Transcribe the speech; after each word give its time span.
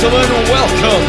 gentlemen, 0.00 0.28
welcome 0.50 1.04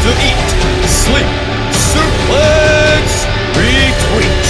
to 0.00 0.10
Eat, 0.24 0.40
Sleep, 0.88 1.26
Suplex, 1.70 3.26
Retweet. 3.52 4.42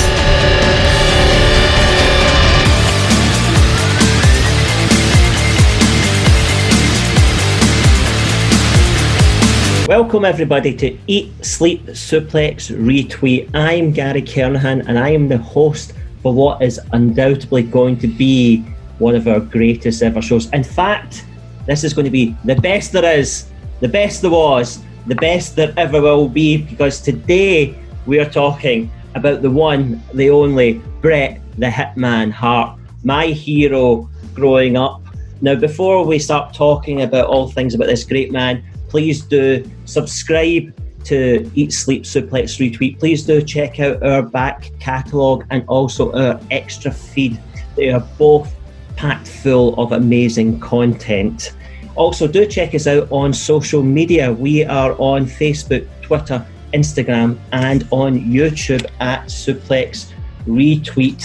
Welcome 9.89 10.25
everybody 10.25 10.77
to 10.77 10.97
Eat, 11.09 11.45
Sleep, 11.45 11.85
Suplex, 11.87 12.71
Retweet. 12.71 13.51
I'm 13.53 13.91
Gary 13.91 14.23
Kernahan 14.23 14.87
and 14.87 14.97
I 14.97 15.09
am 15.09 15.27
the 15.27 15.39
host 15.39 15.93
for 16.23 16.33
what 16.33 16.63
is 16.63 16.79
undoubtedly 16.93 17.65
going 17.65 17.99
to 17.99 18.07
be 18.07 18.65
one 19.01 19.17
of 19.17 19.27
our 19.27 19.41
greatest 19.41 20.05
ever 20.05 20.23
shows. 20.23 20.49
In 20.53 20.63
fact, 20.63 21.25
this 21.67 21.83
is 21.83 21.93
going 21.93 22.05
to 22.05 22.13
be 22.13 22.37
the 22.45 22.55
best 22.57 22.93
there 22.93 23.19
is, 23.19 23.52
the 23.83 23.89
best 23.89 24.23
there 24.23 24.31
was, 24.31 24.81
the 25.09 25.17
best 25.17 25.57
there 25.57 25.75
ever 25.77 26.01
will 26.01 26.29
be, 26.29 26.57
because 26.57 27.01
today 27.01 27.77
we 28.07 28.21
are 28.21 28.31
talking 28.31 28.89
about 29.17 29.43
the 29.43 29.51
one, 29.51 30.01
the 30.15 30.31
only 30.31 30.81
Bret 31.01 31.41
the 31.59 31.67
Hitman 31.67 32.31
Hart, 32.31 32.79
my 33.03 33.27
hero 33.27 34.09
growing 34.35 34.77
up. 34.77 35.03
Now, 35.41 35.57
before 35.57 36.07
we 36.07 36.21
start 36.21 36.55
talking 36.55 37.03
about 37.03 37.27
all 37.27 37.51
things 37.51 37.75
about 37.75 37.89
this 37.89 38.05
great 38.05 38.31
man, 38.31 38.65
please 38.89 39.23
do 39.23 39.69
subscribe 39.85 40.73
to 41.05 41.51
Eat 41.57 41.73
Sleep 41.73 42.05
Suplex 42.05 42.61
Retweet. 42.61 43.01
Please 43.01 43.25
do 43.25 43.43
check 43.43 43.81
out 43.81 44.01
our 44.05 44.23
back 44.23 44.71
catalogue 44.79 45.45
and 45.51 45.65
also 45.67 46.13
our 46.13 46.41
extra 46.53 46.93
feed. 46.93 47.37
They 47.75 47.91
are 47.91 48.07
both 48.17 48.55
packed 48.95 49.27
full 49.27 49.75
of 49.81 49.91
amazing 49.91 50.61
content. 50.61 51.57
Also, 51.95 52.27
do 52.27 52.47
check 52.47 52.75
us 52.75 52.87
out 52.87 53.11
on 53.11 53.33
social 53.33 53.83
media. 53.83 54.33
We 54.33 54.65
are 54.65 54.93
on 54.99 55.27
Facebook, 55.27 55.87
Twitter, 56.01 56.45
Instagram, 56.73 57.39
and 57.53 57.87
on 57.91 58.19
YouTube 58.21 58.87
at 59.01 59.27
Suplex 59.27 60.13
Retweet. 60.47 61.23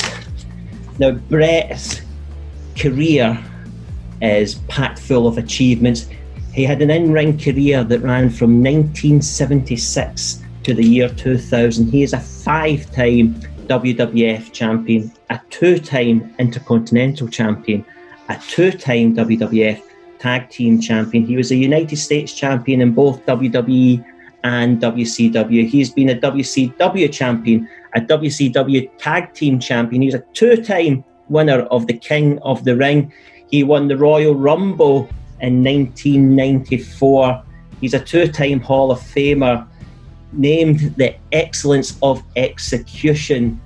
Now, 1.00 1.12
Bret's 1.12 2.02
career 2.76 3.42
is 4.22 4.56
packed 4.68 5.00
full 5.00 5.28
of 5.28 5.38
achievements. 5.38 6.08
He 6.54 6.64
had 6.64 6.82
an 6.82 6.90
in 6.90 7.12
ring 7.12 7.38
career 7.38 7.84
that 7.84 8.02
ran 8.02 8.30
from 8.30 8.62
1976 8.64 10.44
to 10.64 10.74
the 10.74 10.84
year 10.84 11.08
2000. 11.08 11.90
He 11.90 12.04
is 12.04 12.14
a 12.14 12.20
five 12.20 12.92
time 12.92 13.36
WWF 13.68 14.52
champion, 14.52 15.12
a 15.30 15.40
two 15.50 15.78
time 15.78 16.34
Intercontinental 16.40 17.28
champion, 17.28 17.86
a 18.28 18.38
two 18.48 18.72
time 18.72 19.16
WWF 19.16 19.87
tag 20.20 20.50
team 20.50 20.80
champion. 20.80 21.26
He 21.26 21.38
was 21.38 21.52
a 21.52 21.56
United 21.56 21.98
States 21.98 22.34
champion 22.34 22.82
in 22.82 22.94
both 22.94 23.26
WWE 23.26 24.04
and 24.44 24.82
WCW. 24.82 25.68
He's 25.68 25.90
been 25.90 26.10
a 26.10 26.16
WCW 26.16 27.12
champion, 27.12 27.68
a 27.96 28.02
WCW 28.02 28.90
tag 28.98 29.34
team 29.34 29.60
champion. 29.60 30.02
He's 30.02 30.14
a 30.14 30.24
two 30.34 30.58
time 30.58 31.04
winner 31.30 31.62
of 31.64 31.88
the 31.88 31.94
King 31.94 32.40
of 32.40 32.64
the 32.64 32.76
Ring. 32.76 33.12
He 33.50 33.64
won 33.64 33.88
the 33.88 33.98
Royal 33.98 34.36
Rumble 34.36 35.10
in 35.42 35.64
1994. 35.64 37.44
He's 37.82 37.94
a 37.94 38.00
two 38.00 38.28
time 38.28 38.60
Hall 38.60 38.92
of 38.92 39.00
Famer, 39.00 39.68
named 40.34 40.96
the 40.98 41.16
Excellence 41.32 41.98
of 42.02 42.24
Execution. 42.36 43.60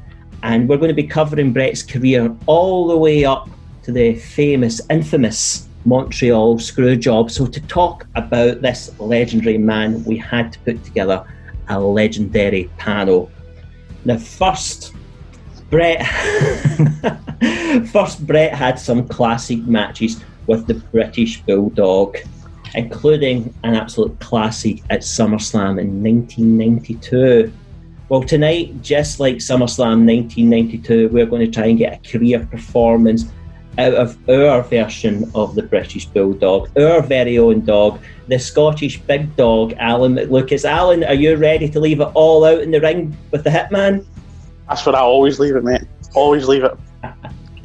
And 0.44 0.68
we're 0.68 0.78
going 0.78 0.90
to 0.90 0.96
be 0.96 1.08
covering 1.08 1.54
Bret's 1.54 1.84
career 1.84 2.36
all 2.48 2.88
the 2.88 2.98
way 2.98 3.26
up 3.26 3.50
to 3.84 3.92
the 3.92 4.16
famous, 4.16 4.82
infamous 4.90 5.68
Montreal 5.86 6.60
screw 6.60 6.96
job. 6.96 7.32
So, 7.32 7.46
to 7.46 7.62
talk 7.62 8.08
about 8.16 8.62
this 8.62 8.98
legendary 9.00 9.58
man, 9.58 10.04
we 10.04 10.18
had 10.18 10.54
to 10.54 10.60
put 10.60 10.84
together 10.84 11.26
a 11.70 11.80
legendary 11.80 12.70
panel. 12.78 13.32
Now, 14.06 14.18
first, 14.18 14.94
Bret. 15.70 16.06
first, 17.92 18.26
Bret 18.28 18.54
had 18.54 18.78
some 18.78 19.08
classic 19.08 19.60
matches 19.60 20.24
with 20.48 20.68
the 20.68 20.76
British 20.76 21.42
Bulldog, 21.42 22.18
including 22.76 23.54
an 23.64 23.76
absolute 23.76 24.20
classic 24.20 24.82
at 24.90 25.02
SummerSlam 25.02 25.80
in 25.80 26.04
1992. 26.04 27.52
Well, 28.10 28.24
tonight, 28.24 28.82
just 28.82 29.22
like 29.22 29.38
SummerSlam 29.38 30.06
1992, 30.06 31.10
we're 31.10 31.26
going 31.26 31.46
to 31.46 31.52
try 31.52 31.68
and 31.68 31.78
get 31.78 31.94
a 31.94 32.12
career 32.12 32.46
performance 32.52 33.32
out 33.78 33.94
of 33.94 34.18
our 34.30 34.62
version 34.64 35.30
of 35.34 35.56
the 35.56 35.64
British 35.64 36.06
Bulldog, 36.06 36.70
our 36.78 37.02
very 37.02 37.38
own 37.38 37.64
dog, 37.64 38.00
the 38.28 38.38
Scottish 38.38 39.00
big 39.02 39.36
dog, 39.36 39.74
Alan 39.78 40.16
McLucas. 40.16 40.66
Alan, 40.66 41.04
are 41.04 41.14
you 41.14 41.36
ready 41.36 41.70
to 41.70 41.80
leave 41.80 42.02
it 42.02 42.10
all 42.14 42.44
out 42.44 42.62
in 42.62 42.72
the 42.72 42.82
ring 42.82 43.16
with 43.32 43.44
the 43.44 43.50
Hitman? 43.50 44.06
That's 44.68 44.86
what 44.86 44.96
I 44.96 45.00
always 45.00 45.40
leave 45.40 45.56
it, 45.56 45.64
mate. 45.64 45.84
Always 46.14 46.48
leave 46.48 46.64
it. 46.64 46.78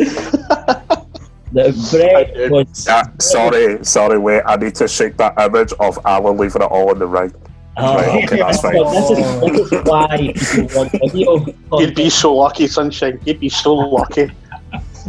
the 1.52 1.88
Bret 1.90 2.50
was. 2.50 2.86
Yeah, 2.86 3.02
sorry, 3.18 3.84
sorry, 3.84 4.18
wait. 4.18 4.42
I 4.46 4.56
need 4.56 4.74
to 4.76 4.88
shake 4.88 5.16
that 5.16 5.40
image 5.40 5.72
of 5.80 5.98
Alan 6.04 6.36
leaving 6.36 6.62
it 6.62 6.70
all 6.70 6.92
in 6.92 6.98
the 6.98 7.06
ring. 7.06 7.32
Oh, 7.78 7.96
Right, 7.96 8.24
okay, 8.24 8.38
that's 8.38 8.62
fine. 8.62 8.72
This 8.72 9.10
is, 9.10 9.40
this 9.40 9.72
is 9.72 9.84
why 9.84 10.32
people 10.32 10.76
want 10.76 10.92
video. 10.92 11.46
You'd 11.78 11.94
be 11.94 12.08
so 12.08 12.34
lucky, 12.34 12.66
sunshine. 12.66 13.20
You'd 13.24 13.40
be 13.40 13.50
so 13.50 13.74
lucky. 13.74 14.30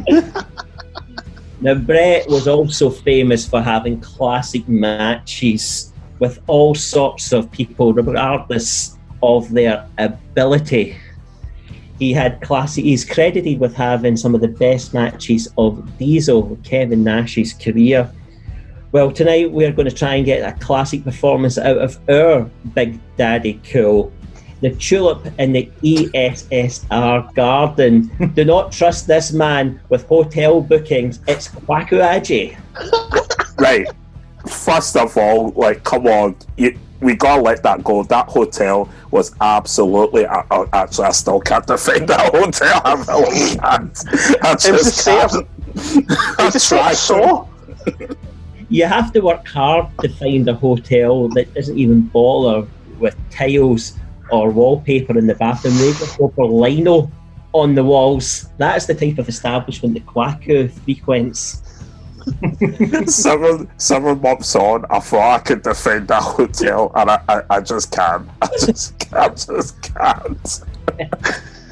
Now, 1.59 1.73
Bret 1.73 2.28
was 2.29 2.47
also 2.47 2.90
famous 2.90 3.47
for 3.47 3.62
having 3.62 4.00
classic 4.00 4.68
matches 4.68 5.91
with 6.19 6.40
all 6.47 6.75
sorts 6.75 7.31
of 7.31 7.51
people, 7.51 7.94
regardless 7.94 8.97
of 9.23 9.50
their 9.51 9.88
ability. 9.97 10.97
He 11.97 12.13
had 12.13 12.41
classic. 12.41 12.84
He's 12.84 13.03
credited 13.03 13.59
with 13.59 13.73
having 13.73 14.18
some 14.18 14.35
of 14.35 14.41
the 14.41 14.47
best 14.47 14.94
matches 14.94 15.47
of 15.57 15.97
Diesel, 15.97 16.57
Kevin 16.63 17.03
Nash's 17.03 17.53
career. 17.53 18.12
Well, 18.91 19.12
tonight 19.12 19.51
we're 19.51 19.72
going 19.72 19.89
to 19.89 19.95
try 19.95 20.16
and 20.16 20.25
get 20.25 20.47
a 20.47 20.57
classic 20.59 21.03
performance 21.03 21.57
out 21.57 21.79
of 21.79 22.00
our 22.07 22.50
Big 22.75 23.00
Daddy 23.18 23.59
Cool. 23.69 24.13
The 24.62 24.72
Tulip 24.75 25.28
in 25.40 25.51
the 25.53 25.69
ESSR 25.84 27.34
Garden. 27.35 28.31
Do 28.35 28.44
not 28.45 28.72
trust 28.72 29.07
this 29.07 29.31
man 29.31 29.79
with 29.90 30.06
hotel 30.07 30.62
bookings. 30.62 31.19
It's 31.28 31.47
Kwakuaji. 31.50 32.57
Right. 33.59 33.88
First 34.47 34.95
of 34.95 35.18
all, 35.18 35.50
like, 35.56 35.84
come 35.84 36.06
on, 36.06 36.35
you, 36.57 36.78
we 37.01 37.16
gotta 37.16 37.41
let 37.41 37.63
that 37.63 37.84
go. 37.84 38.03
That 38.03 38.28
hotel 38.28 38.88
was 39.09 39.34
absolutely. 39.41 40.28
I, 40.28 40.44
I, 40.51 40.66
actually, 40.74 41.06
I 41.06 41.12
still 41.12 41.39
can't 41.39 41.66
defend 41.66 42.07
that 42.09 42.31
hotel. 42.35 42.81
I 42.85 42.94
really 42.94 43.56
can't. 43.57 44.03
I 44.44 44.51
It 44.51 44.53
was 44.53 44.63
the 44.63 44.74
just 44.78 44.97
same. 44.97 45.28
can't. 45.28 46.39
I 46.39 46.50
the 46.51 46.59
same 46.59 46.79
tried. 46.79 46.94
saw. 46.97 47.47
You 48.69 48.85
have 48.85 49.12
to 49.13 49.22
work 49.22 49.47
hard 49.47 49.88
to 50.01 50.09
find 50.09 50.47
a 50.47 50.53
hotel 50.53 51.28
that 51.29 51.51
doesn't 51.56 51.78
even 51.78 52.01
bother 52.01 52.68
with 53.00 53.16
tiles 53.31 53.94
or 54.31 54.51
wallpaper 54.51 55.17
in 55.17 55.27
the 55.27 55.35
bathroom. 55.35 55.77
They 55.77 55.93
got 55.93 56.09
proper 56.17 56.45
lino 56.45 57.11
on 57.53 57.75
the 57.75 57.83
walls. 57.83 58.49
That's 58.57 58.85
the 58.85 58.93
type 58.93 59.17
of 59.17 59.27
establishment 59.29 59.93
that 59.95 60.05
Kwaku 60.05 60.71
frequents. 60.71 61.63
seven 63.05 63.69
seven 63.77 64.21
months 64.21 64.55
on, 64.55 64.85
I 64.89 64.99
thought 64.99 65.35
I 65.35 65.39
could 65.39 65.61
defend 65.61 66.09
that 66.09 66.21
hotel, 66.21 66.91
and 66.95 67.11
I, 67.11 67.21
I, 67.29 67.41
I 67.49 67.61
just 67.61 67.91
can't. 67.91 68.27
I 68.41 68.47
just 68.47 68.99
can't. 68.99 69.38
Just 69.38 69.81
can't. 69.81 70.61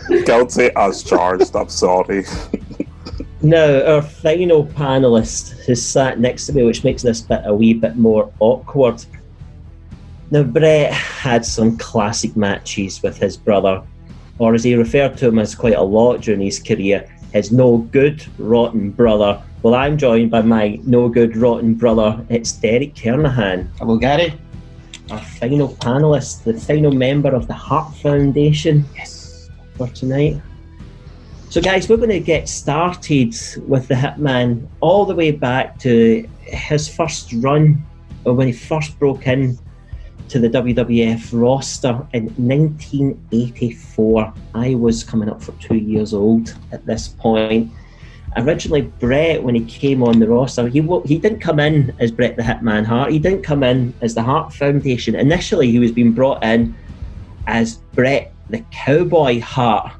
Guilty 0.25 0.69
as 0.75 1.03
charged. 1.03 1.55
I'm 1.55 1.69
sorry. 1.69 2.25
Now, 3.41 3.95
our 3.95 4.01
final 4.01 4.66
panelist 4.66 5.66
has 5.67 5.84
sat 5.84 6.19
next 6.19 6.47
to 6.47 6.53
me, 6.53 6.63
which 6.63 6.84
makes 6.84 7.01
this 7.03 7.22
bit 7.22 7.41
a 7.46 7.53
wee 7.53 7.73
bit 7.73 7.96
more 7.96 8.31
awkward. 8.40 9.03
Now, 10.31 10.43
Bret 10.43 10.91
had 10.91 11.45
some 11.45 11.77
classic 11.77 12.35
matches 12.35 13.01
with 13.03 13.17
his 13.17 13.37
brother, 13.37 13.83
or 14.39 14.53
as 14.55 14.63
he 14.63 14.75
referred 14.75 15.17
to 15.19 15.27
him 15.27 15.39
as 15.39 15.53
quite 15.55 15.75
a 15.75 15.81
lot 15.81 16.22
during 16.22 16.41
his 16.41 16.59
career, 16.59 17.07
his 17.31 17.51
no 17.51 17.77
good, 17.77 18.25
rotten 18.39 18.89
brother. 18.91 19.41
Well, 19.61 19.75
I'm 19.75 19.97
joined 19.97 20.31
by 20.31 20.41
my 20.41 20.79
no 20.83 21.09
good, 21.09 21.37
rotten 21.37 21.75
brother. 21.75 22.25
It's 22.29 22.51
Derek 22.51 22.95
Kernahan, 22.95 23.67
Hello, 23.77 23.97
Gary. 23.97 24.33
our 25.11 25.19
final 25.19 25.69
panelist, 25.75 26.43
the 26.43 26.53
final 26.59 26.91
member 26.91 27.29
of 27.33 27.47
the 27.47 27.53
Hart 27.53 27.95
Foundation 27.97 28.83
Yes. 28.95 29.49
for 29.77 29.87
tonight. 29.89 30.41
So, 31.49 31.61
guys, 31.61 31.87
we're 31.87 31.97
going 31.97 32.09
to 32.09 32.19
get 32.19 32.49
started 32.49 33.33
with 33.67 33.87
the 33.87 33.93
Hitman 33.95 34.67
all 34.81 35.05
the 35.05 35.16
way 35.16 35.31
back 35.31 35.77
to 35.79 36.27
his 36.41 36.87
first 36.89 37.31
run, 37.33 37.83
or 38.25 38.33
when 38.33 38.47
he 38.47 38.53
first 38.53 38.97
broke 38.99 39.27
in 39.27 39.57
to 40.29 40.39
the 40.39 40.49
WWF 40.49 41.29
roster 41.31 42.05
in 42.13 42.25
1984. 42.37 44.33
I 44.53 44.75
was 44.75 45.03
coming 45.03 45.29
up 45.29 45.41
for 45.41 45.51
two 45.53 45.77
years 45.77 46.13
old 46.13 46.55
at 46.72 46.85
this 46.85 47.07
point. 47.07 47.72
originally 48.37 48.81
Bret, 48.81 49.41
when 49.41 49.55
he 49.55 49.63
came 49.66 50.03
on 50.03 50.19
the 50.19 50.27
roster, 50.27 50.67
he 50.67 50.81
he 51.05 51.17
didn't 51.17 51.39
come 51.39 51.59
in 51.59 51.95
as 51.99 52.11
Bret 52.11 52.35
the 52.35 52.43
Hitman 52.43 52.85
Hart. 52.85 53.11
He 53.11 53.19
didn't 53.19 53.43
come 53.43 53.63
in 53.63 53.93
as 54.01 54.13
the 54.16 54.23
Hart 54.23 54.53
Foundation. 54.53 55.16
Initially, 55.16 55.72
he 55.72 55.79
was 55.79 55.91
being 55.91 56.11
brought 56.11 56.43
in 56.43 56.75
as 57.47 57.75
Bret 57.93 58.33
the 58.49 58.63
Cowboy 58.72 59.39
Hart. 59.39 59.93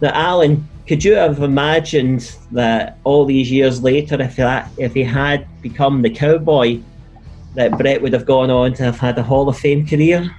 Now, 0.00 0.10
Alan, 0.12 0.66
could 0.86 1.02
you 1.02 1.14
have 1.14 1.42
imagined 1.42 2.36
that 2.52 2.98
all 3.04 3.24
these 3.24 3.50
years 3.50 3.82
later, 3.82 4.20
if 4.20 4.36
that 4.36 4.70
if 4.78 4.94
he 4.94 5.02
had 5.02 5.46
become 5.60 6.02
the 6.02 6.10
Cowboy, 6.10 6.80
that 7.56 7.76
Bret 7.76 8.00
would 8.00 8.12
have 8.12 8.26
gone 8.26 8.50
on 8.50 8.72
to 8.74 8.84
have 8.84 8.98
had 8.98 9.18
a 9.18 9.22
Hall 9.22 9.48
of 9.48 9.58
Fame 9.58 9.86
career? 9.86 10.30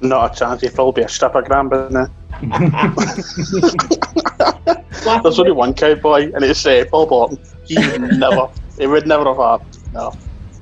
Not 0.00 0.32
a 0.32 0.38
chance. 0.38 0.60
He'd 0.60 0.74
probably 0.74 1.02
be 1.02 1.06
a 1.06 1.08
stripper 1.08 1.42
gram 1.42 1.68
by 1.68 1.88
now. 1.88 2.10
There's 5.22 5.38
only 5.38 5.52
one 5.52 5.74
cowboy, 5.74 6.32
and 6.34 6.44
it's 6.44 6.66
uh, 6.66 6.84
Bob 6.90 7.12
Orton. 7.12 7.38
He 7.64 7.76
would 7.78 8.18
never. 8.18 8.48
It 8.78 8.86
would 8.88 9.06
never 9.06 9.24
have 9.24 9.36
happened. 9.36 9.78
No. 9.92 10.12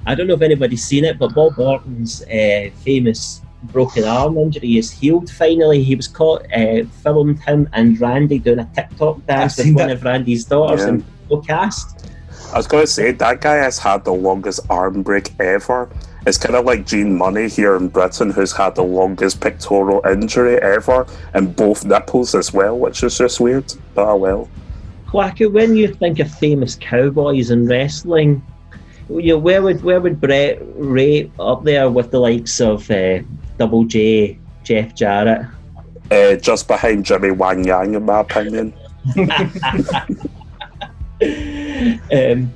I 0.07 0.15
don't 0.15 0.27
know 0.27 0.35
if 0.35 0.43
anybody's 0.43 0.85
seen 0.85 1.05
it, 1.05 1.19
but 1.19 1.35
Bob 1.35 1.59
Orton's 1.59 2.23
uh, 2.23 2.71
famous 2.85 3.41
broken 3.65 4.05
arm 4.05 4.37
injury 4.37 4.77
is 4.77 4.91
healed 4.91 5.31
finally. 5.31 5.83
He 5.83 5.95
was 5.95 6.09
caught, 6.09 6.45
uh, 6.53 6.85
filmed 7.03 7.41
him 7.41 7.69
and 7.73 7.99
Randy 8.01 8.39
doing 8.39 8.59
a 8.59 8.71
TikTok 8.75 9.25
dance 9.27 9.59
I've 9.59 9.67
with 9.67 9.77
one 9.77 9.89
that. 9.89 9.97
of 9.97 10.05
Randy's 10.05 10.45
daughters 10.45 10.81
Yeah. 10.81 10.89
in 10.89 11.05
full 11.29 11.43
cast. 11.43 12.11
I 12.53 12.59
was 12.59 12.67
going 12.67 12.83
to 12.83 12.87
say 12.87 13.13
that 13.13 13.41
guy 13.41 13.57
has 13.57 13.79
had 13.79 14.05
the 14.05 14.13
longest 14.13 14.61
arm 14.69 15.03
break 15.03 15.31
ever. 15.41 15.89
It's 16.27 16.37
kind 16.37 16.55
of 16.55 16.67
like 16.67 16.87
Gene 16.87 17.17
Money 17.17 17.49
here 17.49 17.77
in 17.77 17.89
Britain, 17.89 18.31
who's 18.31 18.53
had 18.53 18.75
the 18.75 18.83
longest 18.83 19.41
pectoral 19.41 20.07
injury 20.07 20.61
ever, 20.61 21.07
and 21.33 21.57
both 21.57 21.87
nipples 21.87 22.35
as 22.35 22.53
well, 22.53 22.79
which 22.79 23.03
is 23.03 23.17
just 23.17 23.41
weird. 23.41 23.73
But 23.95 24.07
oh 24.07 24.17
well. 24.17 24.51
Quacker, 25.07 25.51
when 25.51 25.77
you 25.77 25.95
think 25.95 26.19
of 26.19 26.31
famous 26.31 26.77
cowboys 26.77 27.51
in 27.51 27.67
wrestling, 27.67 28.45
you 29.09 29.29
know, 29.29 29.39
where 29.39 29.63
would 29.63 29.83
where 29.83 30.03
would 30.03 30.21
Bret 30.21 30.59
rate 30.75 31.33
up 31.41 31.65
there 31.65 31.89
with 31.89 32.11
the 32.11 32.21
likes 32.21 32.61
of 32.61 32.89
uh, 32.91 33.21
Double 33.57 33.85
J, 33.85 34.39
Jeff 34.63 34.95
Jarrett? 34.95 35.47
Uh, 36.11 36.37
just 36.37 36.69
behind 36.69 37.07
Jimmy 37.07 37.31
Wang 37.31 37.65
Yang, 37.65 37.95
in 37.95 38.05
my 38.05 38.21
opinion. 38.21 38.75
um, 42.12 42.52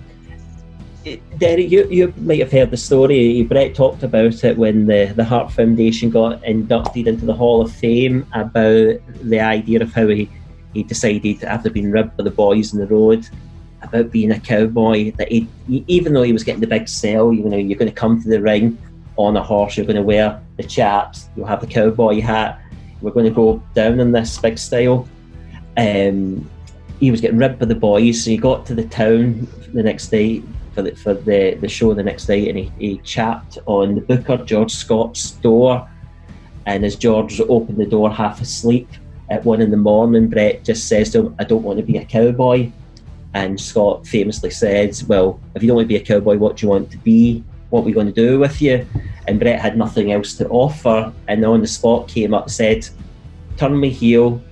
you, 1.04 1.88
you 1.88 2.14
might 2.18 2.40
have 2.40 2.52
heard 2.52 2.70
the 2.70 2.76
story. 2.76 3.42
Bret 3.42 3.74
talked 3.74 4.02
about 4.02 4.44
it 4.44 4.56
when 4.56 4.86
the, 4.86 5.12
the 5.14 5.24
Hart 5.24 5.52
Foundation 5.52 6.10
got 6.10 6.44
inducted 6.44 7.06
into 7.06 7.26
the 7.26 7.34
Hall 7.34 7.60
of 7.60 7.72
Fame 7.72 8.26
about 8.32 8.98
the 9.22 9.40
idea 9.40 9.80
of 9.80 9.92
how 9.92 10.06
he, 10.08 10.28
he 10.74 10.82
decided, 10.82 11.44
after 11.44 11.70
being 11.70 11.90
ribbed 11.90 12.16
by 12.16 12.24
the 12.24 12.30
boys 12.30 12.72
in 12.72 12.80
the 12.80 12.86
road, 12.86 13.28
about 13.82 14.10
being 14.10 14.32
a 14.32 14.40
cowboy. 14.40 15.12
That 15.12 15.30
he, 15.30 15.48
even 15.68 16.12
though 16.12 16.22
he 16.22 16.32
was 16.32 16.44
getting 16.44 16.60
the 16.60 16.66
big 16.66 16.88
sell, 16.88 17.32
you 17.32 17.44
know, 17.44 17.56
you're 17.56 17.78
going 17.78 17.90
to 17.90 17.94
come 17.94 18.20
to 18.22 18.28
the 18.28 18.42
ring 18.42 18.76
on 19.16 19.36
a 19.36 19.42
horse, 19.42 19.76
you're 19.76 19.86
going 19.86 19.96
to 19.96 20.02
wear 20.02 20.42
the 20.56 20.64
chaps, 20.64 21.28
you'll 21.36 21.46
have 21.46 21.60
the 21.60 21.66
cowboy 21.66 22.20
hat, 22.20 22.60
we're 23.00 23.12
going 23.12 23.26
to 23.26 23.32
go 23.32 23.62
down 23.74 24.00
in 24.00 24.12
this 24.12 24.38
big 24.38 24.58
style. 24.58 25.08
Um, 25.76 26.48
he 27.00 27.10
was 27.10 27.20
getting 27.20 27.38
ribbed 27.38 27.58
by 27.58 27.66
the 27.66 27.74
boys, 27.74 28.24
so 28.24 28.30
he 28.30 28.36
got 28.36 28.66
to 28.66 28.74
the 28.74 28.86
town 28.86 29.46
the 29.72 29.82
next 29.82 30.08
day 30.08 30.42
for 30.76 30.82
the, 30.82 30.94
for 30.94 31.14
the, 31.14 31.56
the 31.60 31.68
show 31.68 31.94
the 31.94 32.02
next 32.02 32.26
day 32.26 32.48
and 32.48 32.58
he, 32.58 32.72
he 32.78 32.98
chapped 32.98 33.58
on 33.66 33.94
the 33.94 34.00
booker, 34.02 34.36
George 34.38 34.72
Scott's 34.72 35.32
door. 35.32 35.88
And 36.66 36.84
as 36.84 36.96
George 36.96 37.40
opened 37.40 37.78
the 37.78 37.86
door 37.86 38.10
half 38.10 38.40
asleep 38.40 38.88
at 39.30 39.44
one 39.44 39.60
in 39.60 39.70
the 39.70 39.76
morning, 39.76 40.28
Bret 40.28 40.64
just 40.64 40.86
says 40.86 41.10
to 41.12 41.26
him, 41.26 41.36
I 41.38 41.44
don't 41.44 41.62
want 41.62 41.78
to 41.78 41.84
be 41.84 41.96
a 41.96 42.04
cowboy. 42.04 42.70
And 43.34 43.60
Scott 43.60 44.06
famously 44.06 44.50
said, 44.50 44.96
Well, 45.08 45.40
if 45.54 45.62
you 45.62 45.68
don't 45.68 45.76
want 45.76 45.84
to 45.84 45.88
be 45.88 45.96
a 45.96 46.04
cowboy, 46.04 46.36
what 46.36 46.56
do 46.56 46.66
you 46.66 46.70
want 46.70 46.90
to 46.90 46.98
be? 46.98 47.44
What 47.70 47.80
are 47.80 47.84
we 47.84 47.92
going 47.92 48.06
to 48.06 48.12
do 48.12 48.38
with 48.38 48.60
you? 48.60 48.86
And 49.26 49.40
Bret 49.40 49.60
had 49.60 49.76
nothing 49.76 50.12
else 50.12 50.34
to 50.34 50.48
offer. 50.48 51.12
And 51.28 51.44
on 51.44 51.60
the 51.60 51.66
spot 51.66 52.08
came 52.08 52.34
up 52.34 52.50
said, 52.50 52.88
Turn 53.56 53.78
me 53.78 53.90
heel, 53.90 54.42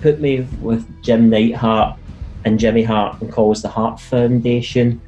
put 0.00 0.20
me 0.20 0.40
with 0.60 0.86
Jim 1.02 1.28
Neidhart 1.28 1.98
and 2.44 2.58
Jimmy 2.58 2.82
Hart 2.82 3.20
and 3.20 3.32
calls 3.32 3.62
the 3.62 3.68
Hart 3.68 4.00
Foundation. 4.00 5.00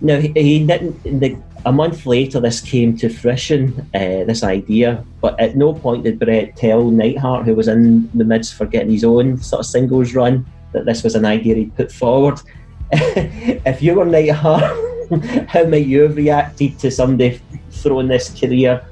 Now, 0.00 0.20
he, 0.20 0.32
he 0.34 0.66
didn't, 0.66 1.02
the, 1.20 1.36
a 1.64 1.72
month 1.72 2.06
later, 2.06 2.40
this 2.40 2.60
came 2.60 2.96
to 2.98 3.08
fruition, 3.08 3.88
uh, 3.94 4.24
this 4.24 4.42
idea, 4.42 5.04
but 5.20 5.38
at 5.40 5.56
no 5.56 5.72
point 5.74 6.04
did 6.04 6.18
Bret 6.18 6.56
tell 6.56 6.90
Neidhart, 6.90 7.44
who 7.44 7.54
was 7.54 7.68
in 7.68 8.08
the 8.14 8.24
midst 8.24 8.54
for 8.54 8.66
getting 8.66 8.90
his 8.90 9.04
own 9.04 9.38
sort 9.38 9.60
of 9.60 9.66
singles 9.66 10.14
run, 10.14 10.46
that 10.72 10.84
this 10.84 11.02
was 11.02 11.14
an 11.14 11.24
idea 11.24 11.56
he'd 11.56 11.74
put 11.74 11.90
forward. 11.90 12.38
if 12.92 13.82
you 13.82 13.94
were 13.94 14.04
Neidhart, 14.04 14.62
how 15.48 15.64
might 15.64 15.86
you 15.86 16.02
have 16.02 16.16
reacted 16.16 16.78
to 16.78 16.90
somebody 16.90 17.40
throwing 17.70 18.08
this 18.08 18.38
career 18.38 18.84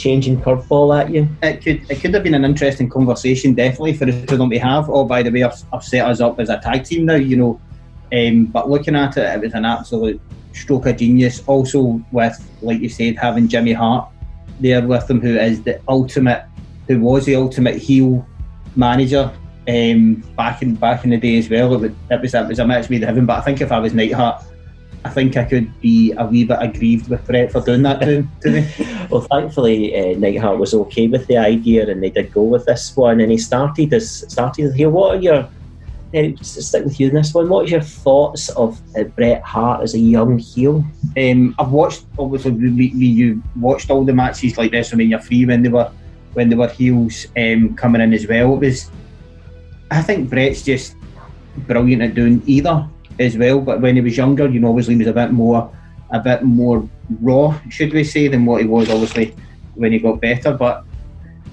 changing 0.00 0.40
curveball 0.40 0.98
at 0.98 1.10
you? 1.10 1.28
it 1.42 1.62
could 1.62 1.90
it 1.90 2.00
could 2.00 2.14
have 2.14 2.22
been 2.22 2.34
an 2.34 2.44
interesting 2.44 2.88
conversation, 2.88 3.54
definitely 3.54 3.92
for 3.92 4.08
us 4.08 4.24
to 4.26 4.36
them 4.36 4.50
to 4.50 4.58
have. 4.58 4.88
Oh, 4.88 5.04
by 5.04 5.22
the 5.22 5.30
way, 5.30 5.42
I've, 5.42 5.62
I've 5.72 5.84
set 5.84 6.06
us 6.06 6.20
up 6.20 6.40
as 6.40 6.48
a 6.48 6.58
tag 6.58 6.84
team 6.84 7.06
now, 7.06 7.16
you 7.16 7.36
know. 7.36 7.60
Um, 8.12 8.46
but 8.46 8.68
looking 8.68 8.96
at 8.96 9.16
it, 9.16 9.34
it 9.34 9.40
was 9.40 9.54
an 9.54 9.64
absolute 9.64 10.20
stroke 10.52 10.86
of 10.86 10.96
genius. 10.96 11.42
Also, 11.46 12.00
with 12.10 12.36
like 12.62 12.80
you 12.80 12.88
said, 12.88 13.16
having 13.16 13.46
Jimmy 13.46 13.72
Hart 13.72 14.08
there 14.58 14.86
with 14.86 15.08
him, 15.08 15.20
who 15.20 15.36
is 15.36 15.62
the 15.62 15.80
ultimate, 15.88 16.44
who 16.88 17.00
was 17.00 17.26
the 17.26 17.36
ultimate 17.36 17.76
heel 17.76 18.26
manager 18.76 19.32
um, 19.68 20.14
back 20.36 20.62
in 20.62 20.74
back 20.74 21.04
in 21.04 21.10
the 21.10 21.18
day 21.18 21.38
as 21.38 21.48
well. 21.48 21.74
It 21.74 21.80
was 21.80 21.92
it 22.10 22.20
was, 22.20 22.34
it 22.34 22.48
was 22.48 22.58
a 22.58 22.66
match 22.66 22.90
made 22.90 23.02
in 23.02 23.08
heaven. 23.08 23.26
But 23.26 23.38
I 23.38 23.42
think 23.42 23.60
if 23.60 23.70
I 23.70 23.78
was 23.78 23.94
Neidhart, 23.94 24.44
I 25.04 25.08
think 25.08 25.36
I 25.36 25.44
could 25.44 25.80
be 25.80 26.12
a 26.12 26.26
wee 26.26 26.44
bit 26.44 26.58
aggrieved 26.60 27.08
with 27.08 27.26
Bret 27.26 27.50
for 27.52 27.62
doing 27.62 27.82
that 27.82 28.00
to, 28.00 28.26
to 28.42 28.50
me. 28.50 28.68
Well, 29.10 29.22
thankfully, 29.22 29.96
uh, 29.96 30.16
Neidhart 30.18 30.58
was 30.58 30.72
okay 30.72 31.08
with 31.08 31.26
the 31.26 31.36
idea, 31.36 31.88
and 31.90 32.00
they 32.00 32.10
did 32.10 32.32
go 32.32 32.42
with 32.44 32.64
this 32.66 32.96
one. 32.96 33.20
And 33.20 33.32
he 33.32 33.38
started 33.38 33.92
as 33.92 34.30
started 34.30 34.72
here. 34.74 34.88
What 34.88 35.16
are 35.16 35.20
your 35.20 35.48
Eric, 36.12 36.38
stick 36.42 36.84
with 36.84 36.98
you 36.98 37.08
in 37.08 37.14
this 37.14 37.32
one? 37.32 37.48
What 37.48 37.66
are 37.66 37.68
your 37.68 37.80
thoughts 37.80 38.48
of 38.50 38.80
uh, 38.96 39.04
Bret 39.04 39.42
Hart 39.42 39.82
as 39.82 39.94
a 39.94 39.98
young 39.98 40.38
heel? 40.38 40.84
Um, 41.16 41.54
I've 41.58 41.70
watched 41.70 42.04
obviously 42.18 42.52
we, 42.52 42.70
we, 42.70 43.06
you 43.06 43.42
watched 43.56 43.90
all 43.90 44.04
the 44.04 44.12
matches 44.12 44.58
like 44.58 44.72
WrestleMania 44.72 45.22
three 45.22 45.44
when 45.44 45.62
they 45.62 45.68
were 45.68 45.90
when 46.32 46.48
they 46.48 46.56
were 46.56 46.68
heels 46.68 47.26
um, 47.36 47.74
coming 47.76 48.00
in 48.00 48.12
as 48.12 48.26
well. 48.26 48.54
It 48.54 48.58
was 48.58 48.90
I 49.90 50.02
think 50.02 50.28
Bret's 50.28 50.62
just 50.62 50.96
brilliant 51.66 52.02
at 52.02 52.14
doing 52.14 52.42
either 52.46 52.88
as 53.20 53.36
well. 53.36 53.60
But 53.60 53.80
when 53.80 53.94
he 53.94 54.00
was 54.00 54.16
younger, 54.16 54.48
you 54.48 54.58
know, 54.58 54.70
obviously 54.70 54.94
he 54.94 54.98
was 54.98 55.06
a 55.08 55.12
bit 55.12 55.30
more 55.30 55.70
a 56.10 56.18
bit 56.18 56.42
more 56.42 56.88
raw, 57.20 57.56
should 57.68 57.92
we 57.92 58.02
say, 58.02 58.26
than 58.26 58.44
what 58.44 58.60
he 58.60 58.66
was 58.66 58.90
obviously 58.90 59.36
when 59.76 59.92
he 59.92 59.98
got 60.00 60.20
better. 60.20 60.52
But 60.52 60.84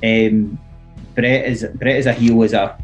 um, 0.04 0.58
Bret 1.14 1.46
is 1.46 1.66
Bret 1.76 1.98
is 1.98 2.06
a 2.08 2.14
heel 2.14 2.44
as 2.44 2.54
a 2.54 2.78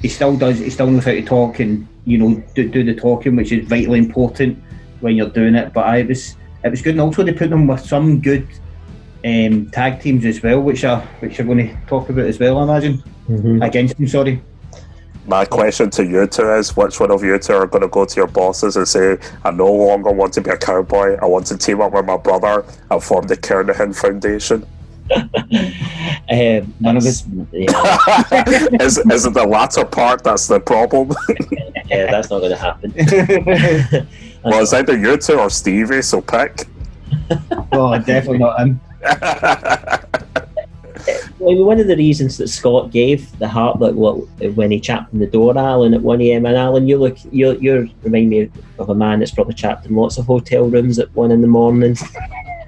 he 0.00 0.08
still 0.08 0.36
does 0.36 0.58
he 0.58 0.70
still 0.70 0.90
knows 0.90 1.04
how 1.04 1.12
to 1.12 1.22
talk 1.22 1.60
and 1.60 1.86
you 2.04 2.18
know 2.18 2.42
do, 2.54 2.68
do 2.68 2.82
the 2.82 2.94
talking 2.94 3.36
which 3.36 3.52
is 3.52 3.66
vitally 3.68 3.98
important 3.98 4.58
when 5.00 5.14
you're 5.14 5.28
doing 5.28 5.54
it 5.54 5.72
but 5.74 5.84
I 5.84 6.02
was 6.02 6.36
it 6.64 6.70
was 6.70 6.80
good 6.80 6.92
and 6.92 7.02
also 7.02 7.22
they 7.22 7.34
put 7.34 7.50
them 7.50 7.66
with 7.66 7.84
some 7.84 8.20
good 8.20 8.48
um, 9.26 9.68
tag 9.70 10.00
teams 10.00 10.24
as 10.24 10.42
well 10.42 10.60
which 10.62 10.84
are 10.84 11.02
which 11.20 11.38
are 11.38 11.44
going 11.44 11.58
to 11.68 11.76
talk 11.86 12.08
about 12.08 12.24
as 12.24 12.38
well 12.38 12.58
I 12.58 12.62
imagine 12.64 13.02
Mm-hmm. 13.30 13.62
against 13.62 13.96
them 13.96 14.08
sorry 14.08 14.42
My 15.26 15.44
question 15.44 15.90
to 15.90 16.04
you 16.04 16.26
two 16.26 16.50
is 16.54 16.76
which 16.76 16.98
one 16.98 17.10
of 17.10 17.22
you 17.22 17.38
two 17.38 17.52
are 17.54 17.66
going 17.66 17.82
to 17.82 17.88
go 17.88 18.04
to 18.04 18.16
your 18.16 18.26
bosses 18.26 18.76
and 18.76 18.88
say, 18.88 19.18
I 19.44 19.50
no 19.50 19.70
longer 19.72 20.10
want 20.10 20.32
to 20.34 20.40
be 20.40 20.50
a 20.50 20.56
cowboy, 20.56 21.16
I 21.20 21.26
want 21.26 21.46
to 21.48 21.58
team 21.58 21.80
up 21.80 21.92
with 21.92 22.04
my 22.06 22.16
brother 22.16 22.64
and 22.90 23.02
form 23.02 23.26
the 23.26 23.36
Kernahan 23.36 23.94
Foundation? 23.94 24.66
Um, 26.32 26.72
None 26.78 26.96
of 26.98 27.04
it's- 27.04 27.24
Yeah, 27.50 28.76
is, 28.80 28.98
is 28.98 29.26
it 29.26 29.34
the 29.34 29.44
latter 29.44 29.84
part 29.84 30.22
that's 30.22 30.46
the 30.46 30.60
problem? 30.60 31.10
yeah, 31.88 32.08
that's 32.08 32.30
not 32.30 32.38
going 32.38 32.52
to 32.52 32.56
happen. 32.56 32.92
well, 34.44 34.62
it's 34.62 34.72
either 34.72 34.96
you 34.96 35.16
two 35.16 35.40
or 35.40 35.50
Stevie, 35.50 36.02
so 36.02 36.20
pick. 36.20 36.66
oh 37.72 37.98
definitely 37.98 38.38
not 38.38 38.60
him 38.60 38.80
Well, 39.02 40.00
one 41.38 41.80
of 41.80 41.86
the 41.86 41.96
reasons 41.96 42.36
that 42.38 42.48
Scott 42.48 42.90
gave 42.90 43.36
the 43.38 43.48
heart 43.48 43.80
like 43.80 43.94
what 43.94 44.14
when 44.54 44.70
he 44.70 44.80
chapped 44.80 45.12
in 45.12 45.18
the 45.18 45.26
door, 45.26 45.56
Alan 45.56 45.94
at 45.94 46.02
one 46.02 46.20
a.m. 46.20 46.46
and 46.46 46.56
Alan, 46.56 46.88
you 46.88 46.98
look, 46.98 47.16
you 47.30 47.58
you 47.58 47.90
remind 48.02 48.30
me 48.30 48.50
of 48.78 48.90
a 48.90 48.94
man 48.94 49.18
that's 49.18 49.30
probably 49.30 49.54
chapped 49.54 49.86
in 49.86 49.94
lots 49.94 50.18
of 50.18 50.26
hotel 50.26 50.64
rooms 50.64 50.98
at 50.98 51.14
one 51.14 51.30
in 51.30 51.40
the 51.40 51.48
morning. 51.48 51.96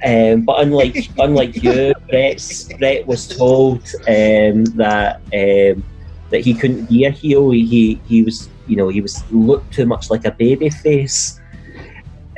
Um, 0.04 0.42
but 0.42 0.60
unlike 0.60 1.08
unlike 1.18 1.62
you, 1.62 1.94
Bret's, 2.08 2.72
Bret 2.74 3.06
was 3.06 3.28
told 3.28 3.82
um, 4.08 4.64
that 4.76 5.20
um, 5.32 5.84
that 6.30 6.40
he 6.40 6.54
couldn't 6.54 6.88
be 6.88 7.04
a 7.04 7.10
heel. 7.10 7.50
He, 7.50 7.66
he 7.66 8.00
he 8.06 8.22
was 8.22 8.48
you 8.66 8.76
know 8.76 8.88
he 8.88 9.00
was 9.00 9.22
looked 9.30 9.72
too 9.72 9.86
much 9.86 10.10
like 10.10 10.24
a 10.24 10.32
baby 10.32 10.70
face. 10.70 11.40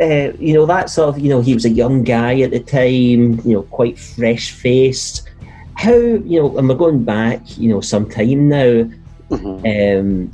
Uh, 0.01 0.33
you 0.41 0.55
know 0.55 0.67
that 0.67 0.91
sort 0.91 1.09
of 1.09 1.19
you 1.19 1.31
know 1.31 1.41
he 1.41 1.55
was 1.55 1.65
a 1.65 1.71
young 1.71 2.03
guy 2.03 2.41
at 2.41 2.51
the 2.51 2.61
time. 2.61 3.41
You 3.45 3.55
know 3.55 3.63
quite 3.63 3.99
fresh 3.99 4.51
faced 4.51 5.29
how 5.77 5.93
you 5.93 6.41
know 6.41 6.57
and 6.59 6.69
we're 6.69 6.75
going 6.75 7.05
back 7.05 7.41
you 7.59 7.69
know 7.69 7.81
some 7.81 8.09
time 8.09 8.49
now 8.49 8.85
Mhm. 9.31 10.01
um 10.01 10.31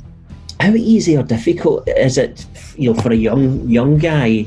how 0.61 0.73
easy 0.75 1.17
or 1.17 1.23
difficult 1.23 1.87
is 1.87 2.17
it, 2.19 2.45
you 2.77 2.93
know, 2.93 3.01
for 3.01 3.11
a 3.11 3.15
young 3.15 3.67
young 3.67 3.97
guy 3.97 4.45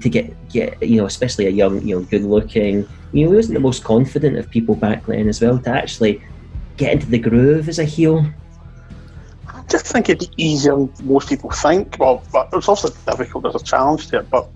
to 0.00 0.08
get 0.08 0.26
get 0.50 0.82
you 0.82 0.96
know, 0.96 1.06
especially 1.06 1.46
a 1.46 1.50
young, 1.50 1.80
you 1.86 1.98
know, 1.98 2.04
good 2.04 2.22
looking, 2.22 2.86
you 3.12 3.24
know, 3.24 3.30
he 3.30 3.36
wasn't 3.36 3.54
the 3.54 3.60
most 3.60 3.82
confident 3.82 4.36
of 4.36 4.50
people 4.50 4.74
back 4.74 5.06
then 5.06 5.26
as 5.28 5.40
well 5.40 5.58
to 5.58 5.70
actually 5.70 6.20
get 6.76 6.92
into 6.92 7.06
the 7.06 7.18
groove 7.18 7.68
as 7.68 7.78
a 7.78 7.84
heel. 7.84 8.26
I 9.48 9.62
just 9.70 9.86
think 9.86 10.10
it'd 10.10 10.28
be 10.28 10.42
easier 10.42 10.76
than 10.76 10.92
most 11.04 11.28
people 11.28 11.50
think. 11.50 11.96
Well, 11.98 12.22
but 12.30 12.50
it's 12.52 12.68
also 12.68 12.88
difficult. 13.06 13.44
There's 13.44 13.54
a 13.54 13.64
challenge 13.64 14.08
to 14.08 14.18
it, 14.18 14.28
but 14.28 14.48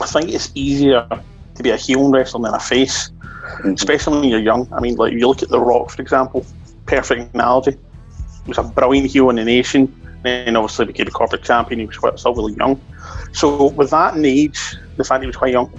I 0.00 0.06
think 0.06 0.30
it's 0.30 0.50
easier 0.54 1.06
to 1.54 1.62
be 1.62 1.70
a 1.70 1.76
heel 1.76 2.10
wrestler 2.10 2.42
than 2.42 2.54
a 2.54 2.60
face, 2.60 3.12
especially 3.64 4.20
when 4.20 4.28
you're 4.28 4.40
young. 4.40 4.68
I 4.72 4.80
mean, 4.80 4.96
like 4.96 5.12
you 5.12 5.26
look 5.26 5.42
at 5.42 5.48
The 5.48 5.60
Rock, 5.60 5.90
for 5.90 6.02
example, 6.02 6.46
perfect 6.86 7.34
analogy. 7.34 7.72
He 7.72 8.48
was 8.48 8.58
a 8.58 8.62
brilliant 8.62 9.10
heel 9.10 9.30
in 9.30 9.36
the 9.36 9.44
nation, 9.44 9.92
and 10.24 10.56
obviously 10.56 10.86
became 10.86 11.06
a 11.06 11.10
corporate 11.10 11.42
champion. 11.42 11.80
He 11.80 11.86
was 11.86 11.98
quite, 11.98 12.18
still 12.18 12.34
really 12.34 12.54
young. 12.54 12.80
So 13.32 13.66
with 13.70 13.90
that 13.90 14.16
in 14.16 14.24
age, 14.24 14.76
the 14.96 15.04
fact 15.04 15.22
he 15.22 15.26
was 15.26 15.36
quite 15.36 15.52
young, 15.52 15.70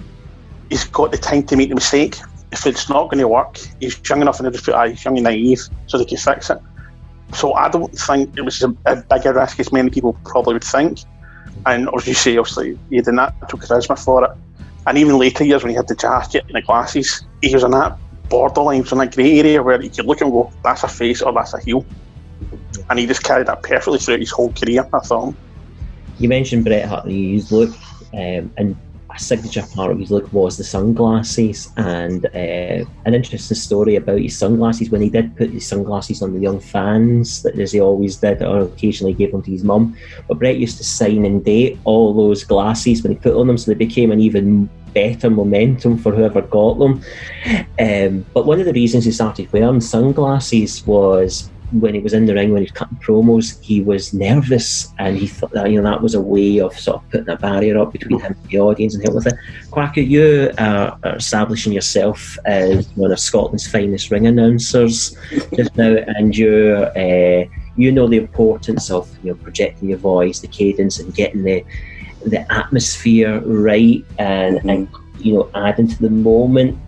he's 0.68 0.84
got 0.84 1.10
the 1.10 1.18
time 1.18 1.44
to 1.44 1.56
make 1.56 1.68
the 1.68 1.74
mistake. 1.74 2.16
If 2.52 2.66
it's 2.66 2.88
not 2.88 3.04
going 3.04 3.18
to 3.18 3.28
work, 3.28 3.58
he's 3.80 4.00
young 4.08 4.22
enough 4.22 4.40
and 4.40 4.46
they 4.46 4.52
just 4.52 4.64
put, 4.64 4.74
ah, 4.74 4.86
he's 4.86 5.04
young 5.04 5.16
and 5.16 5.24
naive, 5.24 5.60
so 5.86 5.98
they 5.98 6.04
can 6.04 6.18
fix 6.18 6.50
it. 6.50 6.58
So 7.34 7.54
I 7.54 7.68
don't 7.68 7.96
think 7.96 8.36
it 8.36 8.42
was 8.42 8.60
a, 8.62 8.74
a 8.86 8.96
bigger 8.96 9.32
risk 9.32 9.60
as 9.60 9.72
many 9.72 9.90
people 9.90 10.18
probably 10.24 10.54
would 10.54 10.64
think. 10.64 11.00
And 11.66 11.88
as 11.94 12.06
you 12.06 12.14
say, 12.14 12.36
obviously, 12.36 12.78
he 12.88 12.96
had 12.96 13.04
the 13.04 13.12
natural 13.12 13.60
charisma 13.60 14.02
for 14.02 14.24
it. 14.24 14.30
And 14.86 14.98
even 14.98 15.18
later 15.18 15.44
years 15.44 15.62
when 15.62 15.70
he 15.70 15.76
had 15.76 15.86
the 15.86 15.94
jacket 15.94 16.44
and 16.46 16.56
the 16.56 16.62
glasses, 16.62 17.24
he 17.42 17.52
was 17.54 17.64
in 17.64 17.70
that 17.72 17.98
borderline, 18.28 18.76
he 18.76 18.80
was 18.82 18.92
in 18.92 18.98
that 18.98 19.14
grey 19.14 19.38
area 19.38 19.62
where 19.62 19.82
you 19.82 19.90
could 19.90 20.06
look 20.06 20.20
and 20.20 20.30
go, 20.30 20.52
that's 20.62 20.82
a 20.82 20.88
face 20.88 21.22
or 21.22 21.32
that's 21.32 21.54
a 21.54 21.60
heel. 21.60 21.84
And 22.88 22.98
he 22.98 23.06
just 23.06 23.22
carried 23.22 23.46
that 23.48 23.62
perfectly 23.62 23.98
throughout 23.98 24.20
his 24.20 24.30
whole 24.30 24.52
career, 24.52 24.88
I 24.92 25.00
thought. 25.00 25.34
You 26.18 26.28
mentioned 26.28 26.64
Bret 26.64 26.88
Hart 26.88 27.06
and 27.06 27.34
his 27.34 27.50
look, 27.50 27.70
um, 28.12 28.52
and 28.56 28.76
a 29.14 29.18
signature 29.18 29.64
part 29.74 29.90
of 29.90 29.98
his 29.98 30.10
look 30.10 30.32
was 30.32 30.56
the 30.56 30.64
sunglasses. 30.64 31.70
And 31.76 32.26
uh, 32.26 32.84
an 33.04 33.14
interesting 33.14 33.56
story 33.56 33.96
about 33.96 34.20
his 34.20 34.38
sunglasses 34.38 34.90
when 34.90 35.00
he 35.00 35.08
did 35.08 35.36
put 35.36 35.50
his 35.50 35.66
sunglasses 35.66 36.22
on 36.22 36.32
the 36.32 36.40
young 36.40 36.60
fans, 36.60 37.42
that 37.42 37.58
as 37.58 37.72
he 37.72 37.80
always 37.80 38.16
did, 38.16 38.42
or 38.42 38.60
occasionally 38.60 39.14
gave 39.14 39.32
them 39.32 39.42
to 39.42 39.50
his 39.50 39.64
mum. 39.64 39.96
But 40.28 40.38
Bret 40.38 40.58
used 40.58 40.78
to 40.78 40.84
sign 40.84 41.24
and 41.24 41.44
date 41.44 41.78
all 41.84 42.14
those 42.14 42.44
glasses 42.44 43.02
when 43.02 43.12
he 43.12 43.18
put 43.18 43.34
on 43.34 43.46
them, 43.46 43.58
so 43.58 43.70
they 43.70 43.76
became 43.76 44.12
an 44.12 44.20
even 44.20 44.68
better 44.92 45.30
momentum 45.30 45.98
for 45.98 46.12
whoever 46.12 46.42
got 46.42 46.78
them. 46.78 47.02
Um, 47.78 48.26
but 48.34 48.46
one 48.46 48.60
of 48.60 48.66
the 48.66 48.72
reasons 48.72 49.04
he 49.04 49.12
started 49.12 49.52
wearing 49.52 49.80
sunglasses 49.80 50.86
was 50.86 51.50
when 51.72 51.94
he 51.94 52.00
was 52.00 52.12
in 52.12 52.26
the 52.26 52.34
ring, 52.34 52.52
when 52.52 52.62
he 52.62 52.64
was 52.64 52.72
cutting 52.72 52.98
promos, 52.98 53.62
he 53.62 53.80
was 53.80 54.12
nervous 54.12 54.92
and 54.98 55.16
he 55.16 55.26
thought 55.26 55.52
that 55.52 55.70
you 55.70 55.80
know 55.80 55.88
that 55.88 56.02
was 56.02 56.14
a 56.14 56.20
way 56.20 56.58
of 56.58 56.78
sort 56.78 56.96
of 56.96 57.10
putting 57.10 57.28
a 57.28 57.36
barrier 57.36 57.78
up 57.78 57.92
between 57.92 58.18
him 58.20 58.32
and 58.32 58.50
the 58.50 58.58
audience 58.58 58.94
and 58.94 59.04
help 59.04 59.14
with 59.14 59.26
it. 59.26 59.34
Quacker, 59.70 60.00
you 60.00 60.52
are, 60.58 60.98
are 61.04 61.16
establishing 61.16 61.72
yourself 61.72 62.36
as 62.44 62.88
one 62.96 63.12
of 63.12 63.20
Scotland's 63.20 63.70
finest 63.70 64.10
ring 64.10 64.26
announcers 64.26 65.16
just 65.54 65.76
now, 65.76 65.96
and 66.06 66.36
you're. 66.36 66.86
Uh, 66.98 67.44
you 67.80 67.92
know 67.92 68.06
the 68.06 68.18
importance 68.18 68.90
of 68.90 69.08
you 69.22 69.30
know 69.30 69.36
projecting 69.36 69.88
your 69.88 69.98
voice, 69.98 70.40
the 70.40 70.48
cadence, 70.48 70.98
and 70.98 71.14
getting 71.14 71.42
the 71.42 71.64
the 72.26 72.50
atmosphere 72.52 73.40
right, 73.40 74.04
and, 74.18 74.58
mm-hmm. 74.58 74.68
and 74.68 74.88
you 75.18 75.34
know 75.34 75.50
adding 75.54 75.88
to 75.88 75.98
the 76.00 76.10
moment. 76.10 76.78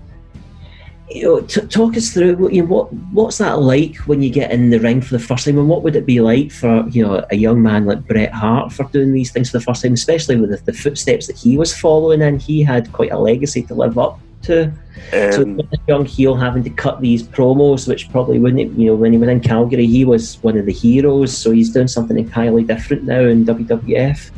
You 1.10 1.24
know, 1.24 1.40
t- 1.42 1.66
talk 1.66 1.94
us 1.98 2.10
through 2.10 2.36
what, 2.36 2.54
you 2.54 2.62
know, 2.62 2.68
what 2.68 2.92
what's 3.12 3.36
that 3.38 3.60
like 3.60 3.96
when 4.06 4.22
you 4.22 4.30
get 4.30 4.50
in 4.50 4.70
the 4.70 4.80
ring 4.80 5.02
for 5.02 5.14
the 5.14 5.22
first 5.22 5.44
time, 5.44 5.58
and 5.58 5.68
what 5.68 5.82
would 5.82 5.94
it 5.94 6.06
be 6.06 6.20
like 6.20 6.50
for 6.50 6.88
you 6.88 7.06
know 7.06 7.24
a 7.30 7.36
young 7.36 7.62
man 7.62 7.84
like 7.84 8.06
Bret 8.06 8.32
Hart 8.32 8.72
for 8.72 8.84
doing 8.84 9.12
these 9.12 9.30
things 9.30 9.50
for 9.50 9.58
the 9.58 9.64
first 9.64 9.82
time, 9.82 9.92
especially 9.92 10.36
with 10.36 10.50
the, 10.50 10.56
the 10.64 10.72
footsteps 10.72 11.26
that 11.26 11.36
he 11.36 11.58
was 11.58 11.76
following, 11.76 12.22
and 12.22 12.40
he 12.40 12.62
had 12.62 12.90
quite 12.92 13.12
a 13.12 13.18
legacy 13.18 13.62
to 13.64 13.74
live 13.74 13.98
up 13.98 14.18
to. 14.44 14.72
so 15.10 15.42
Um, 15.42 15.60
a 15.60 15.78
young 15.88 16.04
heel 16.04 16.34
having 16.34 16.62
to 16.64 16.70
cut 16.70 17.00
these 17.00 17.22
promos, 17.22 17.88
which 17.88 18.10
probably 18.10 18.38
wouldn't, 18.38 18.78
you 18.78 18.86
know, 18.86 18.94
when 18.94 19.12
he 19.12 19.18
was 19.18 19.28
in 19.28 19.40
Calgary, 19.40 19.86
he 19.86 20.04
was 20.04 20.42
one 20.42 20.56
of 20.58 20.66
the 20.66 20.72
heroes. 20.72 21.36
So 21.36 21.50
he's 21.50 21.70
doing 21.70 21.88
something 21.88 22.18
entirely 22.18 22.64
different 22.64 23.04
now 23.04 23.20
in 23.20 23.44
WWF. 23.44 24.30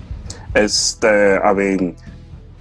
it's 0.55 0.95
the 0.95 1.41
I 1.45 1.53
mean, 1.53 1.97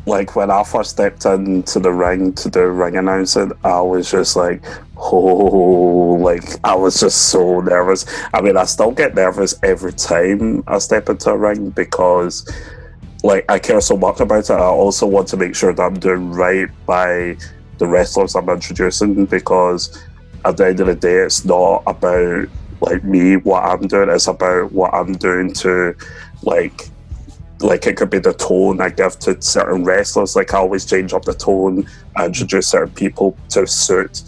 like 0.06 0.36
when 0.36 0.52
I 0.52 0.64
first 0.64 0.92
stepped 0.92 1.26
into 1.26 1.80
the 1.80 1.92
ring 1.92 2.34
to 2.34 2.50
do 2.50 2.68
ring 2.68 2.98
announcing, 2.98 3.52
I 3.64 3.82
was 3.82 4.12
just 4.12 4.36
like, 4.36 4.64
oh, 4.98 6.18
like 6.22 6.44
I 6.64 6.76
was 6.76 7.00
just 7.00 7.30
so 7.30 7.62
nervous. 7.62 8.06
I 8.34 8.42
mean, 8.42 8.58
I 8.58 8.66
still 8.66 8.92
get 8.92 9.16
nervous 9.16 9.56
every 9.64 9.94
time 9.94 10.64
I 10.68 10.80
step 10.80 11.10
into 11.10 11.30
a 11.30 11.38
ring 11.38 11.70
because, 11.70 12.50
like, 13.24 13.46
I 13.50 13.58
care 13.58 13.82
so 13.82 13.98
much 13.98 14.20
about 14.20 14.50
it. 14.50 14.52
I 14.52 14.60
also 14.60 15.08
want 15.08 15.30
to 15.30 15.38
make 15.38 15.56
sure 15.56 15.74
that 15.74 15.82
I'm 15.82 15.98
doing 16.00 16.32
right 16.32 16.70
by 16.86 17.38
the 17.78 17.88
wrestlers 17.88 18.36
I'm 18.36 18.50
introducing 18.50 19.26
because 19.26 20.04
at 20.46 20.58
the 20.58 20.68
end 20.68 20.80
of 20.82 20.88
the 20.88 20.96
day, 20.96 21.16
it's 21.18 21.46
not 21.46 21.84
about 21.88 22.50
like 22.82 23.04
me 23.04 23.38
what 23.38 23.64
I'm 23.64 23.88
doing. 23.88 24.10
It's 24.10 24.28
about 24.28 24.72
what 24.74 24.94
I'm 24.94 25.14
doing 25.14 25.54
to 25.54 25.96
like 26.44 26.90
like 27.62 27.88
it 27.88 27.96
could 27.96 28.10
be 28.10 28.20
the 28.20 28.34
tone 28.34 28.82
I 28.82 28.90
give 28.90 29.18
to 29.20 29.42
certain 29.42 29.86
wrestlers. 29.86 30.36
Like 30.36 30.54
I 30.54 30.58
always 30.58 30.86
change 30.86 31.14
up 31.14 31.24
the 31.24 31.34
tone, 31.34 31.88
I 32.16 32.26
introduce 32.26 32.68
certain 32.68 32.94
people 32.94 33.38
to 33.50 33.66
suit 33.66 34.24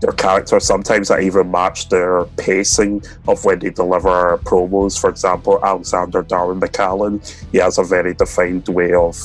their 0.00 0.12
character. 0.12 0.58
Sometimes 0.60 1.10
I 1.10 1.20
even 1.20 1.50
match 1.50 1.88
their 1.88 2.24
pacing 2.36 3.02
of 3.28 3.44
when 3.44 3.58
they 3.58 3.70
deliver 3.70 4.38
promos. 4.38 4.98
For 4.98 5.10
example, 5.10 5.60
Alexander 5.62 6.22
Darwin 6.22 6.60
McAllen, 6.60 7.20
he 7.52 7.58
has 7.58 7.78
a 7.78 7.84
very 7.84 8.14
defined 8.14 8.68
way 8.68 8.92
of 8.94 9.16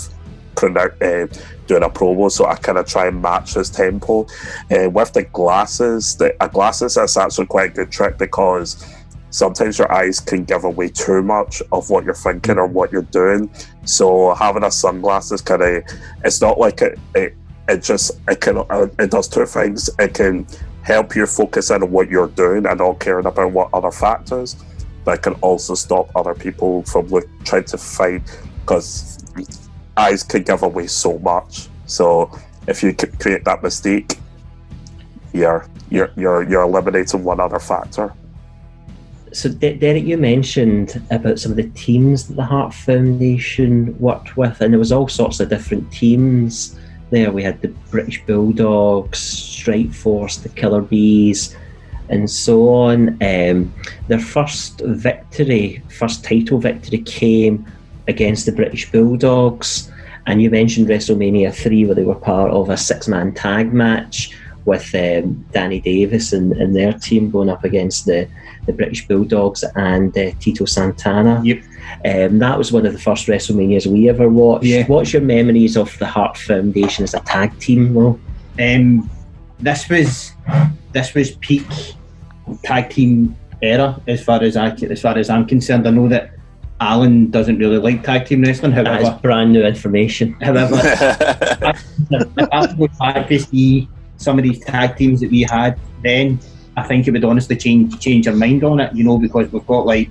uh, 0.63 1.27
doing 1.67 1.83
a 1.83 1.89
promo, 1.89 2.31
so 2.31 2.45
I 2.45 2.55
kind 2.55 2.77
of 2.77 2.87
try 2.87 3.07
and 3.07 3.21
match 3.21 3.55
his 3.55 3.69
tempo. 3.69 4.25
Uh, 4.71 4.89
with 4.89 5.13
the 5.13 5.23
glasses, 5.23 6.15
the 6.15 6.35
uh, 6.41 6.47
glasses 6.47 6.95
that's 6.95 7.17
actually 7.17 7.47
quite 7.47 7.71
a 7.71 7.73
good 7.73 7.91
trick 7.91 8.17
because 8.17 8.85
sometimes 9.31 9.77
your 9.77 9.91
eyes 9.91 10.19
can 10.19 10.45
give 10.45 10.63
away 10.63 10.87
too 10.87 11.21
much 11.21 11.61
of 11.71 11.89
what 11.89 12.05
you're 12.05 12.13
thinking 12.13 12.57
or 12.57 12.67
what 12.67 12.91
you're 12.91 13.01
doing. 13.01 13.49
So 13.83 14.33
having 14.33 14.63
a 14.63 14.71
sunglasses 14.71 15.41
kind 15.41 15.61
of, 15.61 15.83
it's 16.23 16.41
not 16.41 16.57
like 16.57 16.81
it, 16.81 16.97
it, 17.15 17.35
it 17.67 17.83
just 17.83 18.11
it 18.27 18.41
can 18.41 18.57
uh, 18.57 18.87
it 18.99 19.11
does 19.11 19.27
two 19.27 19.45
things. 19.45 19.89
It 19.99 20.13
can 20.13 20.47
help 20.83 21.15
you 21.15 21.25
focus 21.25 21.71
on 21.71 21.89
what 21.91 22.09
you're 22.09 22.27
doing 22.27 22.65
and 22.65 22.79
not 22.79 22.99
caring 22.99 23.25
about 23.25 23.51
what 23.51 23.69
other 23.73 23.91
factors, 23.91 24.55
but 25.03 25.19
it 25.19 25.21
can 25.23 25.33
also 25.35 25.73
stop 25.73 26.11
other 26.15 26.35
people 26.35 26.83
from 26.83 27.07
look, 27.07 27.27
trying 27.43 27.63
to 27.65 27.77
fight 27.77 28.21
because 28.61 29.17
eyes 29.97 30.23
can 30.23 30.43
give 30.43 30.61
away 30.63 30.87
so 30.87 31.17
much. 31.19 31.67
So 31.85 32.31
if 32.67 32.83
you 32.83 32.93
create 32.93 33.45
that 33.45 33.63
mistake, 33.63 34.17
you're 35.33 35.67
you're 35.89 36.11
you're 36.15 36.43
you're 36.43 36.63
eliminating 36.63 37.23
one 37.23 37.39
other 37.39 37.59
factor. 37.59 38.13
So, 39.33 39.49
De- 39.49 39.75
Derek, 39.75 40.05
you 40.05 40.17
mentioned 40.17 41.01
about 41.11 41.39
some 41.39 41.51
of 41.51 41.57
the 41.57 41.69
teams 41.71 42.27
that 42.27 42.35
the 42.35 42.45
Hart 42.45 42.73
Foundation 42.73 43.97
worked 43.99 44.37
with, 44.37 44.61
and 44.61 44.71
there 44.71 44.79
was 44.79 44.93
all 44.93 45.09
sorts 45.09 45.41
of 45.41 45.49
different 45.49 45.91
teams 45.91 46.79
there. 47.09 47.31
We 47.31 47.43
had 47.43 47.61
the 47.61 47.69
British 47.91 48.23
Bulldogs, 48.25 49.19
Strike 49.19 49.93
Force, 49.93 50.37
the 50.37 50.49
Killer 50.49 50.81
Bees, 50.81 51.55
and 52.09 52.29
so 52.29 52.69
on. 52.69 53.17
Um, 53.21 53.73
their 54.07 54.19
first 54.19 54.81
victory, 54.81 55.81
first 55.97 56.23
title 56.23 56.59
victory, 56.59 56.99
came 56.99 57.65
against 58.07 58.45
the 58.45 58.51
British 58.51 58.91
Bulldogs, 58.91 59.91
and 60.27 60.41
you 60.41 60.49
mentioned 60.49 60.87
WrestleMania 60.87 61.53
3, 61.53 61.85
where 61.85 61.95
they 61.95 62.03
were 62.03 62.15
part 62.15 62.51
of 62.51 62.69
a 62.69 62.77
six 62.77 63.07
man 63.07 63.33
tag 63.33 63.73
match 63.73 64.35
with 64.65 64.93
um, 64.95 65.45
Danny 65.51 65.79
Davis 65.79 66.33
and, 66.33 66.53
and 66.53 66.75
their 66.75 66.93
team 66.93 67.29
going 67.29 67.49
up 67.49 67.63
against 67.63 68.05
the, 68.05 68.27
the 68.65 68.73
British 68.73 69.07
Bulldogs 69.07 69.63
and 69.75 70.17
uh, 70.17 70.31
Tito 70.39 70.65
Santana. 70.65 71.41
Yep. 71.43 71.63
Um, 72.03 72.39
that 72.39 72.57
was 72.57 72.71
one 72.71 72.85
of 72.85 72.93
the 72.93 72.99
first 72.99 73.27
WrestleManias 73.27 73.87
we 73.87 74.09
ever 74.09 74.29
watched. 74.29 74.65
Yeah. 74.65 74.85
What's 74.85 75.13
your 75.13 75.21
memories 75.21 75.77
of 75.77 75.97
the 75.99 76.05
Hart 76.05 76.37
Foundation 76.37 77.03
as 77.03 77.13
a 77.13 77.19
tag 77.21 77.57
team, 77.59 77.93
though? 77.93 78.19
Um, 78.59 79.09
this 79.59 79.89
was 79.89 80.31
this 80.91 81.13
was 81.13 81.31
peak 81.37 81.65
tag 82.63 82.89
team 82.89 83.35
era 83.61 83.99
as 84.07 84.23
far 84.23 84.43
as 84.43 84.55
I 84.55 84.69
as 84.69 85.01
far 85.01 85.17
as 85.17 85.29
I'm 85.29 85.45
concerned. 85.45 85.87
I 85.87 85.91
know 85.91 86.07
that 86.09 86.31
Alan 86.79 87.31
doesn't 87.31 87.57
really 87.57 87.77
like 87.77 88.03
tag 88.03 88.25
team 88.25 88.41
wrestling. 88.41 88.75
That 88.75 89.01
is 89.01 89.09
brand 89.21 89.53
new 89.53 89.63
information. 89.63 90.33
however, 90.41 90.75
if 90.75 91.01
I 92.51 92.73
go 92.75 92.87
back 92.99 93.27
to 93.29 93.39
see 93.39 93.87
some 94.17 94.37
of 94.37 94.43
these 94.43 94.63
tag 94.63 94.97
teams 94.97 95.21
that 95.21 95.31
we 95.31 95.43
had 95.43 95.79
then, 96.03 96.39
I 96.77 96.83
think 96.83 97.07
it 97.07 97.11
would 97.11 97.23
honestly 97.23 97.55
change 97.55 97.99
change 97.99 98.27
our 98.27 98.35
mind 98.35 98.63
on 98.63 98.79
it. 98.79 98.93
You 98.93 99.03
know, 99.03 99.17
because 99.17 99.51
we've 99.51 99.65
got 99.65 99.85
like, 99.85 100.09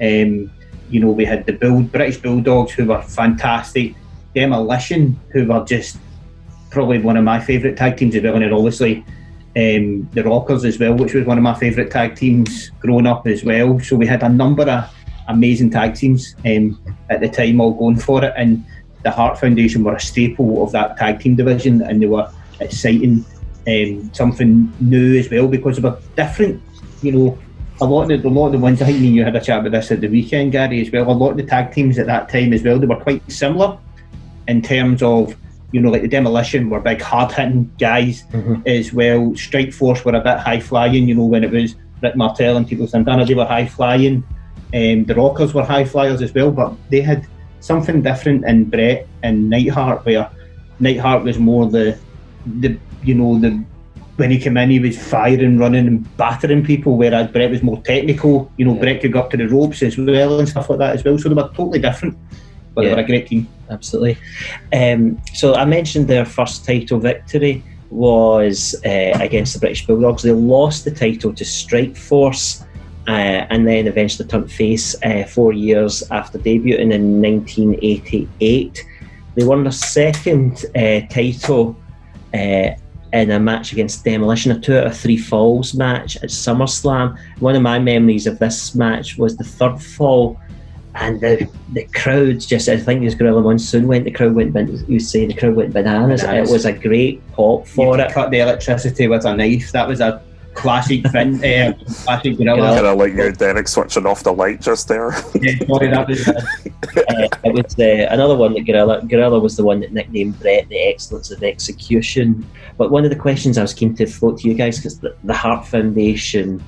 um, 0.00 0.50
you 0.90 1.00
know, 1.00 1.10
we 1.10 1.24
had 1.24 1.46
the 1.46 1.52
Bull 1.52 1.82
British 1.82 2.18
Bulldogs 2.18 2.72
who 2.72 2.86
were 2.86 3.02
fantastic, 3.02 3.94
Demolition 4.34 5.18
who 5.32 5.46
were 5.46 5.64
just 5.64 5.98
probably 6.70 6.98
one 6.98 7.16
of 7.16 7.24
my 7.24 7.40
favourite 7.40 7.76
tag 7.76 7.96
teams 7.96 8.14
as 8.14 8.22
well, 8.22 8.34
and 8.34 8.42
then 8.42 8.52
obviously 8.52 9.04
um, 9.56 10.06
the 10.12 10.22
Rockers 10.22 10.64
as 10.64 10.78
well, 10.78 10.94
which 10.94 11.14
was 11.14 11.24
one 11.24 11.38
of 11.38 11.42
my 11.42 11.54
favourite 11.54 11.90
tag 11.90 12.14
teams 12.14 12.70
growing 12.80 13.06
up 13.06 13.26
as 13.26 13.42
well. 13.42 13.80
So 13.80 13.96
we 13.96 14.06
had 14.06 14.22
a 14.22 14.28
number 14.28 14.64
of 14.64 14.90
amazing 15.28 15.70
tag 15.70 15.94
teams 15.94 16.36
um, 16.44 16.78
at 17.08 17.20
the 17.20 17.28
time, 17.28 17.60
all 17.60 17.72
going 17.72 17.96
for 17.96 18.22
it. 18.22 18.34
And 18.36 18.64
the 19.02 19.10
Hart 19.10 19.38
Foundation 19.38 19.82
were 19.82 19.94
a 19.94 20.00
staple 20.00 20.62
of 20.62 20.72
that 20.72 20.98
tag 20.98 21.20
team 21.20 21.36
division, 21.36 21.80
and 21.80 22.02
they 22.02 22.06
were 22.06 22.30
exciting, 22.60 23.24
um, 23.66 24.10
something 24.12 24.72
new 24.80 25.18
as 25.18 25.30
well 25.30 25.48
because 25.48 25.76
they 25.76 25.88
were 25.88 25.98
different. 26.16 26.62
You 27.02 27.12
know, 27.12 27.38
a 27.80 27.84
lot 27.84 28.10
of 28.10 28.22
the, 28.22 28.28
a 28.28 28.30
lot 28.30 28.46
of 28.46 28.52
the 28.52 28.58
ones 28.58 28.80
I 28.82 28.86
think 28.86 29.00
you 29.00 29.22
had 29.24 29.36
a 29.36 29.40
chat 29.40 29.60
about 29.60 29.72
this 29.72 29.90
at 29.90 30.00
the 30.00 30.08
weekend, 30.08 30.52
Gary, 30.52 30.80
as 30.80 30.90
well. 30.90 31.10
A 31.10 31.12
lot 31.12 31.30
of 31.32 31.36
the 31.36 31.42
tag 31.42 31.72
teams 31.72 31.98
at 31.98 32.06
that 32.06 32.28
time 32.28 32.52
as 32.52 32.62
well, 32.62 32.78
they 32.78 32.86
were 32.86 32.96
quite 33.00 33.22
similar 33.30 33.78
in 34.48 34.62
terms 34.62 35.02
of 35.02 35.36
you 35.72 35.80
know, 35.80 35.90
like 35.90 36.00
the 36.00 36.08
demolition 36.08 36.70
were 36.70 36.78
big 36.80 37.02
hard 37.02 37.32
hitting 37.32 37.70
guys 37.78 38.22
Mhm. 38.32 38.66
as 38.68 38.92
well. 38.94 39.34
Strike 39.34 39.72
Force 39.72 40.04
were 40.04 40.14
a 40.14 40.20
bit 40.20 40.38
high 40.38 40.60
flying, 40.60 41.08
you 41.08 41.14
know, 41.16 41.24
when 41.24 41.42
it 41.42 41.50
was 41.50 41.74
Rick 42.02 42.16
Martel 42.16 42.56
and 42.56 42.66
Tito 42.68 42.86
Santana, 42.86 43.24
they 43.26 43.34
were 43.34 43.44
high 43.44 43.66
flying. 43.66 44.22
Um, 44.72 45.04
the 45.04 45.14
Rockers 45.16 45.52
were 45.54 45.64
high 45.64 45.84
flyers 45.84 46.22
as 46.22 46.32
well, 46.32 46.52
but 46.52 46.72
they 46.88 47.00
had 47.00 47.26
something 47.60 48.00
different 48.00 48.44
in 48.46 48.64
Bret 48.66 49.08
and 49.24 49.50
Neidhart, 49.50 50.06
where 50.06 50.30
Neidhart 50.78 51.24
was 51.24 51.36
more 51.38 51.66
the, 51.66 51.98
the 52.60 52.76
you 53.02 53.14
know, 53.14 53.38
the 53.38 53.60
when 54.16 54.30
he 54.30 54.38
came 54.38 54.56
in, 54.56 54.70
he 54.70 54.78
was 54.78 54.96
firing, 54.96 55.58
running, 55.58 55.86
and 55.86 56.16
battering 56.16 56.64
people, 56.64 56.96
whereas 56.96 57.30
Bret 57.30 57.50
was 57.50 57.62
more 57.62 57.80
technical. 57.82 58.50
You 58.56 58.64
know, 58.64 58.74
Yeah. 58.74 58.80
Bret 58.80 59.00
could 59.02 59.12
go 59.12 59.20
up 59.20 59.30
to 59.30 59.36
the 59.36 59.48
ropes 59.48 59.82
as 59.82 59.96
well 59.98 60.38
and 60.38 60.48
stuff 60.48 60.70
like 60.70 60.78
that 60.78 60.94
as 60.96 61.04
well. 61.04 61.18
So 61.18 61.28
they 61.28 61.34
were 61.34 61.50
totally 61.54 61.78
different, 61.78 62.16
but 62.74 62.82
Yeah. 62.84 62.90
they 62.90 62.94
were 62.96 63.02
a 63.02 63.06
great 63.06 63.26
team. 63.26 63.46
absolutely. 63.68 64.16
Um, 64.72 65.18
so 65.34 65.54
I 65.54 65.64
mentioned 65.64 66.06
their 66.08 66.24
first 66.24 66.64
title 66.64 66.98
victory 67.00 67.62
was 67.90 68.74
uh, 68.86 69.18
against 69.20 69.54
the 69.54 69.60
British 69.60 69.86
Bulldogs. 69.86 70.22
They 70.22 70.32
lost 70.32 70.84
the 70.84 70.90
title 70.92 71.32
to 71.34 71.44
Strike 71.44 71.96
Force. 71.96 72.62
Uh, 73.08 73.46
and 73.50 73.68
then 73.68 73.86
eventually 73.86 74.26
turned 74.28 74.50
face 74.50 74.96
uh, 75.04 75.22
four 75.28 75.52
years 75.52 76.02
after 76.10 76.38
debuting 76.40 76.92
in 76.92 77.22
1988. 77.22 78.84
They 79.36 79.44
won 79.44 79.62
their 79.62 79.70
second 79.72 80.64
uh, 80.74 81.00
title 81.08 81.76
uh, 82.34 82.70
in 83.12 83.30
a 83.30 83.40
match 83.40 83.72
against 83.72 84.04
Demolition, 84.04 84.52
a 84.52 84.60
two 84.60 84.76
out 84.76 84.86
of 84.86 84.96
three 84.96 85.16
falls 85.16 85.74
match 85.74 86.16
at 86.16 86.30
SummerSlam. 86.30 87.18
One 87.40 87.56
of 87.56 87.62
my 87.62 87.78
memories 87.78 88.26
of 88.26 88.38
this 88.38 88.74
match 88.74 89.16
was 89.16 89.36
the 89.36 89.44
third 89.44 89.80
fall, 89.80 90.38
and 90.94 91.20
the 91.20 91.48
the 91.72 91.84
crowd 91.94 92.40
just 92.40 92.68
I 92.68 92.76
think 92.76 93.02
it 93.02 93.04
was 93.04 93.14
Gorilla 93.14 93.42
Monsoon 93.42 93.86
went. 93.86 94.04
The 94.04 94.10
crowd 94.10 94.34
went. 94.34 94.54
You 94.88 94.98
say 94.98 95.26
the 95.26 95.34
crowd 95.34 95.54
went 95.54 95.72
bananas. 95.72 96.22
Bananas. 96.22 96.50
It 96.50 96.52
was 96.52 96.64
a 96.64 96.72
great 96.72 97.26
pop 97.32 97.66
for 97.66 97.96
could 97.96 98.06
it. 98.06 98.12
cut 98.12 98.30
the 98.30 98.40
electricity 98.40 99.06
with 99.06 99.24
a 99.24 99.36
knife. 99.36 99.72
That 99.72 99.88
was 99.88 100.00
a 100.00 100.22
classic 100.56 101.06
thing. 101.08 101.44
uh, 101.44 101.72
classic 102.04 102.36
gorilla. 102.36 102.74
Kind 102.74 102.86
of 102.86 102.98
like 102.98 103.12
you, 103.12 103.32
Derek, 103.32 103.68
switching 103.68 104.06
off 104.06 104.22
the 104.22 104.32
light 104.32 104.60
just 104.60 104.88
there. 104.88 105.10
Yeah, 105.36 105.66
sorry, 105.66 105.88
that 105.88 106.08
was 106.08 106.26
uh, 106.26 106.32
uh, 107.08 107.28
it 107.44 107.52
was 107.52 107.78
uh, 107.78 108.08
another 108.10 108.34
one 108.34 108.54
that 108.54 108.62
Gorilla. 108.62 109.04
Gorilla 109.04 109.38
was 109.38 109.56
the 109.56 109.64
one 109.64 109.80
that 109.80 109.92
nicknamed 109.92 110.40
Bret 110.40 110.68
the 110.68 110.78
excellence 110.78 111.30
of 111.30 111.42
execution. 111.42 112.46
But 112.78 112.90
one 112.90 113.04
of 113.04 113.10
the 113.10 113.16
questions 113.16 113.58
I 113.58 113.62
was 113.62 113.74
keen 113.74 113.94
to 113.96 114.06
float 114.06 114.38
to 114.40 114.48
you 114.48 114.54
guys 114.54 114.78
because 114.78 114.98
the, 114.98 115.14
the 115.24 115.34
Hart 115.34 115.66
Foundation, 115.66 116.62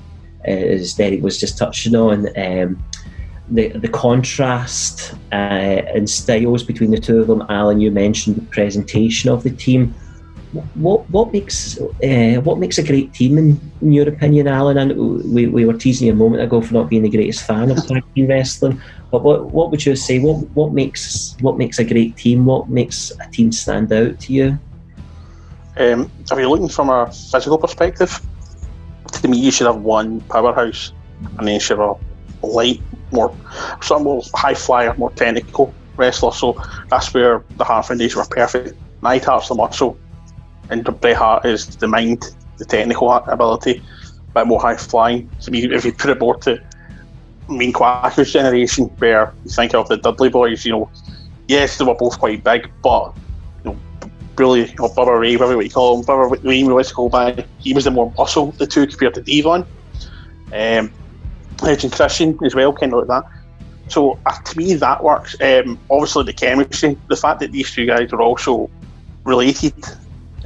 uh, 0.47 0.51
as 0.51 0.93
Derek 0.93 1.21
was 1.21 1.39
just 1.39 1.57
touching 1.57 1.95
on, 1.95 2.27
um, 2.37 2.83
the 3.49 3.69
the 3.69 3.87
contrast 3.87 5.15
uh, 5.33 5.81
in 5.95 6.05
styles 6.05 6.63
between 6.63 6.91
the 6.91 6.99
two 6.99 7.19
of 7.19 7.27
them. 7.27 7.43
Alan, 7.49 7.81
you 7.81 7.91
mentioned 7.91 8.35
the 8.35 8.45
presentation 8.45 9.29
of 9.29 9.43
the 9.43 9.51
team. 9.51 9.93
What 10.73 11.07
what 11.11 11.31
makes 11.31 11.79
uh, 11.79 12.41
what 12.41 12.57
makes 12.57 12.79
a 12.79 12.83
great 12.83 13.13
team 13.13 13.37
in, 13.37 13.59
in 13.81 13.91
your 13.91 14.09
opinion, 14.09 14.47
Alan? 14.47 14.79
And 14.79 14.97
we, 15.31 15.45
we 15.45 15.65
were 15.65 15.73
teasing 15.73 16.07
you 16.07 16.13
a 16.13 16.15
moment 16.15 16.41
ago 16.41 16.59
for 16.59 16.73
not 16.73 16.89
being 16.89 17.03
the 17.03 17.09
greatest 17.09 17.45
fan 17.45 17.69
of 17.69 17.85
tag 17.85 18.03
team 18.15 18.27
wrestling. 18.27 18.81
But 19.11 19.23
what 19.23 19.51
what 19.51 19.69
would 19.69 19.85
you 19.85 19.95
say? 19.95 20.17
What 20.17 20.49
what 20.55 20.73
makes 20.73 21.37
what 21.41 21.57
makes 21.57 21.77
a 21.77 21.83
great 21.83 22.17
team? 22.17 22.45
What 22.45 22.67
makes 22.67 23.11
a 23.19 23.29
team 23.29 23.51
stand 23.51 23.93
out 23.93 24.19
to 24.21 24.33
you? 24.33 24.59
Um, 25.77 26.11
if 26.19 26.37
you're 26.37 26.47
looking 26.47 26.67
from 26.67 26.89
a 26.89 27.11
physical 27.11 27.57
perspective, 27.57 28.19
to 29.11 29.27
me, 29.27 29.37
you 29.37 29.51
should 29.51 29.67
have 29.67 29.81
one 29.81 30.19
powerhouse, 30.21 30.93
and 31.37 31.47
then 31.47 31.53
you 31.53 31.59
should 31.59 31.77
have 31.77 31.97
a 32.43 32.45
light, 32.45 32.81
more, 33.11 33.35
some 33.81 34.03
more 34.03 34.21
high 34.33 34.55
flyer, 34.55 34.93
more 34.97 35.11
technical 35.11 35.73
wrestler. 35.95 36.31
So 36.31 36.61
that's 36.89 37.13
where 37.13 37.43
the 37.57 37.63
Hart 37.63 37.85
Foundation 37.85 38.19
were 38.19 38.25
perfect. 38.25 38.77
Neidhart's 39.01 39.47
the 39.47 39.55
muscle, 39.55 39.97
and 40.69 40.83
Bret 41.01 41.15
Hart 41.15 41.45
is 41.45 41.67
the 41.77 41.87
mind, 41.87 42.25
the 42.57 42.65
technical 42.65 43.11
ability, 43.11 43.81
but 44.33 44.47
more 44.47 44.59
high 44.59 44.77
flying. 44.77 45.29
So 45.39 45.51
if 45.53 45.85
you, 45.85 45.93
put 45.93 46.09
it 46.09 46.19
more 46.19 46.37
to 46.37 46.61
Mean 47.49 47.73
Quackers 47.73 48.31
generation, 48.31 48.85
where 48.99 49.33
you 49.43 49.51
think 49.51 49.73
of 49.73 49.87
the 49.87 49.97
Dudley 49.97 50.29
boys, 50.29 50.65
you 50.65 50.71
know, 50.71 50.89
yes, 51.47 51.77
they 51.77 51.85
were 51.85 51.95
both 51.95 52.19
quite 52.19 52.43
big, 52.43 52.69
but 52.83 53.13
Bully 54.39 54.73
or 54.79 54.89
Bubba 54.89 55.19
Ray, 55.19 55.35
whatever 55.35 55.61
you 55.61 55.69
call 55.69 55.99
him, 55.99 56.05
Bubba 56.05 56.41
Ray, 56.43 56.63
we 56.63 56.71
let's 56.71 56.93
go 56.93 57.09
by. 57.09 57.45
He 57.57 57.73
was 57.73 57.83
the 57.83 57.91
more 57.91 58.13
muscle, 58.17 58.51
the 58.53 58.65
two 58.65 58.87
compared 58.87 59.15
to 59.15 59.21
Devon. 59.21 59.65
Um, 60.53 60.93
Edge 61.67 61.83
and 61.83 61.91
Christian 61.91 62.39
as 62.45 62.55
well, 62.55 62.71
kind 62.71 62.93
of 62.93 62.99
like 62.99 63.07
that. 63.09 63.29
So 63.89 64.17
uh, 64.25 64.31
to 64.31 64.57
me, 64.57 64.75
that 64.75 65.03
works. 65.03 65.35
Um, 65.41 65.77
obviously, 65.89 66.23
the 66.23 66.33
chemistry, 66.33 66.97
the 67.09 67.17
fact 67.17 67.41
that 67.41 67.51
these 67.51 67.69
two 67.69 67.85
guys 67.85 68.13
are 68.13 68.21
also 68.21 68.69
related 69.25 69.73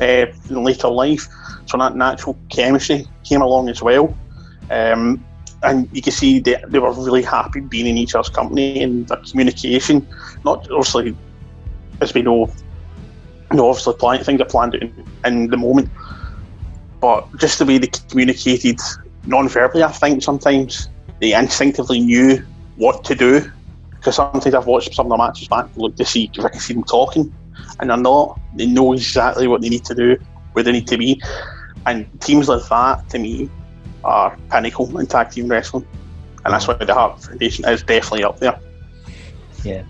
uh, 0.01 0.25
in 0.49 0.63
later 0.63 0.89
life, 0.89 1.27
so 1.65 1.77
that 1.77 1.95
natural 1.95 2.37
chemistry 2.49 3.07
came 3.23 3.41
along 3.41 3.69
as 3.69 3.81
well. 3.81 4.15
Um, 4.69 5.23
and 5.63 5.87
you 5.93 6.01
can 6.01 6.11
see 6.11 6.39
they, 6.39 6.61
they 6.67 6.79
were 6.79 6.91
really 6.91 7.23
happy 7.23 7.61
being 7.61 7.87
in 7.87 7.97
each 7.97 8.15
other's 8.15 8.29
company 8.29 8.83
and 8.83 9.07
their 9.07 9.17
communication. 9.17 10.07
Not 10.43 10.69
obviously, 10.71 11.15
as 12.01 12.13
we 12.13 12.21
know, 12.21 12.51
you 13.51 13.57
know, 13.57 13.69
obviously 13.69 13.93
plan, 13.95 14.23
things 14.23 14.41
are 14.41 14.45
planned 14.45 14.75
in, 14.75 15.05
in 15.25 15.47
the 15.49 15.57
moment, 15.57 15.89
but 16.99 17.27
just 17.37 17.59
the 17.59 17.65
way 17.65 17.77
they 17.77 17.87
communicated 18.09 18.79
non-verbally, 19.25 19.83
I 19.83 19.91
think 19.91 20.21
sometimes 20.21 20.89
they 21.21 21.33
instinctively 21.33 21.99
knew 21.99 22.45
what 22.75 23.03
to 23.05 23.15
do. 23.15 23.51
Because 23.91 24.17
sometimes 24.17 24.53
I've 24.53 24.67
watched 24.67 24.93
some 24.93 25.05
of 25.05 25.11
the 25.11 25.17
matches 25.17 25.47
back, 25.47 25.65
look 25.77 25.95
to 25.95 26.03
see 26.03 26.29
if 26.33 26.43
I 26.43 26.49
can 26.49 26.59
see 26.59 26.73
them 26.73 26.83
talking, 26.83 27.33
and 27.79 27.89
they're 27.89 27.97
not. 27.97 28.39
They 28.55 28.65
know 28.65 28.93
exactly 28.93 29.47
what 29.47 29.61
they 29.61 29.69
need 29.69 29.85
to 29.85 29.95
do, 29.95 30.17
where 30.53 30.63
they 30.63 30.71
need 30.71 30.87
to 30.87 30.97
be, 30.97 31.21
and 31.85 32.07
teams 32.21 32.47
like 32.49 32.67
that 32.69 33.09
to 33.09 33.19
me 33.19 33.49
are 34.03 34.37
pinnacle 34.49 34.97
in 34.99 35.07
tag 35.07 35.31
team 35.31 35.47
wrestling, 35.47 35.87
and 36.45 36.53
that's 36.53 36.67
why 36.67 36.73
the 36.75 36.93
Hart 36.93 37.21
Foundation 37.23 37.65
is 37.67 37.83
definitely 37.83 38.23
up 38.23 38.39
there. 38.39 38.59
Yeah. 39.63 39.83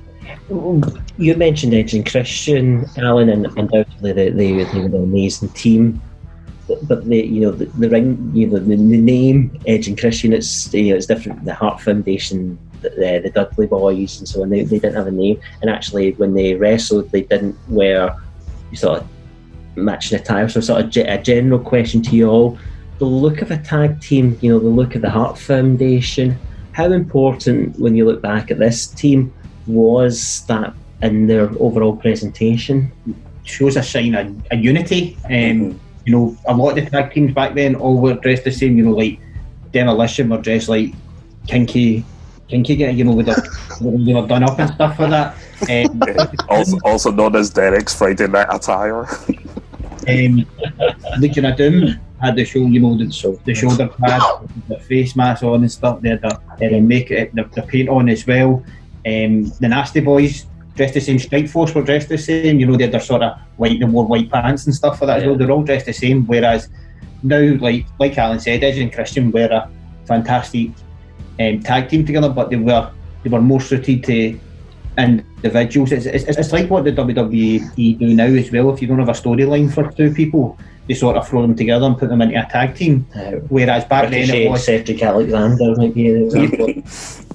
You 1.17 1.35
mentioned 1.35 1.73
Edge 1.73 1.93
and 1.93 2.09
Christian, 2.09 2.85
Alan, 2.97 3.29
and 3.29 3.45
undoubtedly 3.57 4.13
they, 4.13 4.29
they, 4.29 4.63
they 4.63 4.79
were 4.79 4.85
an 4.85 4.95
amazing 4.95 5.49
team. 5.49 6.01
But, 6.87 7.05
the 7.05 7.17
you 7.17 7.41
know 7.41 7.51
the, 7.51 7.65
the 7.65 7.89
ring 7.89 8.31
you 8.33 8.47
know 8.47 8.57
the, 8.57 8.75
the 8.75 8.77
name 8.77 9.59
Edge 9.67 9.89
and 9.89 9.99
Christian 9.99 10.31
it's 10.31 10.73
you 10.73 10.89
know 10.89 10.95
it's 10.95 11.05
different. 11.05 11.43
The 11.43 11.53
Hart 11.53 11.81
Foundation, 11.81 12.57
the, 12.83 13.21
the 13.23 13.29
Dudley 13.29 13.67
Boys, 13.67 14.19
and 14.19 14.27
so 14.27 14.41
on. 14.41 14.49
They, 14.49 14.63
they 14.63 14.79
didn't 14.79 14.95
have 14.95 15.07
a 15.07 15.11
name, 15.11 15.39
and 15.61 15.69
actually 15.69 16.11
when 16.13 16.33
they 16.33 16.55
wrestled, 16.55 17.11
they 17.11 17.21
didn't 17.21 17.57
wear 17.67 18.15
sort 18.73 19.01
of 19.01 19.07
matching 19.75 20.19
attire. 20.19 20.49
So 20.49 20.61
sort 20.61 20.81
of 20.81 21.07
a 21.07 21.17
general 21.21 21.59
question 21.59 22.01
to 22.03 22.15
you 22.15 22.29
all: 22.29 22.57
the 22.99 23.05
look 23.05 23.41
of 23.41 23.51
a 23.51 23.57
tag 23.57 24.01
team, 24.01 24.37
you 24.41 24.51
know, 24.51 24.59
the 24.59 24.69
look 24.69 24.95
of 24.95 25.01
the 25.01 25.09
Hart 25.09 25.37
Foundation. 25.37 26.37
How 26.73 26.91
important 26.91 27.79
when 27.79 27.95
you 27.95 28.05
look 28.05 28.21
back 28.21 28.49
at 28.49 28.57
this 28.57 28.87
team 28.87 29.31
was 29.67 30.43
that 30.47 30.73
in 31.01 31.27
their 31.27 31.51
overall 31.59 31.95
presentation? 31.95 32.91
shows 33.45 33.75
a 33.75 33.83
sign 33.83 34.15
of 34.15 34.45
a 34.51 34.57
unity. 34.57 35.17
Um. 35.25 35.79
You 36.05 36.11
know, 36.11 36.37
a 36.47 36.53
lot 36.53 36.77
of 36.77 36.83
the 36.83 36.91
tag 36.91 37.13
teams 37.13 37.33
back 37.33 37.55
then 37.55 37.75
all 37.75 37.97
were 38.01 38.15
dressed 38.15 38.43
the 38.43 38.51
same. 38.51 38.77
You 38.77 38.85
know, 38.85 38.91
like 38.91 39.21
Demolition 39.71 40.29
were 40.29 40.37
dressed 40.37 40.67
like 40.67 40.93
kinky, 41.47 42.03
kinky, 42.47 42.75
guy, 42.75 42.89
you 42.89 43.03
know, 43.03 43.13
with 43.13 43.27
they 43.27 44.13
were 44.13 44.27
done 44.27 44.43
up 44.43 44.59
and 44.59 44.73
stuff 44.73 44.95
for 44.95 45.07
that. 45.07 45.35
Um, 45.69 46.01
also, 46.49 46.77
also 46.83 47.11
known 47.11 47.35
as 47.35 47.49
Derek's 47.49 47.93
Friday 47.93 48.27
Night 48.27 48.47
Attire. 48.49 49.05
um, 50.07 50.45
Legion 51.19 51.45
of 51.45 51.57
Doom 51.57 51.99
had 52.21 52.35
the 52.35 52.45
show, 52.45 52.59
you 52.59 52.79
know, 52.79 52.97
the, 52.97 53.39
the 53.45 53.53
shoulder 53.53 53.87
pads, 53.87 54.25
the 54.67 54.79
face 54.79 55.15
mask 55.15 55.43
on 55.43 55.61
and 55.61 55.71
stuff. 55.71 56.01
They 56.01 56.09
had 56.09 56.21
the, 56.21 56.39
they 56.59 56.69
the 56.69 56.79
make 56.79 57.09
the, 57.09 57.49
the 57.53 57.61
paint 57.63 57.89
on 57.89 58.09
as 58.09 58.25
well. 58.25 58.63
Um, 59.05 59.51
the 59.59 59.67
Nasty 59.67 59.99
Boys 59.99 60.45
dressed 60.75 60.93
the 60.93 61.01
same. 61.01 61.19
Strike 61.19 61.49
Force 61.49 61.75
were 61.75 61.83
dressed 61.83 62.09
the 62.09 62.17
same. 62.17 62.59
You 62.59 62.67
know, 62.67 62.77
they 62.77 62.85
had 62.85 62.93
their 62.93 63.01
sort 63.01 63.23
of 63.23 63.37
white, 63.57 63.79
the 63.79 63.87
more 63.87 64.05
white 64.05 64.31
pants 64.31 64.65
and 64.65 64.73
stuff 64.73 64.99
for 64.99 65.05
that 65.05 65.19
as 65.19 65.25
well. 65.25 65.35
They're 65.35 65.51
all 65.51 65.63
dressed 65.63 65.85
the 65.85 65.93
same. 65.93 66.25
Whereas 66.25 66.69
now, 67.21 67.55
like 67.59 67.85
like 67.99 68.17
Alan 68.17 68.39
said, 68.39 68.63
Edge 68.63 68.77
and 68.77 68.91
Christian 68.91 69.31
were 69.31 69.45
a 69.45 69.69
fantastic 70.05 70.71
um, 71.39 71.59
tag 71.61 71.89
team 71.89 72.05
together, 72.05 72.29
but 72.29 72.49
they 72.49 72.55
were 72.57 72.89
they 73.23 73.29
were 73.29 73.41
more 73.41 73.61
suited 73.61 74.03
to 74.03 74.39
individuals. 74.97 75.91
It's, 75.91 76.05
it's, 76.05 76.37
it's 76.37 76.51
like 76.53 76.69
what 76.69 76.83
the 76.83 76.91
WWE 76.91 77.99
do 77.99 78.13
now 78.13 78.25
as 78.25 78.51
well. 78.51 78.71
If 78.73 78.81
you 78.81 78.87
don't 78.87 78.99
have 78.99 79.09
a 79.09 79.13
storyline 79.13 79.73
for 79.73 79.91
two 79.91 80.13
people, 80.13 80.57
they 80.87 80.93
sort 80.93 81.15
of 81.17 81.27
throw 81.27 81.41
them 81.41 81.55
together 81.55 81.85
and 81.85 81.97
put 81.97 82.09
them 82.09 82.21
into 82.21 82.39
a 82.39 82.47
tag 82.49 82.75
team. 82.75 83.05
Uh, 83.15 83.31
Whereas 83.49 83.85
back 83.85 84.09
then 84.09 84.21
Ricochet, 84.21 84.45
it 84.45 84.49
was 84.49 84.65
Cedric 84.65 85.01
Alexander 85.01 85.75
might 85.77 85.93
be 85.95 86.13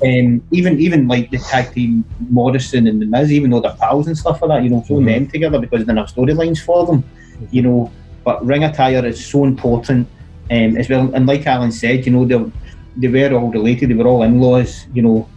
um, 0.04 0.42
even 0.50 0.78
even 0.78 1.08
like 1.08 1.30
the 1.30 1.38
tag 1.38 1.72
team 1.72 2.04
Morrison 2.28 2.86
and 2.86 3.00
the 3.00 3.06
Miz, 3.06 3.32
even 3.32 3.50
though 3.50 3.60
they're 3.60 3.76
pals 3.80 4.06
and 4.06 4.16
stuff 4.16 4.42
like 4.42 4.48
that, 4.50 4.62
you 4.64 4.70
know, 4.70 4.82
throwing 4.82 5.04
Mhm. 5.06 5.14
them 5.14 5.26
together 5.28 5.58
because 5.58 5.84
they 5.86 5.94
have 5.94 6.06
storylines 6.06 6.58
for 6.58 6.86
them, 6.86 7.02
you 7.50 7.62
know. 7.62 7.90
But 8.24 8.44
ring 8.44 8.64
attire 8.64 9.04
is 9.06 9.24
so 9.24 9.44
important 9.44 10.06
um, 10.50 10.76
as 10.76 10.88
well. 10.88 11.10
And 11.14 11.26
like 11.26 11.46
Alan 11.46 11.72
said, 11.72 12.04
you 12.04 12.12
know, 12.12 12.24
they, 12.26 12.52
they 12.98 13.08
were 13.08 13.38
all 13.38 13.50
related. 13.50 13.90
They 13.90 13.94
were 13.94 14.06
all 14.06 14.22
in-laws, 14.22 14.86
you 14.92 15.02
know. 15.02 15.28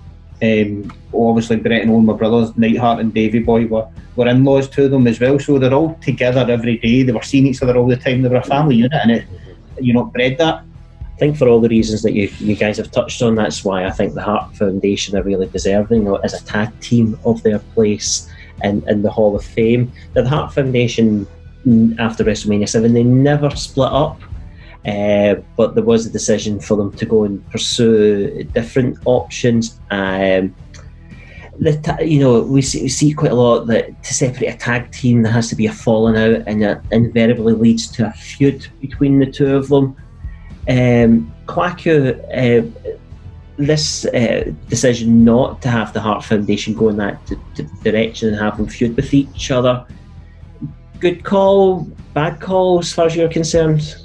Um, 0.43 0.91
obviously, 1.13 1.57
Bret 1.57 1.83
and 1.83 1.91
all 1.91 2.01
my 2.01 2.13
brothers, 2.13 2.57
Neidhart 2.57 2.99
and 2.99 3.13
Davy 3.13 3.39
Boy, 3.39 3.67
were, 3.67 3.87
were 4.15 4.27
in-laws 4.27 4.67
to 4.69 4.89
them 4.89 5.05
as 5.05 5.19
well. 5.19 5.37
So 5.37 5.59
they're 5.59 5.73
all 5.73 5.93
together 6.01 6.45
every 6.49 6.77
day. 6.77 7.03
They 7.03 7.11
were 7.11 7.21
seeing 7.21 7.45
each 7.45 7.61
other 7.61 7.77
all 7.77 7.87
the 7.87 7.95
time. 7.95 8.23
They 8.23 8.29
were 8.29 8.37
a 8.37 8.43
family 8.43 8.77
unit, 8.77 8.99
and 9.03 9.11
it, 9.11 9.25
you 9.79 9.93
know, 9.93 10.05
bred 10.05 10.39
that. 10.39 10.63
I 11.13 11.17
think 11.19 11.37
for 11.37 11.47
all 11.47 11.61
the 11.61 11.69
reasons 11.69 12.01
that 12.01 12.13
you, 12.13 12.31
you 12.39 12.55
guys 12.55 12.77
have 12.77 12.89
touched 12.89 13.21
on, 13.21 13.35
that's 13.35 13.63
why 13.63 13.85
I 13.85 13.91
think 13.91 14.15
the 14.15 14.23
Hart 14.23 14.55
Foundation 14.55 15.15
are 15.15 15.21
really 15.21 15.47
deserving 15.47 15.99
you 15.99 16.05
know, 16.05 16.15
as 16.15 16.33
a 16.33 16.43
tag 16.43 16.77
team 16.79 17.19
of 17.23 17.43
their 17.43 17.59
place 17.59 18.27
in, 18.63 18.83
in 18.89 19.03
the 19.03 19.11
Hall 19.11 19.35
of 19.35 19.45
Fame. 19.45 19.91
Now, 20.15 20.23
the 20.23 20.29
Hart 20.29 20.51
Foundation, 20.51 21.27
after 21.99 22.23
WrestleMania 22.23 22.67
7, 22.67 22.91
they 22.91 23.03
never 23.03 23.51
split 23.51 23.91
up, 23.91 24.19
uh, 24.85 25.35
but 25.55 25.75
there 25.75 25.83
was 25.83 26.05
a 26.05 26.09
decision 26.09 26.59
for 26.59 26.75
them 26.75 26.91
to 26.93 27.05
go 27.05 27.23
and 27.23 27.47
pursue 27.51 28.43
different 28.53 28.97
options. 29.05 29.79
Um, 29.91 30.55
the 31.59 31.97
you 32.03 32.19
know 32.19 32.41
we 32.41 32.61
see, 32.61 32.81
we 32.81 32.89
see 32.89 33.13
quite 33.13 33.31
a 33.31 33.35
lot 33.35 33.67
that 33.67 34.03
to 34.03 34.13
separate 34.13 34.47
a 34.47 34.57
tag 34.57 34.91
team 34.91 35.21
there 35.21 35.31
has 35.31 35.49
to 35.49 35.55
be 35.55 35.67
a 35.67 35.71
falling 35.71 36.15
out 36.15 36.47
and 36.47 36.63
it 36.63 36.79
invariably 36.91 37.53
leads 37.53 37.87
to 37.91 38.07
a 38.07 38.11
feud 38.11 38.65
between 38.79 39.19
the 39.19 39.25
two 39.27 39.55
of 39.57 39.67
them 39.67 39.95
um, 40.67 41.33
Kwaku, 41.47 42.19
uh, 42.33 42.95
this 43.57 44.05
uh, 44.05 44.51
decision 44.69 45.23
not 45.23 45.61
to 45.61 45.69
have 45.69 45.93
the 45.93 45.99
Hart 45.99 46.23
Foundation 46.23 46.73
go 46.73 46.89
in 46.89 46.97
that 46.97 47.25
d- 47.25 47.35
d- 47.55 47.67
direction 47.83 48.29
and 48.29 48.37
have 48.37 48.57
them 48.57 48.67
feud 48.67 48.95
with 48.95 49.13
each 49.13 49.51
other, 49.51 49.85
good 50.99 51.23
call, 51.23 51.81
bad 52.13 52.39
call 52.39 52.79
as 52.79 52.93
far 52.93 53.07
as 53.07 53.15
you're 53.15 53.29
concerned? 53.29 53.95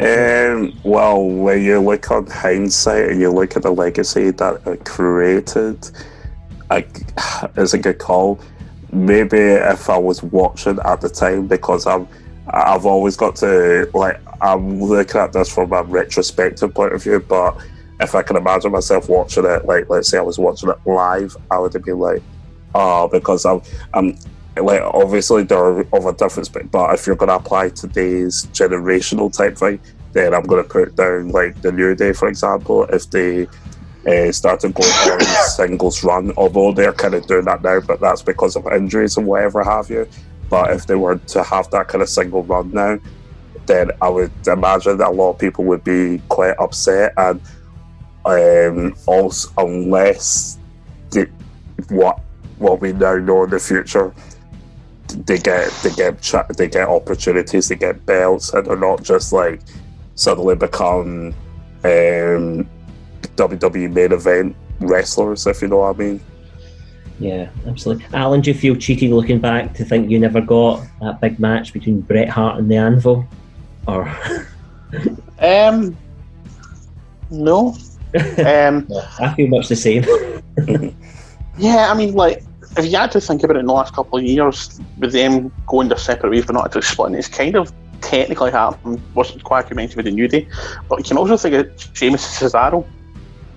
Um, 0.00 0.76
well, 0.82 1.24
when 1.24 1.62
you 1.62 1.80
look 1.80 2.10
on 2.10 2.26
hindsight 2.26 3.10
and 3.10 3.20
you 3.20 3.30
look 3.30 3.56
at 3.56 3.62
the 3.62 3.70
legacy 3.70 4.30
that 4.30 4.66
it 4.66 4.84
created, 4.84 5.88
I, 6.70 6.86
it's 7.56 7.74
a 7.74 7.78
good 7.78 7.98
call. 7.98 8.40
Maybe 8.92 9.38
if 9.38 9.88
I 9.88 9.98
was 9.98 10.22
watching 10.22 10.78
at 10.84 11.00
the 11.00 11.08
time, 11.08 11.46
because 11.46 11.86
I'm, 11.86 12.08
I've 12.48 12.86
always 12.86 13.16
got 13.16 13.36
to 13.36 13.88
like 13.94 14.20
I'm 14.40 14.80
looking 14.82 15.20
at 15.20 15.32
this 15.32 15.52
from 15.52 15.72
a 15.72 15.82
retrospective 15.82 16.74
point 16.74 16.92
of 16.92 17.02
view. 17.02 17.20
But 17.20 17.56
if 18.00 18.14
I 18.14 18.22
can 18.22 18.36
imagine 18.36 18.72
myself 18.72 19.08
watching 19.08 19.44
it, 19.44 19.64
like 19.64 19.88
let's 19.88 20.08
say 20.08 20.18
I 20.18 20.22
was 20.22 20.38
watching 20.38 20.70
it 20.70 20.78
live, 20.84 21.36
I 21.50 21.58
would 21.58 21.72
have 21.72 21.84
been 21.84 21.98
like, 21.98 22.22
oh, 22.74 23.08
because 23.08 23.44
I'm, 23.44 23.62
I'm 23.94 24.18
like 24.56 24.82
obviously 24.82 25.42
they're 25.42 25.80
of 25.80 26.06
a 26.06 26.12
difference, 26.12 26.48
but 26.48 26.70
but 26.70 26.94
if 26.94 27.06
you're 27.06 27.16
going 27.16 27.28
to 27.28 27.36
apply 27.36 27.70
today's 27.70 28.46
generational 28.52 29.34
type 29.34 29.56
thing, 29.56 29.80
then 30.12 30.32
I'm 30.32 30.44
going 30.44 30.62
to 30.62 30.68
put 30.68 30.96
down 30.96 31.30
like 31.30 31.60
the 31.62 31.72
New 31.72 31.94
Day, 31.94 32.12
for 32.12 32.28
example, 32.28 32.84
if 32.84 33.10
they 33.10 33.48
uh, 34.06 34.30
started 34.32 34.74
going 34.74 34.88
on 34.88 35.20
singles 35.56 36.04
run, 36.04 36.32
although 36.36 36.72
they're 36.72 36.92
kind 36.92 37.14
of 37.14 37.26
doing 37.26 37.44
that 37.46 37.62
now, 37.62 37.80
but 37.80 38.00
that's 38.00 38.22
because 38.22 38.54
of 38.54 38.66
injuries 38.68 39.16
and 39.16 39.26
whatever 39.26 39.64
have 39.64 39.90
you. 39.90 40.08
But 40.48 40.70
if 40.72 40.86
they 40.86 40.94
were 40.94 41.16
to 41.16 41.42
have 41.42 41.70
that 41.70 41.88
kind 41.88 42.02
of 42.02 42.08
single 42.08 42.44
run 42.44 42.70
now, 42.70 42.98
then 43.66 43.90
I 44.00 44.08
would 44.08 44.30
imagine 44.46 44.98
that 44.98 45.08
a 45.08 45.10
lot 45.10 45.30
of 45.30 45.38
people 45.38 45.64
would 45.64 45.82
be 45.82 46.20
quite 46.28 46.54
upset, 46.58 47.14
and 47.16 47.40
um, 48.24 48.94
also 49.06 49.50
unless 49.58 50.58
the, 51.10 51.28
what 51.88 52.20
what 52.58 52.80
we 52.80 52.92
now 52.92 53.16
know 53.16 53.44
in 53.44 53.50
the 53.50 53.58
future 53.58 54.14
they 55.26 55.38
get 55.38 55.70
they 55.82 55.90
get 55.90 56.20
cha- 56.20 56.46
they 56.56 56.68
get 56.68 56.88
opportunities, 56.88 57.68
they 57.68 57.76
get 57.76 58.04
belts, 58.06 58.52
and 58.52 58.66
they're 58.66 58.76
not 58.76 59.02
just 59.02 59.32
like 59.32 59.60
suddenly 60.14 60.54
become 60.54 61.34
um, 61.84 62.68
WWE 63.36 63.92
main 63.92 64.12
event 64.12 64.56
wrestlers, 64.80 65.46
if 65.46 65.62
you 65.62 65.68
know 65.68 65.78
what 65.78 65.96
I 65.96 65.98
mean. 65.98 66.20
Yeah, 67.20 67.48
absolutely. 67.66 68.06
Alan, 68.12 68.40
do 68.40 68.50
you 68.50 68.56
feel 68.56 68.74
cheated 68.74 69.10
looking 69.10 69.38
back 69.38 69.72
to 69.74 69.84
think 69.84 70.10
you 70.10 70.18
never 70.18 70.40
got 70.40 70.84
that 71.00 71.20
big 71.20 71.38
match 71.38 71.72
between 71.72 72.00
Bret 72.00 72.28
Hart 72.28 72.58
and 72.58 72.70
the 72.70 72.76
Anvil? 72.76 73.24
Or 73.86 74.12
Um, 75.38 75.96
no. 77.30 77.76
Um, 78.14 78.88
I 79.18 79.34
feel 79.34 79.48
much 79.48 79.66
the 79.66 79.74
same. 79.74 80.04
yeah, 81.58 81.90
I 81.90 81.94
mean, 81.94 82.14
like, 82.14 82.44
if 82.76 82.86
you 82.86 82.96
had 82.96 83.12
to 83.12 83.20
think 83.20 83.42
about 83.42 83.56
it 83.56 83.60
in 83.60 83.66
the 83.66 83.72
last 83.72 83.94
couple 83.94 84.18
of 84.18 84.24
years, 84.24 84.80
with 84.98 85.12
them 85.12 85.52
going 85.66 85.88
their 85.88 85.98
separate 85.98 86.30
ways 86.30 86.46
but 86.46 86.54
not 86.54 86.66
actually 86.66 86.82
splitting, 86.82 87.16
it's 87.16 87.28
kind 87.28 87.56
of 87.56 87.72
technically 88.00 88.50
happened. 88.50 89.00
Wasn't 89.14 89.42
quite 89.44 89.72
mentioned 89.74 89.96
with 89.96 90.06
the 90.06 90.12
New 90.12 90.28
Day, 90.28 90.48
but 90.88 90.98
you 90.98 91.04
can 91.04 91.16
also 91.16 91.36
think 91.36 91.54
of 91.54 91.90
Sheamus 91.94 92.42
and 92.42 92.50
Cesaro. 92.50 92.86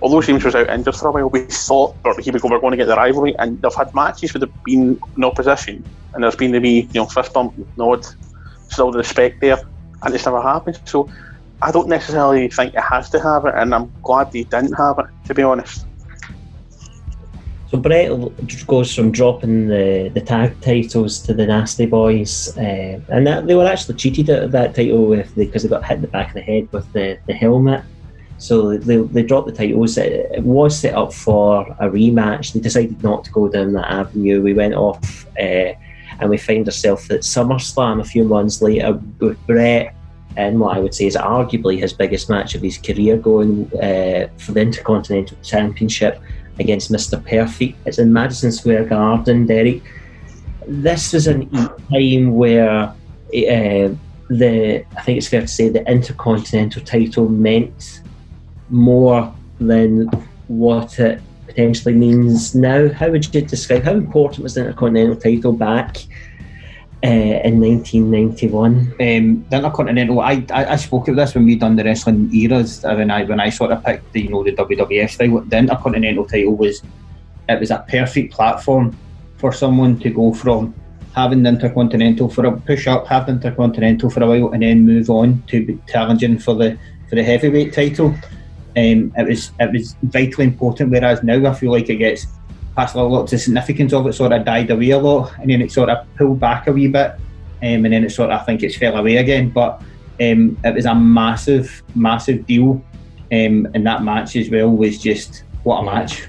Although 0.00 0.20
Sheamus 0.20 0.44
was 0.44 0.54
out 0.54 0.70
injured 0.70 0.94
for 0.94 1.08
a 1.08 1.12
while, 1.12 1.28
we 1.28 1.40
thought 1.40 2.00
that 2.04 2.20
he 2.20 2.30
we're 2.30 2.60
going 2.60 2.70
to 2.70 2.76
get 2.76 2.86
the 2.86 2.96
rivalry, 2.96 3.36
and 3.38 3.60
they've 3.60 3.74
had 3.74 3.92
matches 3.94 4.32
where 4.32 4.40
they've 4.40 4.64
been 4.64 5.00
in 5.16 5.24
opposition, 5.24 5.84
and 6.14 6.22
there's 6.22 6.36
been 6.36 6.52
the 6.52 6.60
wee, 6.60 6.88
you 6.92 7.00
know, 7.00 7.06
fist 7.06 7.32
bump, 7.32 7.54
nod, 7.76 8.06
still 8.68 8.92
the 8.92 8.98
respect 8.98 9.40
there, 9.40 9.58
and 10.02 10.14
it's 10.14 10.24
never 10.24 10.40
happened. 10.40 10.80
So 10.84 11.10
I 11.60 11.72
don't 11.72 11.88
necessarily 11.88 12.48
think 12.48 12.74
it 12.74 12.80
has 12.80 13.10
to 13.10 13.20
have 13.20 13.44
it, 13.46 13.54
and 13.56 13.74
I'm 13.74 13.92
glad 14.02 14.30
they 14.30 14.44
didn't 14.44 14.74
have 14.74 15.00
it, 15.00 15.06
to 15.26 15.34
be 15.34 15.42
honest. 15.42 15.84
So 17.70 17.76
Bret 17.76 18.10
goes 18.66 18.94
from 18.94 19.12
dropping 19.12 19.68
the, 19.68 20.10
the 20.14 20.22
tag 20.22 20.58
titles 20.62 21.20
to 21.20 21.34
the 21.34 21.46
Nasty 21.46 21.84
Boys, 21.84 22.56
uh, 22.56 22.98
and 23.10 23.26
that, 23.26 23.46
they 23.46 23.54
were 23.54 23.66
actually 23.66 23.96
cheated 23.96 24.30
out 24.30 24.44
of 24.44 24.52
that 24.52 24.74
title 24.74 25.14
because 25.36 25.62
they 25.62 25.68
got 25.68 25.84
hit 25.84 25.96
in 25.96 26.00
the 26.00 26.08
back 26.08 26.28
of 26.28 26.34
the 26.34 26.40
head 26.40 26.72
with 26.72 26.90
the, 26.94 27.18
the 27.26 27.34
helmet. 27.34 27.84
So 28.38 28.78
they, 28.78 28.96
they 28.96 29.22
dropped 29.22 29.48
the 29.48 29.52
titles. 29.52 29.98
It, 29.98 30.30
it 30.32 30.42
was 30.44 30.78
set 30.78 30.94
up 30.94 31.12
for 31.12 31.66
a 31.78 31.90
rematch. 31.90 32.54
They 32.54 32.60
decided 32.60 33.02
not 33.02 33.24
to 33.24 33.30
go 33.32 33.48
down 33.48 33.74
that 33.74 33.90
avenue. 33.90 34.40
We 34.40 34.54
went 34.54 34.74
off, 34.74 35.26
uh, 35.38 35.74
and 36.20 36.30
we 36.30 36.38
find 36.38 36.66
ourselves 36.66 37.10
at 37.10 37.20
SummerSlam 37.20 38.00
a 38.00 38.04
few 38.04 38.24
months 38.24 38.62
later 38.62 38.98
with 39.18 39.46
Bret 39.46 39.94
in 40.38 40.58
what 40.58 40.76
I 40.76 40.80
would 40.80 40.94
say 40.94 41.06
is 41.06 41.16
arguably 41.16 41.78
his 41.78 41.92
biggest 41.92 42.30
match 42.30 42.54
of 42.54 42.62
his 42.62 42.78
career, 42.78 43.16
going 43.16 43.66
uh, 43.74 44.28
for 44.38 44.52
the 44.52 44.60
Intercontinental 44.60 45.36
Championship 45.42 46.22
against 46.58 46.90
Mr. 46.90 47.22
Perfect. 47.24 47.78
It's 47.86 47.98
in 47.98 48.12
Madison 48.12 48.52
Square 48.52 48.86
Garden, 48.86 49.46
Derek. 49.46 49.82
This 50.66 51.12
was 51.12 51.26
a 51.26 51.44
time 51.90 52.34
where 52.34 52.70
uh, 52.70 52.94
the 53.30 54.84
I 54.96 55.02
think 55.02 55.18
it's 55.18 55.28
fair 55.28 55.40
to 55.40 55.48
say 55.48 55.68
the 55.68 55.88
Intercontinental 55.90 56.82
title 56.82 57.28
meant 57.28 58.02
more 58.68 59.32
than 59.60 60.08
what 60.48 60.98
it 60.98 61.22
potentially 61.46 61.94
means 61.94 62.54
now. 62.54 62.92
How 62.92 63.10
would 63.10 63.34
you 63.34 63.40
describe 63.40 63.84
how 63.84 63.92
important 63.92 64.42
was 64.42 64.54
the 64.54 64.60
Intercontinental 64.60 65.16
title 65.16 65.52
back 65.52 65.98
uh, 67.04 67.06
in 67.44 67.60
1991? 67.60 68.94
Um, 69.00 69.46
the 69.50 69.56
Intercontinental. 69.56 70.20
I, 70.20 70.44
I 70.52 70.72
I 70.72 70.76
spoke 70.76 71.08
of 71.08 71.16
this 71.16 71.34
when 71.34 71.44
we 71.44 71.56
done 71.56 71.76
the 71.76 71.84
wrestling 71.84 72.30
eras. 72.34 72.84
uh, 72.84 72.94
When 72.94 73.10
I 73.10 73.24
when 73.24 73.40
I 73.40 73.50
sort 73.50 73.70
of 73.70 73.84
picked 73.84 74.12
the 74.12 74.22
you 74.22 74.30
know 74.30 74.42
the 74.42 74.52
WWF 74.52 75.10
style. 75.10 75.40
The 75.40 75.58
Intercontinental 75.58 76.26
title 76.26 76.56
was 76.56 76.82
it 77.48 77.60
was 77.60 77.70
a 77.70 77.84
perfect 77.88 78.32
platform 78.34 78.96
for 79.36 79.52
someone 79.52 79.98
to 80.00 80.10
go 80.10 80.34
from 80.34 80.74
having 81.14 81.42
the 81.42 81.50
Intercontinental 81.50 82.28
for 82.28 82.46
a 82.46 82.52
push 82.60 82.86
up, 82.86 83.08
the 83.08 83.32
Intercontinental 83.32 84.10
for 84.10 84.22
a 84.22 84.26
while, 84.26 84.52
and 84.52 84.62
then 84.62 84.84
move 84.84 85.08
on 85.10 85.42
to 85.48 85.80
challenging 85.88 86.38
for 86.38 86.54
the 86.54 86.76
for 87.08 87.14
the 87.14 87.22
heavyweight 87.22 87.72
title. 87.72 88.14
Um, 88.76 89.12
it 89.16 89.26
was 89.26 89.52
it 89.60 89.72
was 89.72 89.96
vitally 90.02 90.46
important. 90.46 90.90
Whereas 90.90 91.22
now 91.22 91.48
I 91.48 91.54
feel 91.54 91.72
like 91.72 91.88
it 91.88 91.96
gets 91.96 92.26
past 92.78 92.94
a 92.94 93.02
lot 93.02 93.24
of 93.24 93.30
the 93.30 93.36
significance 93.36 93.92
of 93.92 94.06
it 94.06 94.12
sort 94.12 94.32
of 94.32 94.44
died 94.44 94.70
away 94.70 94.90
a 94.90 94.98
lot, 94.98 95.32
and 95.40 95.50
then 95.50 95.60
it 95.60 95.72
sort 95.72 95.88
of 95.88 96.06
pulled 96.16 96.38
back 96.38 96.68
a 96.68 96.72
wee 96.72 96.86
bit, 96.86 97.10
um, 97.60 97.84
and 97.84 97.92
then 97.92 98.04
it 98.04 98.10
sort 98.10 98.30
of 98.30 98.40
I 98.40 98.44
think 98.44 98.62
it's 98.62 98.76
fell 98.76 98.96
away 98.96 99.16
again. 99.16 99.50
But 99.50 99.82
um, 100.20 100.56
it 100.64 100.74
was 100.74 100.86
a 100.86 100.94
massive, 100.94 101.82
massive 101.96 102.46
deal, 102.46 102.80
um, 103.32 103.66
and 103.74 103.84
that 103.84 104.04
match 104.04 104.36
as 104.36 104.48
well 104.48 104.70
was 104.70 105.02
just 105.02 105.42
what 105.64 105.80
a 105.80 105.84
match. 105.84 106.28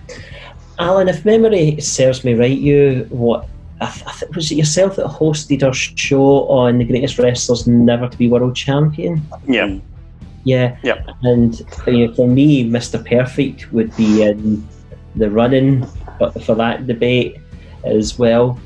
Alan, 0.79 1.07
if 1.07 1.23
memory 1.23 1.79
serves 1.79 2.23
me 2.23 2.33
right, 2.33 2.57
you 2.57 3.05
what 3.11 3.47
I 3.79 3.91
th- 3.91 4.07
I 4.07 4.11
th- 4.11 4.35
was 4.35 4.51
it 4.51 4.55
yourself 4.55 4.95
that 4.95 5.05
hosted 5.05 5.61
our 5.61 5.73
show 5.73 6.47
on 6.49 6.79
the 6.79 6.85
greatest 6.85 7.19
wrestlers 7.19 7.67
never 7.67 8.09
to 8.09 8.17
be 8.17 8.27
world 8.27 8.55
champion? 8.55 9.21
Yeah. 9.47 9.77
Yeah. 10.45 10.77
Yep. 10.81 11.09
And 11.21 11.59
you 11.85 12.07
know, 12.07 12.15
for 12.15 12.27
me, 12.27 12.67
Mr. 12.67 12.97
Perfect 13.05 13.71
would 13.71 13.95
be 13.95 14.23
in 14.23 14.67
the 15.15 15.29
running 15.29 15.85
for, 16.19 16.31
for 16.39 16.55
that 16.55 16.85
debate. 16.85 17.37
as 17.83 18.19
well. 18.19 18.59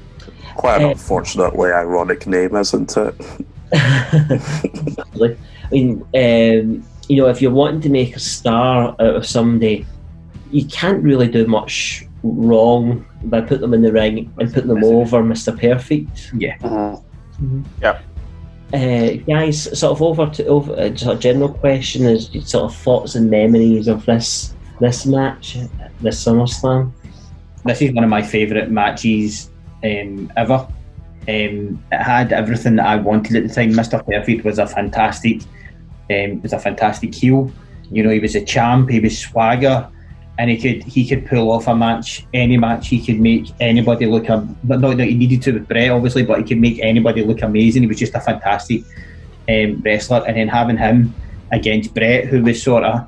Quite 0.56 0.82
an 0.82 0.88
Uh, 0.88 0.90
unfortunately 0.92 1.72
ironic 1.72 2.26
name, 2.28 2.56
isn't 2.56 2.98
it? 2.98 3.16
I 3.74 5.36
mean, 5.72 6.02
um, 6.16 6.84
you 7.08 7.18
know, 7.18 7.28
if 7.28 7.42
you're 7.42 7.52
wanting 7.52 7.82
to 7.82 7.90
make 7.90 8.16
a 8.16 8.20
star 8.20 8.90
out 9.00 9.16
of 9.16 9.26
somebody, 9.26 9.86
you 10.52 10.66
can't 10.66 11.04
really 11.04 11.28
do 11.28 11.46
much 11.48 12.06
wrong 12.24 13.06
by 13.26 13.42
putting 13.42 13.62
them 13.62 13.74
in 13.74 13.82
the 13.82 13.92
ring 13.92 14.34
and 14.40 14.54
putting 14.54 14.70
them 14.70 14.84
over 14.84 15.22
Mr. 15.24 15.58
Perfect. 15.58 16.32
Yeah. 16.38 16.58
Mhm. 16.60 17.64
Uh, 18.74 19.24
guys, 19.28 19.78
sort 19.80 19.92
of 19.92 20.02
over 20.02 20.28
to 20.28 20.46
over 20.48 20.74
uh, 20.74 20.96
sort 20.96 21.16
of 21.16 21.20
general 21.20 21.50
question 21.50 22.06
is 22.06 22.30
sort 22.46 22.64
of 22.66 22.76
thoughts 22.76 23.14
and 23.16 23.30
memories 23.30 23.88
of 23.88 24.06
this 24.06 24.54
this 24.80 25.06
match, 25.06 25.58
this 26.02 26.24
SummerSlam. 26.24 26.92
This 27.66 27.82
is 27.82 27.92
one 27.94 28.04
of 28.04 28.10
my 28.10 28.22
favourite 28.22 28.70
matches 28.70 29.50
um, 29.84 30.32
ever. 30.36 30.68
Um, 31.28 31.82
it 31.92 32.02
had 32.02 32.34
everything 32.34 32.76
that 32.76 32.86
I 32.86 32.98
wanted 32.98 33.36
at 33.38 33.48
the 33.48 33.54
time. 33.54 33.72
Mr. 33.72 34.06
Perfect 34.06 34.44
was 34.44 34.60
a 34.60 34.68
fantastic, 34.68 35.42
um, 36.12 36.42
was 36.42 36.52
a 36.52 36.60
fantastic 36.60 37.14
heel. 37.16 37.52
You 37.90 38.04
know, 38.04 38.10
he 38.10 38.20
was 38.20 38.36
a 38.36 38.44
champ. 38.44 38.90
He 38.90 39.00
was 39.00 39.18
swagger, 39.18 39.90
and 40.38 40.50
he 40.50 40.58
could 40.58 40.84
he 40.84 41.08
could 41.08 41.26
pull 41.26 41.52
off 41.52 41.68
a 41.68 41.76
match, 41.76 42.26
any 42.34 42.58
match. 42.58 42.90
He 42.90 43.04
could 43.06 43.20
make 43.22 43.48
anybody 43.62 44.06
look. 44.08 44.30
am- 44.30 44.58
But 44.66 44.82
not 44.82 44.98
that 44.98 45.06
he 45.08 45.16
needed 45.16 45.42
to 45.44 45.54
with 45.54 45.68
Bret, 45.68 45.92
obviously, 45.92 46.24
but 46.24 46.40
he 46.40 46.44
could 46.44 46.60
make 46.60 46.80
anybody 46.82 47.24
look 47.24 47.42
amazing. 47.42 47.84
He 47.84 47.88
was 47.88 48.00
just 48.00 48.16
a 48.16 48.20
fantastic 48.20 48.84
um, 49.48 49.82
wrestler, 49.86 50.24
and 50.28 50.36
then 50.36 50.50
having 50.50 50.78
him 50.78 51.14
against 51.54 51.94
Bret, 51.94 52.26
who 52.26 52.44
was 52.44 52.62
sort 52.62 52.84
of 52.84 53.08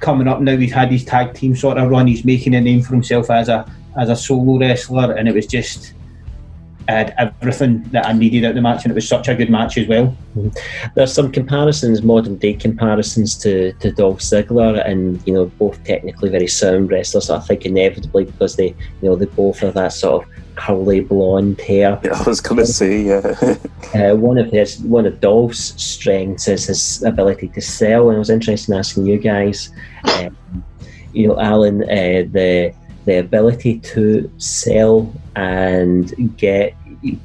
coming 0.00 0.28
up 0.28 0.40
now. 0.40 0.56
He's 0.56 0.72
had 0.72 0.92
his 0.92 1.04
tag 1.04 1.34
team 1.34 1.56
sort 1.56 1.78
of 1.78 1.90
run. 1.90 2.06
He's 2.06 2.24
making 2.24 2.54
a 2.54 2.60
name 2.60 2.82
for 2.82 2.92
himself 2.92 3.30
as 3.30 3.48
a 3.48 3.64
as 3.96 4.08
a 4.08 4.16
solo 4.16 4.58
wrestler, 4.58 5.12
and 5.12 5.28
it 5.28 5.34
was 5.34 5.46
just 5.46 5.94
I 6.88 6.92
had 6.92 7.14
everything 7.18 7.82
that 7.90 8.06
I 8.06 8.14
needed 8.14 8.44
at 8.44 8.54
the 8.54 8.62
match, 8.62 8.84
and 8.84 8.90
it 8.90 8.94
was 8.94 9.06
such 9.06 9.28
a 9.28 9.34
good 9.34 9.50
match 9.50 9.76
as 9.76 9.86
well. 9.86 10.16
There's 10.94 11.12
some 11.12 11.30
comparisons, 11.30 12.02
modern 12.02 12.36
day 12.36 12.54
comparisons 12.54 13.36
to, 13.38 13.74
to 13.74 13.92
Dolph 13.92 14.20
Ziggler, 14.20 14.82
and 14.88 15.22
you 15.26 15.34
know 15.34 15.46
both 15.58 15.84
technically 15.84 16.30
very 16.30 16.46
sound 16.46 16.90
wrestlers. 16.90 17.28
I 17.28 17.40
think 17.40 17.66
inevitably 17.66 18.24
because 18.24 18.56
they 18.56 18.68
you 18.68 19.08
know 19.10 19.16
they 19.16 19.26
both 19.26 19.58
have 19.58 19.74
that 19.74 19.92
sort 19.92 20.24
of 20.24 20.30
curly 20.54 21.00
blonde 21.00 21.60
hair. 21.60 22.00
Yeah, 22.02 22.14
I 22.14 22.22
was 22.22 22.40
going 22.40 22.58
to 22.58 22.66
say, 22.66 23.02
yeah. 23.02 23.56
Uh, 23.94 24.14
one 24.14 24.36
of 24.36 24.50
his 24.50 24.80
one 24.80 25.06
of 25.06 25.18
Dolph's 25.20 25.72
strengths 25.82 26.46
is 26.46 26.66
his 26.66 27.02
ability 27.04 27.48
to 27.48 27.60
sell, 27.60 28.08
and 28.08 28.16
I 28.16 28.18
was 28.18 28.28
interested 28.28 28.72
in 28.72 28.78
asking 28.78 29.06
you 29.06 29.18
guys, 29.18 29.70
um, 30.04 30.36
you 31.14 31.28
know, 31.28 31.40
Alan, 31.40 31.82
uh, 31.84 32.28
the 32.30 32.74
the 33.08 33.18
ability 33.18 33.78
to 33.80 34.30
sell 34.38 35.12
and 35.34 36.36
get, 36.36 36.74
you 37.02 37.18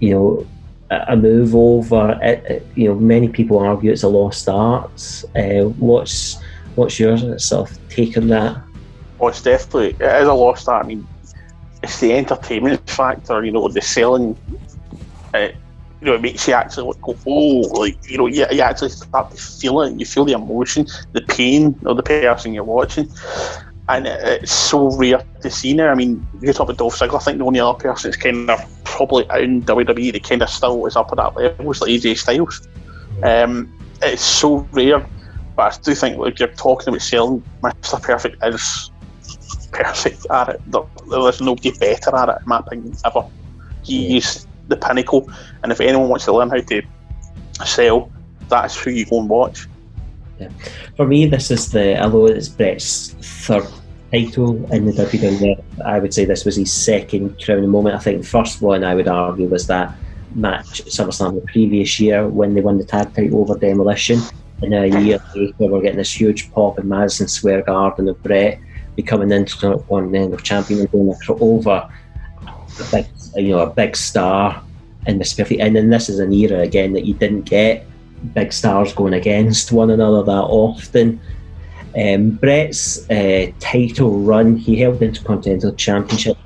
know, 0.00 0.46
a 0.90 1.16
move 1.16 1.54
over. 1.54 2.18
Uh, 2.22 2.54
uh, 2.54 2.60
you 2.74 2.88
know, 2.88 2.94
many 2.94 3.28
people 3.28 3.58
argue 3.58 3.92
it's 3.92 4.02
a 4.02 4.08
lost 4.08 4.48
art. 4.48 5.24
Uh, 5.34 5.68
what's 5.78 6.38
what's 6.76 6.98
your 6.98 7.38
sort 7.38 7.70
of 7.70 7.88
take 7.88 8.16
on 8.16 8.28
that? 8.28 8.62
Well, 9.18 9.30
it's 9.30 9.42
definitely 9.42 9.90
it 10.04 10.22
is 10.22 10.28
a 10.28 10.34
lost 10.34 10.68
art. 10.68 10.84
I 10.84 10.88
mean, 10.88 11.06
it's 11.82 12.00
the 12.00 12.12
entertainment 12.12 12.88
factor. 12.88 13.44
You 13.44 13.52
know, 13.52 13.68
the 13.68 13.82
selling. 13.82 14.36
Uh, 15.34 15.48
you 16.00 16.08
know, 16.08 16.14
it 16.14 16.20
makes 16.20 16.46
you 16.46 16.52
actually 16.52 16.92
go, 17.00 17.16
oh, 17.26 17.60
like 17.80 17.96
you 18.08 18.18
know, 18.18 18.26
you, 18.26 18.46
you 18.50 18.60
actually 18.60 18.90
start 18.90 19.30
to 19.30 19.36
feel 19.36 19.80
it. 19.80 19.98
You 19.98 20.04
feel 20.04 20.26
the 20.26 20.34
emotion, 20.34 20.86
the 21.12 21.22
pain 21.22 21.74
of 21.86 21.96
the 21.96 22.02
person 22.02 22.52
you're 22.52 22.64
watching, 22.64 23.10
and 23.88 24.06
it's 24.06 24.52
so 24.52 24.90
rare 24.96 25.22
to 25.42 25.50
see 25.50 25.72
now. 25.72 25.90
I 25.90 25.94
mean, 25.94 26.26
you 26.40 26.52
talk 26.52 26.68
about 26.68 26.78
Dolph 26.78 26.98
Ziggler. 26.98 27.16
I 27.16 27.24
think 27.24 27.38
the 27.38 27.44
only 27.44 27.60
other 27.60 27.78
person 27.78 28.10
that's 28.10 28.20
kind 28.20 28.50
of 28.50 28.84
probably 28.84 29.24
in 29.42 29.62
WWE 29.62 30.12
that 30.12 30.24
kind 30.24 30.42
of 30.42 30.50
still 30.50 30.86
is 30.86 30.96
up 30.96 31.10
at 31.12 31.16
that 31.16 31.36
level 31.36 31.70
is 31.70 31.80
like 31.80 31.90
AJ 31.90 32.18
Styles. 32.18 32.68
Um, 33.22 33.72
it's 34.02 34.22
so 34.22 34.66
rare, 34.72 35.06
but 35.54 35.78
I 35.78 35.82
do 35.82 35.94
think 35.94 36.18
like 36.18 36.38
you're 36.38 36.48
talking 36.48 36.88
about 36.88 37.02
selling, 37.02 37.42
Mr. 37.62 38.02
Perfect 38.02 38.42
is 38.42 38.90
perfect 39.70 40.26
at 40.30 40.48
it. 40.48 40.60
There, 40.66 40.82
there's 41.08 41.40
nobody 41.40 41.70
better 41.78 42.14
at 42.16 42.28
it, 42.28 42.38
in 42.42 42.48
my 42.48 42.58
opinion, 42.58 42.96
ever. 43.04 43.24
He 43.84 44.16
is 44.16 44.46
the 44.68 44.76
pinnacle, 44.76 45.30
and 45.62 45.70
if 45.70 45.80
anyone 45.80 46.08
wants 46.08 46.24
to 46.24 46.32
learn 46.32 46.50
how 46.50 46.58
to 46.58 46.82
sell, 47.64 48.10
that's 48.48 48.78
who 48.78 48.90
you 48.90 49.06
go 49.06 49.20
and 49.20 49.28
watch. 49.28 49.68
For 50.96 51.06
me, 51.06 51.26
this 51.26 51.50
is 51.50 51.70
the 51.70 52.00
although 52.02 52.26
it's 52.26 52.48
Bret's 52.48 53.12
third 53.20 53.66
title 54.12 54.72
in 54.72 54.86
the 54.86 54.92
WWE, 54.92 55.62
I 55.84 55.98
would 55.98 56.14
say 56.14 56.24
this 56.24 56.44
was 56.44 56.56
his 56.56 56.72
second 56.72 57.42
crowning 57.42 57.70
moment. 57.70 57.96
I 57.96 57.98
think 57.98 58.22
the 58.22 58.28
first 58.28 58.62
one 58.62 58.84
I 58.84 58.94
would 58.94 59.08
argue 59.08 59.48
was 59.48 59.66
that 59.66 59.94
match 60.34 60.80
at 60.80 60.86
SummerSlam 60.86 61.34
the 61.34 61.46
previous 61.52 61.98
year 61.98 62.28
when 62.28 62.54
they 62.54 62.60
won 62.60 62.78
the 62.78 62.84
tag 62.84 63.14
title 63.14 63.40
over 63.40 63.58
Demolition. 63.58 64.20
And 64.62 64.70
now 64.70 64.82
a 64.82 64.88
mm-hmm. 64.88 65.06
year 65.06 65.18
later, 65.34 65.54
we're 65.58 65.82
getting 65.82 65.98
this 65.98 66.18
huge 66.18 66.52
pop 66.52 66.78
in 66.78 66.88
Madison 66.88 67.28
Square 67.28 67.62
Garden 67.62 68.08
of 68.08 68.22
Bret 68.22 68.58
becoming 68.94 69.28
the 69.28 69.36
Intercontinental 69.36 70.38
Champion 70.38 70.80
and 70.80 70.90
going 70.90 71.14
over 71.28 71.90
a 72.80 72.90
big, 72.90 73.06
you 73.34 73.50
know, 73.50 73.60
a 73.60 73.70
big 73.70 73.96
star 73.96 74.62
in 75.06 75.18
Mr. 75.18 75.38
Perfect. 75.38 75.60
And 75.60 75.76
then 75.76 75.90
this 75.90 76.08
is 76.08 76.18
an 76.18 76.32
era 76.32 76.60
again 76.60 76.92
that 76.94 77.04
you 77.04 77.14
didn't 77.14 77.42
get 77.42 77.86
big 78.34 78.52
stars 78.52 78.92
going 78.92 79.14
against 79.14 79.72
one 79.72 79.90
another 79.90 80.22
that 80.22 80.32
often. 80.32 81.20
Um, 81.96 82.30
Bret's 82.30 83.08
uh, 83.10 83.50
title 83.58 84.18
run, 84.20 84.56
he 84.56 84.76
held 84.76 84.98
the 84.98 85.06
Intercontinental 85.06 85.72
Championship 85.74 86.36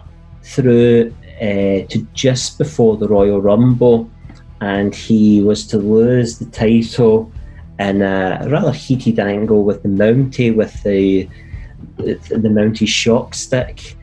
through 0.43 1.15
uh, 1.41 1.87
to 1.89 2.07
just 2.13 2.59
before 2.59 2.97
the 2.97 3.09
Royal 3.09 3.41
Rumble, 3.41 4.09
and 4.61 4.95
he 4.95 5.43
was 5.43 5.67
to 5.69 5.79
lose 5.79 6.39
the 6.39 6.45
title 6.47 7.33
in 7.79 8.03
a 8.03 8.47
rather 8.49 8.73
heated 8.73 9.19
angle 9.19 9.65
with 9.65 9.83
the 9.83 9.89
Mountie, 9.89 10.55
with 10.55 10.83
the 10.83 11.29
the 11.97 12.49
Mountie 12.49 12.87
shock 12.87 13.35
stick, 13.35 13.97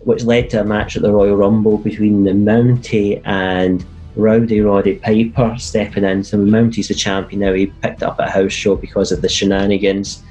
which 0.00 0.24
led 0.24 0.50
to 0.50 0.60
a 0.60 0.64
match 0.64 0.96
at 0.96 1.02
the 1.02 1.12
Royal 1.12 1.36
Rumble 1.36 1.78
between 1.78 2.24
the 2.24 2.32
Mountie 2.32 3.20
and 3.24 3.84
Rowdy 4.18 4.60
Roddy 4.60 4.96
Piper 4.96 5.54
stepping 5.58 6.04
in. 6.04 6.24
So 6.24 6.36
Mountie's 6.36 6.88
the 6.88 6.94
champion 6.94 7.40
now. 7.40 7.52
He 7.52 7.66
picked 7.66 8.02
up 8.02 8.18
a 8.18 8.28
house 8.28 8.52
show 8.52 8.76
because 8.76 9.12
of 9.12 9.22
the 9.22 9.28
shenanigans. 9.28 10.22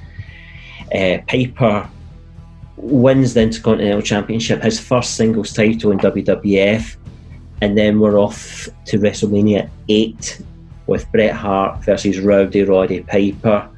Uh, 0.94 1.20
Piper 1.28 1.90
wins 2.76 3.34
the 3.34 3.42
Intercontinental 3.42 4.02
Championship, 4.02 4.62
his 4.62 4.80
first 4.80 5.16
singles 5.16 5.54
title 5.54 5.92
in 5.92 6.00
WWF, 6.00 6.96
and 7.62 7.78
then 7.78 8.00
we're 8.00 8.20
off 8.20 8.70
to 8.86 9.00
WrestleMania 9.00 9.70
8 9.90 10.42
with 10.86 11.12
Bret 11.12 11.34
Hart 11.34 11.84
versus 11.84 12.20
Rowdy 12.20 12.64
Roddy 12.64 13.02
Piper. 13.02 13.70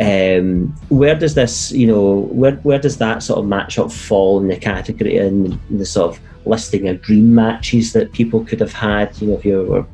Um, 0.00 0.68
where 0.88 1.14
does 1.14 1.34
this, 1.34 1.72
you 1.72 1.86
know, 1.86 2.28
where, 2.30 2.56
where 2.56 2.78
does 2.78 2.98
that 2.98 3.22
sort 3.22 3.40
of 3.40 3.46
matchup 3.46 3.92
fall 3.92 4.40
in 4.40 4.48
the 4.48 4.56
category 4.56 5.16
in 5.16 5.60
the 5.70 5.86
sort 5.86 6.16
of 6.16 6.22
listing 6.48 6.88
of 6.88 7.02
dream 7.02 7.34
matches 7.34 7.92
that 7.92 8.12
people 8.12 8.44
could 8.44 8.60
have 8.60 8.72
had? 8.72 9.20
You 9.20 9.28
know, 9.28 9.34
if 9.34 9.44
you 9.44 9.62
were, 9.62 9.86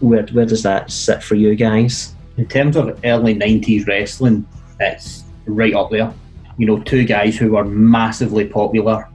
where 0.00 0.26
where 0.26 0.46
does 0.46 0.62
that 0.62 0.90
sit 0.90 1.22
for 1.22 1.34
you 1.34 1.54
guys? 1.54 2.14
In 2.36 2.46
terms 2.46 2.76
of 2.76 2.98
early 3.04 3.34
'90s 3.34 3.86
wrestling, 3.86 4.46
it's 4.78 5.24
right 5.46 5.74
up 5.74 5.90
there. 5.90 6.12
You 6.58 6.66
know, 6.66 6.80
two 6.80 7.04
guys 7.04 7.36
who 7.36 7.52
were 7.52 7.64
massively 7.64 8.46
popular 8.46 9.08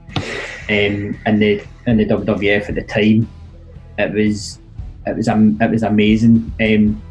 um, 0.68 1.18
in 1.26 1.38
the 1.38 1.62
in 1.86 1.96
the 1.96 2.06
WWF 2.06 2.68
at 2.68 2.74
the 2.74 2.82
time. 2.82 3.28
It 3.98 4.12
was 4.12 4.58
it 5.06 5.16
was 5.16 5.28
am- 5.28 5.60
it 5.60 5.70
was 5.70 5.82
amazing. 5.82 6.52
Um, 6.60 7.02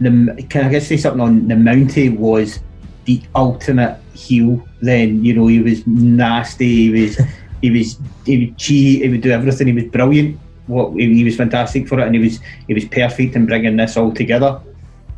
the 0.00 0.46
can 0.48 0.66
I 0.66 0.72
just 0.72 0.88
say 0.88 0.96
something 0.96 1.20
on 1.20 1.48
the 1.48 1.54
Mountie 1.54 2.16
was 2.16 2.60
the 3.04 3.22
ultimate 3.34 3.98
heel. 4.14 4.66
Then 4.80 5.24
you 5.24 5.34
know 5.34 5.46
he 5.46 5.60
was 5.60 5.86
nasty. 5.86 6.90
He 6.90 7.02
was 7.02 7.20
he 7.62 7.70
was 7.70 7.98
he 8.24 8.38
would 8.38 8.58
cheat. 8.58 9.02
He 9.02 9.08
would 9.08 9.20
do 9.20 9.30
everything. 9.30 9.68
He 9.68 9.72
was 9.72 9.84
brilliant. 9.84 10.38
What 10.66 10.92
he, 10.92 11.14
he 11.14 11.24
was 11.24 11.36
fantastic 11.36 11.88
for 11.88 12.00
it, 12.00 12.06
and 12.06 12.14
he 12.14 12.20
was 12.20 12.40
he 12.66 12.74
was 12.74 12.84
perfect 12.86 13.36
in 13.36 13.46
bringing 13.46 13.76
this 13.76 13.96
all 13.96 14.12
together 14.12 14.60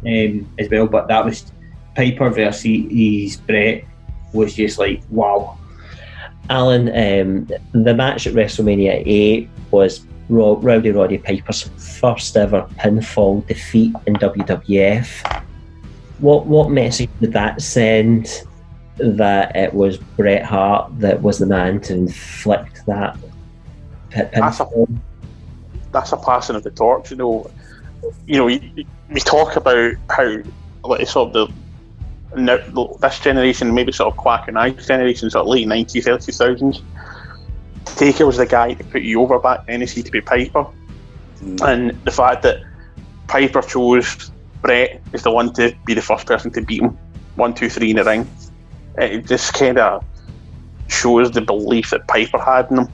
um, 0.06 0.48
as 0.58 0.68
well. 0.70 0.86
But 0.86 1.08
that 1.08 1.24
was 1.24 1.50
Piper 1.94 2.30
versus 2.30 3.36
Bret 3.38 3.84
was 4.32 4.54
just 4.54 4.78
like 4.78 5.02
wow. 5.10 5.58
Alan, 6.50 6.88
um, 6.88 7.46
the 7.72 7.92
match 7.92 8.26
at 8.26 8.32
WrestleMania 8.32 9.02
8 9.04 9.50
was 9.70 10.06
Ro- 10.30 10.56
Rowdy 10.56 10.92
Roddy 10.92 11.18
Piper's 11.18 11.64
first 11.76 12.38
ever 12.38 12.62
pinfall 12.76 13.46
defeat 13.46 13.94
in 14.06 14.14
WWF. 14.14 15.42
What 16.20 16.46
what 16.46 16.70
message 16.70 17.10
did 17.20 17.32
that 17.34 17.60
send 17.60 18.44
that 18.98 19.54
it 19.56 19.72
was 19.74 19.98
Bret 19.98 20.44
Hart 20.44 20.98
that 21.00 21.22
was 21.22 21.38
the 21.38 21.46
man 21.46 21.80
to 21.82 21.94
inflict 21.94 22.84
that 22.86 23.16
pin- 24.10 24.28
That's 24.32 24.60
a- 24.60 24.64
pinfall? 24.64 24.98
That's 25.92 26.12
a 26.12 26.16
passing 26.16 26.56
of 26.56 26.62
the 26.64 26.70
torch, 26.70 27.10
you 27.10 27.16
know. 27.16 27.50
You 28.26 28.36
know, 28.38 28.44
we, 28.44 28.86
we 29.10 29.20
talk 29.20 29.56
about 29.56 29.94
how 30.10 30.38
like 30.84 31.06
sort 31.08 31.34
of 31.34 31.48
the 32.32 32.40
now, 32.40 32.58
this 33.00 33.18
generation, 33.20 33.72
maybe 33.74 33.90
sort 33.92 34.12
of 34.12 34.18
Quack 34.18 34.48
and 34.48 34.58
I 34.58 34.70
generation, 34.70 35.30
sort 35.30 35.42
of 35.42 35.48
late 35.48 35.66
nineties, 35.66 36.06
early 36.06 36.20
two 36.20 36.32
thousands. 36.32 36.82
Taker 37.96 38.26
was 38.26 38.36
the 38.36 38.46
guy 38.46 38.74
to 38.74 38.84
put 38.84 39.02
you 39.02 39.20
over 39.22 39.38
back 39.38 39.66
then, 39.66 39.80
to 39.84 40.10
be 40.10 40.20
Piper, 40.20 40.66
Mm. 41.42 41.60
and 41.68 42.04
the 42.04 42.10
fact 42.10 42.42
that 42.42 42.58
Piper 43.28 43.62
chose 43.62 44.30
Bret 44.60 45.00
as 45.12 45.22
the 45.22 45.30
one 45.30 45.52
to 45.54 45.72
be 45.86 45.94
the 45.94 46.02
first 46.02 46.26
person 46.26 46.50
to 46.50 46.62
beat 46.62 46.82
him, 46.82 46.98
one, 47.36 47.54
two, 47.54 47.70
three 47.70 47.90
in 47.90 47.96
the 47.96 48.04
ring. 48.04 48.28
It 48.98 49.26
just 49.26 49.54
kind 49.54 49.78
of 49.78 50.04
shows 50.88 51.30
the 51.30 51.40
belief 51.40 51.90
that 51.90 52.06
Piper 52.08 52.38
had 52.38 52.70
in 52.70 52.78
him, 52.78 52.88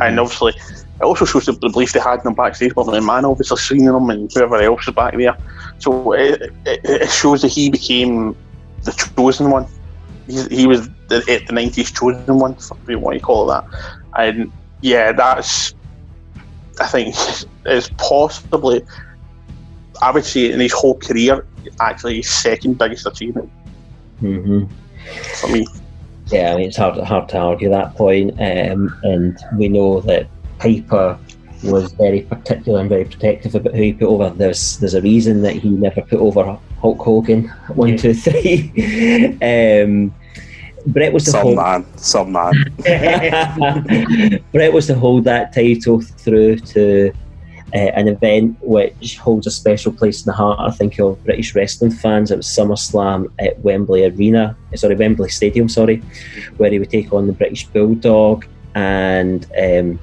and 0.00 0.20
obviously 0.20 0.54
it 0.54 1.02
also 1.02 1.24
shows 1.24 1.46
the, 1.46 1.52
the 1.52 1.68
belief 1.68 1.92
they 1.92 2.00
had 2.00 2.20
in 2.20 2.26
him 2.28 2.34
backstage. 2.34 2.74
But 2.74 2.84
the 2.84 3.00
man, 3.00 3.24
obviously 3.24 3.56
seeing 3.56 3.84
him 3.84 4.10
and 4.10 4.30
whoever 4.32 4.56
else 4.56 4.88
is 4.88 4.94
back 4.94 5.16
there, 5.16 5.36
so 5.78 6.12
it, 6.12 6.42
it, 6.66 6.80
it 6.84 7.10
shows 7.10 7.42
that 7.42 7.48
he 7.48 7.70
became 7.70 8.36
the 8.84 8.92
chosen 9.16 9.50
one. 9.50 9.66
He's, 10.26 10.46
he 10.48 10.66
was 10.66 10.88
the, 11.08 11.20
the 11.20 11.52
'90s 11.52 11.94
chosen 11.94 12.38
one, 12.38 12.52
if 12.52 12.88
you 12.88 12.98
want 12.98 13.18
to 13.18 13.20
call 13.20 13.50
it 13.50 13.54
that. 13.54 13.64
And 14.16 14.52
yeah, 14.80 15.12
that's 15.12 15.74
I 16.80 16.86
think 16.86 17.14
is 17.66 17.90
possibly 17.98 18.82
I 20.00 20.10
would 20.10 20.24
say 20.24 20.52
in 20.52 20.60
his 20.60 20.72
whole 20.72 20.98
career 20.98 21.46
actually 21.80 22.16
his 22.16 22.28
second 22.30 22.78
biggest 22.78 23.06
achievement 23.06 23.50
hmm 24.20 24.64
for 25.40 25.48
me. 25.48 25.66
Yeah, 26.26 26.52
I 26.52 26.56
mean 26.56 26.68
it's 26.68 26.76
hard 26.76 26.98
hard 26.98 27.28
to 27.30 27.38
argue 27.38 27.68
that 27.70 27.94
point, 27.94 28.32
um, 28.40 28.96
and 29.02 29.38
we 29.56 29.68
know 29.68 30.00
that 30.02 30.28
Piper 30.58 31.18
was 31.62 31.92
very 31.92 32.22
particular 32.22 32.80
and 32.80 32.88
very 32.88 33.04
protective 33.04 33.54
about 33.54 33.74
who 33.74 33.82
he 33.82 33.92
put 33.92 34.08
over. 34.08 34.30
There's 34.30 34.78
there's 34.78 34.94
a 34.94 35.02
reason 35.02 35.42
that 35.42 35.54
he 35.54 35.68
never 35.68 36.00
put 36.02 36.18
over 36.20 36.58
Hulk 36.80 36.98
Hogan. 36.98 37.48
One, 37.74 37.96
two, 37.96 38.14
three. 38.14 38.70
um, 39.42 40.14
Bret 40.86 41.12
was 41.12 41.24
the 41.26 41.32
Some 41.32 41.42
whole 41.42 41.54
man, 41.54 41.86
some 41.96 42.32
man. 42.32 42.52
Bret 44.52 44.72
was 44.72 44.88
to 44.88 44.94
hold 44.96 45.24
that 45.24 45.52
title 45.52 46.00
through 46.00 46.56
to 46.56 47.12
uh, 47.74 47.90
an 47.94 48.08
event 48.08 48.58
which 48.60 49.16
holds 49.18 49.46
a 49.46 49.50
special 49.50 49.92
place 49.92 50.22
in 50.22 50.26
the 50.26 50.32
heart, 50.32 50.60
I 50.60 50.70
think, 50.70 50.98
of 50.98 51.22
British 51.24 51.54
wrestling 51.54 51.90
fans. 51.90 52.30
It 52.30 52.36
was 52.36 52.46
SummerSlam 52.46 53.30
at 53.38 53.58
Wembley 53.60 54.04
Arena, 54.04 54.56
eh, 54.72 54.76
sorry, 54.76 54.94
Wembley 54.94 55.30
Stadium, 55.30 55.68
sorry, 55.68 56.02
where 56.58 56.70
he 56.70 56.78
would 56.78 56.90
take 56.90 57.12
on 57.12 57.26
the 57.26 57.32
British 57.32 57.66
Bulldog. 57.66 58.46
And 58.74 59.46
um, 59.58 59.98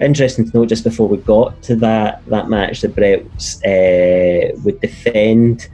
interesting 0.00 0.50
to 0.50 0.56
note, 0.56 0.68
just 0.68 0.84
before 0.84 1.08
we 1.08 1.18
got 1.18 1.60
to 1.62 1.76
that 1.76 2.24
that 2.26 2.48
match, 2.48 2.80
that 2.80 2.94
Bret 2.94 3.22
uh, 3.22 4.60
would 4.64 4.80
defend 4.80 5.68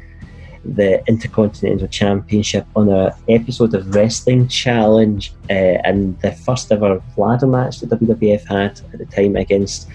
the 0.65 1.03
Intercontinental 1.07 1.89
Championship 1.89 2.67
on 2.77 2.91
a 2.91 3.17
episode 3.29 3.75
of 3.75 3.95
Wrestling 3.95 4.49
Challenge, 4.49 5.33
uh, 5.49 5.79
and 5.85 6.19
the 6.21 6.33
first 6.33 6.71
ever 6.73 7.03
ladder 7.17 7.47
match 7.47 7.81
that 7.81 7.91
WWF 7.91 8.47
had 8.47 8.81
at 8.93 8.99
the 8.99 9.07
time 9.07 9.37
against 9.37 9.89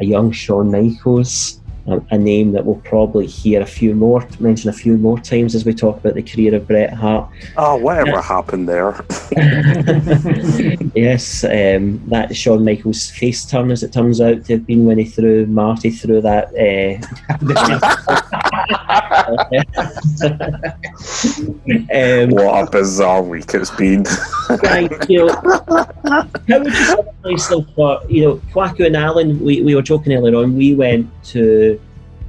a 0.00 0.04
young 0.04 0.32
Shawn 0.32 0.70
Michaels, 0.70 1.60
a 1.86 2.18
name 2.18 2.52
that 2.52 2.64
we'll 2.64 2.76
probably 2.76 3.26
hear 3.26 3.60
a 3.60 3.66
few 3.66 3.94
more 3.94 4.26
mention 4.40 4.70
a 4.70 4.72
few 4.72 4.96
more 4.96 5.18
times 5.18 5.54
as 5.54 5.64
we 5.64 5.74
talk 5.74 5.98
about 5.98 6.14
the 6.14 6.22
career 6.22 6.54
of 6.54 6.66
Bret 6.66 6.92
Hart. 6.92 7.28
Oh, 7.56 7.76
whatever 7.76 8.22
happened 8.22 8.68
there? 8.68 9.04
yes, 10.94 11.44
um, 11.44 12.00
that 12.08 12.34
Shawn 12.34 12.64
Michaels 12.64 13.10
face 13.10 13.44
turn, 13.44 13.70
as 13.70 13.82
it 13.82 13.92
turns 13.92 14.20
out 14.20 14.44
to 14.46 14.54
have 14.54 14.66
been 14.66 14.86
when 14.86 14.98
he 14.98 15.04
threw 15.04 15.46
Marty 15.46 15.90
through 15.90 16.22
that. 16.22 16.54
Uh, 16.54 17.00
um, 21.92 22.30
what 22.30 22.68
a 22.68 22.70
bizarre 22.72 23.22
week 23.22 23.52
it's 23.54 23.70
been. 23.70 24.04
right, 24.62 25.10
you 25.10 25.26
know, 25.26 25.34
how 26.48 26.58
would 26.60 26.72
you 26.72 27.30
yourself 27.30 27.66
for, 27.74 28.00
you 28.08 28.22
know, 28.22 28.36
Kwaku 28.52 28.86
and 28.86 28.96
Alan, 28.96 29.40
we, 29.40 29.62
we 29.62 29.74
were 29.74 29.82
joking 29.82 30.12
earlier 30.12 30.36
on, 30.36 30.56
we 30.56 30.74
went 30.74 31.08
to 31.24 31.73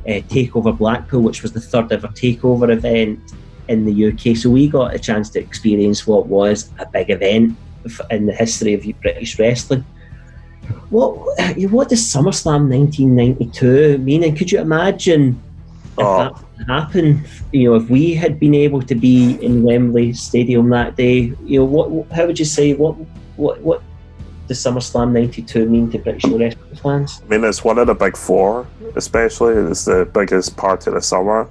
uh, 0.07 0.21
Takeover 0.29 0.77
Blackpool, 0.77 1.21
which 1.21 1.41
was 1.41 1.51
the 1.51 1.61
third 1.61 1.91
ever 1.91 2.07
Takeover 2.09 2.71
event 2.71 3.19
in 3.67 3.85
the 3.85 4.07
UK. 4.07 4.37
So 4.37 4.49
we 4.49 4.67
got 4.67 4.93
a 4.93 4.99
chance 4.99 5.29
to 5.31 5.39
experience 5.39 6.05
what 6.05 6.27
was 6.27 6.69
a 6.79 6.85
big 6.85 7.09
event 7.09 7.57
in 8.11 8.25
the 8.25 8.33
history 8.33 8.73
of 8.73 8.85
British 9.01 9.37
wrestling. 9.39 9.83
What 10.89 11.11
what 11.71 11.89
does 11.89 12.01
SummerSlam 12.01 12.69
1992 12.69 13.97
mean? 13.99 14.23
And 14.23 14.37
could 14.37 14.51
you 14.51 14.59
imagine 14.59 15.41
if 15.97 16.05
Oh. 16.05 16.17
that 16.17 16.67
happened? 16.67 17.25
You 17.53 17.69
know, 17.69 17.75
if 17.75 17.89
we 17.89 18.13
had 18.13 18.39
been 18.39 18.55
able 18.55 18.81
to 18.81 18.95
be 18.95 19.33
in 19.43 19.63
Wembley 19.63 20.13
Stadium 20.13 20.69
that 20.69 20.95
day, 20.95 21.33
you 21.45 21.59
know, 21.59 21.65
what 21.65 22.11
how 22.11 22.25
would 22.25 22.39
you 22.39 22.45
say 22.45 22.73
what 22.73 22.95
what 23.37 23.61
what 23.61 23.81
does 24.47 24.59
SummerSlam 24.59 25.11
92 25.11 25.67
mean 25.67 25.89
to 25.91 25.97
British 25.97 26.25
wrestling 26.25 26.75
fans? 26.75 27.21
I 27.23 27.27
mean, 27.29 27.43
it's 27.43 27.63
one 27.63 27.77
of 27.77 27.87
the 27.87 27.95
big 27.95 28.15
four, 28.15 28.67
especially. 28.95 29.53
It's 29.53 29.85
the 29.85 30.09
biggest 30.13 30.55
part 30.55 30.85
of 30.87 30.93
the 30.93 31.01
summer. 31.01 31.47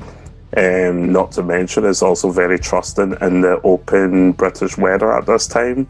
Um, 0.56 1.12
not 1.12 1.32
to 1.32 1.42
mention, 1.42 1.84
it's 1.84 2.02
also 2.02 2.30
very 2.30 2.58
trusting 2.58 3.16
in 3.20 3.40
the 3.40 3.60
open 3.64 4.32
British 4.32 4.78
weather 4.78 5.12
at 5.12 5.26
this 5.26 5.48
time. 5.48 5.88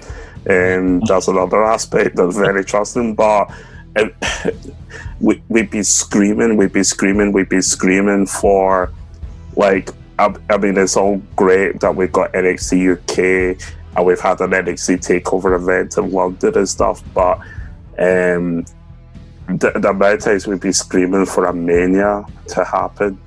Um, 0.48 1.00
that's 1.00 1.28
another 1.28 1.62
aspect 1.62 2.16
that's 2.16 2.36
very 2.36 2.64
trusting. 2.64 3.14
But 3.14 3.52
we, 5.20 5.42
we'd 5.48 5.70
be 5.70 5.82
screaming, 5.82 6.56
we'd 6.56 6.72
be 6.72 6.82
screaming, 6.82 7.32
we'd 7.32 7.50
be 7.50 7.60
screaming 7.60 8.26
for, 8.26 8.90
like, 9.56 9.90
I, 10.18 10.34
I 10.48 10.56
mean, 10.56 10.78
it's 10.78 10.96
all 10.96 11.18
great 11.36 11.80
that 11.80 11.94
we've 11.94 12.12
got 12.12 12.32
NXT 12.32 12.94
UK 12.94 13.60
and 13.96 14.06
we've 14.06 14.20
had 14.20 14.40
an 14.40 14.50
NXT 14.50 14.98
takeover 14.98 15.56
event 15.56 15.96
in 15.96 16.10
London 16.10 16.58
and 16.58 16.68
stuff, 16.68 17.02
but 17.14 17.38
um, 17.98 18.64
the, 19.48 19.72
the 19.76 19.90
amount 19.90 20.14
of 20.14 20.20
times 20.20 20.46
we'd 20.46 20.60
be 20.60 20.72
screaming 20.72 21.26
for 21.26 21.46
a 21.46 21.52
mania 21.52 22.24
to 22.48 22.64
happen, 22.64 23.18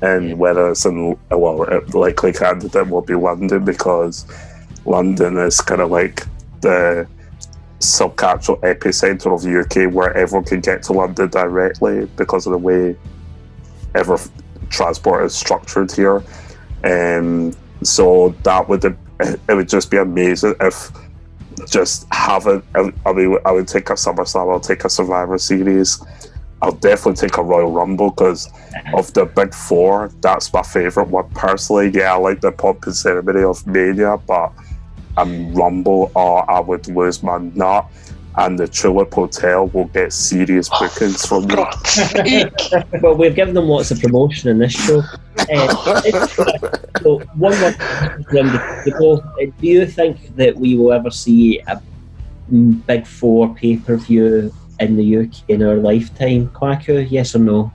and 0.00 0.38
whether 0.38 0.70
it's 0.70 0.84
in 0.86 1.16
well, 1.30 1.62
a 1.62 1.80
likely 1.96 2.32
candidate 2.32 2.88
will 2.88 3.02
be 3.02 3.14
London 3.14 3.64
because 3.64 4.26
London 4.84 5.36
is 5.36 5.60
kind 5.60 5.80
of 5.80 5.90
like 5.90 6.26
the 6.60 7.06
subcultural 7.78 8.60
epicenter 8.60 9.32
of 9.34 9.42
the 9.42 9.60
UK 9.60 9.92
where 9.92 10.14
everyone 10.16 10.44
can 10.44 10.60
get 10.60 10.82
to 10.82 10.92
London 10.92 11.28
directly 11.28 12.06
because 12.16 12.46
of 12.46 12.52
the 12.52 12.58
way 12.58 12.96
ever 13.94 14.18
transport 14.68 15.24
is 15.24 15.34
structured 15.34 15.90
here. 15.92 16.22
Um, 16.84 17.52
so 17.82 18.34
that 18.42 18.68
would 18.68 18.96
it 19.20 19.54
would 19.54 19.68
just 19.68 19.90
be 19.90 19.96
amazing 19.96 20.54
if 20.60 20.90
just 21.68 22.06
have 22.12 22.46
it. 22.46 22.62
I 22.74 23.12
mean, 23.12 23.36
I 23.44 23.52
would 23.52 23.68
take 23.68 23.90
a 23.90 23.94
SummerSlam. 23.94 24.52
I'll 24.52 24.60
take 24.60 24.84
a 24.84 24.90
Survivor 24.90 25.38
Series. 25.38 26.02
I'll 26.62 26.72
definitely 26.72 27.28
take 27.28 27.38
a 27.38 27.42
Royal 27.42 27.72
Rumble 27.72 28.10
because 28.10 28.50
of 28.94 29.12
the 29.14 29.24
big 29.24 29.54
four. 29.54 30.10
That's 30.20 30.52
my 30.52 30.62
favorite 30.62 31.08
one 31.08 31.28
personally. 31.30 31.90
Yeah, 31.90 32.14
I 32.14 32.16
like 32.16 32.40
the 32.40 32.52
pomp 32.52 32.84
and 32.86 32.94
ceremony 32.94 33.42
of 33.42 33.66
Mania, 33.66 34.18
but 34.18 34.52
um, 35.16 35.54
Rumble, 35.54 36.12
oh, 36.14 36.36
I 36.36 36.60
would 36.60 36.86
lose 36.88 37.22
my 37.22 37.38
nut. 37.38 37.90
And 38.36 38.58
the 38.58 38.68
Tulip 38.68 39.12
Hotel 39.12 39.66
will 39.68 39.86
get 39.86 40.12
serious 40.12 40.68
bookings 40.68 41.26
from 41.26 41.46
me. 41.46 41.56
God's 41.56 41.90
sake. 41.90 42.52
well, 43.02 43.14
we've 43.16 43.34
given 43.34 43.54
them 43.54 43.66
lots 43.66 43.90
of 43.90 44.00
promotion 44.00 44.50
in 44.50 44.58
this 44.58 44.72
show. 44.72 45.02
Uh, 45.50 46.00
so, 47.00 47.18
one 47.34 47.58
more 47.60 47.72
question 47.72 48.36
around 48.36 48.52
the. 48.84 48.92
Uh, 48.94 49.46
Do 49.58 49.66
you 49.66 49.86
think 49.86 50.36
that 50.36 50.54
we 50.54 50.76
will 50.76 50.92
ever 50.92 51.10
see 51.10 51.58
a 51.60 51.80
mm, 52.52 52.86
big 52.86 53.06
four 53.06 53.52
pay 53.54 53.78
per 53.78 53.96
view 53.96 54.52
in 54.80 54.96
the 54.96 55.16
UK 55.16 55.48
in 55.48 55.62
our 55.62 55.76
lifetime? 55.76 56.48
Kwaku, 56.48 57.10
yes 57.10 57.34
or 57.34 57.38
no? 57.38 57.72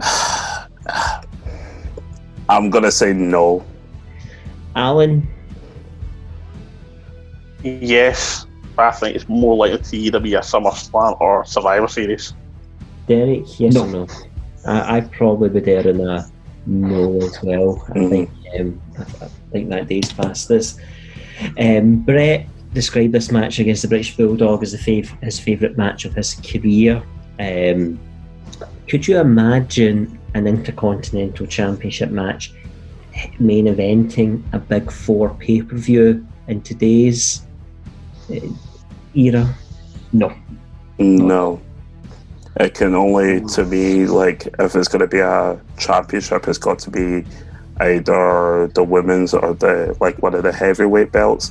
I'm 2.48 2.70
gonna 2.70 2.92
say 2.92 3.12
no. 3.12 3.64
Alan, 4.76 5.28
Yes, 7.62 8.46
but 8.46 8.49
I 8.80 8.90
think 8.92 9.16
it's 9.16 9.28
more 9.28 9.56
likely 9.56 9.78
to 9.78 9.96
either 9.96 10.20
be 10.20 10.34
a 10.34 10.40
SummerSlam 10.40 11.20
or 11.20 11.44
Survivor 11.44 11.88
Series. 11.88 12.34
Derek, 13.06 13.58
yes 13.60 13.74
No. 13.74 13.84
or 13.84 13.86
no? 13.88 14.06
I, 14.66 14.98
I 14.98 15.00
probably 15.02 15.48
would 15.48 15.66
err 15.68 15.86
in 15.88 16.00
a 16.06 16.30
no 16.66 17.16
as 17.18 17.42
well. 17.42 17.84
I 17.88 17.98
Mhm. 17.98 18.08
think 18.10 18.30
um, 18.58 18.80
I, 18.98 19.02
I 19.24 19.28
think 19.52 19.68
that 19.70 19.88
day's 19.88 20.12
past 20.12 20.50
us. 20.50 20.78
Um, 21.58 21.96
Bret 22.02 22.46
described 22.74 23.12
this 23.14 23.32
match 23.32 23.58
against 23.58 23.82
the 23.82 23.88
British 23.88 24.16
Bulldog 24.16 24.62
as 24.62 24.72
the 24.72 24.78
fav- 24.78 25.20
his 25.22 25.40
favourite 25.40 25.76
match 25.76 26.04
of 26.04 26.14
his 26.14 26.34
career. 26.34 27.02
Um, 27.40 27.98
could 28.88 29.08
you 29.08 29.18
imagine 29.18 30.18
an 30.34 30.46
Intercontinental 30.46 31.46
Championship 31.46 32.10
match 32.10 32.52
main 33.38 33.66
eventing 33.66 34.42
a 34.52 34.58
Big 34.58 34.90
Four 34.92 35.30
pay 35.30 35.62
per 35.62 35.76
view 35.76 36.26
in 36.48 36.60
today's 36.62 37.42
uh, 38.30 38.36
era? 39.14 39.54
No. 40.12 40.32
No. 40.98 41.60
It 42.56 42.74
can 42.74 42.94
only, 42.94 43.40
to 43.54 43.64
me, 43.64 44.06
like, 44.06 44.46
if 44.58 44.74
it's 44.74 44.88
going 44.88 45.00
to 45.00 45.06
be 45.06 45.20
a 45.20 45.60
championship, 45.78 46.48
it's 46.48 46.58
got 46.58 46.78
to 46.80 46.90
be 46.90 47.24
either 47.80 48.70
the 48.74 48.82
women's 48.84 49.32
or 49.32 49.54
the, 49.54 49.96
like, 50.00 50.20
one 50.22 50.34
of 50.34 50.42
the 50.42 50.52
heavyweight 50.52 51.12
belts. 51.12 51.50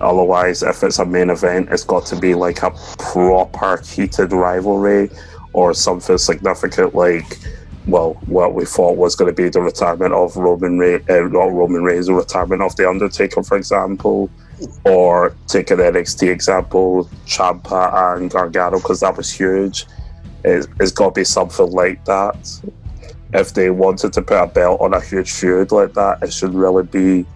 Otherwise, 0.00 0.62
if 0.62 0.82
it's 0.82 0.98
a 0.98 1.04
main 1.04 1.30
event, 1.30 1.68
it's 1.70 1.84
got 1.84 2.04
to 2.06 2.16
be 2.16 2.34
like 2.34 2.62
a 2.62 2.70
proper 2.98 3.80
heated 3.82 4.32
rivalry 4.32 5.10
or 5.52 5.72
something 5.72 6.18
significant 6.18 6.94
like, 6.94 7.38
well, 7.86 8.14
what 8.26 8.54
we 8.54 8.64
thought 8.64 8.96
was 8.96 9.14
going 9.14 9.34
to 9.34 9.42
be 9.42 9.48
the 9.48 9.60
retirement 9.60 10.12
of 10.12 10.36
Roman 10.36 10.78
Reigns, 10.78 11.08
uh, 11.08 11.20
not 11.20 11.52
Roman 11.52 11.84
Reigns, 11.84 12.06
the 12.06 12.14
retirement 12.14 12.62
of 12.62 12.74
The 12.76 12.88
Undertaker, 12.88 13.42
for 13.42 13.56
example, 13.56 14.30
or 14.84 15.34
take 15.46 15.70
an 15.70 15.78
NXT 15.78 16.30
example, 16.30 17.08
Ciampa 17.26 18.16
and 18.16 18.30
Gargano, 18.30 18.78
because 18.78 19.00
that 19.00 19.16
was 19.16 19.30
huge. 19.30 19.86
It, 20.44 20.66
it's 20.80 20.92
got 20.92 21.14
to 21.14 21.20
be 21.20 21.24
something 21.24 21.70
like 21.70 22.04
that. 22.04 22.60
If 23.32 23.54
they 23.54 23.70
wanted 23.70 24.12
to 24.12 24.22
put 24.22 24.42
a 24.42 24.46
belt 24.46 24.80
on 24.80 24.94
a 24.94 25.00
huge 25.00 25.32
feud 25.32 25.72
like 25.72 25.94
that, 25.94 26.22
it 26.22 26.32
should 26.32 26.54
really 26.54 26.84
be 26.84 27.26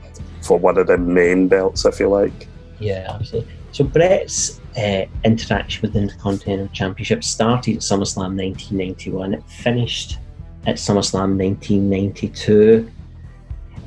for 0.42 0.58
one 0.58 0.78
of 0.78 0.86
the 0.86 0.98
main 0.98 1.48
belts, 1.48 1.84
if 1.84 1.98
you 1.98 2.08
like. 2.08 2.46
Yeah, 2.78 3.10
absolutely. 3.12 3.52
So 3.72 3.84
Bret's 3.84 4.60
uh, 4.76 5.06
interaction 5.24 5.82
with 5.82 5.92
the 5.92 6.00
Intercontinental 6.00 6.68
Championship 6.68 7.24
started 7.24 7.76
at 7.76 7.82
SummerSlam 7.82 8.36
1991. 8.36 9.34
It 9.34 9.44
finished 9.48 10.18
at 10.66 10.76
SummerSlam 10.76 11.36
1992. 11.36 12.90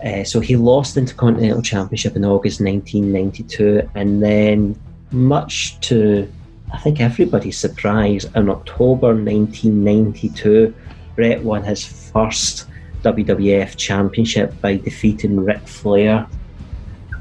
Uh, 0.04 0.24
so 0.24 0.40
he 0.40 0.56
lost 0.56 0.96
the 0.96 1.02
Intercontinental 1.02 1.62
Championship 1.62 2.16
in 2.16 2.26
August 2.26 2.60
1992, 2.62 3.90
and 3.96 4.22
then, 4.22 4.80
much 5.12 5.80
to 5.82 6.32
I 6.74 6.78
think 6.78 7.02
everybody's 7.02 7.58
surprise, 7.58 8.26
in 8.36 8.50
October 8.50 9.08
1992, 9.08 10.74
Bret 11.16 11.44
won 11.44 11.64
his 11.64 11.86
first 11.86 12.68
WWF 13.04 13.76
Championship 13.76 14.60
by 14.62 14.78
defeating 14.78 15.44
Ric 15.44 15.68
Flair 15.68 16.28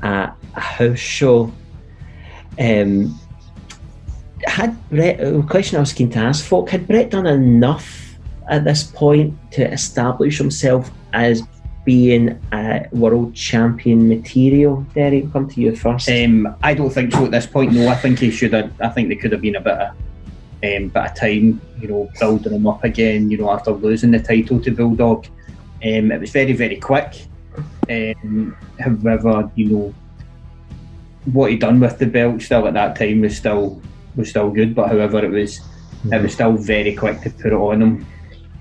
at 0.03 0.37
a 0.55 0.61
house 0.61 0.99
show. 0.99 1.53
Um, 2.59 3.19
had 4.45 4.89
Bret, 4.89 5.21
a 5.21 5.43
question 5.43 5.77
I 5.77 5.81
was 5.81 5.93
keen 5.93 6.11
to 6.11 6.19
ask 6.19 6.45
folk, 6.45 6.71
had 6.71 6.87
Bret 6.87 7.11
done 7.11 7.27
enough 7.27 8.19
at 8.49 8.65
this 8.65 8.85
point 8.85 9.37
to 9.53 9.71
establish 9.71 10.39
himself 10.39 10.91
as 11.13 11.43
being 11.85 12.41
a 12.53 12.87
world 12.93 13.35
champion 13.35 14.09
material? 14.09 14.87
Derek, 14.95 15.33
come 15.33 15.49
to 15.49 15.61
you 15.61 15.75
first. 15.75 16.09
Um, 16.09 16.57
I 16.63 16.75
don't 16.75 16.91
think 16.91 17.13
so 17.13 17.25
at 17.25 17.31
this 17.31 17.47
point. 17.47 17.73
No, 17.73 17.89
I 17.89 17.95
think 17.95 18.19
he 18.19 18.31
should 18.31 18.53
have. 18.53 18.73
I 18.81 18.89
think 18.89 19.09
there 19.09 19.19
could 19.19 19.33
have 19.33 19.41
been 19.41 19.57
a 19.57 19.61
bit 19.61 19.79
of 19.79 19.91
um, 20.63 20.89
bit 20.89 20.97
of 20.97 21.15
time, 21.15 21.61
you 21.81 21.89
know, 21.89 22.11
building 22.19 22.53
him 22.53 22.67
up 22.67 22.85
again. 22.85 23.31
You 23.31 23.39
know, 23.39 23.51
after 23.51 23.73
losing 23.73 24.11
the 24.11 24.21
title 24.21 24.61
to 24.61 24.71
Bulldog, 24.71 25.27
um, 25.85 26.13
it 26.13 26.21
was 26.21 26.31
very 26.31 26.53
very 26.53 26.77
quick. 26.77 27.27
Um, 27.89 28.57
however, 28.79 29.51
you 29.57 29.67
know, 29.67 29.95
what 31.33 31.51
he 31.51 31.57
done 31.57 31.81
with 31.81 31.99
the 31.99 32.07
belt 32.07 32.43
still 32.43 32.67
at 32.67 32.75
that 32.75 32.97
time 32.97 33.23
was 33.23 33.37
still 33.37 33.81
was 34.17 34.31
still 34.31 34.51
good. 34.51 34.75
But 34.75 34.89
however, 34.89 35.25
it 35.25 35.31
was 35.31 35.61
it 36.05 36.23
was 36.23 36.33
still 36.33 36.53
very 36.53 36.95
quick 36.95 37.21
to 37.23 37.31
put 37.31 37.47
it 37.47 37.53
on 37.53 37.83
him. 37.83 38.07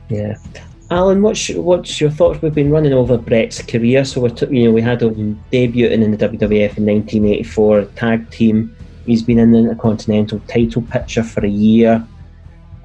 Yeah. 0.10 0.36
Alan, 0.92 1.22
what's 1.22 1.50
what's 1.50 2.02
your 2.02 2.10
thoughts? 2.10 2.42
We've 2.42 2.54
been 2.54 2.72
running 2.72 2.94
over 2.94 3.16
Bret's 3.16 3.62
career, 3.62 4.04
so 4.04 4.22
we 4.22 4.32
took 4.32 4.50
you 4.50 4.66
know 4.66 4.72
we 4.72 4.82
had 4.82 5.04
him 5.04 5.40
debuting 5.52 6.02
in 6.02 6.10
the 6.10 6.18
WWF 6.18 6.78
in 6.78 6.86
1984, 6.86 7.86
tag 7.96 8.30
team. 8.32 8.76
He's 9.06 9.22
been 9.22 9.38
in 9.38 9.52
the 9.52 9.60
Intercontinental 9.60 10.40
title 10.48 10.82
picture 10.82 11.24
for 11.24 11.46
a 11.46 11.50
year, 11.50 12.04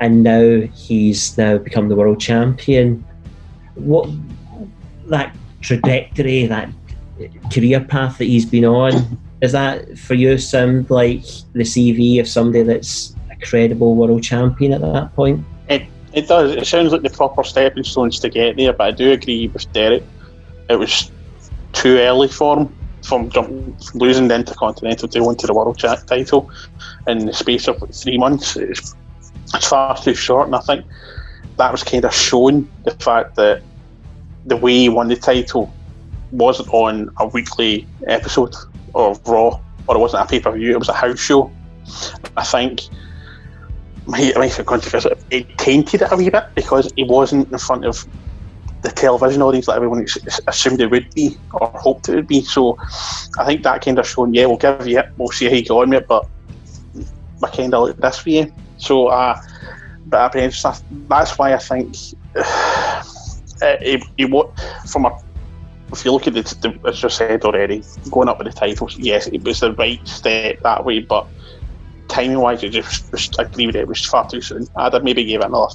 and 0.01 0.23
now 0.23 0.61
he's 0.75 1.37
now 1.39 1.57
become 1.57 1.89
the 1.89 1.97
world 1.97 2.21
champion. 2.21 3.03
What 3.75 4.11
that 5.07 5.35
trajectory, 5.63 6.45
that 6.47 6.69
career 7.51 7.81
path 7.81 8.19
that 8.19 8.27
he's 8.27 8.45
been 8.45 8.67
on, 8.67 9.19
is 9.41 9.53
that 9.53 9.99
for 9.99 10.13
you 10.13 10.37
sound 10.37 10.91
like 10.91 11.25
the 11.55 11.65
CV 11.65 12.21
of 12.21 12.29
somebody 12.29 12.65
that's 12.65 13.17
a 13.31 13.37
credible 13.47 13.95
world 13.95 14.23
champion 14.23 14.75
at 14.75 14.83
that 14.83 15.15
point? 15.15 15.43
It 16.15 16.29
does. 16.29 16.53
It 16.53 16.67
sounds 16.67 16.93
like 16.93 17.03
the 17.03 17.11
proper 17.11 17.43
stepping 17.43 17.85
stones 17.85 18.21
to 18.21 18.29
get 18.29 18.57
there, 18.57 18.73
but 18.73 18.87
I 18.87 18.91
do 18.93 19.11
agree 19.13 19.49
with 19.49 19.71
Derek. 19.73 20.05
It 20.71 20.77
was 20.77 21.11
too 21.73 21.99
early 21.99 22.29
for 22.29 22.59
him 22.59 22.75
from 23.03 23.29
losing 23.95 24.29
the 24.29 24.35
Intercontinental 24.37 25.09
to 25.09 25.21
going 25.21 25.37
to 25.37 25.47
the 25.47 25.53
World 25.53 25.79
title 25.79 26.51
in 27.07 27.27
the 27.27 27.33
space 27.33 27.69
of 27.69 27.83
three 27.93 28.17
months. 28.17 28.57
It's, 28.57 28.95
it's 29.53 29.69
far 29.69 29.97
too 29.97 30.15
short, 30.15 30.47
and 30.47 30.57
I 30.57 30.61
think 30.61 30.87
that 31.59 31.71
was 31.71 31.83
kind 31.83 32.05
of 32.05 32.15
shown 32.15 32.69
the 32.85 32.93
fact 32.93 33.35
that 33.37 33.63
the 34.47 34.57
way 34.57 34.73
he 34.73 34.89
won 34.89 35.09
the 35.09 35.17
title 35.17 35.73
wasn't 36.31 36.69
on 36.73 37.11
a 37.19 37.27
weekly 37.27 37.87
episode 38.07 38.55
of 38.95 39.27
Raw, 39.27 39.61
or 39.87 39.97
it 39.97 39.99
wasn't 39.99 40.23
a 40.23 40.27
pay 40.27 40.41
per 40.41 40.53
view. 40.53 40.73
It 40.73 40.79
was 40.79 40.89
a 40.89 40.95
house 40.95 41.19
show. 41.19 41.51
I 42.37 42.45
think 42.45 42.83
might, 44.07 44.37
might 44.37 44.57
be 44.57 44.65
controversial. 44.65 45.13
It 45.31 45.47
tainted 45.59 46.03
it 46.03 46.13
a 46.13 46.17
wee 46.17 46.31
bit 46.31 46.45
because 46.55 46.93
he 46.97 47.05
wasn't 47.05 47.51
in 47.51 47.59
front 47.59 47.85
of 47.85 48.07
the 48.83 48.91
television 48.91 49.43
audience 49.43 49.67
that 49.67 49.77
everyone 49.77 50.05
assumed 50.47 50.81
it 50.81 50.91
would 50.91 51.09
be 51.15 51.37
or 51.53 51.71
hoped 51.75 52.09
it 52.09 52.17
would 52.17 52.27
be. 52.27 52.43
So 52.43 52.77
I 53.39 53.47
think 53.47 53.63
that 53.63 53.83
kind 53.83 53.99
of 53.99 54.07
shown, 54.07 54.35
yeah, 54.35 54.47
we'll 54.47 54.59
give 54.59 54.87
you 54.87 54.99
it, 54.99 55.07
we'll 55.17 55.29
see 55.29 55.47
how 55.47 55.55
you 55.55 55.65
go 55.65 55.83
on 55.83 55.91
with 55.91 56.03
it, 56.03 56.09
but 56.09 56.25
I 57.43 57.49
kind 57.49 57.75
of 57.75 57.89
like 57.89 57.97
this 57.97 58.19
for 58.19 58.31
you. 58.31 58.53
So, 58.77 59.07
uh, 59.09 59.37
but 60.07 60.37
I 60.37 60.51
that's 61.09 61.39
why 61.39 61.55
I 61.55 61.59
think 61.59 61.97
uh, 62.37 63.03
he, 63.81 64.03
he, 64.17 64.43
from 64.87 65.07
a 65.07 65.17
if 65.93 66.05
you 66.05 66.13
look 66.13 66.27
at 66.27 66.35
the, 66.35 66.79
as 66.87 67.05
I 67.05 67.09
said 67.09 67.45
already, 67.45 67.85
going 68.11 68.29
up 68.29 68.39
with 68.39 68.49
the 68.49 68.53
titles, 68.53 68.97
yes, 68.99 69.29
it 69.29 69.45
was 69.45 69.61
the 69.61 69.73
right 69.75 70.07
step 70.07 70.59
that 70.63 70.85
way, 70.85 71.01
but 71.01 71.29
timing 72.15 72.39
wise, 72.39 72.63
it 72.63 72.71
just, 72.71 73.11
just 73.11 73.39
I 73.41 73.43
agree 73.43 73.67
with 73.67 73.77
it. 73.77 73.81
It 73.81 73.89
was 73.89 74.05
far 74.05 74.29
too 74.29 74.41
soon. 74.41 74.67
I'd 74.77 74.93
have 74.93 75.03
maybe 75.03 75.25
give 75.25 75.41
it 75.41 75.47
another 75.47 75.75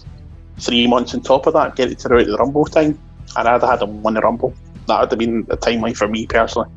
three 0.58 0.88
months 0.88 1.14
on 1.14 1.22
top 1.22 1.48
of 1.48 1.54
that, 1.54 1.76
get 1.76 1.92
it 1.92 2.00
to 2.00 2.08
the 2.08 2.38
Rumble 2.40 2.66
time, 2.66 2.98
and 3.38 3.48
I'd 3.48 3.62
have 3.62 3.70
had 3.70 3.82
him 3.82 4.02
win 4.02 4.14
the 4.14 4.22
Rumble. 4.22 4.54
That 4.88 5.02
would 5.02 5.10
have 5.12 5.20
been 5.20 5.44
the 5.44 5.58
timeline 5.58 5.96
for 5.96 6.08
me 6.08 6.26
personally. 6.26 6.70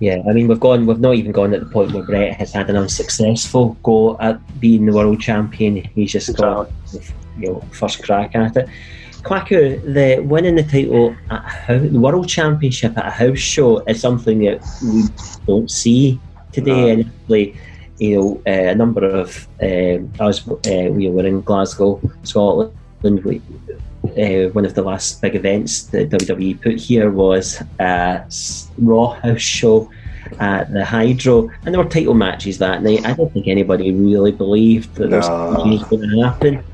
Yeah, 0.00 0.22
I 0.28 0.32
mean 0.32 0.48
we've 0.48 0.58
gone, 0.58 0.86
we've 0.86 0.98
not 0.98 1.14
even 1.14 1.30
gone 1.30 1.54
at 1.54 1.60
the 1.60 1.66
point 1.66 1.92
where 1.92 2.02
Bret 2.02 2.34
has 2.34 2.52
had 2.52 2.68
an 2.70 2.76
unsuccessful 2.76 3.76
go 3.82 4.18
at 4.18 4.36
being 4.60 4.86
the 4.86 4.92
world 4.92 5.20
champion. 5.20 5.76
He's 5.76 6.12
just 6.12 6.28
exactly. 6.28 6.72
got 6.92 7.10
you 7.38 7.48
know 7.48 7.60
first 7.72 8.02
crack 8.02 8.34
at 8.34 8.56
it. 8.56 8.68
Kwaku, 9.22 9.80
the 9.94 10.20
winning 10.22 10.56
the 10.56 10.64
title 10.64 11.14
at 11.30 11.44
house, 11.44 11.82
the 11.82 12.00
world 12.00 12.28
championship 12.28 12.98
at 12.98 13.06
a 13.06 13.10
house 13.10 13.38
show 13.38 13.78
is 13.84 14.00
something 14.00 14.40
that 14.40 14.60
we 14.82 15.04
don't 15.46 15.70
see 15.70 16.18
today. 16.50 16.96
No. 16.96 17.02
And 17.02 17.12
you 18.02 18.16
know, 18.16 18.42
uh, 18.48 18.70
a 18.70 18.74
number 18.74 19.04
of 19.04 19.46
um, 19.62 20.12
us, 20.18 20.46
uh, 20.48 20.88
we 20.90 21.08
were 21.08 21.24
in 21.24 21.40
Glasgow, 21.42 22.00
Scotland. 22.24 22.72
We, 23.02 23.40
uh, 24.04 24.50
one 24.50 24.64
of 24.64 24.74
the 24.74 24.82
last 24.82 25.22
big 25.22 25.36
events 25.36 25.84
that 25.84 26.10
WWE 26.10 26.60
put 26.60 26.80
here 26.80 27.10
was 27.12 27.62
a 27.78 28.24
Raw 28.78 29.10
house 29.10 29.40
show 29.40 29.88
at 30.40 30.72
the 30.72 30.84
Hydro, 30.84 31.48
and 31.64 31.72
there 31.72 31.82
were 31.82 31.88
title 31.88 32.14
matches 32.14 32.58
that 32.58 32.82
night. 32.82 33.06
I 33.06 33.12
don't 33.12 33.32
think 33.32 33.46
anybody 33.46 33.92
really 33.92 34.32
believed 34.32 34.96
that 34.96 35.10
no. 35.10 35.18
was 35.18 35.84
going 35.84 36.10
to 36.10 36.22
happen. 36.22 36.64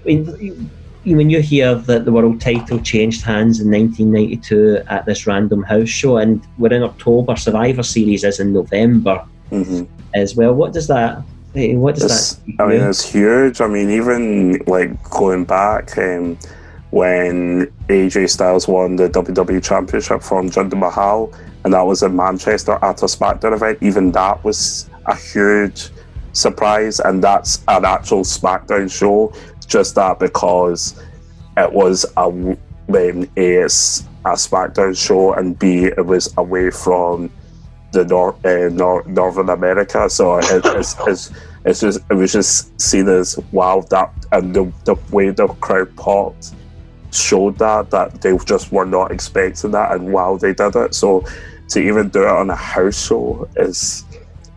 I 0.00 0.04
mean, 0.04 0.70
when 1.04 1.28
you 1.28 1.42
hear 1.42 1.74
that 1.74 2.06
the 2.06 2.12
world 2.12 2.40
title 2.40 2.80
changed 2.80 3.22
hands 3.22 3.60
in 3.60 3.70
1992 3.70 4.84
at 4.88 5.04
this 5.04 5.26
random 5.26 5.64
house 5.64 5.90
show, 5.90 6.16
and 6.16 6.42
we're 6.56 6.72
in 6.72 6.82
October, 6.82 7.36
Survivor 7.36 7.82
Series 7.82 8.24
is 8.24 8.40
in 8.40 8.54
November 8.54 9.26
mm-hmm. 9.52 9.84
as 10.14 10.34
well. 10.34 10.54
What 10.54 10.72
does 10.72 10.86
that? 10.88 11.22
What 11.54 11.94
does 11.96 12.04
it's, 12.04 12.34
that? 12.34 12.60
I 12.60 12.66
mean, 12.66 12.80
it's 12.80 13.10
huge. 13.10 13.60
I 13.60 13.66
mean, 13.66 13.90
even 13.90 14.58
like 14.66 15.02
going 15.10 15.44
back 15.44 15.96
um, 15.98 16.38
when 16.90 17.66
AJ 17.88 18.30
Styles 18.30 18.66
won 18.66 18.96
the 18.96 19.08
WWE 19.10 19.62
Championship 19.62 20.22
from 20.22 20.48
Jinder 20.48 20.78
Mahal, 20.78 21.32
and 21.64 21.74
that 21.74 21.82
was 21.82 22.02
in 22.02 22.16
Manchester 22.16 22.78
at 22.82 23.02
a 23.02 23.06
SmackDown 23.06 23.54
event. 23.54 23.78
Even 23.82 24.12
that 24.12 24.42
was 24.44 24.88
a 25.06 25.14
huge 25.14 25.90
surprise, 26.32 27.00
and 27.00 27.22
that's 27.22 27.62
an 27.68 27.84
actual 27.84 28.22
SmackDown 28.22 28.90
show 28.90 29.32
just 29.66 29.94
that 29.94 30.18
because 30.18 31.00
it 31.56 31.72
was 31.72 32.04
a 32.16 32.20
um, 32.20 32.56
a, 32.94 33.08
a 33.10 34.34
SmackDown 34.34 34.96
show 34.96 35.32
and 35.34 35.58
B 35.58 35.84
it 35.84 36.04
was 36.04 36.32
away 36.36 36.70
from 36.70 37.30
the 37.92 38.04
Nor- 38.04 38.36
uh, 38.44 38.68
Nor- 38.70 39.04
Northern 39.06 39.50
America, 39.50 40.08
so 40.08 40.38
it, 40.38 40.62
it's, 40.64 40.96
it's 41.06 41.30
it's 41.64 41.80
just 41.80 42.00
it 42.10 42.14
was 42.14 42.32
just 42.32 42.80
seen 42.80 43.08
as 43.08 43.38
wow 43.52 43.84
that 43.90 44.12
and 44.32 44.54
the, 44.54 44.72
the 44.84 44.96
way 45.10 45.30
the 45.30 45.46
crowd 45.46 45.94
popped 45.96 46.52
showed 47.12 47.58
that 47.58 47.90
that 47.90 48.20
they 48.20 48.36
just 48.38 48.72
were 48.72 48.86
not 48.86 49.12
expecting 49.12 49.70
that 49.70 49.92
and 49.92 50.12
wow 50.12 50.36
they 50.36 50.54
did 50.54 50.74
it. 50.74 50.94
So 50.94 51.24
to 51.68 51.80
even 51.80 52.08
do 52.08 52.22
it 52.22 52.28
on 52.28 52.50
a 52.50 52.56
house 52.56 53.06
show 53.06 53.48
is 53.56 54.04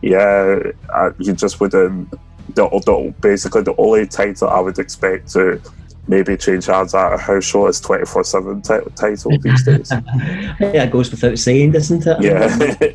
yeah 0.01 0.59
uh, 0.89 1.11
you 1.19 1.33
just 1.33 1.59
wouldn't 1.59 2.11
the, 2.55 2.67
the 2.85 3.13
basically 3.21 3.61
the 3.61 3.75
only 3.77 4.07
title 4.07 4.49
I 4.49 4.59
would 4.59 4.79
expect 4.79 5.31
to 5.33 5.61
maybe 6.07 6.37
change 6.37 6.65
hands 6.67 6.93
at 6.93 7.13
a 7.13 7.17
house 7.17 7.43
show 7.43 7.67
as 7.67 7.79
24 7.81 8.23
7 8.23 8.61
title 8.61 9.31
these 9.41 9.63
days. 9.63 9.89
that 10.59 10.89
goes 10.91 11.09
without 11.11 11.37
saying, 11.39 11.71
doesn't 11.71 12.05
it? 12.05 12.21
Yeah. 12.21 12.91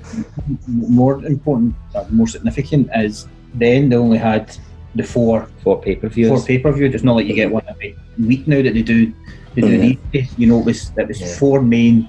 more 0.66 1.24
important, 1.24 1.74
uh, 1.94 2.04
more 2.10 2.26
significant 2.26 2.88
is 2.94 3.26
then 3.54 3.88
they 3.88 3.96
only 3.96 4.18
had 4.18 4.56
the 4.94 5.02
four 5.02 5.48
For 5.62 5.80
pay 5.80 5.96
per 5.96 6.08
views. 6.08 6.28
four 6.28 6.42
pay 6.42 6.58
per 6.58 6.72
views. 6.72 6.94
It's 6.94 7.04
not 7.04 7.16
like 7.16 7.26
you 7.26 7.34
get 7.34 7.50
one 7.50 7.62
every 7.68 7.96
week 8.18 8.46
now 8.46 8.62
that 8.62 8.74
they 8.74 8.82
do. 8.82 9.12
They 9.54 9.62
do 9.62 9.78
Mhm. 9.80 9.98
these. 10.12 10.28
You 10.38 10.46
know, 10.48 10.58
it 10.60 10.66
was 10.66 10.92
it 10.96 11.08
was 11.08 11.20
Yeah. 11.20 11.26
four 11.38 11.60
main 11.62 12.08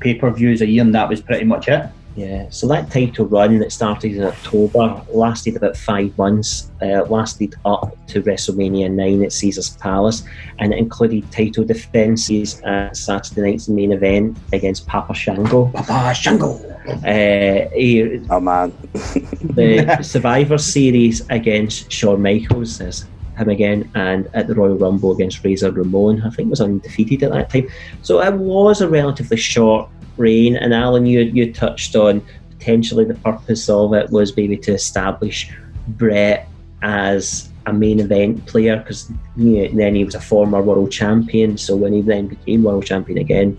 pay 0.00 0.14
per 0.14 0.30
views 0.30 0.60
a 0.60 0.66
year, 0.66 0.82
and 0.82 0.94
that 0.94 1.08
was 1.08 1.20
pretty 1.20 1.44
much 1.44 1.68
it. 1.68 1.84
Yeah, 2.16 2.46
so 2.50 2.68
that 2.68 2.92
title 2.92 3.26
run 3.26 3.58
that 3.58 3.72
started 3.72 4.12
in 4.12 4.22
October 4.22 5.02
lasted 5.12 5.56
about 5.56 5.76
five 5.76 6.16
months, 6.16 6.70
uh, 6.80 7.04
lasted 7.06 7.56
up 7.64 7.96
to 8.06 8.22
WrestleMania 8.22 8.90
9 8.90 9.24
at 9.24 9.32
Caesar's 9.32 9.70
Palace, 9.78 10.22
and 10.60 10.72
it 10.72 10.78
included 10.78 11.30
title 11.32 11.64
defences 11.64 12.60
at 12.62 12.96
Saturday 12.96 13.40
night's 13.50 13.68
main 13.68 13.90
event 13.90 14.36
against 14.52 14.86
Papa 14.86 15.12
Shango. 15.12 15.66
Papa 15.74 16.14
Shango. 16.14 16.54
Uh, 16.86 17.68
he, 17.70 18.20
oh 18.30 18.40
man. 18.40 18.72
the 18.92 19.98
Survivor 20.02 20.58
Series 20.58 21.28
against 21.30 21.90
Shawn 21.90 22.22
Michaels 22.22 22.80
as 22.80 23.06
him 23.36 23.48
again, 23.48 23.90
and 23.94 24.28
at 24.34 24.46
the 24.46 24.54
Royal 24.54 24.76
Rumble 24.76 25.12
against 25.12 25.44
Razor 25.44 25.72
Ramon. 25.72 26.22
I 26.22 26.30
think 26.30 26.50
was 26.50 26.60
undefeated 26.60 27.22
at 27.24 27.32
that 27.32 27.50
time. 27.50 27.68
So 28.02 28.20
it 28.20 28.34
was 28.34 28.80
a 28.80 28.88
relatively 28.88 29.36
short 29.36 29.88
reign. 30.16 30.56
And 30.56 30.72
Alan, 30.74 31.06
you 31.06 31.20
you 31.20 31.52
touched 31.52 31.96
on 31.96 32.24
potentially 32.50 33.04
the 33.04 33.14
purpose 33.14 33.68
of 33.68 33.94
it 33.94 34.10
was 34.10 34.36
maybe 34.36 34.56
to 34.56 34.72
establish 34.72 35.50
Bret 35.88 36.48
as 36.82 37.50
a 37.66 37.72
main 37.72 38.00
event 38.00 38.44
player 38.46 38.76
because 38.76 39.10
then 39.36 39.94
he 39.94 40.04
was 40.04 40.14
a 40.14 40.20
former 40.20 40.62
world 40.62 40.92
champion. 40.92 41.56
So 41.56 41.76
when 41.76 41.92
he 41.92 42.02
then 42.02 42.28
became 42.28 42.62
world 42.62 42.86
champion 42.86 43.18
again, 43.18 43.56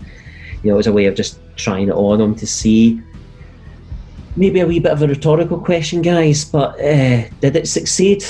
you 0.62 0.70
know, 0.70 0.74
it 0.74 0.76
was 0.76 0.86
a 0.86 0.92
way 0.92 1.06
of 1.06 1.14
just 1.14 1.38
trying 1.56 1.88
it 1.88 1.92
on 1.94 2.20
him 2.20 2.34
to 2.36 2.46
see 2.46 3.00
maybe 4.36 4.60
a 4.60 4.66
wee 4.66 4.80
bit 4.80 4.92
of 4.92 5.02
a 5.02 5.08
rhetorical 5.08 5.58
question, 5.58 6.02
guys, 6.02 6.44
but 6.44 6.78
uh, 6.80 7.28
did 7.40 7.56
it 7.56 7.68
succeed? 7.68 8.24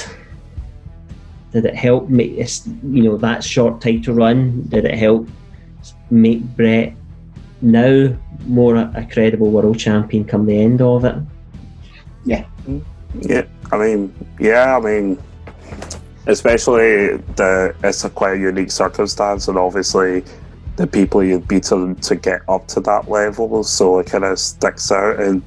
Did 1.52 1.64
it 1.64 1.74
help 1.74 2.08
make 2.08 2.36
you 2.36 3.02
know, 3.02 3.16
that 3.16 3.42
short 3.42 3.80
title 3.80 4.14
run? 4.14 4.62
Did 4.68 4.84
it 4.84 4.94
help 4.94 5.28
make 6.10 6.42
Bret 6.56 6.94
now 7.62 8.16
more 8.46 8.76
a, 8.76 8.92
a 8.94 9.06
credible 9.06 9.50
world 9.50 9.78
champion 9.78 10.24
come 10.24 10.46
the 10.46 10.60
end 10.60 10.80
of 10.80 11.04
it? 11.04 11.16
Yeah, 12.24 12.44
Yeah. 13.20 13.44
I 13.72 13.78
mean, 13.78 14.14
yeah, 14.38 14.76
I 14.76 14.80
mean, 14.80 15.18
especially 16.26 17.16
the 17.36 17.74
it's 17.82 18.04
a 18.04 18.10
quite 18.10 18.36
a 18.36 18.40
unique 18.40 18.70
circumstance, 18.70 19.48
and 19.48 19.58
obviously 19.58 20.24
the 20.76 20.86
people 20.86 21.24
you've 21.24 21.48
beaten 21.48 21.94
to 21.96 22.16
get 22.16 22.42
up 22.48 22.68
to 22.68 22.80
that 22.80 23.08
level, 23.08 23.64
so 23.64 23.98
it 23.98 24.06
kind 24.06 24.24
of 24.24 24.38
sticks 24.38 24.92
out. 24.92 25.18
And 25.20 25.42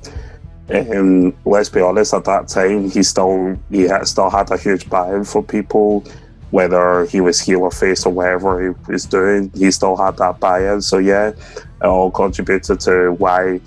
um, 0.71 1.35
let's 1.45 1.69
be 1.69 1.81
honest, 1.81 2.13
at 2.13 2.25
that 2.25 2.47
time, 2.47 2.89
he 2.89 3.03
still 3.03 3.57
he 3.69 3.83
had, 3.83 4.07
still 4.07 4.29
had 4.29 4.51
a 4.51 4.57
huge 4.57 4.89
buy-in 4.89 5.23
for 5.23 5.43
people, 5.43 6.03
whether 6.51 7.05
he 7.05 7.21
was 7.21 7.39
heel 7.39 7.61
or 7.61 7.71
face 7.71 8.05
or 8.05 8.13
whatever 8.13 8.61
he 8.61 8.91
was 8.91 9.05
doing. 9.05 9.51
He 9.55 9.71
still 9.71 9.95
had 9.95 10.17
that 10.17 10.39
buy-in. 10.39 10.81
So 10.81 10.97
yeah, 10.97 11.29
it 11.29 11.37
all 11.81 12.11
contributed 12.11 12.79
to 12.81 13.11
why 13.13 13.59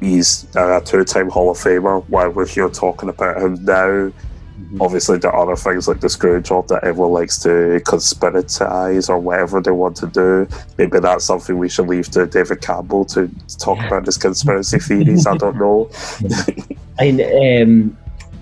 he's 0.00 0.46
a 0.54 0.80
two-time 0.84 1.28
Hall 1.28 1.50
of 1.50 1.58
Famer. 1.58 2.04
While 2.08 2.30
we're 2.30 2.46
here 2.46 2.68
talking 2.68 3.08
about 3.08 3.42
him 3.42 3.64
now, 3.64 4.12
obviously 4.80 5.18
there 5.18 5.32
are 5.32 5.42
other 5.42 5.56
things 5.56 5.88
like 5.88 6.00
the 6.00 6.08
screw 6.08 6.40
job 6.40 6.68
that 6.68 6.84
everyone 6.84 7.12
likes 7.12 7.38
to 7.38 7.80
conspiratize 7.84 9.08
or 9.08 9.18
whatever 9.18 9.60
they 9.60 9.70
want 9.70 9.96
to 9.96 10.06
do. 10.06 10.48
Maybe 10.76 11.00
that's 11.00 11.24
something 11.24 11.58
we 11.58 11.68
should 11.68 11.88
leave 11.88 12.08
to 12.10 12.26
David 12.26 12.60
Campbell 12.60 13.04
to 13.06 13.30
talk 13.58 13.78
about 13.78 14.06
his 14.06 14.18
conspiracy 14.18 14.78
theories. 14.78 15.26
I 15.26 15.36
don't 15.36 15.56
know. 15.56 15.90
And 17.00 17.20
um, 17.20 17.98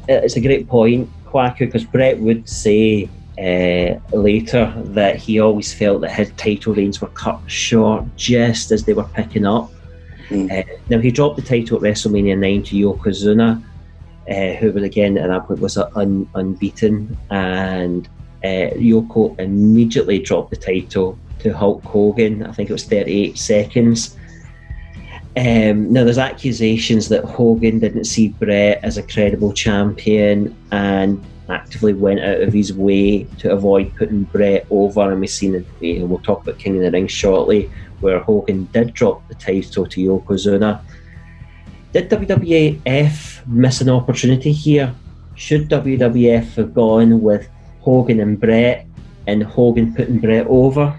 it's 0.09 0.37
a 0.37 0.41
great 0.41 0.67
point, 0.67 1.11
Kwaku, 1.27 1.59
because 1.59 1.85
Bret 1.85 2.19
would 2.21 2.49
say 2.49 3.09
uh, 3.39 3.99
later 4.17 4.73
that 4.87 5.17
he 5.17 5.41
always 5.41 5.73
felt 5.73 6.01
that 6.01 6.13
his 6.13 6.31
title 6.33 6.75
reigns 6.75 7.01
were 7.01 7.09
cut 7.09 7.41
short 7.47 8.05
just 8.17 8.71
as 8.71 8.85
they 8.85 8.95
were 8.95 9.05
picking 9.05 9.47
up. 9.47 9.71
Mm. 10.29 10.51
Uh, 10.51 10.77
now 10.89 10.99
he 10.99 11.11
dropped 11.11 11.37
the 11.37 11.43
title 11.43 11.77
at 11.77 11.83
WrestleMania 11.83 12.39
9 12.39 12.63
to 12.65 12.77
Yokozuna, 12.77 13.63
uh, 14.29 14.59
who 14.59 14.73
was 14.73 14.83
again 14.83 15.19
at 15.19 15.29
that 15.29 15.47
point 15.47 15.61
was 15.61 15.77
un- 15.77 16.29
unbeaten, 16.35 17.17
and 17.31 18.09
uh, 18.43 18.71
Yoko 18.75 19.39
immediately 19.39 20.19
dropped 20.19 20.51
the 20.51 20.57
title 20.57 21.19
to 21.41 21.53
Hulk 21.53 21.83
Hogan. 21.85 22.43
I 22.45 22.53
think 22.53 22.71
it 22.71 22.73
was 22.73 22.85
38 22.85 23.37
seconds. 23.39 24.17
Um, 25.37 25.93
now, 25.93 26.05
there's 26.05 26.17
accusations 26.17 27.11
that 27.11 27.23
Hogan 27.23 27.79
didn't 27.79 28.05
see 28.05 28.29
Bret 28.29 28.83
as 28.83 28.97
a 28.97 29.03
credible 29.03 29.53
champion 29.53 30.57
and 30.73 31.23
actively 31.49 31.93
went 31.93 32.21
out 32.21 32.41
of 32.41 32.53
his 32.53 32.73
way 32.73 33.25
to 33.39 33.53
avoid 33.53 33.95
putting 33.97 34.25
Bret 34.25 34.67
over. 34.71 35.11
And 35.11 35.21
we've 35.21 35.31
seen, 35.31 35.65
you 35.81 36.01
know, 36.01 36.07
we'll 36.07 36.19
talk 36.19 36.43
about 36.43 36.59
King 36.59 36.77
of 36.77 36.83
the 36.83 36.91
Ring 36.91 37.07
shortly, 37.07 37.71
where 38.01 38.19
Hogan 38.19 38.65
did 38.73 38.95
drop 38.95 39.27
the 39.29 39.35
title 39.35 39.87
to 39.87 40.01
Yokozuna. 40.01 40.81
Did 41.93 42.11
WWF 42.11 43.47
miss 43.47 43.81
an 43.81 43.89
opportunity 43.89 44.53
here? 44.53 44.95
Should 45.35 45.69
WWF 45.69 46.55
have 46.57 46.75
gone 46.75 47.21
with 47.23 47.49
Hogan 47.81 48.21
and 48.21 48.41
Bret 48.41 48.87
and 49.27 49.43
Hogan 49.43 49.95
putting 49.95 50.19
Bret 50.19 50.47
over? 50.47 50.99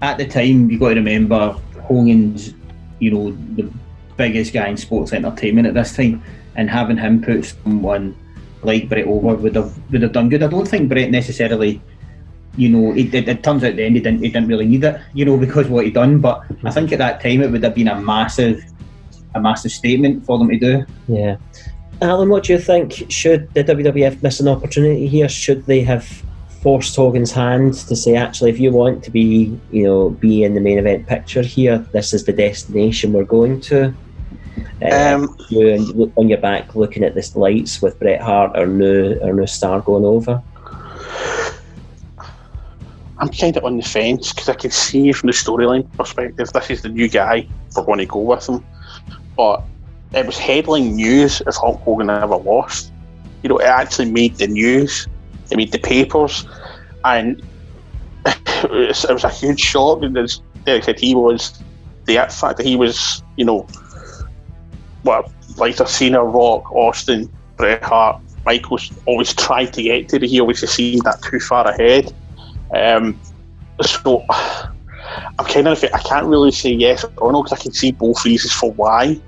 At 0.00 0.18
the 0.18 0.26
time, 0.26 0.70
you've 0.70 0.80
got 0.80 0.90
to 0.90 0.94
remember 0.96 1.56
Hogan's, 1.82 2.54
you 2.98 3.10
know, 3.10 3.30
the 3.54 3.70
biggest 4.16 4.52
guy 4.52 4.68
in 4.68 4.76
sports 4.76 5.12
entertainment 5.12 5.66
at 5.66 5.74
this 5.74 5.94
time, 5.94 6.22
and 6.56 6.68
having 6.68 6.96
him 6.96 7.22
put 7.22 7.44
someone 7.44 8.16
like 8.62 8.88
Bret 8.88 9.06
over 9.06 9.34
would 9.34 9.54
have 9.54 9.72
would 9.90 10.02
have 10.02 10.12
done 10.12 10.28
good. 10.28 10.42
I 10.42 10.48
don't 10.48 10.68
think 10.68 10.88
Bret 10.88 11.10
necessarily, 11.10 11.80
you 12.56 12.68
know, 12.68 12.92
it, 12.92 13.14
it, 13.14 13.28
it 13.28 13.42
turns 13.42 13.64
out 13.64 13.76
the 13.76 13.84
end 13.84 13.96
he 13.96 14.02
didn't 14.02 14.22
he 14.22 14.30
didn't 14.30 14.48
really 14.48 14.66
need 14.66 14.84
it, 14.84 15.00
you 15.14 15.24
know, 15.24 15.36
because 15.46 15.68
what 15.68 15.84
he'd 15.84 15.94
done. 15.94 16.20
But 16.20 16.44
I 16.64 16.70
think 16.70 16.92
at 16.92 16.98
that 16.98 17.20
time 17.20 17.42
it 17.42 17.50
would 17.50 17.62
have 17.62 17.74
been 17.74 17.88
a 17.88 18.00
massive, 18.00 18.62
a 19.34 19.40
massive 19.40 19.72
statement 19.72 20.24
for 20.24 20.38
them 20.38 20.48
to 20.48 20.58
do. 20.58 20.86
Yeah. 21.08 21.36
Alan, 22.00 22.28
what 22.28 22.44
do 22.44 22.52
you 22.52 22.58
think? 22.58 23.06
Should 23.08 23.52
the 23.54 23.62
WWF 23.62 24.22
miss 24.22 24.40
an 24.40 24.48
opportunity 24.48 25.06
here? 25.06 25.28
Should 25.28 25.66
they 25.66 25.82
have 25.82 26.04
forced 26.60 26.94
Hogan's 26.96 27.32
hand 27.32 27.74
to 27.74 27.94
say, 27.94 28.16
actually, 28.16 28.50
if 28.50 28.58
you 28.58 28.72
want 28.72 29.04
to 29.04 29.10
be, 29.10 29.58
you 29.70 29.84
know, 29.84 30.10
be 30.10 30.42
in 30.44 30.54
the 30.54 30.60
main 30.60 30.78
event 30.78 31.06
picture 31.06 31.42
here, 31.42 31.78
this 31.92 32.12
is 32.12 32.24
the 32.24 32.32
destination 32.32 33.12
we're 33.12 33.24
going 33.24 33.60
to? 33.62 33.94
Uh, 34.82 35.14
Um, 35.14 35.36
on 36.16 36.28
your 36.28 36.38
back 36.38 36.74
looking 36.74 37.04
at 37.04 37.14
this 37.14 37.36
lights 37.36 37.80
with 37.80 37.98
Bret 37.98 38.20
Hart 38.20 38.58
or 38.58 38.66
new 38.66 39.18
or 39.22 39.32
new 39.32 39.46
star 39.46 39.80
going 39.80 40.04
over. 40.04 40.42
I'm 43.18 43.28
kind 43.28 43.56
of 43.56 43.64
on 43.64 43.76
the 43.76 43.84
fence 43.84 44.32
because 44.32 44.48
I 44.48 44.54
can 44.54 44.72
see 44.72 45.12
from 45.12 45.28
the 45.28 45.32
storyline 45.32 45.90
perspective, 45.96 46.48
this 46.52 46.70
is 46.70 46.82
the 46.82 46.88
new 46.88 47.08
guy 47.08 47.46
we're 47.76 47.84
going 47.84 48.00
to 48.00 48.06
go 48.06 48.18
with 48.18 48.48
him. 48.48 48.64
But 49.36 49.62
it 50.12 50.26
was 50.26 50.36
headline 50.36 50.96
news 50.96 51.40
if 51.46 51.54
Hulk 51.54 51.80
Hogan 51.82 52.10
ever 52.10 52.36
lost. 52.36 52.92
You 53.42 53.48
know, 53.48 53.58
it 53.58 53.66
actually 53.66 54.10
made 54.10 54.36
the 54.36 54.48
news, 54.48 55.06
it 55.50 55.56
made 55.56 55.70
the 55.70 55.78
papers, 55.78 56.46
and 57.04 57.40
it 58.26 58.70
was, 58.70 59.04
it 59.08 59.12
was 59.12 59.24
a 59.24 59.30
huge 59.30 59.60
shock. 59.60 60.02
And 60.02 60.18
as 60.18 60.42
Derek 60.64 60.82
said, 60.84 60.98
he 60.98 61.14
was 61.14 61.62
the 62.06 62.14
fact 62.14 62.56
that 62.56 62.66
he 62.66 62.74
was, 62.74 63.22
you 63.36 63.44
know, 63.44 63.66
what 65.02 65.30
like 65.56 65.80
I've 65.80 65.88
seen 65.88 66.14
a 66.14 66.22
Rock, 66.24 66.70
Austin, 66.72 67.30
Bret 67.56 67.82
Hart, 67.82 68.20
Michaels 68.44 68.90
always 69.06 69.34
tried 69.34 69.72
to 69.74 69.82
get 69.82 70.08
to, 70.10 70.20
but 70.20 70.28
he 70.28 70.40
always 70.40 70.68
seemed 70.68 71.02
that 71.02 71.22
too 71.22 71.38
far 71.40 71.68
ahead. 71.68 72.12
Um, 72.74 73.20
so 73.82 74.24
I'm 74.30 75.46
kind 75.46 75.68
of 75.68 75.84
I 75.84 75.98
can't 75.98 76.26
really 76.26 76.52
say 76.52 76.70
yes 76.70 77.04
or 77.18 77.32
no 77.32 77.42
because 77.42 77.58
I 77.58 77.62
can 77.62 77.72
see 77.72 77.92
both 77.92 78.24
reasons 78.24 78.52
for 78.52 78.72
why. 78.72 79.20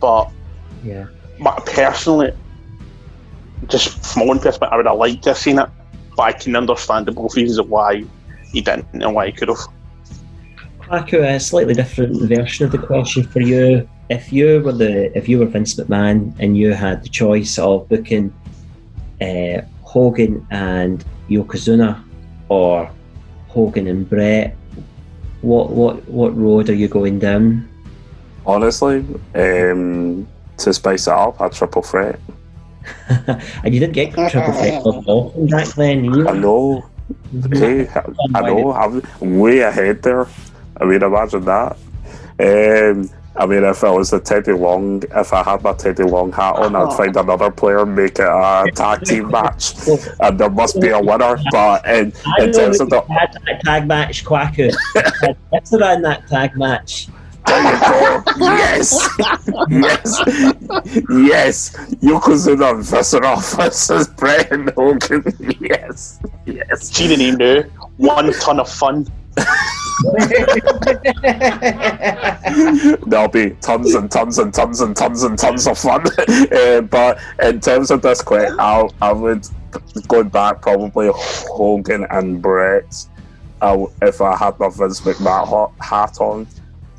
But 0.00 0.30
Yeah. 0.84 1.06
my, 1.38 1.52
personally, 1.66 2.32
just 3.68 3.88
from 4.06 4.26
my 4.26 4.32
own 4.32 4.38
perspective, 4.38 4.72
I 4.72 4.76
would 4.76 4.86
have 4.86 4.96
liked 4.96 5.22
to 5.24 5.30
have 5.30 5.38
seen 5.38 5.58
it, 5.58 5.68
but 6.16 6.22
I 6.22 6.32
can 6.32 6.56
understand 6.56 7.06
the 7.06 7.12
both 7.12 7.36
reasons 7.36 7.58
of 7.58 7.68
why 7.68 8.04
he 8.52 8.60
didn't 8.60 8.86
and 8.92 9.14
why 9.14 9.26
he 9.26 9.32
could 9.32 9.48
have. 9.48 9.58
Paco, 10.80 11.22
a 11.22 11.38
slightly 11.38 11.74
different 11.74 12.20
version 12.28 12.66
of 12.66 12.72
the 12.72 12.78
question 12.78 13.22
for 13.24 13.40
you. 13.40 13.88
If 14.10 14.32
you 14.32 14.60
were 14.60 14.72
the 14.72 15.16
if 15.16 15.28
you 15.28 15.38
were 15.38 15.46
Vince 15.46 15.74
McMahon 15.76 16.34
and 16.40 16.56
you 16.56 16.72
had 16.72 17.04
the 17.04 17.08
choice 17.08 17.58
of 17.58 17.88
booking 17.88 18.34
uh, 19.22 19.62
Hogan 19.82 20.44
and 20.50 21.04
Yokozuna 21.28 22.02
or 22.48 22.90
Hogan 23.46 23.86
and 23.86 24.10
Bret, 24.10 24.56
what 25.42 25.70
what 25.70 26.08
what 26.08 26.36
road 26.36 26.68
are 26.70 26.74
you 26.74 26.88
going 26.88 27.20
down? 27.20 27.68
Honestly, 28.44 29.06
um, 29.36 30.26
to 30.58 30.74
spice 30.74 31.06
it 31.06 31.12
up, 31.12 31.40
a 31.40 31.48
triple 31.48 31.82
threat. 31.82 32.18
and 33.62 33.72
you 33.72 33.78
didn't 33.78 33.92
get 33.92 34.12
triple 34.12 34.52
threat 34.54 34.82
of 34.84 35.04
Dolphin 35.06 35.46
back 35.46 35.68
then. 35.74 36.04
You 36.04 36.28
I 36.28 36.36
know. 36.36 36.84
Hey, 37.52 37.88
I 38.34 38.40
know. 38.42 38.72
I'm 38.72 39.38
way 39.38 39.60
ahead 39.60 40.02
there. 40.02 40.26
I 40.80 40.84
mean, 40.84 41.02
imagine 41.02 41.44
that. 41.44 41.76
Um, 42.40 43.10
I 43.36 43.46
mean, 43.46 43.62
if 43.64 43.84
I 43.84 43.90
was 43.90 44.12
a 44.12 44.20
Teddy 44.20 44.52
Long, 44.52 45.02
if 45.14 45.32
I 45.32 45.42
had 45.42 45.62
my 45.62 45.72
Teddy 45.72 46.02
Long 46.02 46.32
hat 46.32 46.56
on, 46.56 46.74
I'd 46.74 46.82
uh-huh. 46.82 46.96
find 46.96 47.16
another 47.16 47.50
player 47.50 47.80
and 47.80 47.94
make 47.94 48.18
it 48.18 48.26
a 48.26 48.70
tag 48.74 49.02
team 49.04 49.30
match, 49.30 49.74
and 50.20 50.38
there 50.38 50.50
must 50.50 50.80
be 50.80 50.88
a 50.88 51.00
winner. 51.00 51.38
But 51.52 51.86
in, 51.86 52.12
I 52.26 52.44
in 52.44 52.50
know 52.50 52.58
terms 52.58 52.78
that 52.78 52.84
of 52.84 52.90
the, 52.90 53.04
that 53.08 53.60
tag 53.64 53.86
match, 53.86 54.24
Kwaku. 54.24 54.74
That's 55.52 55.72
around 55.72 56.02
that 56.02 56.26
tag 56.26 56.56
match. 56.56 57.06
there 57.46 57.72
you 57.72 57.80
go. 57.80 58.22
yes, 58.40 59.08
yes, 59.70 60.22
yes. 61.08 61.76
Yokozuna 62.02 62.82
Viscera 62.82 63.36
versus 63.36 64.08
Bret 64.08 64.50
and 64.52 64.70
Hogan. 64.70 65.24
Yes, 65.60 66.20
yes. 66.46 66.88
See 66.88 67.06
the 67.06 67.16
name 67.16 67.36
now. 67.36 67.79
One 68.00 68.32
ton 68.40 68.58
of 68.60 68.68
fun. 68.70 69.06
There'll 73.06 73.28
be 73.28 73.50
tons 73.60 73.94
and 73.94 74.10
tons 74.10 74.38
and 74.38 74.54
tons 74.54 74.80
and 74.80 74.96
tons 74.96 75.22
and 75.22 75.38
tons 75.38 75.66
of 75.66 75.78
fun. 75.78 76.06
Uh, 76.50 76.80
but 76.80 77.18
in 77.42 77.60
terms 77.60 77.90
of 77.90 78.00
this 78.00 78.22
quick, 78.22 78.48
I 78.58 79.12
would 79.12 79.46
going 80.08 80.30
back 80.30 80.62
probably 80.62 81.10
Hogan 81.14 82.06
and 82.10 82.40
Bret. 82.40 83.06
W 83.60 83.92
if 84.00 84.22
I 84.22 84.34
had 84.34 84.58
my 84.58 84.70
Vince 84.70 85.02
McMahon 85.02 85.70
hat 85.78 86.18
on, 86.20 86.46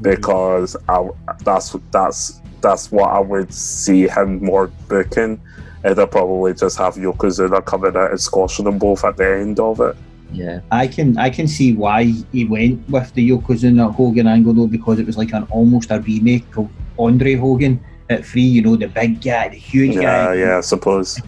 because 0.02 0.78
I, 0.88 1.10
that's 1.44 1.76
that's 1.90 2.42
that's 2.62 2.92
what 2.92 3.10
I 3.10 3.20
would 3.20 3.52
see 3.52 4.08
him 4.08 4.44
more 4.44 4.68
booking. 4.88 5.42
I'd 5.84 6.12
probably 6.12 6.54
just 6.54 6.78
have 6.78 6.94
Yokozuna 6.94 7.66
coming 7.66 7.98
out 7.98 8.12
and 8.12 8.22
squashing 8.22 8.66
them 8.66 8.78
both 8.78 9.04
at 9.04 9.18
the 9.18 9.40
end 9.40 9.60
of 9.60 9.80
it. 9.80 9.98
Yeah. 10.32 10.62
I 10.72 10.88
can 10.88 11.18
I 11.18 11.30
can 11.30 11.48
see 11.48 11.74
why 11.74 12.06
he 12.32 12.46
went 12.46 12.88
with 12.90 13.14
the 13.14 13.30
Yokozuna 13.30 13.94
Hogan 13.94 14.28
angle 14.28 14.54
though 14.54 14.68
because 14.68 15.00
it 15.00 15.06
was 15.06 15.18
like 15.18 15.34
an 15.34 15.44
almost 15.50 15.92
a 15.92 16.00
remake 16.00 16.58
of 16.58 16.70
Andre 16.98 17.36
Hogan 17.36 17.80
at 18.10 18.26
three. 18.26 18.44
You 18.44 18.62
know 18.62 18.76
the 18.76 18.88
big 18.88 19.22
guy, 19.22 19.50
the 19.50 19.58
huge 19.58 19.96
Yeah, 19.96 20.02
guy, 20.02 20.34
yeah, 20.36 20.58
I 20.58 20.62
suppose. 20.62 21.20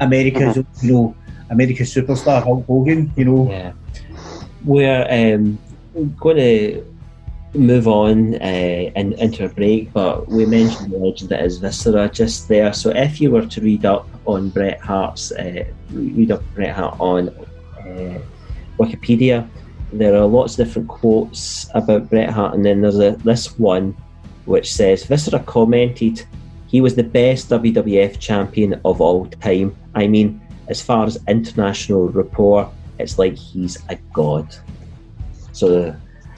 America's 0.00 0.56
you 0.82 0.92
know 0.92 1.16
America's 1.50 1.94
superstar 1.94 2.42
Hulk 2.42 2.66
Hogan. 2.66 3.12
You 3.16 3.24
know 3.24 3.50
Yeah. 3.50 3.72
We're 4.64 5.06
um, 5.08 5.58
going 6.18 6.36
to 6.36 6.84
move 7.54 7.86
on 7.86 8.34
uh, 8.34 8.90
and 8.96 9.12
into 9.14 9.44
a 9.44 9.48
break, 9.48 9.92
but 9.92 10.28
we 10.28 10.44
mentioned 10.44 10.92
the 10.92 10.98
legend 10.98 11.30
that 11.30 11.44
is 11.44 11.58
Viscera 11.58 12.08
just 12.08 12.48
there. 12.48 12.72
So 12.72 12.90
if 12.90 13.20
you 13.20 13.30
were 13.30 13.46
to 13.46 13.60
read 13.60 13.84
up 13.84 14.08
on 14.26 14.48
Bret 14.50 14.80
Hart's, 14.80 15.30
uh, 15.32 15.64
read 15.92 16.32
up 16.32 16.42
Bret 16.54 16.74
Hart 16.74 16.96
on 16.98 17.30
uh, 17.86 18.18
Wikipedia, 18.78 19.48
there 19.92 20.14
are 20.16 20.26
lots 20.26 20.58
of 20.58 20.66
different 20.66 20.88
quotes 20.88 21.68
about 21.74 22.10
Bret 22.10 22.30
Hart, 22.30 22.54
and 22.54 22.64
then 22.64 22.80
there's 22.80 22.98
a, 22.98 23.12
this 23.12 23.58
one 23.58 23.96
which 24.44 24.72
says 24.72 25.04
Viscera 25.04 25.40
commented, 25.40 26.24
"He 26.66 26.80
was 26.80 26.94
the 26.94 27.04
best 27.04 27.48
WWF 27.50 28.18
champion 28.18 28.80
of 28.84 29.00
all 29.00 29.26
time. 29.26 29.74
I 29.94 30.06
mean, 30.06 30.40
as 30.68 30.82
far 30.82 31.06
as 31.06 31.18
international 31.28 32.08
rapport, 32.08 32.70
it's 32.98 33.18
like 33.18 33.36
he's 33.36 33.78
a 33.88 33.96
god." 34.12 34.54
So, 35.52 35.94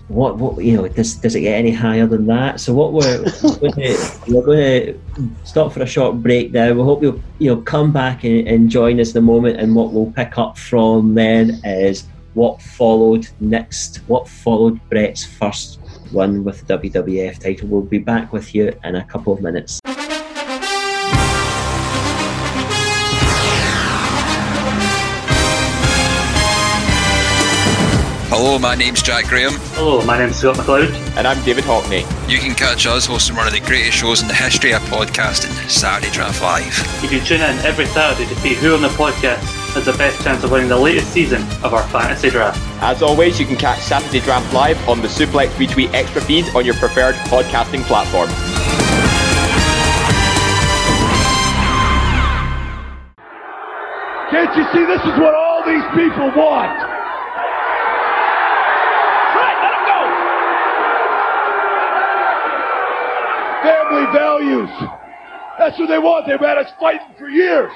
what 0.09 0.39
what 0.39 0.65
you 0.65 0.77
know 0.77 0.89
does 0.89 1.15
does 1.17 1.35
it 1.35 1.43
get 1.43 1.55
any 1.55 1.71
higher 1.71 2.07
than 2.07 2.27
that? 2.27 2.61
So 2.61 2.75
what 2.75 2.93
we're 2.93 3.19
going 3.19 3.73
to, 3.73 4.21
we're 4.27 4.43
going 4.43 4.57
to 4.57 5.01
stop 5.45 5.73
for 5.73 5.83
a 5.83 5.87
short 5.87 6.23
break 6.23 6.53
now. 6.53 6.73
We 6.73 6.83
hope 6.83 7.03
you'll 7.03 7.21
you 7.39 7.55
know 7.55 7.61
come 7.61 7.93
back 7.93 8.25
and, 8.25 8.49
and 8.49 8.71
join 8.71 9.01
us 9.01 9.13
in 9.13 9.19
a 9.19 9.23
moment, 9.23 9.61
and 9.61 9.75
what 9.75 9.93
we'll 9.93 10.13
pick 10.13 10.39
up 10.39 10.57
from 10.57 11.15
then 11.15 11.61
is 11.65 12.07
what 12.35 12.61
followed 12.61 13.29
next. 13.41 13.99
What 14.07 14.29
followed 14.29 14.81
Bret's 14.89 15.25
first 15.25 15.79
one 16.11 16.43
with 16.43 16.67
the 16.67 16.79
WWF 16.79 17.39
title. 17.39 17.69
We'll 17.69 17.83
be 17.83 17.99
back 17.99 18.33
with 18.33 18.55
you 18.55 18.73
in 18.85 18.97
a 18.97 19.05
couple 19.05 19.33
of 19.33 19.43
minutes. 19.43 19.81
Hello, 28.31 28.59
my 28.59 28.75
name's 28.75 29.01
Jack 29.03 29.25
Graham. 29.27 29.53
Hello, 29.73 30.05
my 30.05 30.19
name's 30.19 30.37
Scott 30.37 30.57
McLeod. 30.57 30.93
And 31.17 31.27
I'm 31.27 31.43
David 31.45 31.65
Hockney. 31.65 32.01
You 32.29 32.39
can 32.39 32.55
catch 32.55 32.87
us 32.87 33.07
hosting 33.07 33.37
one 33.37 33.47
of 33.47 33.55
the 33.55 33.61
greatest 33.61 33.97
shows 33.97 34.21
in 34.21 34.29
the 34.29 34.35
history 34.35 34.73
of 34.75 34.83
podcasting, 34.83 35.51
Saturday 35.69 36.13
Draft 36.13 36.43
Live. 36.43 36.77
You 37.03 37.09
can 37.09 37.25
tune 37.25 37.41
in 37.41 37.59
every 37.65 37.87
Saturday 37.87 38.29
to 38.29 38.35
see 38.41 38.53
who 38.53 38.75
on 38.75 38.83
the 38.83 38.89
podcast 38.89 39.41
has 39.73 39.87
the 39.87 39.95
best 39.95 40.23
chance 40.23 40.45
of 40.45 40.51
winning 40.51 40.69
the 40.69 40.77
latest 40.77 41.11
season 41.11 41.41
of 41.65 41.73
our 41.73 41.83
fantasy 41.89 42.29
draft. 42.29 42.61
As 42.83 43.01
always, 43.03 43.41
you 43.41 43.47
can 43.47 43.57
catch 43.57 43.81
Saturday 43.81 44.21
Draft 44.21 44.53
Live 44.53 44.77
on 44.89 45.01
the 45.01 45.09
Suplex 45.09 45.49
Retweet 45.53 45.95
Extra 45.95 46.21
feed 46.21 46.45
on 46.55 46.67
your 46.67 46.75
preferred 46.75 47.15
podcasting 47.33 47.83
platform. 47.85 48.29
Can't 54.31 54.55
you 54.55 54.65
see 54.75 54.85
this 54.85 55.01
is 55.01 55.19
what 55.19 55.35
all 55.35 55.65
these 55.65 55.83
people 55.97 56.29
want? 56.37 56.77
Right, 59.39 59.57
let 59.63 59.73
him 59.73 59.85
go. 59.89 60.01
Family 63.89 64.13
values. 64.13 64.69
That's 65.59 65.79
what 65.79 65.89
they 65.89 65.99
want. 65.99 66.27
They've 66.27 66.39
had 66.39 66.59
us 66.59 66.71
fighting 66.79 67.15
for 67.19 67.29
years. 67.29 67.73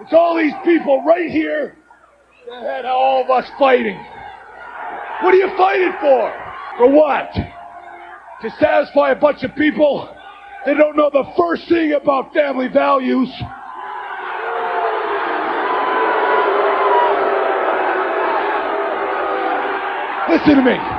It's 0.00 0.12
all 0.12 0.36
these 0.36 0.52
people 0.64 1.02
right 1.04 1.30
here 1.30 1.76
that 2.48 2.62
had 2.62 2.84
all 2.86 3.24
of 3.24 3.30
us 3.30 3.48
fighting. 3.58 3.96
What 5.22 5.34
are 5.34 5.36
you 5.36 5.50
fighting 5.56 5.92
for? 6.00 6.32
For 6.78 6.90
what? 6.90 7.32
To 8.42 8.50
satisfy 8.58 9.12
a 9.12 9.16
bunch 9.16 9.42
of 9.42 9.54
people 9.56 10.08
that 10.64 10.76
don't 10.76 10.96
know 10.96 11.10
the 11.12 11.24
first 11.36 11.68
thing 11.68 11.92
about 11.92 12.32
family 12.32 12.68
values. 12.68 13.28
Listen 20.28 20.56
to 20.56 20.62
me. 20.62 20.95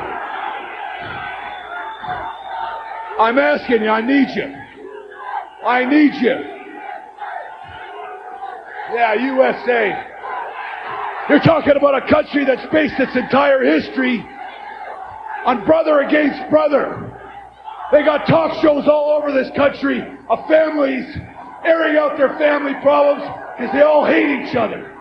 I'm 3.20 3.40
asking 3.40 3.82
you, 3.82 3.90
I 3.90 4.02
need 4.02 4.30
you. 4.36 4.54
I 5.66 5.86
need 5.86 6.14
you. 6.22 6.36
Yeah, 8.94 9.14
USA. 9.16 10.04
You're 11.30 11.42
talking 11.42 11.74
about 11.76 12.04
a 12.04 12.08
country 12.08 12.46
that's 12.46 12.66
based 12.72 12.94
its 13.00 13.16
entire 13.16 13.64
history 13.64 14.24
on 15.46 15.66
brother 15.66 16.02
against 16.02 16.50
brother. 16.50 17.04
They 17.92 18.04
got 18.04 18.28
talk 18.28 18.62
shows 18.62 18.88
all 18.88 19.20
over 19.20 19.32
this 19.32 19.50
country 19.56 20.02
of 20.30 20.40
families 20.48 21.06
airing 21.66 21.98
out 21.98 22.18
their 22.18 22.38
family 22.38 22.74
problems 22.82 23.24
because 23.58 23.74
they 23.74 23.82
all 23.82 24.06
hate 24.06 24.30
each 24.46 24.56
other. 24.56 24.94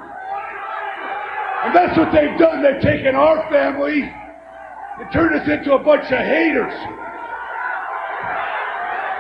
And 1.65 1.75
that's 1.75 1.99
what 1.99 2.13
they've 2.13 2.39
done. 2.39 2.63
They've 2.63 2.83
taken 2.83 3.15
our 3.15 3.49
family 3.51 4.03
and 4.03 5.13
turned 5.13 5.35
us 5.35 5.47
into 5.49 5.75
a 5.75 5.83
bunch 5.83 6.05
of 6.05 6.19
haters. 6.19 6.73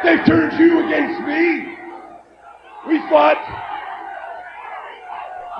They've 0.04 0.24
turned 0.26 0.58
you 0.58 0.86
against 0.86 1.20
me. 1.26 1.76
We 2.88 2.98
fought. 3.08 3.36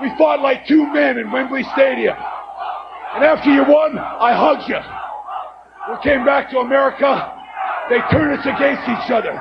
We 0.01 0.09
fought 0.17 0.41
like 0.41 0.67
two 0.67 0.91
men 0.93 1.17
in 1.17 1.31
Wembley 1.31 1.63
Stadium. 1.73 2.15
And 3.15 3.23
after 3.23 3.49
you 3.49 3.63
won, 3.63 3.97
I 3.97 4.33
hugged 4.33 4.69
you. 4.69 4.79
We 5.89 6.01
came 6.03 6.25
back 6.25 6.51
to 6.51 6.59
America. 6.59 7.33
They 7.89 7.99
turned 8.11 8.37
us 8.37 8.45
against 8.45 8.83
each 8.83 9.11
other. 9.11 9.31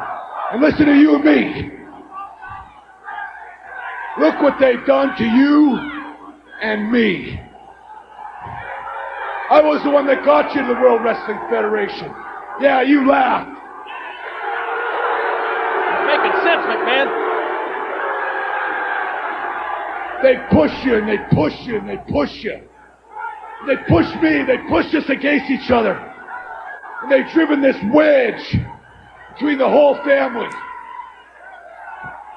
And 0.53 0.62
listen 0.62 0.86
to 0.86 0.94
you 0.94 1.16
and 1.16 1.24
me. 1.24 1.70
Look 4.18 4.40
what 4.40 4.55
they've 4.59 4.84
done 4.86 5.14
to 5.18 5.24
you 5.24 5.78
and 6.62 6.90
me. 6.90 7.38
I 9.51 9.61
was 9.61 9.82
the 9.84 9.90
one 9.90 10.07
that 10.07 10.24
got 10.24 10.55
you 10.55 10.62
to 10.62 10.68
the 10.68 10.80
World 10.80 11.05
Wrestling 11.05 11.38
Federation. 11.51 12.12
Yeah, 12.61 12.82
you 12.82 13.07
laughed. 13.07 13.56
Sense, 16.47 16.62
McMahon. 16.62 17.09
They 20.22 20.36
push 20.53 20.72
you 20.84 20.99
and 20.99 21.09
they 21.09 21.18
push 21.34 21.55
you 21.66 21.78
and 21.78 21.88
they 21.88 21.97
push 22.09 22.30
you. 22.44 22.61
They 23.66 23.76
push 23.88 24.07
me, 24.22 24.44
they 24.47 24.59
push 24.68 24.94
us 24.94 25.09
against 25.09 25.51
each 25.51 25.72
other. 25.72 25.94
And 27.03 27.11
they've 27.11 27.28
driven 27.32 27.61
this 27.61 27.74
wedge 27.92 28.57
between 29.34 29.59
the 29.59 29.68
whole 29.68 29.97
family. 30.05 30.47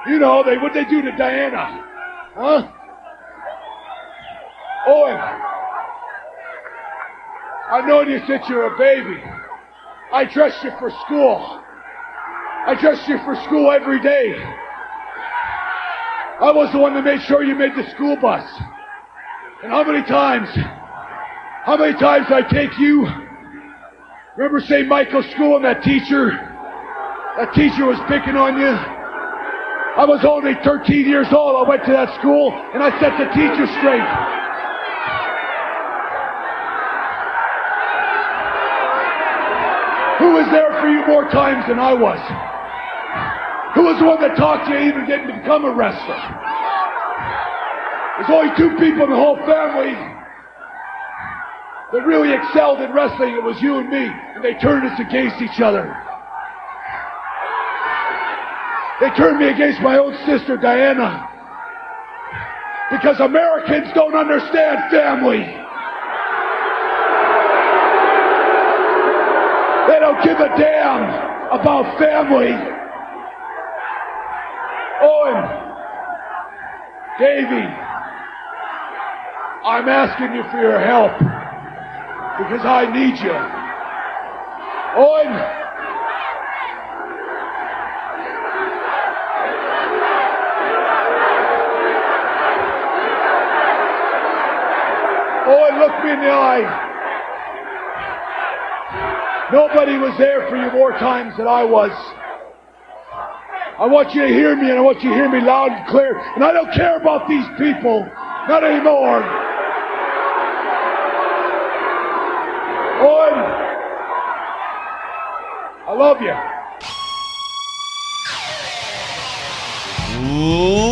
You 0.07 0.17
know, 0.17 0.43
they 0.43 0.57
what 0.57 0.73
they 0.73 0.85
do 0.85 1.03
to 1.03 1.11
Diana. 1.15 1.85
Huh? 2.33 2.67
Owen. 4.87 5.17
I've 7.71 7.85
known 7.85 8.09
you 8.09 8.19
since 8.25 8.43
you 8.49 8.55
were 8.55 8.73
a 8.73 8.77
baby. 8.77 9.21
I 10.11 10.25
dressed 10.25 10.63
you 10.63 10.71
for 10.79 10.89
school. 11.05 11.61
I 12.67 12.75
dressed 12.79 13.07
you 13.07 13.17
for 13.19 13.35
school 13.45 13.71
every 13.71 14.01
day. 14.01 14.33
I 16.41 16.51
was 16.51 16.71
the 16.71 16.79
one 16.79 16.93
that 16.93 17.03
made 17.03 17.21
sure 17.23 17.43
you 17.43 17.55
made 17.55 17.75
the 17.75 17.89
school 17.91 18.15
bus. 18.15 18.43
And 19.63 19.71
how 19.71 19.83
many 19.83 20.05
times, 20.07 20.47
how 21.65 21.75
many 21.77 21.97
times 21.99 22.27
I 22.29 22.41
take 22.43 22.77
you? 22.79 23.07
Remember 24.37 24.61
St. 24.61 24.87
Michael's 24.87 25.29
School 25.31 25.57
and 25.57 25.65
that 25.65 25.83
teacher? 25.83 26.31
That 27.35 27.51
teacher 27.53 27.85
was 27.85 27.99
picking 28.07 28.35
on 28.35 28.55
you. 28.55 28.71
I 28.71 30.05
was 30.07 30.23
only 30.23 30.53
13 30.63 31.07
years 31.07 31.27
old. 31.31 31.65
I 31.65 31.67
went 31.67 31.83
to 31.85 31.91
that 31.91 32.07
school 32.19 32.55
and 32.55 32.83
I 32.83 32.87
set 33.03 33.19
the 33.19 33.27
teacher 33.35 33.67
straight. 33.79 34.07
Who 40.29 40.35
was 40.35 40.45
there 40.51 40.69
for 40.79 40.85
you 40.85 41.01
more 41.07 41.25
times 41.33 41.65
than 41.65 41.79
I 41.79 41.89
was? 41.89 42.21
Who 43.73 43.81
was 43.89 43.97
the 43.97 44.05
one 44.05 44.21
that 44.21 44.37
taught 44.37 44.61
you 44.69 44.77
even 44.77 45.09
getting 45.09 45.25
to 45.25 45.33
become 45.33 45.65
a 45.65 45.73
wrestler? 45.73 46.21
There's 48.13 48.29
only 48.29 48.53
two 48.53 48.77
people 48.77 49.09
in 49.09 49.09
the 49.09 49.17
whole 49.17 49.41
family 49.49 49.97
that 51.89 52.05
really 52.05 52.29
excelled 52.29 52.77
in 52.77 52.93
wrestling. 52.93 53.33
It 53.33 53.41
was 53.41 53.57
you 53.57 53.81
and 53.81 53.89
me, 53.89 54.05
and 54.05 54.45
they 54.45 54.53
turned 54.61 54.85
us 54.85 54.99
against 55.01 55.41
each 55.41 55.65
other. 55.65 55.89
They 59.01 59.09
turned 59.17 59.41
me 59.41 59.49
against 59.49 59.81
my 59.81 59.97
own 59.97 60.13
sister, 60.29 60.57
Diana. 60.61 61.25
Because 62.93 63.19
Americans 63.19 63.89
don't 63.95 64.13
understand 64.13 64.93
family. 64.93 65.58
Don't 70.09 70.23
give 70.23 70.39
a 70.39 70.49
damn 70.57 71.03
about 71.51 71.99
family. 71.99 72.53
Owen, 75.01 75.43
Davey, 77.19 77.67
I'm 79.65 79.87
asking 79.87 80.33
you 80.33 80.43
for 80.49 80.57
your 80.57 80.79
help 80.79 81.11
because 82.39 82.65
I 82.65 82.89
need 82.91 83.19
you. 83.19 83.37
Owen, 84.97 85.29
Owen, 95.45 95.79
look 95.79 96.03
me 96.03 96.11
in 96.13 96.19
the 96.21 96.31
eye. 96.31 96.88
Nobody 99.51 99.97
was 99.97 100.15
there 100.19 100.47
for 100.47 100.55
you 100.57 100.71
more 100.71 100.91
times 100.91 101.35
than 101.35 101.47
I 101.47 101.63
was. 101.63 101.91
I 103.79 103.87
want 103.87 104.13
you 104.13 104.21
to 104.21 104.27
hear 104.27 104.55
me, 104.55 104.69
and 104.69 104.77
I 104.77 104.81
want 104.81 105.01
you 105.01 105.09
to 105.09 105.15
hear 105.15 105.27
me 105.27 105.41
loud 105.41 105.71
and 105.71 105.87
clear. 105.87 106.19
And 106.35 106.43
I 106.43 106.51
don't 106.51 106.71
care 106.71 106.97
about 106.97 107.27
these 107.27 107.45
people, 107.57 108.01
not 108.47 108.63
anymore. 108.63 109.23
Owen, 113.01 113.39
I 115.87 115.93
love 115.97 116.21
you. 116.21 116.35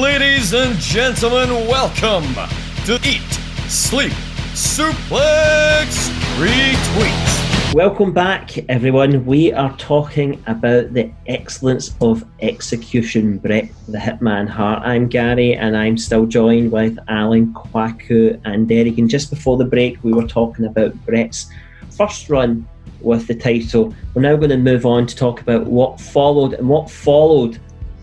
Ladies 0.01 0.53
and 0.53 0.79
gentlemen, 0.79 1.67
welcome 1.67 2.23
to 2.85 2.95
Eat, 3.07 3.21
Sleep, 3.69 4.13
Suplex, 4.55 6.09
Retweet. 6.39 7.36
Welcome 7.73 8.13
back, 8.13 8.57
everyone. 8.69 9.25
We 9.25 9.51
are 9.51 9.75
talking 9.77 10.41
about 10.47 10.93
the 10.93 11.11
excellence 11.27 11.95
of 11.99 12.23
execution, 12.39 13.39
Bret 13.39 13.69
the 13.89 13.97
Hitman 13.97 14.47
Hart. 14.47 14.83
I'm 14.83 15.09
Gary, 15.09 15.53
and 15.53 15.75
I'm 15.75 15.97
still 15.97 16.25
joined 16.25 16.71
with 16.71 16.97
Alan, 17.09 17.53
Kwaku, 17.53 18.39
and 18.45 18.69
Derek. 18.69 18.97
And 18.97 19.09
just 19.09 19.29
before 19.29 19.57
the 19.57 19.65
break, 19.65 20.01
we 20.01 20.13
were 20.13 20.25
talking 20.25 20.65
about 20.65 20.95
Bret's 21.05 21.51
first 21.91 22.29
run 22.29 22.65
with 23.01 23.27
the 23.27 23.35
title. 23.35 23.93
We're 24.13 24.21
now 24.21 24.37
going 24.37 24.49
to 24.49 24.57
move 24.57 24.85
on 24.85 25.05
to 25.05 25.15
talk 25.15 25.41
about 25.41 25.67
what 25.67 25.99
followed, 25.99 26.53
and 26.53 26.69
what 26.69 26.89
followed 26.89 27.59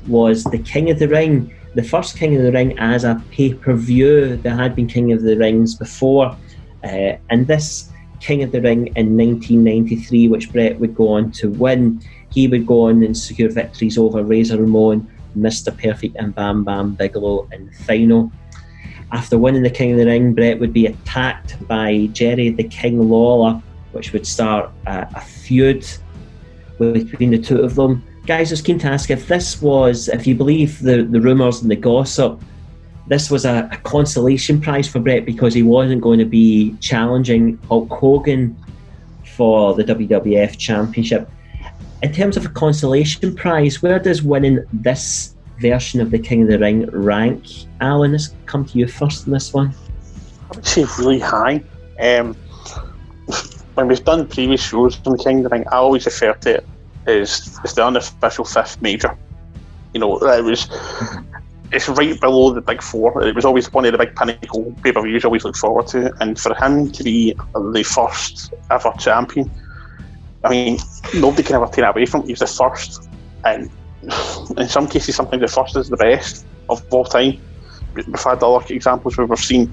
was 0.07 0.45
the 0.45 0.59
King 0.59 0.91
of 0.91 0.99
the 0.99 1.09
Ring, 1.09 1.53
the 1.75 1.83
first 1.83 2.19
King 2.19 2.37
of 2.37 2.43
the 2.43 2.53
Ring 2.53 2.79
as 2.79 3.05
a 3.05 3.21
pay 3.31 3.55
per 3.55 3.73
view. 3.73 4.37
There 4.37 4.55
had 4.55 4.77
been 4.77 4.89
King 4.89 5.13
of 5.13 5.23
the 5.23 5.39
Rings 5.39 5.75
before, 5.75 6.37
uh, 6.85 7.17
and 7.31 7.47
this 7.47 7.91
King 8.25 8.43
of 8.43 8.53
the 8.53 8.61
Ring 8.63 8.87
in 8.97 9.19
1993, 9.19 10.29
which 10.29 10.51
Bret 10.51 10.81
would 10.81 10.95
go 10.95 11.09
on 11.09 11.31
to 11.33 11.51
win. 11.51 12.01
He 12.33 12.49
would 12.49 12.67
go 12.67 12.89
on 12.89 13.03
and 13.03 13.15
secure 13.15 13.51
victories 13.51 13.99
over 13.99 14.23
Razor 14.23 14.57
Ramon, 14.57 15.07
Mr. 15.37 15.77
Perfect, 15.77 16.17
and 16.17 16.35
Bam 16.35 16.65
Bam 16.65 16.95
Bigelow 16.95 17.47
in 17.53 17.67
the 17.67 17.73
final. 17.85 18.33
After 19.13 19.37
winning 19.37 19.63
the 19.63 19.69
King 19.69 19.93
of 19.93 19.99
the 19.99 20.07
Ring, 20.07 20.33
Bret 20.33 20.59
would 20.59 20.73
be 20.73 20.87
attacked 20.87 21.69
by 21.69 22.09
Jerry 22.13 22.49
the 22.49 22.65
King 22.65 23.11
Lawler, 23.11 23.63
which 23.93 24.15
would 24.15 24.27
start 24.27 24.71
a, 24.87 25.07
a 25.15 25.21
feud 25.21 25.87
between 26.79 27.31
the 27.31 27.39
two 27.39 27.61
of 27.61 27.75
them. 27.75 28.03
Guys, 28.27 28.51
I 28.51 28.55
was 28.55 28.63
keen 28.63 28.79
to 28.79 28.87
ask 28.87 29.11
if 29.11 29.29
this 29.29 29.61
was, 29.61 30.09
if 30.09 30.27
you 30.27 30.35
believe 30.35 30.81
the, 30.81 31.03
the 31.03 31.21
rumours 31.21 31.61
and 31.61 31.71
the 31.71 31.77
gossip, 31.77 32.43
this 33.07 33.31
was 33.31 33.45
a, 33.45 33.69
a, 33.71 33.77
consolation 33.79 34.61
prize 34.61 34.89
for 34.89 34.99
Bret 34.99 35.27
because 35.27 35.53
he 35.53 35.63
wasn't 35.63 36.01
going 36.01 36.19
to 36.19 36.25
be 36.25 36.75
challenging 36.81 37.59
Hulk 37.69 37.91
Hogan 37.91 38.57
for 39.37 39.75
the 39.75 39.85
WWF 39.85 40.57
Championship. 40.59 41.29
In 42.03 42.13
terms 42.13 42.37
of 42.37 42.47
a 42.47 42.49
consolation 42.49 43.35
prize, 43.35 43.83
where 43.83 43.99
does 43.99 44.23
winning 44.23 44.65
this 44.73 45.35
version 45.61 46.01
of 46.01 46.11
the 46.11 46.19
King 46.19 46.43
of 46.43 46.49
the 46.49 46.59
Ring 46.59 46.87
rank? 46.91 47.45
Alan, 47.81 48.13
let's 48.13 48.35
come 48.47 48.65
to 48.67 48.79
you 48.79 48.87
first 48.87 49.27
in 49.27 49.33
this 49.33 49.53
one. 49.53 49.75
I 50.51 50.57
would 50.57 50.67
say 50.67 50.87
really 50.99 51.21
high. 51.21 51.63
Um, 52.01 52.35
when 53.75 53.89
we've 53.89 54.05
done 54.05 54.27
previous 54.29 54.63
shows 54.63 54.99
on 55.07 55.17
the 55.17 55.23
King 55.23 55.39
of 55.39 55.45
the 55.45 55.49
Ring, 55.51 55.65
I 55.69 55.77
always 55.77 56.07
refer 56.07 56.33
to 56.35 56.57
it 56.57 56.67
as, 57.07 57.59
as 57.65 57.75
the 57.75 57.87
unofficial 57.87 58.45
fifth 58.45 58.81
major. 58.81 59.17
You 59.93 60.01
know, 60.01 60.17
it 60.19 60.45
was 60.45 60.69
it's 61.73 61.89
right 61.89 62.19
below 62.21 62.53
the 62.53 62.61
big 62.61 62.83
four. 62.83 63.27
It 63.27 63.35
was 63.35 63.45
always 63.45 63.73
one 63.73 63.85
of 63.85 63.93
the 63.93 63.99
big 63.99 64.15
pinnacle 64.15 64.75
pay 64.83 64.93
per 64.93 65.03
views 65.03 65.25
always 65.25 65.45
look 65.45 65.57
forward 65.57 65.87
to. 65.89 66.13
And 66.21 66.39
for 66.39 66.55
him 66.55 66.91
to 66.93 67.03
be 67.03 67.35
the 67.55 67.83
first 67.83 68.53
ever 68.71 68.93
champion, 68.99 69.51
I 70.45 70.51
mean, 70.51 70.79
nobody 71.15 71.43
can 71.43 71.57
ever 71.57 71.67
take 71.67 71.77
that 71.77 71.97
away 71.97 72.07
from 72.07 72.23
him. 72.23 72.29
He's 72.29 72.41
the 72.41 72.47
first. 72.47 73.09
And 73.45 73.71
in 74.57 74.69
some 74.69 74.87
cases, 74.87 75.17
sometimes 75.17 75.41
the 75.41 75.49
first 75.49 75.77
is 75.77 75.89
the 75.89 75.97
best 75.97 76.47
of 76.69 76.85
all 76.93 77.05
time. 77.05 77.41
We've 77.95 78.07
had 78.23 78.43
other 78.43 78.65
examples 78.75 79.17
where 79.17 79.27
we've 79.27 79.39
seen, 79.39 79.73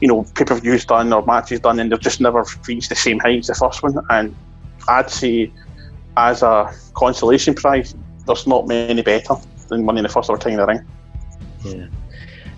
you 0.00 0.08
know, 0.08 0.24
pay 0.34 0.44
per 0.44 0.54
views 0.54 0.84
done 0.84 1.12
or 1.12 1.24
matches 1.24 1.60
done, 1.60 1.78
and 1.78 1.92
they've 1.92 2.00
just 2.00 2.20
never 2.20 2.44
reached 2.66 2.88
the 2.88 2.96
same 2.96 3.18
height 3.18 3.40
as 3.40 3.46
the 3.48 3.54
first 3.54 3.82
one. 3.82 3.98
And 4.10 4.34
I'd 4.88 5.10
say, 5.10 5.52
as 6.16 6.42
a 6.42 6.74
consolation 6.94 7.54
prize, 7.54 7.94
there's 8.26 8.46
not 8.46 8.66
many 8.66 9.02
better 9.02 9.34
than 9.68 9.84
winning 9.86 10.04
the 10.04 10.08
first 10.08 10.30
ever 10.30 10.38
King 10.38 10.54
of 10.54 10.66
the 10.66 10.74
Ring. 10.74 10.86
Yeah. 11.64 11.86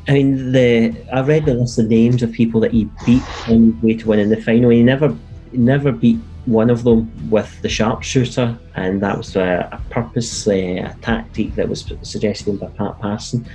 I 0.08 0.12
mean, 0.12 0.52
the 0.52 0.94
I 1.12 1.20
read 1.22 1.46
the 1.46 1.54
list 1.54 1.78
of 1.78 1.88
names 1.88 2.22
of 2.22 2.32
people 2.32 2.60
that 2.60 2.72
he 2.72 2.88
beat 3.04 3.22
on 3.48 3.72
his 3.72 3.82
way 3.82 3.94
to 3.94 4.08
winning 4.08 4.28
the 4.28 4.40
final. 4.40 4.70
He 4.70 4.82
never, 4.82 5.16
never 5.52 5.90
beat 5.90 6.18
one 6.44 6.70
of 6.70 6.84
them 6.84 7.10
with 7.28 7.60
the 7.62 7.68
sharpshooter, 7.68 8.56
and 8.76 9.02
that 9.02 9.18
was 9.18 9.34
a, 9.34 9.68
a 9.72 9.78
purpose, 9.90 10.46
a, 10.46 10.94
tactic 11.02 11.54
that 11.56 11.68
was 11.68 11.92
suggested 12.02 12.60
by 12.60 12.68
Pat 12.68 13.00
Patterson. 13.00 13.46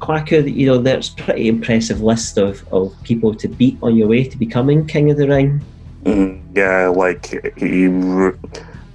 Kwaku, 0.00 0.54
you 0.54 0.66
know, 0.66 0.76
there's 0.76 1.08
pretty 1.08 1.48
impressive 1.48 2.02
list 2.02 2.36
of, 2.36 2.66
of 2.70 2.94
people 3.02 3.34
to 3.34 3.48
beat 3.48 3.78
on 3.82 3.96
your 3.96 4.08
way 4.08 4.24
to 4.24 4.36
becoming 4.36 4.86
King 4.86 5.10
of 5.10 5.16
the 5.16 5.26
Ring. 5.26 5.64
Mm, 6.04 6.42
yeah, 6.54 6.88
like 6.88 7.56
he 7.56 7.88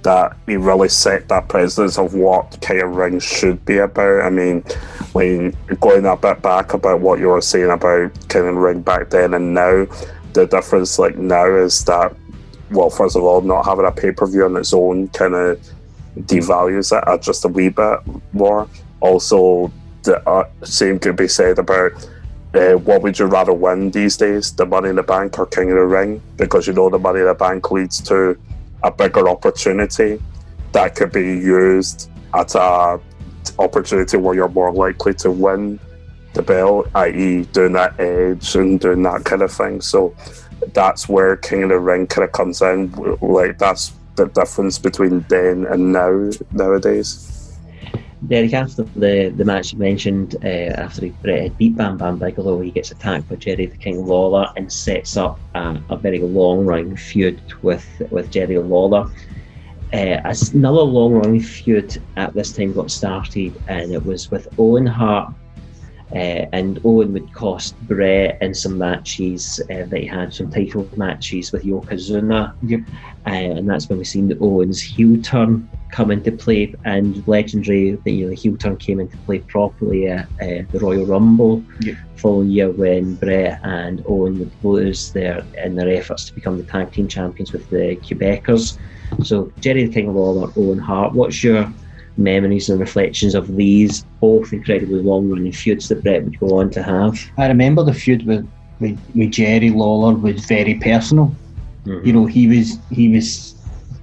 that 0.02 0.36
he 0.46 0.56
really 0.56 0.88
set 0.88 1.28
that 1.28 1.48
precedence 1.48 1.98
of 1.98 2.14
what 2.14 2.58
King 2.60 2.82
of 2.82 2.96
Ring 2.96 3.20
should 3.20 3.64
be 3.64 3.78
about. 3.78 4.22
I 4.22 4.30
mean, 4.30 4.62
when 5.12 5.56
going 5.80 6.06
a 6.06 6.16
bit 6.16 6.42
back 6.42 6.74
about 6.74 7.00
what 7.00 7.18
you 7.18 7.28
were 7.28 7.40
saying 7.40 7.70
about 7.70 8.28
King 8.28 8.48
of 8.48 8.56
Ring 8.56 8.82
back 8.82 9.10
then 9.10 9.34
and 9.34 9.54
now, 9.54 9.86
the 10.32 10.46
difference 10.46 10.98
like 10.98 11.16
now 11.18 11.54
is 11.54 11.84
that 11.84 12.16
well, 12.72 12.90
first 12.90 13.16
of 13.16 13.22
all, 13.22 13.42
not 13.42 13.66
having 13.66 13.84
a 13.84 13.92
pay 13.92 14.12
per 14.12 14.26
view 14.26 14.44
on 14.44 14.56
its 14.56 14.72
own 14.72 15.08
kind 15.08 15.34
of 15.34 15.60
devalues 16.20 16.92
it 16.92 17.22
just 17.22 17.44
a 17.44 17.48
wee 17.48 17.68
bit 17.68 17.98
more. 18.32 18.68
Also, 19.00 19.70
the 20.02 20.26
uh, 20.28 20.48
same 20.64 20.98
could 20.98 21.16
be 21.16 21.28
said 21.28 21.58
about 21.58 21.92
uh, 22.54 22.74
what 22.74 23.02
would 23.02 23.18
you 23.18 23.26
rather 23.26 23.52
win 23.52 23.90
these 23.90 24.16
days, 24.16 24.52
the 24.52 24.66
Money 24.66 24.90
in 24.90 24.96
the 24.96 25.02
Bank 25.02 25.38
or 25.38 25.46
King 25.46 25.70
of 25.70 25.76
the 25.76 25.86
Ring? 25.86 26.20
Because 26.36 26.66
you 26.66 26.72
know 26.72 26.90
the 26.90 26.98
Money 26.98 27.20
in 27.20 27.26
the 27.26 27.34
Bank 27.34 27.70
leads 27.70 28.00
to 28.02 28.38
a 28.84 28.90
bigger 28.90 29.28
opportunity 29.28 30.22
that 30.72 30.94
could 30.94 31.12
be 31.12 31.22
used 31.22 32.10
at 32.34 32.54
a 32.54 33.00
opportunity 33.58 34.16
where 34.16 34.34
you're 34.34 34.48
more 34.48 34.72
likely 34.72 35.14
to 35.14 35.30
win 35.30 35.78
the 36.34 36.42
belt, 36.42 36.88
i.e., 36.94 37.44
doing 37.52 37.72
that 37.72 37.98
edge 38.00 38.54
and 38.54 38.80
doing 38.80 39.02
that 39.02 39.24
kind 39.24 39.42
of 39.42 39.52
thing. 39.52 39.80
So 39.80 40.14
that's 40.72 41.08
where 41.08 41.36
King 41.36 41.64
of 41.64 41.68
the 41.70 41.78
Ring 41.78 42.06
kind 42.06 42.24
of 42.24 42.32
comes 42.32 42.62
in. 42.62 42.92
Like 43.20 43.58
that's 43.58 43.92
the 44.16 44.26
difference 44.26 44.78
between 44.78 45.20
then 45.28 45.66
and 45.66 45.92
now 45.92 46.30
nowadays. 46.52 47.41
Derek, 48.28 48.54
after 48.54 48.84
the, 48.84 49.32
the 49.36 49.44
match 49.44 49.72
you 49.72 49.78
mentioned, 49.78 50.36
uh, 50.44 50.46
after 50.46 51.06
he, 51.06 51.14
had 51.24 51.58
beat 51.58 51.76
Bam 51.76 51.96
Bam 51.96 52.18
Bigelow, 52.18 52.60
he 52.60 52.70
gets 52.70 52.92
attacked 52.92 53.28
by 53.28 53.34
Jerry 53.34 53.66
the 53.66 53.76
King 53.76 54.06
Lawler 54.06 54.46
and 54.56 54.72
sets 54.72 55.16
up 55.16 55.40
a, 55.54 55.80
a 55.90 55.96
very 55.96 56.20
long 56.20 56.64
running 56.64 56.96
feud 56.96 57.40
with, 57.62 57.84
with 58.10 58.30
Jerry 58.30 58.58
Lawler. 58.58 59.10
Uh, 59.92 60.34
another 60.54 60.82
long 60.82 61.14
running 61.14 61.40
feud 61.40 62.00
at 62.16 62.32
this 62.32 62.52
time 62.52 62.72
got 62.72 62.90
started, 62.90 63.60
and 63.66 63.92
it 63.92 64.04
was 64.06 64.30
with 64.30 64.48
Owen 64.58 64.86
Hart. 64.86 65.34
Uh, 66.14 66.46
and 66.52 66.78
Owen 66.84 67.12
would 67.14 67.32
cost 67.32 67.78
Bret 67.88 68.36
in 68.42 68.54
some 68.54 68.76
matches 68.76 69.60
uh, 69.70 69.86
that 69.86 70.00
he 70.00 70.06
had, 70.06 70.34
some 70.34 70.50
title 70.50 70.86
matches 70.96 71.52
with 71.52 71.64
Yokozuna. 71.64 72.54
Yep. 72.62 72.80
Uh, 73.26 73.30
and 73.30 73.70
that's 73.70 73.88
when 73.88 73.98
we 73.98 74.04
seen 74.04 74.28
the 74.28 74.38
Owens 74.38 74.80
heel 74.80 75.20
turn 75.22 75.68
come 75.90 76.10
into 76.10 76.32
play, 76.32 76.74
and 76.84 77.26
legendary 77.26 77.92
that 77.92 78.10
you 78.10 78.24
know 78.24 78.30
the 78.30 78.36
heel 78.36 78.56
turn 78.56 78.76
came 78.76 79.00
into 79.00 79.16
play 79.18 79.38
properly 79.38 80.08
at 80.08 80.26
uh, 80.40 80.64
the 80.70 80.78
Royal 80.80 81.06
Rumble 81.06 81.62
Yep. 81.80 81.96
following 82.16 82.50
year 82.50 82.70
when 82.70 83.14
Bret 83.14 83.60
and 83.62 84.02
Owen 84.06 84.38
would 84.38 84.52
lose 84.62 85.12
their 85.12 85.44
in 85.56 85.76
their 85.76 85.88
efforts 85.88 86.26
to 86.26 86.34
become 86.34 86.58
the 86.58 86.64
tag 86.64 86.92
team 86.92 87.08
champions 87.08 87.52
with 87.52 87.68
the 87.70 87.96
Quebecers. 87.96 88.78
So 89.22 89.52
Jerry 89.60 89.86
the 89.86 89.92
King 89.92 90.08
of 90.08 90.14
Lawler, 90.14 90.52
Owen 90.56 90.78
Hart. 90.78 91.12
What's 91.12 91.42
your 91.44 91.72
memories 92.16 92.68
and 92.68 92.78
reflections 92.80 93.34
of 93.34 93.56
these 93.56 94.04
both 94.20 94.52
incredibly 94.52 95.00
long 95.00 95.28
running 95.30 95.52
feuds 95.52 95.88
that 95.88 96.02
Bret 96.02 96.24
would 96.24 96.38
go 96.38 96.58
on 96.58 96.70
to 96.70 96.82
have? 96.82 97.18
I 97.38 97.46
remember 97.46 97.82
the 97.84 97.94
feud 97.94 98.26
with, 98.26 98.48
with, 98.80 98.98
with 99.14 99.30
Jerry 99.30 99.70
Lawler 99.70 100.14
was 100.14 100.44
very 100.44 100.74
personal. 100.74 101.34
Mhm. 101.86 102.06
You 102.06 102.12
know, 102.12 102.26
he 102.26 102.46
was 102.46 102.78
he 102.90 103.08
was 103.08 103.54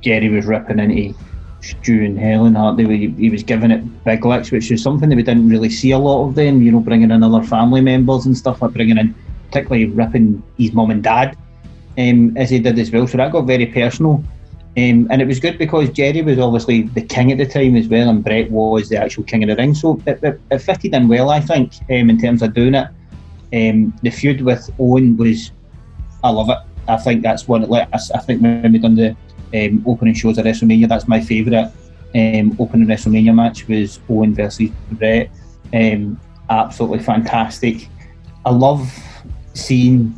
Jerry 0.02 0.30
was 0.30 0.46
ripping 0.46 0.80
into 0.80 1.18
Stu 1.62 2.04
and 2.04 2.18
Helen 2.20 2.56
Hart. 2.56 2.78
They 2.78 2.86
were, 2.86 2.94
he 2.94 3.30
was 3.30 3.44
giving 3.44 3.72
it 3.72 4.04
big 4.04 4.26
licks, 4.26 4.52
which 4.52 4.72
is 4.72 4.82
something 4.82 5.10
that 5.10 5.16
we 5.16 5.24
didn't 5.24 5.50
really 5.50 5.70
see 5.70 5.92
a 5.92 5.98
lot 5.98 6.28
of 6.28 6.36
then. 6.36 6.62
You 6.62 6.72
know, 6.72 6.80
bringing 6.80 7.12
in 7.12 7.24
other 7.24 7.46
family 7.46 7.82
members 7.82 8.26
and 8.26 8.38
stuff 8.38 8.62
like 8.62 8.72
bringing 8.72 8.98
in, 8.98 9.16
particularly 9.48 9.86
ripping 9.86 10.44
his 10.58 10.74
mum 10.74 10.92
and 10.92 11.04
dad, 11.04 11.38
um, 11.98 12.36
as 12.38 12.50
he 12.50 12.60
did 12.60 12.78
as 12.80 12.92
well. 12.92 13.08
So 13.08 13.18
that 13.18 13.32
got 13.32 13.46
very 13.46 13.66
personal. 13.66 14.24
Um, 14.78 15.08
and 15.10 15.22
it 15.22 15.28
was 15.28 15.40
good 15.40 15.58
because 15.58 15.90
Jerry 15.90 16.22
was 16.22 16.40
obviously 16.40 16.84
the 16.84 17.02
king 17.02 17.32
at 17.32 17.38
the 17.38 17.46
time 17.46 17.76
as 17.76 17.88
well, 17.88 18.10
and 18.10 18.24
Bret 18.24 18.50
was 18.52 18.90
the 18.90 18.98
actual 18.98 19.24
king 19.24 19.44
of 19.44 19.50
the 19.50 19.56
ring. 19.56 19.74
So 19.74 20.02
it, 20.06 20.24
it, 20.24 20.40
it 20.52 20.60
fitted 20.60 20.94
in 20.94 21.08
well, 21.08 21.30
I 21.32 21.42
think, 21.42 21.74
um, 21.90 22.10
in 22.10 22.20
terms 22.20 22.42
of 22.42 22.54
doing 22.54 22.76
it. 22.76 22.88
Um, 23.52 23.94
the 24.04 24.12
feud 24.12 24.42
with 24.42 24.70
Owen 24.80 25.18
was, 25.18 25.52
I 26.24 26.30
love 26.30 26.50
it. 26.50 26.60
I 26.88 26.98
think 26.98 27.24
that's 27.24 27.48
one. 27.48 27.64
Like 27.64 27.90
I 27.94 28.20
think 28.20 28.42
when 28.42 28.72
we 28.72 28.80
done 28.80 28.96
the 28.96 29.16
um, 29.54 29.84
opening 29.88 30.14
shows 30.14 30.38
at 30.38 30.46
WrestleMania, 30.46 30.88
that's 30.88 31.08
my 31.08 31.20
favourite 31.20 31.72
um, 32.16 32.56
opening 32.60 32.88
WrestleMania 32.88 33.34
match 33.34 33.68
was 33.68 34.00
Owen 34.10 34.34
versus 34.34 34.70
Bret. 34.92 35.30
Um, 35.74 36.20
absolutely 36.50 37.00
fantastic. 37.00 37.88
I 38.46 38.52
love 38.52 38.92
seeing 39.54 40.16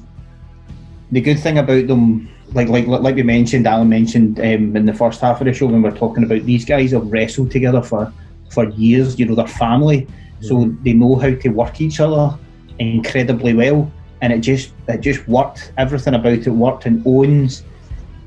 the 1.11 1.21
good 1.21 1.39
thing 1.39 1.57
about 1.57 1.87
them. 1.87 2.29
Like 2.53 2.67
like 2.67 2.87
like 2.87 3.15
we 3.15 3.23
mentioned, 3.23 3.67
Alan 3.67 3.89
mentioned 3.89 4.39
um, 4.39 4.75
in 4.75 4.85
the 4.85 4.93
first 4.93 5.21
half 5.21 5.39
of 5.39 5.45
the 5.45 5.53
show 5.53 5.67
when 5.67 5.81
we 5.81 5.89
we're 5.89 5.95
talking 5.95 6.23
about 6.23 6.43
these 6.43 6.65
guys 6.65 6.91
have 6.91 7.11
wrestled 7.11 7.51
together 7.51 7.81
for 7.81 8.11
for 8.49 8.69
years. 8.69 9.17
You 9.17 9.25
know, 9.25 9.35
they're 9.35 9.47
family, 9.47 10.07
so 10.41 10.65
they 10.83 10.93
know 10.93 11.15
how 11.15 11.33
to 11.33 11.49
work 11.49 11.79
each 11.79 11.99
other 11.99 12.37
incredibly 12.79 13.53
well, 13.53 13.89
and 14.21 14.33
it 14.33 14.39
just 14.39 14.73
it 14.87 14.99
just 14.99 15.27
worked. 15.27 15.71
Everything 15.77 16.15
about 16.15 16.33
it 16.33 16.49
worked, 16.49 16.85
and 16.85 17.05
Owens. 17.05 17.63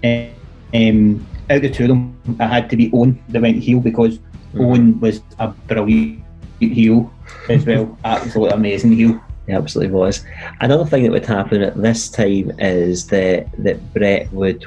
uh, 0.02 0.28
Um, 0.74 1.24
out 1.50 1.56
of 1.56 1.62
the 1.62 1.70
two 1.70 1.84
of 1.84 1.88
them, 1.90 2.16
it 2.26 2.46
had 2.48 2.68
to 2.70 2.76
be 2.76 2.90
Owen 2.92 3.22
that 3.28 3.42
went 3.42 3.62
heel 3.62 3.78
because 3.78 4.18
Owen 4.58 4.98
was 4.98 5.22
a 5.38 5.48
brilliant 5.48 6.20
heel 6.58 7.12
as 7.48 7.64
well, 7.64 7.96
absolutely 8.04 8.54
amazing 8.54 8.92
heel. 8.92 9.20
He 9.46 9.52
absolutely 9.52 9.92
was. 9.92 10.24
Another 10.60 10.86
thing 10.86 11.02
that 11.04 11.12
would 11.12 11.26
happen 11.26 11.62
at 11.62 11.80
this 11.80 12.08
time 12.08 12.52
is 12.58 13.06
that 13.08 13.46
that 13.58 13.92
Bret 13.92 14.32
would 14.32 14.64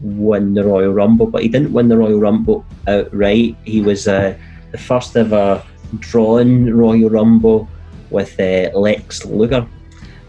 win 0.00 0.54
the 0.54 0.64
Royal 0.64 0.92
Rumble, 0.92 1.26
but 1.26 1.42
he 1.42 1.48
didn't 1.48 1.72
win 1.72 1.88
the 1.88 1.96
Royal 1.96 2.18
Rumble 2.18 2.64
outright. 2.88 3.56
He 3.64 3.80
was 3.80 4.08
uh, 4.08 4.36
the 4.72 4.78
first 4.78 5.16
ever 5.16 5.62
drawn 5.98 6.72
Royal 6.72 7.10
Rumble 7.10 7.68
with 8.10 8.38
uh, 8.40 8.70
Lex 8.78 9.24
Luger. 9.24 9.66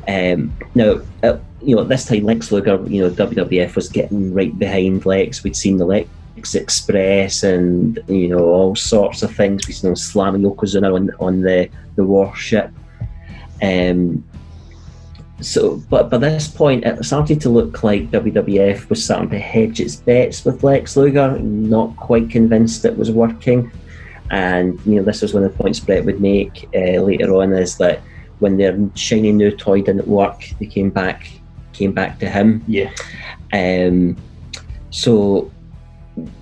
Um, 0.08 0.54
now, 0.76 1.02
uh, 1.24 1.38
you 1.62 1.76
know, 1.76 1.82
at 1.82 1.90
this 1.90 2.06
time, 2.06 2.24
Lex 2.24 2.52
Luger, 2.52 2.84
you 2.88 3.02
know, 3.02 3.10
WWF 3.10 3.76
was 3.76 3.90
getting 3.90 4.34
right 4.34 4.58
behind 4.58 5.06
Lex. 5.06 5.44
We'd 5.44 5.56
seen 5.56 5.78
the 5.78 5.86
Lex 5.86 6.10
Express 6.54 7.44
and 7.44 8.00
you 8.08 8.28
know 8.28 8.40
all 8.40 8.76
sorts 8.76 9.24
of 9.24 9.36
things. 9.36 9.66
We'd 9.68 9.74
seen 9.74 9.90
him 9.90 9.96
slamming 9.96 10.42
Yokozuna 10.42 10.94
on 10.94 11.10
on 11.20 11.42
the 11.42 11.70
the 11.96 12.04
warship. 12.04 12.72
Um, 13.62 14.24
so, 15.42 15.78
but 15.90 16.10
by 16.10 16.18
this 16.18 16.48
point, 16.48 16.86
it 16.86 17.04
started 17.04 17.42
to 17.42 17.50
look 17.50 17.84
like 17.84 18.10
WWF 18.12 18.90
was 18.90 19.04
starting 19.04 19.30
to 19.32 19.40
hedge 19.40 19.82
its 19.82 19.98
bets 19.98 20.46
with 20.46 20.64
Lex 20.64 20.96
Luger. 20.96 21.38
Not 21.40 21.96
quite 21.98 22.30
convinced 22.30 22.86
it 22.86 22.98
was 22.98 23.12
working, 23.12 23.72
and 24.32 24.80
you 24.86 24.96
know 24.96 25.04
this 25.04 25.22
was 25.22 25.34
one 25.34 25.44
of 25.44 25.52
the 25.52 25.62
points 25.62 25.80
Bret 25.80 26.06
would 26.06 26.22
make 26.22 26.70
uh, 26.74 27.02
later 27.02 27.36
on 27.36 27.52
is 27.52 27.78
that 27.78 28.02
when 28.40 28.58
their 28.58 28.78
shiny 28.96 29.32
new 29.32 29.52
toy 29.52 29.82
didn't 29.82 30.08
work, 30.08 30.50
they 30.60 30.66
came 30.66 30.90
back 30.90 31.30
came 31.74 31.92
back 31.92 32.18
to 32.20 32.30
him. 32.30 32.64
Yeah. 32.68 32.94
Um, 33.52 34.16
so 34.90 35.52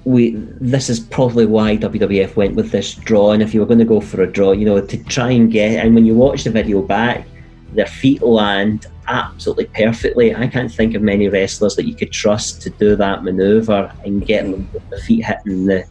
we 0.06 0.32
this 0.62 0.90
is 0.90 1.00
probably 1.00 1.46
why 1.46 1.78
WWF 1.78 2.36
went 2.36 2.56
with 2.56 2.72
this 2.72 2.96
draw. 2.96 3.32
And 3.32 3.42
if 3.42 3.54
you 3.54 3.60
were 3.60 3.66
going 3.66 3.80
to 3.80 3.86
go 3.86 4.02
for 4.02 4.22
a 4.22 4.32
draw, 4.32 4.52
you 4.52 4.66
know, 4.66 4.80
to 4.80 5.04
try 5.06 5.32
and 5.32 5.52
get 5.52 5.84
and 5.84 5.96
when 5.96 6.06
you 6.06 6.16
watch 6.16 6.44
the 6.44 6.52
video 6.52 6.82
back, 6.82 7.26
their 7.74 7.88
feet 7.88 8.22
land 8.22 8.88
absolutely 9.08 9.66
perfectly. 9.66 10.36
I 10.36 10.48
can't 10.48 10.72
think 10.72 10.96
of 10.96 11.02
many 11.02 11.28
wrestlers 11.28 11.76
that 11.76 11.88
you 11.88 11.96
could 11.96 12.12
trust 12.12 12.62
to 12.62 12.70
do 12.70 12.96
that 12.96 13.24
maneuver 13.24 13.92
and 14.06 14.26
get 14.26 14.46
the 14.90 15.02
feet 15.02 15.26
hitting 15.26 15.66
the 15.66 15.86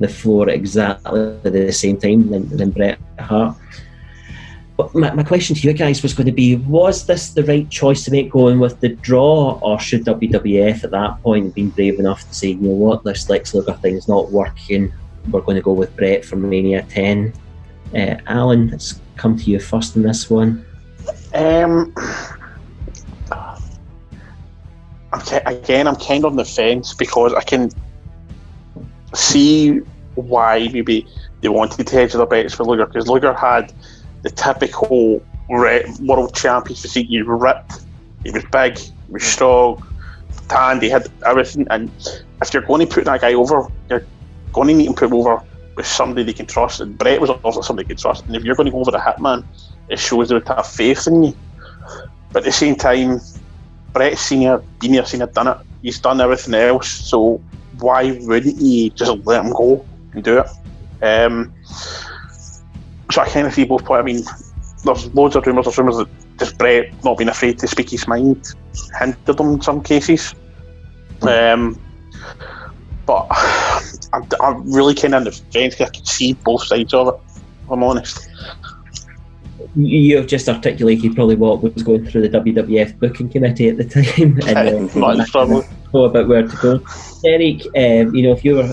the 0.00 0.08
floor 0.08 0.48
exactly 0.48 1.20
at 1.44 1.52
the 1.52 1.70
same 1.70 1.98
time 1.98 2.30
than, 2.30 2.48
than 2.56 2.70
Bret 2.70 2.98
Hart. 3.18 3.54
My, 4.94 5.12
my 5.12 5.22
question 5.22 5.56
to 5.56 5.66
you 5.66 5.72
guys 5.72 6.02
was 6.02 6.14
going 6.14 6.26
to 6.26 6.32
be: 6.32 6.56
Was 6.56 7.06
this 7.06 7.30
the 7.30 7.44
right 7.44 7.68
choice 7.70 8.04
to 8.04 8.10
make 8.10 8.30
going 8.30 8.58
with 8.58 8.80
the 8.80 8.90
draw, 8.90 9.58
or 9.60 9.78
should 9.78 10.04
WWF 10.04 10.84
at 10.84 10.90
that 10.90 11.22
point 11.22 11.46
have 11.46 11.54
been 11.54 11.70
brave 11.70 11.98
enough 11.98 12.26
to 12.28 12.34
say, 12.34 12.48
you 12.48 12.60
know 12.60 12.70
what, 12.70 13.04
this 13.04 13.28
Lex 13.28 13.54
Luger 13.54 13.74
thing 13.74 13.96
is 13.96 14.08
not 14.08 14.30
working. 14.30 14.92
We're 15.30 15.40
going 15.42 15.56
to 15.56 15.62
go 15.62 15.72
with 15.72 15.94
Bret 15.96 16.24
from 16.24 16.48
Mania 16.48 16.82
10. 16.88 17.32
Uh, 17.94 18.16
Alan, 18.26 18.68
let's 18.68 19.00
come 19.16 19.36
to 19.36 19.44
you 19.44 19.60
first 19.60 19.96
in 19.96 20.02
this 20.02 20.30
one. 20.30 20.64
Um, 21.34 21.92
I'm 25.12 25.20
ki- 25.22 25.36
again, 25.46 25.86
I'm 25.86 25.96
kind 25.96 26.24
of 26.24 26.32
on 26.32 26.36
the 26.36 26.44
fence 26.44 26.94
because 26.94 27.34
I 27.34 27.42
can 27.42 27.70
see 29.14 29.80
why 30.14 30.68
maybe 30.72 31.06
they 31.40 31.48
wanted 31.48 31.86
to 31.86 31.96
hedge 31.96 32.12
their 32.12 32.26
bets 32.26 32.54
for 32.54 32.64
Luger 32.64 32.86
because 32.86 33.08
Luger 33.08 33.32
had 33.32 33.72
the 34.22 34.30
typical 34.30 35.22
world 35.48 36.34
champion 36.34 36.76
physique. 36.76 37.08
He 37.08 37.22
was 37.22 37.40
ripped, 37.40 37.84
he 38.24 38.30
was 38.30 38.44
big, 38.52 38.78
he 38.78 39.12
was 39.12 39.24
strong, 39.24 39.86
tanned, 40.48 40.82
he 40.82 40.88
had 40.88 41.08
everything. 41.26 41.66
And 41.70 41.90
if 42.42 42.52
you're 42.52 42.62
going 42.62 42.86
to 42.86 42.92
put 42.92 43.04
that 43.04 43.20
guy 43.20 43.34
over, 43.34 43.66
you're 43.88 44.04
going 44.52 44.68
to 44.68 44.74
need 44.74 44.88
to 44.88 44.94
put 44.94 45.06
him 45.06 45.14
over 45.14 45.42
with 45.76 45.86
somebody 45.86 46.22
they 46.22 46.32
can 46.32 46.46
trust. 46.46 46.80
And 46.80 46.96
Bret 46.96 47.20
was 47.20 47.30
also 47.30 47.60
somebody 47.60 47.86
they 47.86 47.94
could 47.94 47.98
trust. 47.98 48.26
And 48.26 48.36
if 48.36 48.44
you're 48.44 48.54
going 48.54 48.66
to 48.66 48.72
go 48.72 48.80
over 48.80 48.90
the 48.90 48.98
Hitman, 48.98 49.44
it 49.88 49.98
shows 49.98 50.28
they 50.28 50.34
would 50.34 50.46
have 50.48 50.66
faith 50.66 51.06
in 51.06 51.22
you. 51.24 51.36
But 52.32 52.40
at 52.40 52.44
the 52.44 52.52
same 52.52 52.76
time, 52.76 53.20
Bret's 53.92 54.20
senior, 54.20 54.62
been 54.80 55.04
senior, 55.04 55.26
done 55.26 55.48
it. 55.48 55.56
He's 55.82 55.98
done 55.98 56.20
everything 56.20 56.54
else. 56.54 56.88
So 56.88 57.40
why 57.78 58.12
wouldn't 58.20 58.60
you 58.60 58.90
just 58.90 59.10
let 59.24 59.44
him 59.44 59.52
go 59.52 59.84
and 60.12 60.22
do 60.22 60.38
it? 60.38 60.46
Um, 61.02 61.52
so 63.10 63.22
I 63.22 63.28
kind 63.28 63.46
of 63.46 63.54
see 63.54 63.64
both 63.64 63.84
points. 63.84 64.00
I 64.00 64.02
mean, 64.02 64.24
there's 64.84 65.14
loads 65.14 65.36
of 65.36 65.46
rumours. 65.46 65.66
There's 65.66 65.78
rumours 65.78 65.98
that 65.98 66.08
just 66.38 66.58
Bret 66.58 67.04
not 67.04 67.18
being 67.18 67.28
afraid 67.28 67.58
to 67.58 67.68
speak 67.68 67.90
his 67.90 68.06
mind 68.08 68.54
hindered 68.98 69.40
him 69.40 69.54
in 69.54 69.60
some 69.60 69.82
cases. 69.82 70.34
Um, 71.22 71.78
but 73.06 73.26
I'm, 74.12 74.26
I'm 74.40 74.72
really 74.72 74.94
kind 74.94 75.14
of 75.14 75.18
on 75.18 75.24
the 75.24 75.32
fence 75.32 75.80
I 75.80 75.88
can 75.88 76.04
see 76.04 76.32
both 76.32 76.64
sides 76.64 76.94
of 76.94 77.08
it. 77.08 77.20
If 77.64 77.70
I'm 77.70 77.82
honest. 77.82 78.28
You 79.76 80.16
have 80.16 80.26
just 80.26 80.48
articulated 80.48 81.14
probably 81.14 81.36
what 81.36 81.62
was 81.62 81.82
going 81.82 82.06
through 82.06 82.28
the 82.28 82.40
WWF 82.40 82.98
booking 82.98 83.28
committee 83.28 83.68
at 83.68 83.76
the 83.76 83.84
time, 83.84 84.40
and 84.48 84.94
Not 84.96 85.28
know 85.92 86.04
about 86.04 86.26
where 86.28 86.42
to 86.42 86.56
go. 86.56 86.80
Eric, 87.24 87.66
um, 87.76 88.14
you 88.14 88.22
know, 88.22 88.32
if 88.32 88.44
you 88.44 88.56
were, 88.56 88.72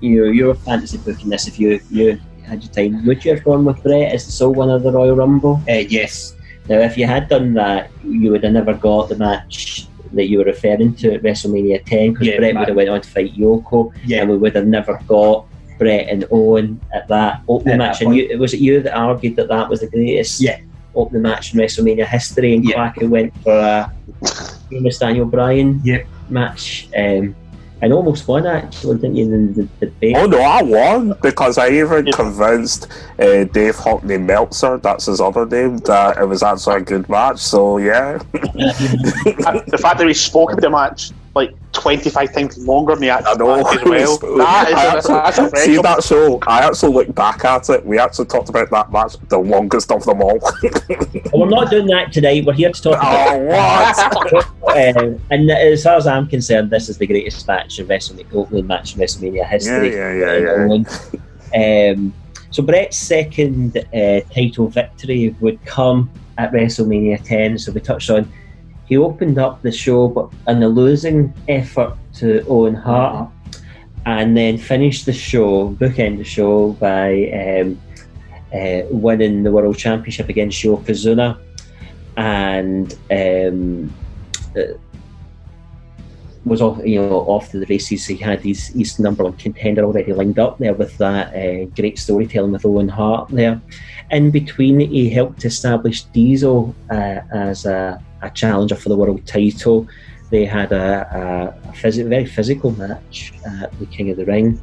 you 0.00 0.24
know, 0.24 0.30
you 0.30 0.46
were 0.46 0.54
fantasy 0.54 0.98
booking 0.98 1.30
this, 1.30 1.46
if 1.46 1.58
you 1.58 1.80
you 1.90 2.20
had 2.46 2.62
your 2.62 2.72
time, 2.72 3.04
would 3.06 3.24
you 3.24 3.32
have 3.34 3.44
gone 3.44 3.64
with 3.64 3.82
Bret 3.82 4.12
as 4.12 4.26
the 4.26 4.32
sole 4.32 4.52
winner 4.54 4.76
of 4.76 4.82
the 4.82 4.92
Royal 4.92 5.16
Rumble? 5.16 5.60
Uh, 5.68 5.72
yes. 5.88 6.34
Now, 6.68 6.78
if 6.78 6.96
you 6.96 7.06
had 7.06 7.28
done 7.28 7.54
that, 7.54 7.90
you 8.04 8.30
would 8.30 8.44
have 8.44 8.52
never 8.52 8.74
got 8.74 9.08
the 9.08 9.16
match 9.16 9.86
that 10.12 10.28
you 10.28 10.38
were 10.38 10.44
referring 10.44 10.94
to 10.96 11.14
at 11.14 11.22
WrestleMania 11.22 11.84
10 11.84 12.12
because 12.12 12.26
Yeah, 12.26 12.36
Bret 12.38 12.54
would 12.56 12.68
have 12.68 12.76
went 12.76 12.88
on 12.88 13.00
to 13.00 13.08
fight 13.08 13.34
Yoko, 13.36 13.92
Yeah. 14.04 14.22
and 14.22 14.30
we 14.30 14.36
would 14.36 14.54
have 14.56 14.66
never 14.66 15.00
got 15.06 15.46
Bret 15.78 16.08
and 16.08 16.24
Owen 16.30 16.80
at 16.92 17.08
that 17.08 17.42
opening 17.48 17.74
At 17.74 17.78
match, 17.78 17.98
that 18.00 18.06
and 18.06 18.16
you, 18.16 18.38
was 18.38 18.52
it 18.54 18.60
you 18.60 18.82
that 18.82 18.94
argued 18.94 19.36
that 19.36 19.48
that 19.48 19.68
was 19.68 19.80
the 19.80 19.86
greatest 19.88 20.40
Yeah. 20.40 20.58
opening 20.94 21.22
match 21.22 21.54
in 21.54 21.60
WrestleMania 21.60 22.06
history? 22.06 22.54
And 22.54 22.64
Yeah. 22.64 22.92
Kwaku 22.92 23.08
went 23.08 23.36
for 23.42 23.52
a 23.52 23.92
famous 24.68 24.98
Daniel 24.98 25.26
Bryan 25.26 25.80
Yep. 25.84 26.06
match, 26.28 26.88
um, 26.96 27.34
and 27.82 27.92
almost 27.92 28.28
won 28.28 28.46
actually, 28.46 28.96
didn't 28.96 29.16
you? 29.16 29.24
In 29.24 29.54
the, 29.54 29.62
the 29.62 29.86
debate. 29.86 30.16
Oh 30.16 30.26
no, 30.26 30.40
I 30.40 30.62
won 30.62 31.14
because 31.22 31.58
I 31.58 31.70
even 31.70 32.10
convinced 32.12 32.88
uh, 33.18 33.44
Dave 33.44 33.76
Hockney 33.76 34.22
Meltzer, 34.22 34.78
that's 34.78 35.06
his 35.06 35.20
other 35.20 35.46
name, 35.46 35.78
that 35.78 36.18
it 36.18 36.26
was 36.26 36.42
actually 36.42 36.76
a 36.76 36.80
good 36.80 37.08
match. 37.08 37.38
So 37.38 37.78
yeah, 37.78 38.18
the 38.32 39.78
fact 39.80 39.98
that 39.98 40.06
we 40.06 40.14
spoke 40.14 40.52
of 40.52 40.60
the 40.60 40.70
match 40.70 41.10
like 41.34 41.54
25 41.72 42.32
times 42.32 42.58
longer 42.58 42.94
than 42.94 43.02
the 43.02 43.08
actual 43.10 43.30
I 43.30 43.34
know. 43.36 43.62
match 43.62 43.76
as 43.76 43.84
well. 44.22 44.36
That 44.38 44.68
is, 44.68 44.74
I 44.74 44.92
that's, 44.94 45.06
that's 45.06 45.38
a 45.38 45.42
actually- 45.42 45.60
see 45.76 45.76
that 45.80 46.02
show? 46.02 46.38
I 46.46 46.66
actually 46.66 46.92
looked 46.92 47.14
back 47.14 47.44
at 47.44 47.70
it. 47.70 47.86
We 47.86 47.98
actually 47.98 48.26
talked 48.26 48.48
about 48.48 48.68
that 48.70 48.90
match, 48.90 49.14
the 49.28 49.38
longest 49.38 49.92
of 49.92 50.04
them 50.04 50.20
all. 50.22 50.38
Well, 50.40 51.42
we're 51.42 51.48
not 51.48 51.70
doing 51.70 51.86
that 51.86 52.12
today. 52.12 52.40
We're 52.42 52.52
here 52.54 52.72
to 52.72 52.82
talk 52.82 52.96
about. 53.00 53.36
oh 53.36 54.42
what? 54.60 54.96
um, 54.96 55.20
and 55.30 55.50
as 55.50 55.84
far 55.84 55.94
as 55.94 56.06
I'm 56.06 56.26
concerned, 56.26 56.70
this 56.70 56.88
is 56.88 56.98
the 56.98 57.06
greatest 57.06 57.46
match 57.46 57.78
in 57.78 57.86
WrestleMania, 57.86 58.26
opening 58.34 58.66
match 58.66 58.94
in 58.94 59.00
WrestleMania 59.00 59.46
history. 59.48 59.94
Yeah, 59.94 60.12
yeah, 60.12 60.36
yeah, 60.36 60.66
yeah. 61.52 61.92
Um, 61.92 62.12
so 62.50 62.62
Bret's 62.64 62.96
second 62.98 63.76
uh, 63.94 64.20
title 64.34 64.66
victory 64.68 65.36
would 65.40 65.64
come 65.64 66.10
at 66.38 66.50
WrestleMania 66.50 67.22
10. 67.22 67.58
So 67.58 67.70
we 67.70 67.80
touched 67.80 68.10
on 68.10 68.30
he 68.90 68.96
opened 68.96 69.38
up 69.38 69.62
the 69.62 69.70
show, 69.70 70.08
but 70.08 70.28
in 70.48 70.62
a 70.64 70.68
losing 70.68 71.32
effort 71.48 71.96
to 72.14 72.44
Owen 72.48 72.74
Hart, 72.74 73.30
and 74.04 74.36
then 74.36 74.58
finished 74.58 75.06
the 75.06 75.12
show, 75.12 75.70
bookend 75.74 76.18
the 76.18 76.24
show 76.24 76.72
by 76.72 77.30
um, 77.30 77.80
uh, 78.52 78.82
winning 78.90 79.44
the 79.44 79.52
World 79.52 79.78
Championship 79.78 80.28
against 80.28 80.60
Yokozuna, 80.64 81.38
and 82.16 82.98
um, 83.12 83.94
was 86.44 86.62
off, 86.62 86.80
you 86.84 87.00
know, 87.00 87.20
off 87.20 87.50
to 87.50 87.58
the 87.58 87.66
races. 87.66 88.06
He 88.06 88.16
had 88.16 88.40
his, 88.40 88.68
his 88.68 88.98
number 88.98 89.24
one 89.24 89.34
contender 89.34 89.84
already 89.84 90.12
lined 90.12 90.38
up 90.38 90.58
there 90.58 90.74
with 90.74 90.96
that 90.98 91.34
uh, 91.34 91.66
great 91.76 91.98
storytelling 91.98 92.52
with 92.52 92.64
Owen 92.64 92.88
Hart 92.88 93.28
there. 93.30 93.60
In 94.10 94.30
between, 94.30 94.80
he 94.80 95.10
helped 95.10 95.44
establish 95.44 96.02
Diesel 96.04 96.74
uh, 96.90 97.20
as 97.32 97.66
a, 97.66 98.02
a 98.22 98.30
challenger 98.30 98.74
for 98.74 98.88
the 98.88 98.96
world 98.96 99.26
title. 99.26 99.86
They 100.30 100.46
had 100.46 100.72
a, 100.72 101.54
a, 101.64 101.68
a 101.68 101.72
phys- 101.72 102.08
very 102.08 102.26
physical 102.26 102.70
match 102.72 103.32
at 103.62 103.78
the 103.78 103.86
King 103.86 104.10
of 104.10 104.16
the 104.16 104.24
Ring. 104.24 104.60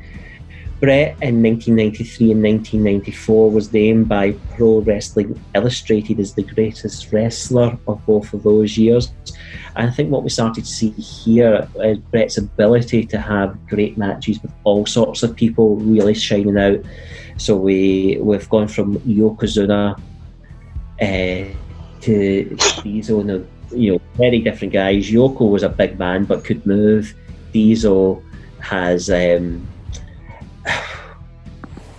Bret 0.79 1.17
in 1.23 1.41
1993 1.41 2.31
and 2.33 2.43
1994 2.43 3.51
was 3.51 3.73
named 3.73 4.07
by 4.07 4.33
Pro 4.55 4.81
Wrestling 4.81 5.41
Illustrated 5.55 6.19
as 6.19 6.35
the 6.35 6.43
greatest 6.43 7.11
wrestler 7.11 7.77
of 7.87 8.05
both 8.05 8.31
of 8.31 8.43
those 8.43 8.77
years. 8.77 9.11
And 9.75 9.89
I 9.89 9.91
think 9.91 10.11
what 10.11 10.23
we 10.23 10.29
started 10.29 10.65
to 10.65 10.69
see 10.69 10.91
here 10.91 11.67
is 11.77 11.97
Bret's 11.97 12.37
ability 12.37 13.05
to 13.07 13.19
have 13.19 13.67
great 13.67 13.97
matches 13.97 14.39
with 14.43 14.51
all 14.65 14.85
sorts 14.85 15.23
of 15.23 15.35
people 15.35 15.77
really 15.77 16.13
shining 16.13 16.57
out. 16.59 16.79
So 17.37 17.55
we 17.55 18.19
we've 18.21 18.47
gone 18.47 18.67
from 18.67 18.99
Yokozuna 18.99 19.99
uh, 21.01 21.55
to 22.01 22.57
Diesel, 22.83 23.19
and, 23.21 23.47
you 23.71 23.93
know, 23.93 24.01
very 24.15 24.39
different 24.39 24.73
guys. 24.73 25.09
Yoko 25.09 25.49
was 25.49 25.63
a 25.63 25.69
big 25.69 25.97
man 25.97 26.25
but 26.25 26.43
could 26.43 26.65
move. 26.67 27.15
Diesel 27.51 28.23
has 28.59 29.09
um, 29.09 29.67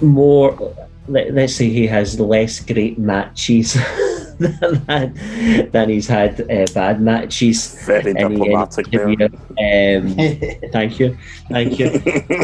more. 0.01 0.75
Let, 1.07 1.37
us 1.39 1.57
say 1.57 1.71
he 1.71 1.87
has 1.87 2.21
less 2.21 2.61
great 2.61 2.99
matches 2.99 3.75
than, 4.39 5.71
than 5.71 5.89
he's 5.89 6.07
had 6.07 6.41
uh, 6.43 6.67
bad 6.75 7.01
matches. 7.01 7.83
Very 7.87 8.13
diplomatic 8.13 8.93
end 8.93 9.23
of 9.23 9.33
the 9.33 9.41
year. 9.57 9.99
Um, 9.99 10.71
thank 10.71 11.01
you, 11.01 11.17
thank 11.49 11.79
you. 11.79 11.99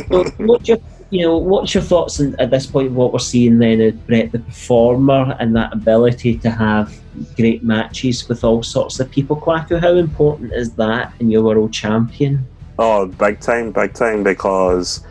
so 0.08 0.24
what's 0.38 0.68
your, 0.68 0.78
you 1.10 1.22
know, 1.22 1.36
what's 1.36 1.74
your 1.74 1.82
thoughts 1.82 2.20
on, 2.20 2.34
at 2.40 2.50
this 2.50 2.66
point? 2.66 2.92
What 2.92 3.12
we're 3.12 3.18
seeing 3.18 3.58
then 3.58 3.80
is 3.80 3.94
Bret 3.94 4.32
the 4.32 4.38
performer 4.38 5.36
and 5.38 5.54
that 5.56 5.72
ability 5.72 6.38
to 6.38 6.50
have 6.50 6.98
great 7.36 7.62
matches 7.62 8.28
with 8.28 8.44
all 8.44 8.62
sorts 8.62 8.98
of 9.00 9.10
people. 9.10 9.36
Kwaku, 9.36 9.80
how 9.80 9.94
important 9.94 10.52
is 10.52 10.72
that 10.74 11.12
in 11.20 11.30
your 11.30 11.42
world 11.42 11.72
champion? 11.72 12.46
Oh, 12.78 13.06
big 13.06 13.40
time, 13.40 13.70
big 13.70 13.94
time, 13.94 14.24
because 14.24 15.04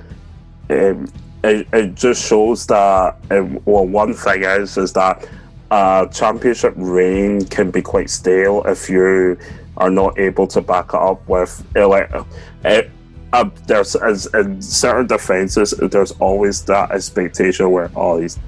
um, 0.69 1.07
it, 1.43 1.67
it 1.73 1.95
just 1.95 2.25
shows 2.25 2.65
that, 2.67 3.17
um, 3.31 3.59
well, 3.65 3.85
one 3.85 4.13
thing 4.13 4.43
is, 4.43 4.77
is 4.77 4.93
that 4.93 5.27
a 5.71 6.07
championship 6.11 6.73
reign 6.77 7.45
can 7.45 7.71
be 7.71 7.81
quite 7.81 8.09
stale 8.09 8.63
if 8.65 8.89
you 8.89 9.37
are 9.77 9.89
not 9.89 10.17
able 10.19 10.47
to 10.47 10.61
back 10.61 10.89
it 10.89 10.99
up 10.99 11.27
with, 11.27 11.65
uh, 11.75 11.87
like, 11.87 12.13
uh, 12.13 12.23
uh, 13.33 13.49
there's, 13.65 13.95
as 13.95 14.27
in 14.35 14.61
certain 14.61 15.07
defenses, 15.07 15.71
there's 15.71 16.11
always 16.13 16.63
that 16.65 16.91
expectation 16.91 17.71
where, 17.71 17.91
oh, 17.95 18.19
he's, 18.19 18.39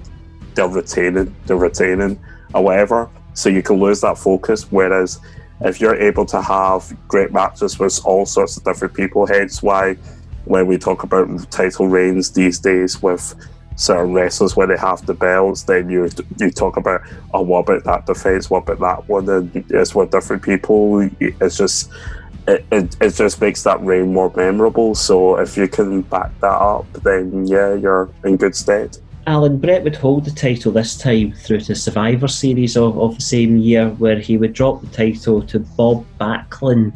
they're 0.54 0.68
retaining, 0.68 1.36
they're 1.48 1.58
retaining, 1.58 2.20
or 2.54 2.64
whatever. 2.64 3.10
So 3.34 3.50
you 3.50 3.64
can 3.64 3.78
lose 3.78 4.02
that 4.02 4.18
focus, 4.18 4.72
whereas 4.72 5.20
if 5.62 5.82
you're 5.82 5.96
able 5.96 6.26
to 6.28 6.42
have 6.42 6.96
great 7.08 7.34
matches 7.34 7.80
with 7.80 8.00
all 8.06 8.26
sorts 8.26 8.56
of 8.58 8.64
different 8.64 8.94
people, 8.94 9.26
hence 9.26 9.64
why 9.64 9.98
when 10.46 10.68
we 10.68 10.78
talk 10.78 11.04
about 11.04 11.52
title 11.52 11.88
reigns 11.88 12.32
these 12.32 12.60
days 12.60 13.02
with 13.02 13.36
certain 13.76 14.14
wrestlers 14.14 14.56
where 14.56 14.68
they 14.68 14.78
have 14.78 15.06
the 15.06 15.14
belts, 15.14 15.64
then 15.64 15.90
you 15.90 16.10
you 16.40 16.50
talk 16.50 16.78
about 16.78 17.02
oh 17.34 17.42
what 17.42 17.68
about 17.68 17.84
that 17.84 18.06
defense, 18.06 18.50
what 18.50 18.64
about 18.70 18.80
that 18.80 19.10
one, 19.10 19.30
and 19.30 19.66
it's 19.70 19.94
with 19.94 20.12
different 20.12 20.44
people. 20.44 21.10
It's 21.20 21.58
just 21.58 21.92
it, 22.48 22.66
it, 22.72 22.96
it 23.02 23.10
just 23.16 23.42
makes 23.42 23.64
that 23.64 23.82
reign 23.82 24.14
more 24.14 24.32
memorable. 24.36 24.96
So 24.96 25.38
if 25.38 25.58
you 25.58 25.68
can 25.68 26.02
back 26.04 26.32
that 26.42 26.48
up, 26.48 26.92
then 26.94 27.48
yeah, 27.48 27.74
you're 27.74 28.10
in 28.24 28.38
good 28.38 28.56
stead. 28.56 28.98
Alan 29.28 29.58
Bret 29.58 29.84
would 29.84 29.96
hold 29.96 30.26
the 30.26 30.32
title 30.32 30.72
this 30.72 30.96
time 30.96 31.32
through 31.32 31.62
to 31.62 31.74
Survivor 31.74 32.28
Series 32.28 32.78
of, 32.78 33.00
of 33.00 33.16
the 33.16 33.22
same 33.22 33.58
year, 33.58 33.90
where 33.90 34.20
he 34.20 34.38
would 34.38 34.54
drop 34.54 34.82
the 34.82 34.88
title 34.88 35.42
to 35.42 35.60
Bob 35.60 36.06
Backlund, 36.20 36.94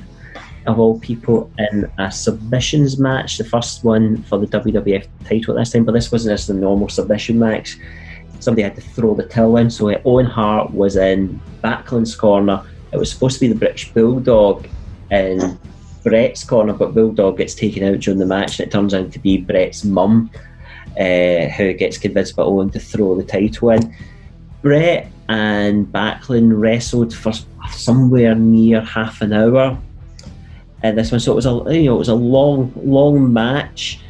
of 0.66 0.80
all 0.80 1.00
people, 1.00 1.52
in 1.58 1.90
a 1.98 2.12
submissions 2.12 3.00
match, 3.00 3.38
the 3.38 3.44
first 3.44 3.84
one 3.84 4.24
for 4.24 4.38
the 4.38 4.48
WWF 4.48 5.08
title 5.26 5.58
at 5.58 5.62
this 5.62 5.72
time. 5.72 5.86
But 5.86 5.94
this 5.94 6.12
wasn't 6.12 6.38
just 6.38 6.50
a 6.50 6.54
normal 6.54 6.90
submission 6.90 7.40
match. 7.40 7.78
Somebody 8.40 8.64
had 8.64 8.76
to 8.76 8.82
throw 8.82 9.16
the 9.16 9.26
till 9.26 9.58
in, 9.58 9.70
so 9.70 9.90
Owen 10.06 10.26
Hart 10.26 10.72
was 10.72 10.96
in 10.96 11.42
Backlund's 11.62 12.16
corner. 12.16 12.64
It 12.92 12.98
was 12.98 13.12
supposed 13.12 13.36
to 13.36 13.42
be 13.42 13.48
the 13.48 13.60
British 13.60 13.92
Bulldog 13.92 14.68
in 15.12 15.60
Bret's 16.04 16.44
corner, 16.44 16.74
but 16.74 16.94
Bulldog 16.94 17.38
gets 17.38 17.54
taken 17.54 17.84
out 17.84 18.00
during 18.00 18.20
the 18.20 18.26
match, 18.26 18.60
and 18.60 18.68
it 18.68 18.72
turns 18.72 18.94
out 18.94 19.12
to 19.12 19.20
be 19.20 19.38
Bret's 19.38 19.84
mum 19.84 20.32
uh, 21.00 21.48
who 21.48 21.74
gets 21.74 21.98
convinced 21.98 22.36
by 22.36 22.44
Owen 22.44 22.70
to 22.72 22.80
throw 22.80 23.16
the 23.16 23.24
title 23.24 23.72
in. 23.72 23.96
Bret 24.62 25.12
and 25.30 25.88
Backlund 25.88 26.60
wrestled 26.60 27.14
for 27.14 27.32
somewhere 27.72 28.36
near 28.36 28.82
half 28.82 29.22
an 29.22 29.34
hour 29.34 29.78
in 30.84 30.96
this 30.96 31.12
one, 31.12 31.20
so 31.20 31.34
it 31.34 31.36
was 31.36 31.46
a 31.46 31.76
you 31.76 31.86
know 31.86 31.96
it 31.96 32.00
was 32.00 32.10
a 32.10 32.16
long 32.16 32.72
long 32.76 33.32
match. 33.32 34.02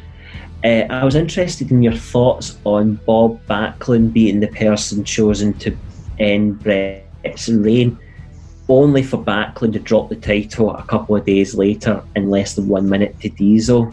Uh, 0.62 0.84
I 0.90 1.04
was 1.04 1.14
interested 1.14 1.70
in 1.70 1.82
your 1.82 1.94
thoughts 1.94 2.58
on 2.64 2.96
Bob 3.06 3.40
Backlund 3.46 4.12
being 4.12 4.40
the 4.40 4.48
person 4.48 5.04
chosen 5.04 5.54
to 5.54 5.74
end 6.18 6.62
Bret's 6.62 7.48
reign, 7.48 7.98
only 8.68 9.02
for 9.02 9.16
Backlund 9.16 9.72
to 9.72 9.78
drop 9.78 10.10
the 10.10 10.16
title 10.16 10.70
a 10.70 10.82
couple 10.84 11.16
of 11.16 11.24
days 11.24 11.54
later 11.54 12.04
in 12.14 12.28
less 12.28 12.54
than 12.54 12.68
one 12.68 12.88
minute 12.88 13.18
to 13.20 13.30
Diesel. 13.30 13.92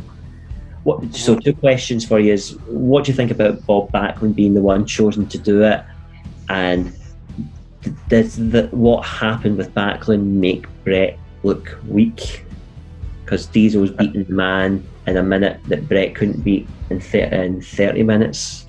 What, 0.83 1.15
so 1.15 1.37
two 1.37 1.53
questions 1.53 2.05
for 2.05 2.19
you 2.19 2.33
is 2.33 2.57
what 2.67 3.05
do 3.05 3.11
you 3.11 3.15
think 3.15 3.31
about 3.31 3.65
Bob 3.65 3.91
Backlund 3.91 4.35
being 4.35 4.53
the 4.53 4.61
one 4.61 4.85
chosen 4.85 5.25
to 5.27 5.37
do 5.37 5.63
it 5.63 5.83
and 6.49 6.93
does 8.09 8.35
the, 8.35 8.67
what 8.71 9.05
happened 9.05 9.57
with 9.57 9.73
Backlund 9.73 10.23
make 10.23 10.65
Bret 10.83 11.17
look 11.43 11.77
weak 11.87 12.45
because 13.27 13.45
Diesel 13.45 13.81
was 13.81 13.91
beating 13.91 14.23
the 14.23 14.33
man 14.33 14.87
in 15.05 15.17
a 15.17 15.23
minute 15.23 15.59
that 15.67 15.85
Bret 15.89 16.15
couldn't 16.15 16.45
beat 16.45 16.65
in, 16.89 17.01
thir- 17.01 17.25
in 17.25 17.61
30 17.61 18.03
minutes 18.03 18.65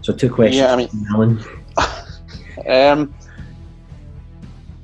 so 0.00 0.12
two 0.12 0.28
questions 0.28 0.58
Yeah, 0.60 0.72
I 0.72 0.76
mean- 0.76 1.06
Alan. 1.12 1.44
Um, 2.68 3.14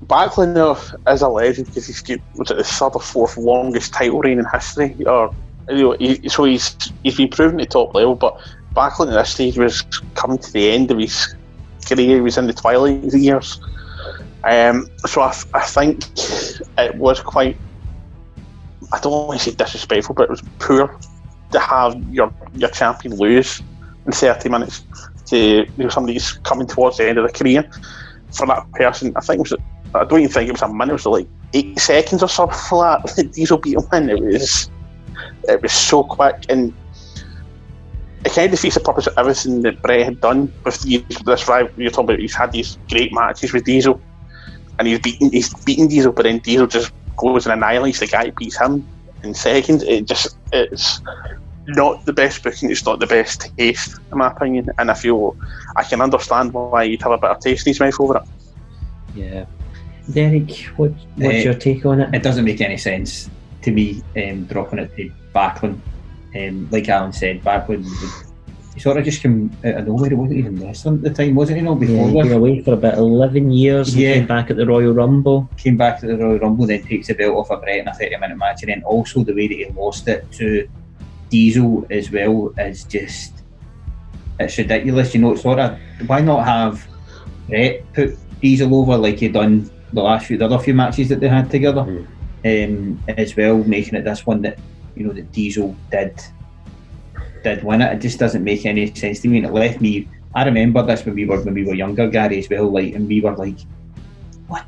Backlund 0.06 0.54
though 0.54 0.78
is 1.12 1.20
a 1.20 1.28
legend 1.28 1.66
because 1.66 1.86
he's 1.86 2.00
got 2.00 2.20
was 2.36 2.50
it 2.50 2.56
the 2.56 2.64
third 2.64 2.92
or 2.94 3.00
fourth 3.02 3.36
longest 3.36 3.92
title 3.92 4.20
reign 4.20 4.38
in 4.38 4.46
history, 4.46 4.96
or 5.04 5.34
you 5.68 5.76
know, 5.82 5.92
he, 5.98 6.26
so 6.28 6.44
he's 6.44 6.74
he's 7.02 7.18
been 7.18 7.28
proven 7.28 7.60
at 7.60 7.70
top 7.70 7.94
level. 7.94 8.14
But 8.14 8.40
Backlund 8.74 9.08
at 9.08 9.14
this 9.18 9.32
stage 9.32 9.58
was 9.58 9.82
coming 10.14 10.38
to 10.38 10.52
the 10.52 10.70
end 10.70 10.90
of 10.90 10.98
his 10.98 11.34
career. 11.86 12.16
He 12.16 12.20
was 12.22 12.38
in 12.38 12.46
the 12.46 12.54
twilight 12.54 13.02
years. 13.12 13.60
Um, 14.44 14.88
so 15.04 15.20
I, 15.20 15.34
I 15.52 15.60
think 15.60 16.04
it 16.78 16.94
was 16.94 17.20
quite. 17.20 17.58
I 18.92 19.00
don't 19.00 19.12
want 19.12 19.40
to 19.40 19.50
say 19.50 19.56
disrespectful, 19.56 20.14
but 20.14 20.24
it 20.24 20.30
was 20.30 20.42
poor 20.58 20.98
to 21.52 21.58
have 21.58 21.96
your 22.12 22.32
your 22.54 22.70
champion 22.70 23.16
lose 23.16 23.62
in 24.04 24.12
30 24.12 24.48
minutes 24.48 24.84
to 25.26 25.36
you 25.36 25.66
know, 25.76 25.88
somebody 25.88 26.14
who's 26.14 26.32
coming 26.32 26.66
towards 26.66 26.98
the 26.98 27.08
end 27.08 27.18
of 27.18 27.26
the 27.26 27.32
career. 27.32 27.68
For 28.32 28.46
that 28.46 28.70
person, 28.72 29.12
I 29.16 29.20
think 29.20 29.40
it 29.40 29.50
was, 29.50 29.60
I 29.94 30.04
don't 30.04 30.20
even 30.20 30.32
think 30.32 30.48
it 30.48 30.52
was 30.52 30.62
a 30.62 30.68
minute, 30.68 30.90
it 30.90 30.92
was 30.92 31.06
like 31.06 31.28
eight 31.54 31.78
seconds 31.78 32.22
or 32.22 32.28
something 32.28 32.78
like 32.78 33.02
that. 33.04 33.32
Diesel 33.34 33.58
beat 33.58 33.76
him 33.76 33.84
in. 33.92 34.10
It 34.10 34.20
was, 34.20 34.70
it 35.48 35.62
was 35.62 35.72
so 35.72 36.04
quick 36.04 36.44
and 36.48 36.72
it 38.26 38.32
kind 38.32 38.46
of 38.46 38.50
defeats 38.50 38.74
the 38.74 38.80
purpose 38.80 39.06
of 39.06 39.14
everything 39.16 39.62
that 39.62 39.80
Bret 39.82 40.04
had 40.04 40.20
done 40.20 40.52
with 40.64 40.82
these, 40.82 41.02
this 41.24 41.46
rival. 41.48 41.70
You're 41.76 41.90
talking 41.90 42.06
about 42.06 42.18
he's 42.18 42.34
had 42.34 42.52
these 42.52 42.76
great 42.90 43.12
matches 43.12 43.52
with 43.52 43.64
Diesel, 43.64 44.00
and 44.78 44.88
he's 44.88 44.98
beaten 44.98 45.30
he's 45.30 45.54
beaten 45.64 45.86
Diesel, 45.86 46.12
but 46.12 46.24
then 46.24 46.38
Diesel 46.40 46.66
just 46.66 46.92
goes 47.16 47.46
and 47.46 47.52
annihilates 47.52 48.00
the 48.00 48.06
guy, 48.06 48.30
beats 48.30 48.58
him 48.58 48.86
in 49.22 49.34
seconds. 49.34 49.82
It 49.82 50.06
just 50.06 50.36
it's 50.52 51.00
not 51.68 52.04
the 52.04 52.12
best 52.12 52.42
booking. 52.42 52.70
It's 52.70 52.84
not 52.84 53.00
the 53.00 53.06
best 53.06 53.50
taste, 53.56 53.98
in 54.12 54.18
my 54.18 54.28
opinion. 54.28 54.68
And 54.78 54.90
I 54.90 54.94
feel 54.94 55.36
I 55.76 55.82
can 55.82 56.00
understand 56.00 56.52
why 56.52 56.84
you'd 56.84 57.02
have 57.02 57.12
a 57.12 57.18
bit 57.18 57.30
of 57.30 57.40
taste 57.40 57.66
in 57.66 57.70
his 57.70 57.80
mouth 57.80 58.00
over 58.00 58.16
it. 58.18 58.22
Yeah. 59.14 59.46
Derek, 60.12 60.52
what, 60.76 60.92
what's 61.16 61.36
Eh, 61.36 61.42
your 61.42 61.54
take 61.54 61.84
on 61.84 62.00
it? 62.00 62.14
It 62.14 62.22
doesn't 62.22 62.44
make 62.44 62.60
any 62.60 62.76
sense 62.76 63.28
to 63.62 63.72
me 63.72 64.02
um, 64.16 64.44
dropping 64.44 64.78
it 64.78 64.94
to 64.96 65.10
Backlund. 65.34 65.80
Um, 66.36 66.68
like 66.70 66.88
Alan 66.88 67.12
said, 67.12 67.42
Backlund 67.42 67.84
he 67.84 68.06
sort 68.78 68.96
of 68.98 69.04
just 69.04 69.22
came 69.22 69.50
out 69.64 69.74
of 69.74 69.86
nowhere. 69.86 70.10
He 70.10 70.14
wasn't 70.14 70.38
even 70.38 70.60
wrestling 70.60 70.96
at 70.96 71.02
the 71.02 71.10
time, 71.24 71.34
wasn't 71.34 71.58
he? 71.58 71.64
No, 71.64 71.72
Yeah, 71.74 71.78
before 71.78 72.08
he 72.08 72.12
this? 72.14 72.24
was 72.24 72.32
away 72.32 72.62
for 72.62 72.74
about 72.74 72.94
11 72.98 73.50
years 73.50 73.96
Yeah. 73.96 74.14
came 74.14 74.26
back 74.26 74.50
at 74.50 74.56
the 74.56 74.66
Royal 74.66 74.92
Rumble. 74.92 75.48
came 75.56 75.76
back 75.76 76.02
at 76.02 76.08
the 76.10 76.16
Royal 76.18 76.38
Rumble, 76.38 76.66
then 76.66 76.82
takes 76.82 77.06
the 77.08 77.14
belt 77.14 77.36
off 77.36 77.50
of 77.50 77.62
Bret 77.62 77.78
in 77.78 77.88
a 77.88 77.94
30 77.94 78.16
minute 78.18 78.36
match, 78.38 78.62
and 78.62 78.70
then 78.70 78.82
also 78.84 79.24
the 79.24 79.34
way 79.34 79.46
that 79.48 79.54
he 79.54 79.66
lost 79.76 80.06
it 80.08 80.30
to 80.32 80.68
Diesel 81.30 81.86
as 81.90 82.10
well 82.12 82.52
is 82.58 82.84
just 82.84 83.32
it's 84.38 84.58
ridiculous. 84.58 85.14
You 85.14 85.22
know, 85.22 85.32
it's 85.32 85.42
sort 85.42 85.58
of 85.58 85.78
why 86.06 86.20
not 86.20 86.44
have 86.44 86.86
Bret 87.48 87.90
put 87.94 88.16
Diesel 88.42 88.74
over 88.74 88.96
like 88.98 89.18
he 89.18 89.28
done 89.28 89.70
the 89.92 90.02
last 90.02 90.26
few 90.26 90.36
the 90.36 90.44
other 90.44 90.58
few 90.58 90.74
matches 90.74 91.08
that 91.08 91.20
they 91.20 91.28
had 91.28 91.50
together, 91.50 91.80
um, 92.44 93.00
as 93.08 93.34
well, 93.36 93.56
making 93.64 93.94
it 93.94 94.04
this 94.04 94.26
one 94.26 94.42
that 94.42 94.58
you 94.94 95.06
know 95.06 95.12
that 95.14 95.32
Diesel 95.32 95.74
did 95.90 96.20
did 97.46 97.62
win 97.62 97.80
it. 97.80 97.92
It 97.94 98.00
just 98.00 98.18
doesn't 98.18 98.42
make 98.42 98.66
any 98.66 98.92
sense 98.94 99.20
to 99.20 99.28
me, 99.28 99.38
and 99.38 99.46
it 99.46 99.52
left 99.52 99.80
me. 99.80 100.08
I 100.34 100.44
remember 100.44 100.82
this 100.82 101.04
when 101.04 101.14
we 101.14 101.24
were 101.24 101.40
when 101.42 101.54
we 101.54 101.64
were 101.64 101.74
younger, 101.74 102.08
Gary, 102.08 102.38
as 102.38 102.50
well. 102.50 102.70
Like, 102.70 102.94
and 102.94 103.08
we 103.08 103.20
were 103.20 103.36
like, 103.36 103.58
"What? 104.48 104.66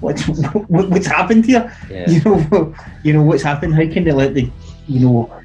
What? 0.00 0.20
what 0.68 0.88
what's 0.90 1.06
happened 1.06 1.46
here? 1.46 1.64
Yeah. 1.90 2.10
You 2.10 2.20
know, 2.24 2.74
you 3.04 3.12
know 3.12 3.22
what's 3.22 3.42
happened? 3.42 3.74
How 3.74 3.86
can 3.94 4.04
they 4.04 4.12
let 4.12 4.34
the, 4.34 4.50
you 4.88 5.00
know, 5.00 5.42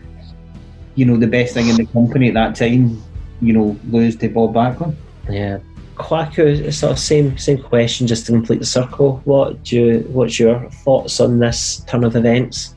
you 0.95 1.05
know 1.05 1.17
the 1.17 1.28
best 1.28 1.53
thing 1.53 1.69
in 1.69 1.76
the 1.76 1.86
company 1.86 2.30
at 2.30 2.34
that 2.34 2.55
time, 2.55 3.01
you 3.41 3.53
know, 3.53 3.78
lose 3.89 4.15
to 4.17 4.30
Bob 4.30 4.53
Backlund? 4.53 4.95
Yeah. 5.30 5.59
Kwaku, 5.95 6.74
sort 6.74 6.91
of 6.91 6.99
same 6.99 7.38
same 7.38 7.61
question, 7.61 8.07
just 8.07 8.26
to 8.26 8.32
complete 8.32 8.59
the 8.59 8.65
circle. 8.65 9.21
What 9.26 9.63
do 9.63 9.76
you, 9.78 9.99
what's 10.09 10.39
your 10.39 10.69
thoughts 10.84 11.19
on 11.19 11.38
this 11.38 11.84
turn 11.88 12.03
of 12.03 12.15
events? 12.15 12.76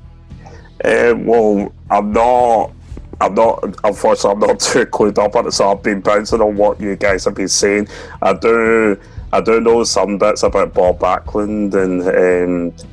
Uh, 0.84 1.14
well, 1.16 1.72
I'm 1.90 2.12
not. 2.12 2.75
I'm 3.20 3.34
not. 3.34 3.76
Unfortunately, 3.84 4.30
I'm 4.30 4.38
not 4.38 4.60
too 4.60 4.86
clued 4.86 5.18
up 5.18 5.36
on 5.36 5.46
it, 5.46 5.52
so 5.52 5.70
I've 5.70 5.82
been 5.82 6.00
bouncing 6.00 6.40
on 6.40 6.56
what 6.56 6.80
you 6.80 6.96
guys 6.96 7.24
have 7.24 7.34
been 7.34 7.48
saying. 7.48 7.88
I 8.22 8.32
do. 8.32 8.98
I 9.32 9.40
do 9.40 9.60
know 9.60 9.84
some 9.84 10.18
bits 10.18 10.42
about 10.42 10.72
Bob 10.72 10.98
Backlund 11.00 11.74
and 11.74 12.02
um, 12.02 12.86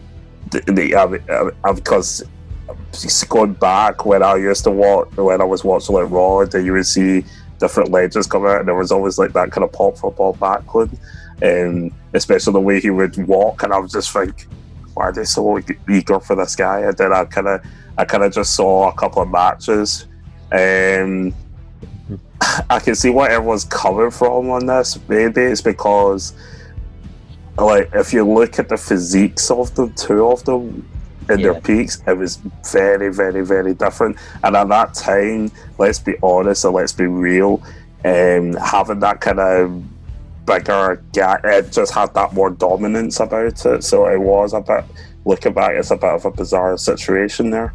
the, 0.51 0.71
the 0.71 0.95
I 0.95 1.71
because 1.71 2.23
going 3.29 3.53
back 3.53 4.05
when 4.05 4.23
I 4.23 4.35
used 4.35 4.63
to 4.63 4.71
watch 4.71 5.09
when 5.15 5.41
I 5.41 5.45
was 5.45 5.63
watching 5.63 5.95
like 5.95 6.09
Raw, 6.09 6.39
and 6.39 6.65
you 6.65 6.73
would 6.73 6.87
see 6.87 7.25
different 7.59 7.91
legends 7.91 8.27
come 8.27 8.45
out, 8.45 8.59
and 8.59 8.67
there 8.67 8.75
was 8.75 8.91
always 8.91 9.17
like 9.17 9.33
that 9.33 9.51
kind 9.51 9.63
of 9.63 9.71
pop 9.71 9.97
for 9.97 10.11
Bob 10.11 10.37
Backlund, 10.37 10.97
and 11.41 11.91
especially 12.13 12.53
the 12.53 12.61
way 12.61 12.79
he 12.79 12.89
would 12.89 13.15
walk, 13.27 13.63
and 13.63 13.73
I 13.73 13.79
was 13.79 13.91
just 13.91 14.11
think, 14.11 14.47
why 14.93 15.05
are 15.05 15.11
they 15.11 15.23
so 15.23 15.59
eager 15.89 16.19
for 16.19 16.35
this 16.35 16.55
guy? 16.55 16.81
And 16.81 16.97
then 16.97 17.13
I 17.13 17.25
kind 17.25 17.47
of, 17.47 17.61
I 17.97 18.05
kind 18.05 18.23
of 18.23 18.33
just 18.33 18.55
saw 18.55 18.89
a 18.89 18.93
couple 18.93 19.21
of 19.21 19.29
matches, 19.29 20.07
and 20.53 21.33
I 22.69 22.79
can 22.79 22.95
see 22.95 23.09
where 23.09 23.29
everyone's 23.29 23.65
coming 23.65 24.11
from 24.11 24.49
on 24.51 24.65
this. 24.67 24.99
Maybe 25.09 25.41
it's 25.41 25.61
because, 25.61 26.33
like, 27.57 27.89
if 27.93 28.13
you 28.13 28.23
look 28.23 28.59
at 28.59 28.69
the 28.69 28.77
physiques 28.77 29.49
of 29.49 29.73
the 29.75 29.89
two 29.89 30.27
of 30.27 30.43
them 30.45 30.87
in 31.29 31.41
their 31.41 31.59
peaks, 31.59 32.03
it 32.05 32.17
was 32.17 32.39
very, 32.71 33.11
very, 33.11 33.43
very 33.43 33.73
different. 33.73 34.17
And 34.43 34.55
at 34.55 34.67
that 34.69 34.93
time, 34.93 35.51
let's 35.79 35.99
be 35.99 36.15
honest 36.21 36.65
and 36.65 36.73
let's 36.75 36.93
be 36.93 37.07
real, 37.07 37.63
um, 38.05 38.53
having 38.53 38.99
that 38.99 39.21
kind 39.21 39.39
of 39.39 39.83
bigger 40.45 41.01
gap, 41.13 41.45
it 41.45 41.71
just 41.71 41.93
had 41.93 42.13
that 42.13 42.33
more 42.33 42.51
dominance 42.51 43.19
about 43.19 43.65
it. 43.65 43.83
So 43.83 44.07
it 44.07 44.19
was 44.19 44.53
a 44.53 44.61
bit, 44.61 44.83
looking 45.25 45.53
back, 45.53 45.71
it's 45.71 45.91
a 45.91 45.95
bit 45.95 46.11
of 46.11 46.25
a 46.25 46.31
bizarre 46.31 46.77
situation 46.77 47.49
there. 47.49 47.73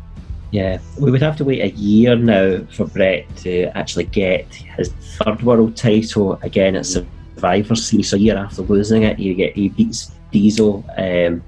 Yeah, 0.51 0.79
we 0.99 1.11
would 1.11 1.21
have 1.21 1.37
to 1.37 1.45
wait 1.45 1.61
a 1.61 1.77
year 1.77 2.17
now 2.17 2.65
for 2.73 2.87
Bret 2.87 3.25
to 3.39 3.65
actually 3.77 4.05
get 4.05 4.47
his 4.55 4.89
third 4.89 5.43
world 5.43 5.77
title 5.77 6.35
again 6.43 6.75
at 6.75 6.87
Survivor 6.87 7.75
Series. 7.75 8.09
So 8.11 8.17
a 8.17 8.21
year 8.21 8.37
after 8.37 8.63
losing 8.63 9.03
it, 9.03 9.19
he 9.19 9.35
get 9.35 9.55
he 9.55 9.69
beats 9.69 10.11
Diesel 10.31 10.85
um, 10.97 11.43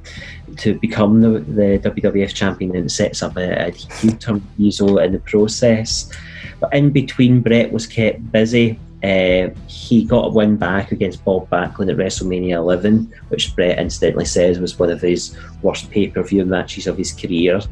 to 0.58 0.78
become 0.78 1.20
the, 1.22 1.40
the 1.40 1.90
WWF 1.90 2.34
champion 2.34 2.76
and 2.76 2.92
sets 2.92 3.22
up 3.22 3.36
a, 3.38 3.68
a 3.68 3.70
heel 3.70 4.16
turn 4.18 4.46
Diesel 4.58 4.98
in 4.98 5.12
the 5.12 5.18
process. 5.20 6.12
But 6.60 6.74
in 6.74 6.90
between, 6.90 7.40
Bret 7.40 7.72
was 7.72 7.86
kept 7.86 8.30
busy. 8.30 8.78
Uh, 9.02 9.48
he 9.66 10.04
got 10.04 10.26
a 10.26 10.28
win 10.28 10.58
back 10.58 10.92
against 10.92 11.24
Bob 11.24 11.48
Backlund 11.48 11.90
at 11.90 11.96
WrestleMania 11.96 12.56
11, 12.56 13.10
which 13.28 13.56
Bret 13.56 13.78
incidentally 13.78 14.26
says 14.26 14.58
was 14.58 14.78
one 14.78 14.90
of 14.90 15.00
his 15.00 15.38
worst 15.62 15.90
pay 15.90 16.08
per 16.08 16.22
view 16.22 16.44
matches 16.44 16.86
of 16.86 16.98
his 16.98 17.12
career 17.12 17.62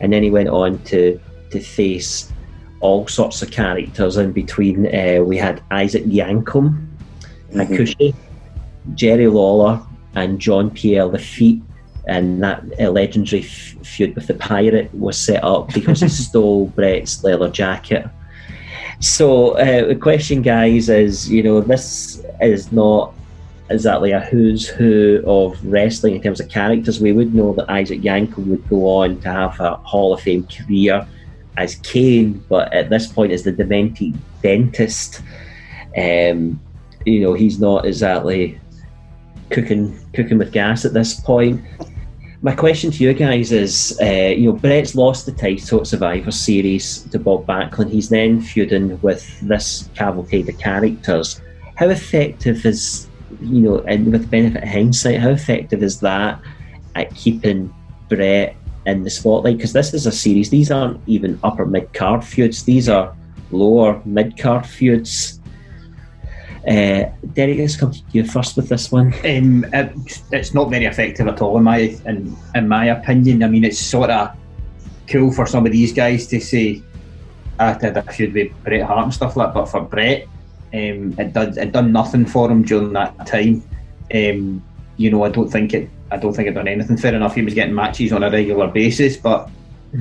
and 0.00 0.12
then 0.12 0.22
he 0.22 0.30
went 0.30 0.48
on 0.48 0.78
to 0.84 1.20
to 1.50 1.60
face 1.60 2.32
all 2.80 3.06
sorts 3.08 3.42
of 3.42 3.50
characters 3.50 4.16
in 4.16 4.32
between. 4.32 4.86
Uh, 4.94 5.22
we 5.22 5.36
had 5.36 5.62
Isaac 5.70 6.04
Yankem, 6.04 6.86
Hakushi, 7.52 8.14
Jerry 8.94 9.26
Lawler, 9.26 9.80
and 10.14 10.38
Jean-Pierre 10.38 11.06
Lafitte. 11.06 11.62
And 12.06 12.42
that 12.42 12.64
uh, 12.80 12.90
legendary 12.90 13.42
f- 13.42 13.76
feud 13.84 14.14
with 14.14 14.28
the 14.28 14.34
pirate 14.34 14.92
was 14.94 15.18
set 15.18 15.44
up 15.44 15.72
because 15.74 16.00
he 16.00 16.08
stole 16.26 16.66
Bret's 16.66 17.22
leather 17.22 17.50
jacket. 17.50 18.06
So 19.00 19.52
uh, 19.52 19.88
the 19.88 19.94
question, 19.94 20.40
guys, 20.42 20.88
is 20.88 21.30
you 21.30 21.42
know 21.42 21.60
this 21.60 22.22
is 22.40 22.72
not 22.72 23.14
exactly 23.70 24.12
a 24.12 24.20
who's 24.20 24.66
who 24.66 25.22
of 25.26 25.62
wrestling 25.64 26.16
in 26.16 26.22
terms 26.22 26.40
of 26.40 26.48
characters. 26.48 27.00
We 27.00 27.12
would 27.12 27.34
know 27.34 27.52
that 27.54 27.70
Isaac 27.70 28.00
Yankem 28.00 28.46
would 28.46 28.68
go 28.68 28.86
on 28.86 29.20
to 29.20 29.28
have 29.28 29.60
a 29.60 29.76
Hall 29.76 30.12
of 30.12 30.20
Fame 30.20 30.46
career 30.46 31.06
as 31.56 31.74
Kane, 31.76 32.44
but 32.48 32.72
at 32.72 32.88
this 32.88 33.06
point 33.06 33.32
as 33.32 33.42
the 33.42 33.52
demented 33.52 34.16
dentist. 34.42 35.22
Um, 35.96 36.60
you 37.04 37.20
know, 37.20 37.34
he's 37.34 37.58
not 37.58 37.84
exactly 37.84 38.60
cooking 39.50 39.98
cooking 40.12 40.38
with 40.38 40.52
gas 40.52 40.84
at 40.84 40.92
this 40.92 41.18
point. 41.20 41.60
My 42.40 42.54
question 42.54 42.92
to 42.92 43.02
you 43.02 43.12
guys 43.14 43.50
is, 43.50 43.98
uh, 44.00 44.04
you 44.36 44.52
know, 44.52 44.52
Bret's 44.52 44.94
lost 44.94 45.26
the 45.26 45.32
title 45.32 45.80
at 45.80 45.88
Survivor 45.88 46.30
Series 46.30 47.02
to 47.10 47.18
Bob 47.18 47.46
Backlund. 47.46 47.90
He's 47.90 48.08
then 48.08 48.40
feuding 48.40 49.00
with 49.00 49.40
this 49.40 49.90
cavalcade 49.96 50.48
of 50.48 50.56
characters. 50.56 51.40
How 51.74 51.88
effective 51.88 52.64
is, 52.64 53.07
you 53.40 53.60
know, 53.60 53.80
and 53.80 54.10
with 54.10 54.22
the 54.22 54.28
benefit 54.28 54.62
of 54.62 54.68
hindsight, 54.68 55.20
how 55.20 55.30
effective 55.30 55.82
is 55.82 56.00
that 56.00 56.40
at 56.94 57.14
keeping 57.14 57.74
Bret 58.08 58.56
in 58.86 59.02
the 59.02 59.10
spotlight? 59.10 59.56
Because 59.56 59.72
this 59.72 59.94
is 59.94 60.06
a 60.06 60.12
series; 60.12 60.50
these 60.50 60.70
aren't 60.70 61.00
even 61.06 61.38
upper 61.42 61.66
mid 61.66 61.92
card 61.92 62.24
feuds; 62.24 62.64
these 62.64 62.88
are 62.88 63.14
lower 63.50 64.00
mid 64.04 64.36
card 64.36 64.66
feuds. 64.66 65.40
Uh, 66.66 67.10
Derek, 67.32 67.58
let's 67.58 67.76
come 67.76 67.92
to 67.92 68.00
you 68.12 68.24
first 68.24 68.56
with 68.56 68.68
this 68.68 68.92
one. 68.92 69.14
Um, 69.24 69.64
it, 69.72 70.20
it's 70.32 70.52
not 70.52 70.68
very 70.68 70.84
effective 70.84 71.26
at 71.28 71.40
all 71.40 71.56
in 71.56 71.64
my 71.64 71.78
in, 72.06 72.36
in 72.54 72.68
my 72.68 72.86
opinion. 72.86 73.42
I 73.42 73.48
mean, 73.48 73.64
it's 73.64 73.78
sort 73.78 74.10
of 74.10 74.36
cool 75.06 75.32
for 75.32 75.46
some 75.46 75.64
of 75.64 75.72
these 75.72 75.92
guys 75.92 76.26
to 76.28 76.40
say, 76.40 76.82
"I 77.58 77.72
did 77.74 77.96
a 77.96 78.02
feud 78.02 78.34
with 78.34 78.52
Bret 78.64 78.82
Hart 78.82 79.04
and 79.04 79.14
stuff 79.14 79.36
like." 79.36 79.48
that. 79.48 79.54
But 79.54 79.66
for 79.66 79.82
Bret, 79.82 80.26
um, 80.74 81.14
it 81.18 81.32
did 81.32 81.56
it 81.58 81.72
done 81.72 81.92
nothing 81.92 82.26
for 82.26 82.50
him 82.50 82.62
during 82.62 82.92
that 82.92 83.26
time. 83.26 83.62
Um, 84.14 84.62
you 84.96 85.10
know, 85.10 85.24
I 85.24 85.28
don't 85.30 85.48
think 85.50 85.74
it. 85.74 85.88
I 86.10 86.16
don't 86.16 86.32
think 86.32 86.48
it 86.48 86.52
done 86.54 86.68
anything. 86.68 86.96
Fair 86.96 87.14
enough, 87.14 87.34
he 87.34 87.42
was 87.42 87.54
getting 87.54 87.74
matches 87.74 88.12
on 88.12 88.22
a 88.22 88.30
regular 88.30 88.68
basis, 88.68 89.16
but 89.16 89.50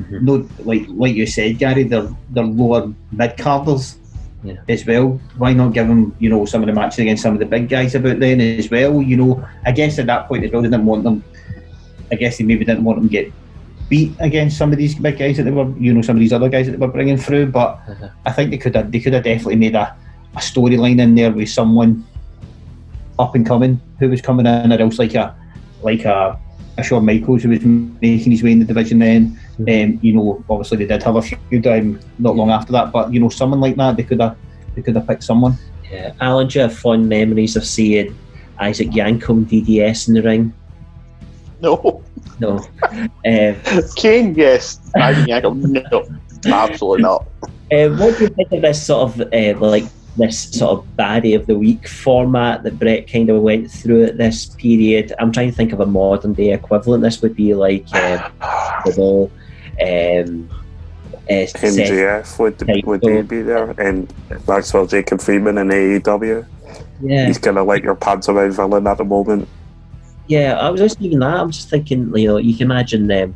no, 0.09 0.47
like 0.59 0.85
like 0.89 1.15
you 1.15 1.25
said, 1.25 1.57
Gary, 1.59 1.83
they're 1.83 2.09
they're 2.31 2.43
lower 2.45 2.93
mid 3.11 3.37
carders 3.37 3.97
Yeah. 4.43 4.55
as 4.69 4.85
well. 4.85 5.19
Why 5.37 5.53
not 5.53 5.73
give 5.73 5.87
him, 5.87 6.15
you 6.19 6.29
know, 6.29 6.45
some 6.45 6.61
of 6.63 6.67
the 6.67 6.73
matches 6.73 6.99
against 6.99 7.23
some 7.23 7.33
of 7.33 7.39
the 7.39 7.45
big 7.45 7.69
guys 7.69 7.95
about 7.95 8.19
then 8.19 8.39
as 8.41 8.69
well? 8.69 9.01
You 9.01 9.17
know, 9.17 9.47
I 9.65 9.71
guess 9.71 9.99
at 9.99 10.05
that 10.07 10.27
point 10.27 10.45
as 10.45 10.51
well, 10.51 10.61
they 10.61 10.69
didn't 10.69 10.85
want 10.85 11.03
them. 11.03 11.23
I 12.11 12.15
guess 12.15 12.37
they 12.37 12.43
maybe 12.45 12.63
didn't 12.65 12.83
want 12.83 12.99
them 12.99 13.09
to 13.09 13.11
get 13.11 13.33
beat 13.89 14.13
against 14.19 14.57
some 14.57 14.71
of 14.71 14.77
these 14.77 14.95
big 14.95 15.17
guys 15.17 15.37
that 15.37 15.43
they 15.43 15.51
were, 15.51 15.69
you 15.77 15.93
know, 15.93 16.01
some 16.01 16.15
of 16.15 16.19
these 16.19 16.33
other 16.33 16.49
guys 16.49 16.65
that 16.65 16.73
they 16.73 16.77
were 16.85 16.91
bringing 16.91 17.17
through. 17.17 17.47
But 17.47 17.79
I 18.25 18.31
think 18.31 18.51
they 18.51 18.57
could 18.57 18.75
have, 18.75 18.91
they 18.91 18.99
could 18.99 19.13
have 19.13 19.23
definitely 19.23 19.55
made 19.55 19.75
a, 19.75 19.95
a 20.35 20.39
storyline 20.39 21.01
in 21.01 21.15
there 21.15 21.31
with 21.31 21.49
someone 21.49 22.05
up 23.19 23.35
and 23.35 23.45
coming 23.45 23.81
who 23.99 24.09
was 24.09 24.21
coming 24.21 24.45
in, 24.45 24.71
or 24.71 24.79
else 24.79 24.99
like 24.99 25.15
a, 25.15 25.35
like 25.81 26.05
a, 26.05 26.39
a 26.77 26.83
Shawn 26.83 27.05
Michaels 27.05 27.43
who 27.43 27.49
was 27.49 27.63
making 27.63 28.31
his 28.31 28.43
way 28.43 28.51
in 28.51 28.59
the 28.59 28.65
division 28.65 28.99
then. 28.99 29.39
Um, 29.59 29.99
you 30.01 30.13
know, 30.13 30.43
obviously 30.49 30.77
they 30.77 30.85
did 30.85 31.03
have 31.03 31.15
a 31.15 31.21
feud 31.21 31.65
um, 31.65 31.99
not 32.19 32.35
long 32.35 32.51
after 32.51 32.71
that, 32.73 32.91
but 32.91 33.11
you 33.11 33.19
know, 33.19 33.29
someone 33.29 33.59
like 33.59 33.75
that 33.75 33.97
they 33.97 34.03
could 34.03 34.21
have, 34.21 34.37
they 34.75 34.81
could 34.81 34.95
have 34.95 35.07
picked 35.07 35.23
someone. 35.23 35.55
Yeah, 35.91 36.13
Alan, 36.19 36.47
do 36.47 36.59
you 36.59 36.63
have 36.63 36.77
fond 36.77 37.09
memories 37.09 37.55
of 37.55 37.65
seeing 37.65 38.15
Isaac 38.59 38.89
Yankem 38.89 39.45
DDS 39.45 40.07
in 40.09 40.13
the 40.15 40.21
ring? 40.21 40.53
No. 41.61 42.03
No. 42.39 42.65
Um, 43.25 43.55
Kane, 43.95 44.35
yes. 44.35 44.79
Isaac 44.95 45.27
Yankem, 45.27 45.91
no. 45.91 46.07
Absolutely 46.45 47.01
not. 47.01 47.25
Uh, 47.71 47.89
what 47.89 48.17
do 48.17 48.23
you 48.23 48.29
think 48.29 48.51
of 48.51 48.61
this 48.61 48.85
sort 48.85 49.09
of 49.09 49.21
uh, 49.33 49.59
like 49.59 49.83
this 50.17 50.51
sort 50.51 50.79
of 50.79 50.85
baddie 50.97 51.35
of 51.35 51.45
the 51.45 51.57
week 51.57 51.87
format 51.87 52.63
that 52.63 52.79
Bret 52.79 53.11
kind 53.11 53.29
of 53.29 53.41
went 53.41 53.71
through 53.71 54.05
at 54.05 54.17
this 54.17 54.47
period? 54.47 55.13
I'm 55.19 55.31
trying 55.31 55.49
to 55.49 55.55
think 55.55 55.73
of 55.73 55.79
a 55.79 55.85
modern 55.85 56.33
day 56.33 56.53
equivalent. 56.53 57.03
This 57.03 57.21
would 57.21 57.35
be 57.35 57.53
like 57.53 57.85
um, 57.93 58.31
the 58.85 59.29
um, 59.81 60.49
uh, 61.29 61.45
MJF 61.45 62.39
would, 62.39 62.85
would 62.85 63.03
he 63.03 63.21
be 63.21 63.41
there? 63.41 63.71
And 63.71 64.13
Maxwell 64.47 64.87
Jacob 64.87 65.21
Freeman 65.21 65.57
in 65.57 65.67
AEW. 65.67 66.45
Yeah. 67.01 67.27
He's 67.27 67.37
kind 67.37 67.57
of 67.57 67.67
like 67.67 67.83
your 67.83 67.95
pants 67.95 68.29
around 68.29 68.53
villain 68.53 68.87
at 68.87 68.97
the 68.97 69.03
moment. 69.03 69.47
Yeah, 70.27 70.57
I 70.59 70.69
was 70.69 70.81
just 70.81 71.01
even 71.01 71.19
that. 71.19 71.39
I'm 71.39 71.51
just 71.51 71.69
thinking, 71.69 72.15
you 72.15 72.27
know, 72.27 72.37
you 72.37 72.53
can 72.53 72.63
imagine 72.63 73.07
them, 73.07 73.35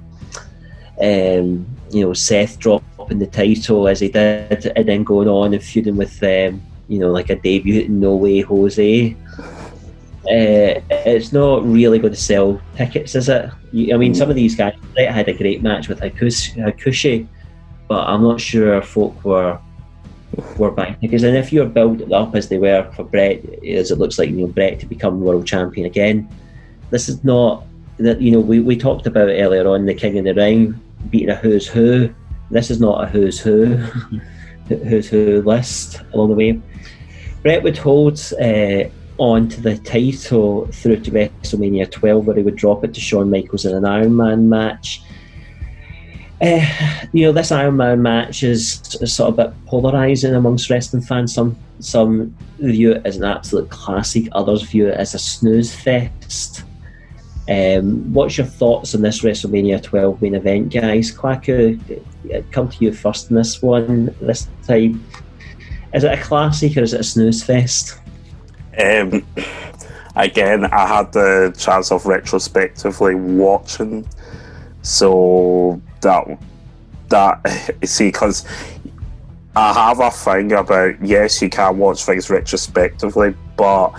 um, 1.02 1.66
you 1.90 2.06
know, 2.06 2.14
Seth 2.14 2.60
dropping 2.60 3.20
the 3.20 3.28
title 3.28 3.88
as 3.88 3.99
he 4.02 4.10
did, 4.10 4.72
and 4.76 4.88
then 4.88 5.03
going 5.03 5.28
on 5.28 5.53
and 5.53 5.64
feuding 5.64 5.95
with, 5.95 6.22
um, 6.24 6.62
you 6.91 6.99
know, 6.99 7.09
like 7.09 7.30
a 7.30 7.38
debut 7.38 7.84
in 7.84 8.01
No 8.01 8.18
Way 8.18 8.41
Jose. 8.41 9.15
Uh, 10.23 10.76
it's 10.89 11.31
not 11.31 11.65
really 11.65 11.99
going 11.99 12.13
to 12.13 12.19
sell 12.19 12.61
tickets, 12.76 13.15
is 13.15 13.30
it? 13.30 13.49
You, 13.72 13.95
I 13.95 13.97
mean, 13.97 14.13
some 14.13 14.30
of 14.30 14.35
these 14.35 14.55
guys 14.55 14.76
Bret 14.93 15.09
had 15.09 15.30
a 15.30 15.34
great 15.34 15.63
match 15.63 15.88
with 15.88 16.01
Hakushi, 16.01 16.57
Hakushi, 16.57 17.27
but 17.88 18.05
I'm 18.07 18.22
not 18.22 18.41
sure 18.41 18.81
folk 18.81 19.23
were 19.23 19.57
were 20.57 20.72
buying 20.72 20.95
tickets. 20.99 21.23
And 21.23 21.38
if 21.38 21.53
you're 21.53 21.65
building 21.65 22.13
up 22.13 22.35
as 22.35 22.49
they 22.49 22.57
were 22.57 22.91
for 22.93 23.05
Bret, 23.05 23.39
as 23.63 23.89
it 23.89 23.97
looks 23.97 24.19
like 24.19 24.30
you 24.30 24.35
know 24.35 24.47
Bret 24.47 24.81
to 24.81 24.85
become 24.85 25.22
world 25.22 25.47
champion 25.47 25.85
again, 25.85 26.27
this 26.89 27.07
is 27.07 27.23
not 27.23 27.63
that 27.99 28.22
you 28.22 28.31
know 28.31 28.41
we, 28.41 28.59
we 28.59 28.76
talked 28.76 29.07
about 29.07 29.30
earlier 29.30 29.65
on 29.65 29.85
the 29.85 29.93
King 29.93 30.18
of 30.18 30.26
the 30.26 30.34
Ring 30.34 30.77
beating 31.09 31.30
a 31.30 31.35
who's 31.35 31.68
who. 31.68 32.13
This 32.49 32.69
is 32.69 32.81
not 32.81 33.01
a 33.01 33.07
who's 33.07 33.39
who, 33.39 33.76
who's 34.68 35.07
who 35.07 35.41
list 35.43 36.01
along 36.13 36.31
the 36.31 36.35
way. 36.35 36.61
Bret 37.43 37.63
would 37.63 37.77
hold 37.77 38.19
uh, 38.41 38.84
on 39.18 39.47
to 39.49 39.61
the 39.61 39.77
title 39.77 40.68
through 40.68 40.99
to 41.01 41.11
WrestleMania 41.11 41.89
12, 41.91 42.26
where 42.26 42.35
he 42.35 42.43
would 42.43 42.55
drop 42.55 42.84
it 42.84 42.93
to 42.93 42.99
Shawn 42.99 43.30
Michaels 43.30 43.65
in 43.65 43.76
an 43.76 43.85
Iron 43.85 44.15
Man 44.15 44.49
match. 44.49 45.01
Uh, 46.41 46.65
you 47.13 47.26
know, 47.26 47.31
this 47.31 47.51
Iron 47.51 47.77
Man 47.77 48.01
match 48.01 48.43
is, 48.43 48.81
is 49.01 49.13
sort 49.13 49.30
of 49.30 49.39
a 49.39 49.49
bit 49.49 49.65
polarizing 49.68 50.34
amongst 50.34 50.69
wrestling 50.69 51.03
fans. 51.03 51.34
Some 51.34 51.55
some 51.80 52.35
view 52.59 52.91
it 52.91 53.01
as 53.05 53.18
an 53.18 53.23
absolute 53.23 53.69
classic, 53.69 54.27
others 54.34 54.61
view 54.61 54.88
it 54.88 54.97
as 54.97 55.13
a 55.13 55.19
snooze 55.19 55.73
fest. 55.73 56.63
Um, 57.49 58.13
what's 58.13 58.38
your 58.38 58.47
thoughts 58.47 58.93
on 58.95 59.01
this 59.01 59.23
WrestleMania 59.23 59.81
12 59.81 60.22
main 60.22 60.35
event, 60.35 60.72
guys? 60.72 61.11
Kwaku, 61.11 61.80
come 62.51 62.69
to 62.69 62.85
you 62.85 62.93
first 62.93 63.30
in 63.30 63.35
this 63.35 63.61
one 63.61 64.15
this 64.22 64.47
time. 64.65 65.03
Is 65.93 66.03
it 66.03 66.18
a 66.18 66.22
classic 66.22 66.77
or 66.77 66.84
is 66.84 66.93
it 66.93 67.01
a 67.01 67.03
snooze 67.03 67.43
fest? 67.43 67.99
Um, 68.77 69.26
again, 70.15 70.65
I 70.65 70.88
had 70.88 71.11
the 71.11 71.53
chance 71.57 71.91
of 71.91 72.05
retrospectively 72.05 73.15
watching, 73.15 74.07
so 74.81 75.81
that 76.01 76.26
that 77.09 77.76
see 77.84 78.07
because 78.07 78.45
I 79.55 79.73
have 79.73 79.99
a 79.99 80.11
thing 80.11 80.53
about 80.53 81.05
yes, 81.05 81.41
you 81.41 81.49
can 81.49 81.77
watch 81.77 82.03
things 82.03 82.30
retrospectively, 82.30 83.35
but 83.57 83.93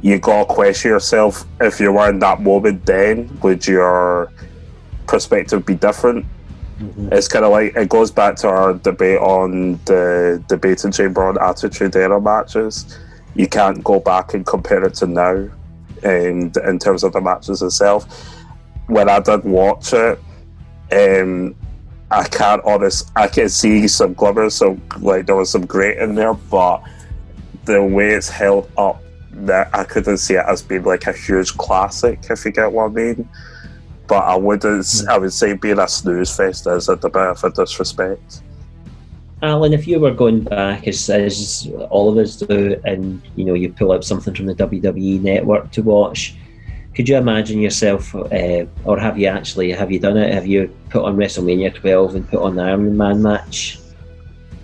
you 0.00 0.18
gotta 0.18 0.52
question 0.52 0.90
yourself 0.90 1.44
if 1.60 1.80
you 1.80 1.92
were 1.92 2.08
in 2.08 2.18
that 2.20 2.40
moment 2.40 2.84
then 2.86 3.38
would 3.42 3.66
your 3.66 4.30
perspective 5.06 5.64
be 5.66 5.74
different 5.74 6.24
mm-hmm. 6.78 7.08
it's 7.12 7.28
kind 7.28 7.44
of 7.44 7.50
like 7.50 7.74
it 7.76 7.88
goes 7.88 8.10
back 8.10 8.36
to 8.36 8.48
our 8.48 8.74
debate 8.74 9.18
on 9.18 9.72
the 9.84 10.42
debating 10.48 10.92
chamber 10.92 11.22
on 11.24 11.40
attitude 11.40 11.94
era 11.94 12.20
matches 12.20 12.98
you 13.34 13.46
can't 13.46 13.82
go 13.84 14.00
back 14.00 14.34
and 14.34 14.46
compare 14.46 14.84
it 14.84 14.94
to 14.94 15.06
now 15.06 15.48
and 16.02 16.56
in 16.56 16.78
terms 16.78 17.04
of 17.04 17.12
the 17.12 17.20
matches 17.20 17.62
itself 17.62 18.34
when 18.86 19.08
i 19.08 19.20
did 19.20 19.44
watch 19.44 19.92
it 19.92 20.18
um, 20.92 21.54
i 22.10 22.24
can't 22.24 22.62
honest 22.64 23.10
i 23.16 23.26
can 23.26 23.48
see 23.48 23.86
some 23.86 24.14
glimmers 24.14 24.54
so 24.54 24.78
like 25.00 25.26
there 25.26 25.36
was 25.36 25.50
some 25.50 25.66
great 25.66 25.98
in 25.98 26.14
there 26.14 26.34
but 26.34 26.82
the 27.64 27.82
way 27.84 28.10
it's 28.10 28.28
held 28.28 28.70
up 28.78 29.02
that 29.46 29.70
I 29.72 29.84
couldn't 29.84 30.18
see 30.18 30.34
it 30.34 30.44
as 30.46 30.62
being 30.62 30.84
like 30.84 31.06
a 31.06 31.12
huge 31.12 31.56
classic, 31.56 32.20
if 32.30 32.44
you 32.44 32.50
get 32.50 32.72
what 32.72 32.86
I 32.86 32.88
mean. 32.88 33.28
But 34.08 34.24
I 34.24 34.36
wouldn't. 34.36 34.86
I 35.08 35.18
would 35.18 35.32
say 35.32 35.52
being 35.52 35.78
a 35.78 35.86
snooze 35.86 36.34
fest 36.34 36.66
is 36.66 36.88
at 36.88 37.00
the 37.00 37.08
bit 37.08 37.22
of 37.22 37.44
a 37.44 37.50
disrespect. 37.50 38.42
Alan, 39.40 39.72
if 39.72 39.86
you 39.86 40.00
were 40.00 40.10
going 40.12 40.40
back 40.40 40.88
as, 40.88 41.08
as 41.08 41.70
all 41.90 42.10
of 42.10 42.18
us 42.18 42.36
do, 42.36 42.80
and 42.84 43.22
you 43.36 43.44
know 43.44 43.54
you 43.54 43.72
pull 43.72 43.92
out 43.92 44.04
something 44.04 44.34
from 44.34 44.46
the 44.46 44.54
WWE 44.54 45.20
network 45.20 45.70
to 45.72 45.82
watch, 45.82 46.34
could 46.94 47.08
you 47.08 47.16
imagine 47.16 47.60
yourself, 47.60 48.12
uh, 48.14 48.64
or 48.84 48.98
have 48.98 49.16
you 49.16 49.28
actually 49.28 49.70
have 49.70 49.92
you 49.92 50.00
done 50.00 50.16
it? 50.16 50.34
Have 50.34 50.48
you 50.48 50.74
put 50.90 51.04
on 51.04 51.16
WrestleMania 51.16 51.72
12 51.72 52.16
and 52.16 52.28
put 52.28 52.40
on 52.40 52.56
the 52.56 52.62
Iron 52.62 52.96
Man 52.96 53.22
match? 53.22 53.78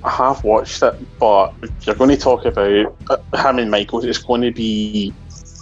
I 0.02 0.10
have 0.10 0.42
watched 0.42 0.82
it, 0.82 0.94
but 1.20 1.54
you're 1.82 1.94
going 1.94 2.10
to 2.10 2.16
talk 2.16 2.44
about 2.44 2.96
uh, 3.08 3.16
him 3.36 3.58
and 3.60 3.70
Michaels. 3.70 4.04
It's 4.04 4.18
going 4.18 4.42
to 4.42 4.50
be 4.50 5.14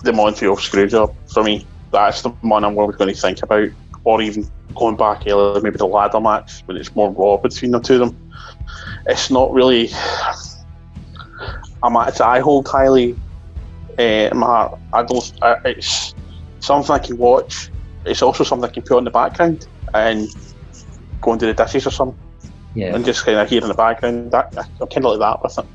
the 0.02 0.14
Montreal 0.14 0.56
Screwjob 0.56 1.14
for 1.30 1.44
me. 1.44 1.66
That's 1.93 2.23
the 2.23 2.31
one 2.31 2.64
I'm 2.64 2.77
always 2.78 2.97
going 2.97 3.14
to 3.14 3.20
think 3.20 3.43
about, 3.43 3.69
or 4.05 4.23
even 4.23 4.48
going 4.74 4.97
back 4.97 5.24
earlier, 5.27 5.60
maybe 5.60 5.77
the 5.77 5.86
ladder 5.86 6.20
match 6.20 6.62
when 6.64 6.77
it's 6.77 6.94
more 6.94 7.10
raw 7.10 7.36
between 7.36 7.70
the 7.70 7.81
two 7.81 8.02
of 8.02 8.10
them. 8.10 8.32
It's 9.06 9.31
not 9.31 9.52
really 9.52 9.90
a 11.82 11.90
match 11.90 12.20
I 12.20 12.40
hold 12.40 12.69
highly 12.69 13.16
uh, 13.98 14.02
in 14.02 14.39
my 14.39 14.47
heart. 14.47 14.78
I 14.93 15.02
don't. 15.02 15.32
Uh, 15.43 15.56
it's 15.64 16.14
something 16.60 16.94
I 16.94 16.98
can 16.98 17.19
watch. 17.19 17.70
It's 18.05 18.23
also 18.23 18.44
something 18.44 18.69
I 18.69 18.73
can 18.73 18.82
put 18.82 18.97
on 18.97 19.05
the 19.05 19.10
background 19.10 19.66
and 19.94 20.28
go 21.20 21.32
and 21.32 21.40
do 21.40 21.47
the 21.47 21.55
dishes 21.55 21.86
or 21.86 21.90
something 21.90 22.19
yeah. 22.74 22.94
and 22.94 23.05
just 23.05 23.24
kind 23.24 23.39
of 23.39 23.48
hear 23.48 23.62
in 23.62 23.69
the 23.69 23.74
background. 23.74 24.31
That 24.31 24.56
I'm 24.56 24.86
kind 24.89 25.05
of 25.05 25.19
like 25.19 25.19
that 25.20 25.43
with 25.43 25.59
it. 25.59 25.66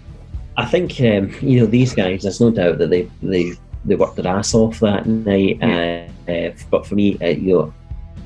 I 0.57 0.65
think 0.65 0.99
um, 1.01 1.33
you 1.41 1.59
know 1.59 1.65
these 1.65 1.93
guys. 1.93 2.23
There's 2.23 2.41
no 2.41 2.51
doubt 2.51 2.79
that 2.79 2.89
they 2.89 3.09
they 3.21 3.53
they 3.87 3.95
worked 3.95 4.17
their 4.17 4.27
ass 4.27 4.53
off 4.53 4.79
that 4.81 5.05
night. 5.05 5.59
Uh, 5.61 6.31
uh, 6.31 6.51
but 6.69 6.85
for 6.85 6.95
me, 6.95 7.17
uh, 7.19 7.27
you 7.27 7.53
know, 7.53 7.73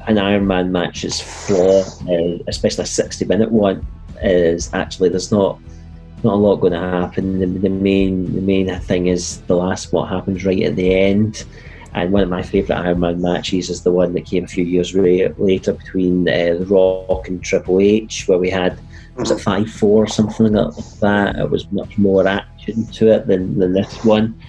an 0.07 0.15
Ironman 0.15 0.71
match 0.71 1.05
is 1.05 1.21
flaw, 1.21 1.81
uh, 2.09 2.43
especially 2.47 2.83
a 2.83 2.87
60 2.87 3.25
minute 3.25 3.51
one. 3.51 3.85
Is 4.23 4.71
actually 4.73 5.09
there's 5.09 5.31
not 5.31 5.59
not 6.23 6.33
a 6.33 6.37
lot 6.37 6.57
going 6.57 6.73
to 6.73 6.79
happen. 6.79 7.39
The, 7.39 7.45
the 7.45 7.69
main 7.69 8.35
the 8.35 8.41
main 8.41 8.79
thing 8.81 9.07
is 9.07 9.41
the 9.41 9.55
last 9.55 9.93
what 9.93 10.09
happens 10.09 10.45
right 10.45 10.61
at 10.63 10.75
the 10.75 10.93
end. 10.93 11.45
And 11.93 12.11
one 12.11 12.23
of 12.23 12.29
my 12.29 12.41
favourite 12.41 12.85
Ironman 12.85 13.19
matches 13.19 13.69
is 13.69 13.83
the 13.83 13.91
one 13.91 14.13
that 14.13 14.25
came 14.25 14.45
a 14.45 14.47
few 14.47 14.63
years 14.63 14.93
later 14.95 15.73
between 15.73 16.27
uh, 16.29 16.55
The 16.59 16.65
Rock 16.69 17.27
and 17.27 17.43
Triple 17.43 17.81
H, 17.81 18.27
where 18.27 18.37
we 18.37 18.49
had 18.49 18.79
was 19.17 19.31
it 19.31 19.41
five 19.41 19.69
four 19.69 20.03
or 20.03 20.07
something 20.07 20.53
like 20.53 20.73
that. 21.01 21.35
It 21.35 21.49
was 21.49 21.69
much 21.71 21.97
more 21.97 22.25
action 22.27 22.85
to 22.87 23.11
it 23.11 23.27
than, 23.27 23.59
than 23.59 23.73
this 23.73 24.05
one. 24.05 24.39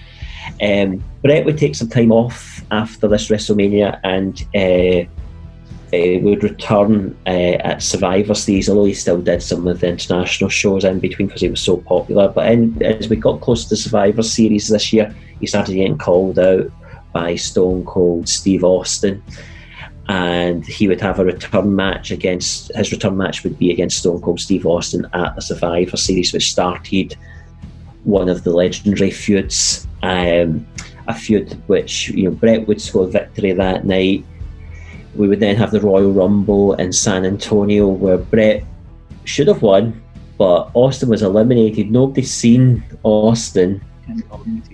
Um, 0.61 1.03
Bret 1.21 1.45
would 1.45 1.57
take 1.57 1.75
some 1.75 1.89
time 1.89 2.11
off 2.11 2.63
after 2.71 3.07
this 3.07 3.29
WrestleMania 3.29 3.99
and 4.03 4.45
uh, 4.55 5.09
uh, 5.93 6.19
would 6.21 6.43
return 6.43 7.15
uh, 7.27 7.57
at 7.63 7.83
Survivor 7.83 8.33
Series, 8.33 8.69
although 8.69 8.85
he 8.85 8.93
still 8.93 9.21
did 9.21 9.43
some 9.43 9.67
of 9.67 9.79
the 9.79 9.87
international 9.87 10.49
shows 10.49 10.83
in 10.83 10.99
between 10.99 11.27
because 11.27 11.41
he 11.41 11.49
was 11.49 11.61
so 11.61 11.77
popular. 11.77 12.29
But 12.29 12.51
in, 12.51 12.81
as 12.81 13.09
we 13.09 13.15
got 13.15 13.41
close 13.41 13.63
to 13.63 13.69
the 13.69 13.77
Survivor 13.77 14.23
Series 14.23 14.69
this 14.69 14.91
year, 14.91 15.15
he 15.39 15.47
started 15.47 15.75
getting 15.75 15.97
called 15.97 16.39
out 16.39 16.71
by 17.11 17.35
Stone 17.35 17.85
Cold 17.85 18.27
Steve 18.27 18.63
Austin. 18.63 19.21
And 20.09 20.65
he 20.65 20.87
would 20.87 20.99
have 20.99 21.19
a 21.19 21.25
return 21.25 21.75
match 21.75 22.11
against 22.11 22.75
his 22.75 22.91
return 22.91 23.15
match 23.15 23.43
would 23.43 23.57
be 23.57 23.71
against 23.71 23.99
Stone 23.99 24.21
Cold 24.21 24.39
Steve 24.39 24.65
Austin 24.65 25.07
at 25.13 25.35
the 25.35 25.41
Survivor 25.41 25.95
Series, 25.95 26.33
which 26.33 26.51
started 26.51 27.15
one 28.03 28.27
of 28.27 28.43
the 28.43 28.51
legendary 28.51 29.11
feuds. 29.11 29.87
Um, 30.03 30.67
a 31.07 31.13
feud 31.13 31.61
which 31.67 32.09
you 32.09 32.25
know 32.25 32.31
Bret 32.31 32.67
would 32.67 32.81
score 32.81 33.07
victory 33.07 33.53
that 33.53 33.85
night. 33.85 34.25
we 35.15 35.27
would 35.27 35.39
then 35.39 35.55
have 35.55 35.71
the 35.71 35.79
Royal 35.79 36.11
Rumble 36.11 36.73
in 36.73 36.91
San 36.91 37.25
Antonio 37.25 37.87
where 37.87 38.17
Bret 38.17 38.63
should 39.25 39.47
have 39.47 39.61
won, 39.61 40.01
but 40.37 40.71
Austin 40.73 41.09
was 41.09 41.21
eliminated. 41.21 41.91
Nobody's 41.91 42.33
seen 42.33 42.83
Austin. 43.03 43.81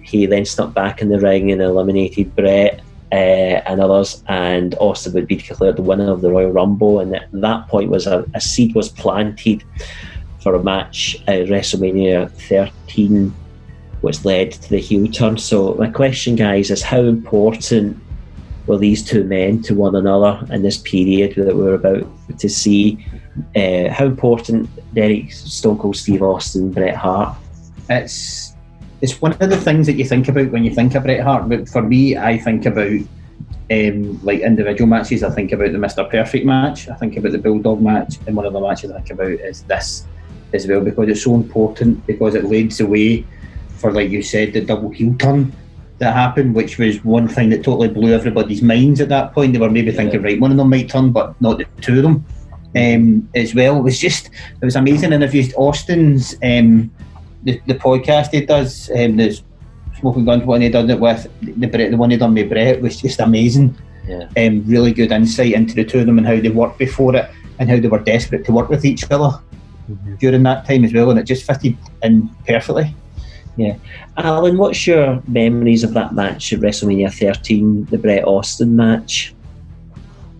He 0.01 0.25
then 0.25 0.45
stuck 0.45 0.73
back 0.73 1.01
in 1.01 1.09
the 1.09 1.19
ring 1.19 1.51
and 1.51 1.61
eliminated 1.61 2.35
Bret 2.35 2.81
uh, 3.11 3.61
and 3.69 3.81
others, 3.81 4.23
and 4.27 4.75
Austin 4.79 5.13
would 5.13 5.27
be 5.27 5.35
declared 5.35 5.75
the 5.75 5.83
winner 5.83 6.11
of 6.11 6.21
the 6.21 6.31
Royal 6.31 6.51
Rumble. 6.51 6.99
And 6.99 7.15
at 7.15 7.29
that 7.33 7.67
point, 7.67 7.89
was 7.89 8.07
a, 8.07 8.25
a 8.33 8.41
seed 8.41 8.73
was 8.75 8.89
planted 8.89 9.63
for 10.41 10.55
a 10.55 10.63
match 10.63 11.21
at 11.27 11.47
WrestleMania 11.47 12.31
13, 12.31 13.33
which 14.01 14.23
led 14.25 14.51
to 14.51 14.69
the 14.69 14.79
heel 14.79 15.07
turn. 15.07 15.37
So 15.37 15.73
my 15.75 15.89
question, 15.89 16.35
guys, 16.35 16.71
is 16.71 16.81
how 16.81 17.01
important 17.01 17.97
were 18.67 18.77
these 18.77 19.03
two 19.03 19.23
men 19.23 19.61
to 19.63 19.73
one 19.73 19.95
another 19.95 20.45
in 20.53 20.61
this 20.61 20.77
period 20.77 21.35
that 21.35 21.55
we're 21.55 21.73
about 21.73 22.07
to 22.37 22.49
see? 22.49 23.05
Uh, 23.55 23.89
how 23.89 24.05
important 24.05 24.69
Derek 24.93 25.31
Stone 25.31 25.79
Cold 25.79 25.95
Steve 25.95 26.21
Austin, 26.21 26.71
Bret 26.71 26.95
Hart? 26.95 27.37
It's 27.89 28.53
it's 29.01 29.21
one 29.21 29.31
of 29.33 29.49
the 29.49 29.57
things 29.57 29.87
that 29.87 29.95
you 29.95 30.05
think 30.05 30.27
about 30.27 30.51
when 30.51 30.63
you 30.63 30.75
think 30.75 30.93
of 30.95 31.03
Bret 31.03 31.21
Hart. 31.21 31.47
But 31.49 31.69
for 31.69 31.81
me, 31.81 32.17
I 32.17 32.37
think 32.37 32.65
about 32.65 32.99
um, 33.71 34.23
like 34.23 34.41
individual 34.41 34.87
matches. 34.87 35.23
I 35.23 35.29
think 35.29 35.51
about 35.51 35.71
the 35.71 35.77
Mister 35.77 36.03
Perfect 36.03 36.45
match. 36.45 36.89
I 36.89 36.95
think 36.95 37.17
about 37.17 37.31
the 37.31 37.37
Bulldog 37.37 37.81
match, 37.81 38.17
and 38.27 38.35
one 38.35 38.45
of 38.45 38.53
the 38.53 38.59
matches 38.59 38.91
I 38.91 38.95
think 38.95 39.11
about 39.11 39.31
is 39.31 39.63
this 39.63 40.05
as 40.53 40.67
well 40.67 40.81
because 40.81 41.07
it's 41.07 41.23
so 41.23 41.35
important 41.35 42.05
because 42.07 42.35
it 42.35 42.45
leads 42.45 42.79
the 42.79 42.87
way 42.87 43.25
for, 43.79 43.91
like 43.91 44.09
you 44.09 44.21
said, 44.21 44.53
the 44.53 44.61
double 44.61 44.89
heel 44.89 45.15
turn 45.17 45.51
that 45.97 46.13
happened, 46.13 46.55
which 46.55 46.77
was 46.77 47.03
one 47.03 47.27
thing 47.27 47.49
that 47.49 47.63
totally 47.63 47.89
blew 47.89 48.13
everybody's 48.13 48.61
minds 48.61 49.01
at 49.01 49.09
that 49.09 49.33
point. 49.33 49.53
They 49.53 49.59
were 49.59 49.69
maybe 49.69 49.91
thinking, 49.91 50.21
right, 50.21 50.39
one 50.39 50.51
of 50.51 50.57
them 50.57 50.69
might 50.69 50.89
turn, 50.89 51.11
but 51.11 51.39
not 51.41 51.57
the 51.57 51.65
two 51.81 51.97
of 51.97 52.03
them 52.03 52.25
um, 52.75 53.29
as 53.35 53.53
well. 53.53 53.77
It 53.77 53.83
was 53.83 53.99
just, 53.99 54.27
it 54.61 54.65
was 54.65 54.75
amazing. 54.75 55.13
And 55.13 55.23
if 55.23 55.33
you 55.33 55.43
Austin's 55.57 56.35
um, 56.43 56.91
the, 57.43 57.61
the 57.67 57.75
podcast 57.75 58.31
he 58.31 58.45
does, 58.45 58.89
um, 58.91 59.17
the 59.17 59.39
Smoking 59.99 60.25
Guns 60.25 60.45
one 60.45 60.61
he 60.61 60.69
done 60.69 60.89
it 60.89 60.99
with, 60.99 61.27
the 61.41 61.67
Bret, 61.67 61.91
the 61.91 61.97
one 61.97 62.11
he 62.11 62.17
done 62.17 62.33
with 62.33 62.49
Bret 62.49 62.81
was 62.81 63.01
just 63.01 63.19
amazing. 63.19 63.75
Yeah. 64.07 64.27
Um, 64.37 64.63
really 64.65 64.93
good 64.93 65.11
insight 65.11 65.53
into 65.53 65.75
the 65.75 65.83
two 65.83 65.99
of 65.99 66.05
them 66.05 66.17
and 66.17 66.25
how 66.25 66.39
they 66.39 66.49
worked 66.49 66.79
before 66.79 67.15
it 67.15 67.29
and 67.59 67.69
how 67.69 67.77
they 67.77 67.87
were 67.87 67.99
desperate 67.99 68.45
to 68.45 68.51
work 68.51 68.69
with 68.69 68.85
each 68.85 69.03
other 69.11 69.31
during 70.19 70.43
that 70.43 70.65
time 70.65 70.85
as 70.85 70.93
well, 70.93 71.09
and 71.09 71.19
it 71.19 71.23
just 71.23 71.45
fitted 71.45 71.75
in 72.03 72.29
perfectly. 72.47 72.95
Yeah. 73.59 73.75
Alan, 74.17 74.57
what's 74.57 74.87
your 74.87 75.21
memories 75.27 75.83
of 75.83 75.93
that 75.93 76.13
match 76.13 76.53
at 76.53 76.59
WrestleMania 76.61 77.13
13, 77.13 77.85
the 77.85 77.97
Bret 77.97 78.23
Austin 78.25 78.75
match? 78.75 79.33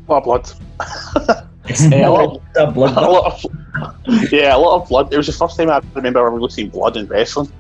A 0.07 0.11
lot 0.11 0.17
of 0.19 0.23
blood. 0.23 1.45
Yeah, 1.91 2.07
a 2.07 2.09
lot, 2.09 2.41
a 2.55 2.71
blood. 2.71 2.97
a 2.97 3.01
lot 3.11 3.45
of, 4.07 4.31
yeah, 4.31 4.55
a 4.55 4.57
lot 4.57 4.81
of 4.81 4.89
blood. 4.89 5.13
It 5.13 5.17
was 5.17 5.27
the 5.27 5.33
first 5.33 5.55
time 5.55 5.69
I 5.69 5.81
remember 5.93 6.19
ever 6.19 6.31
really 6.31 6.49
seeing 6.49 6.69
blood 6.69 6.97
in 6.97 7.05
wrestling. 7.05 7.51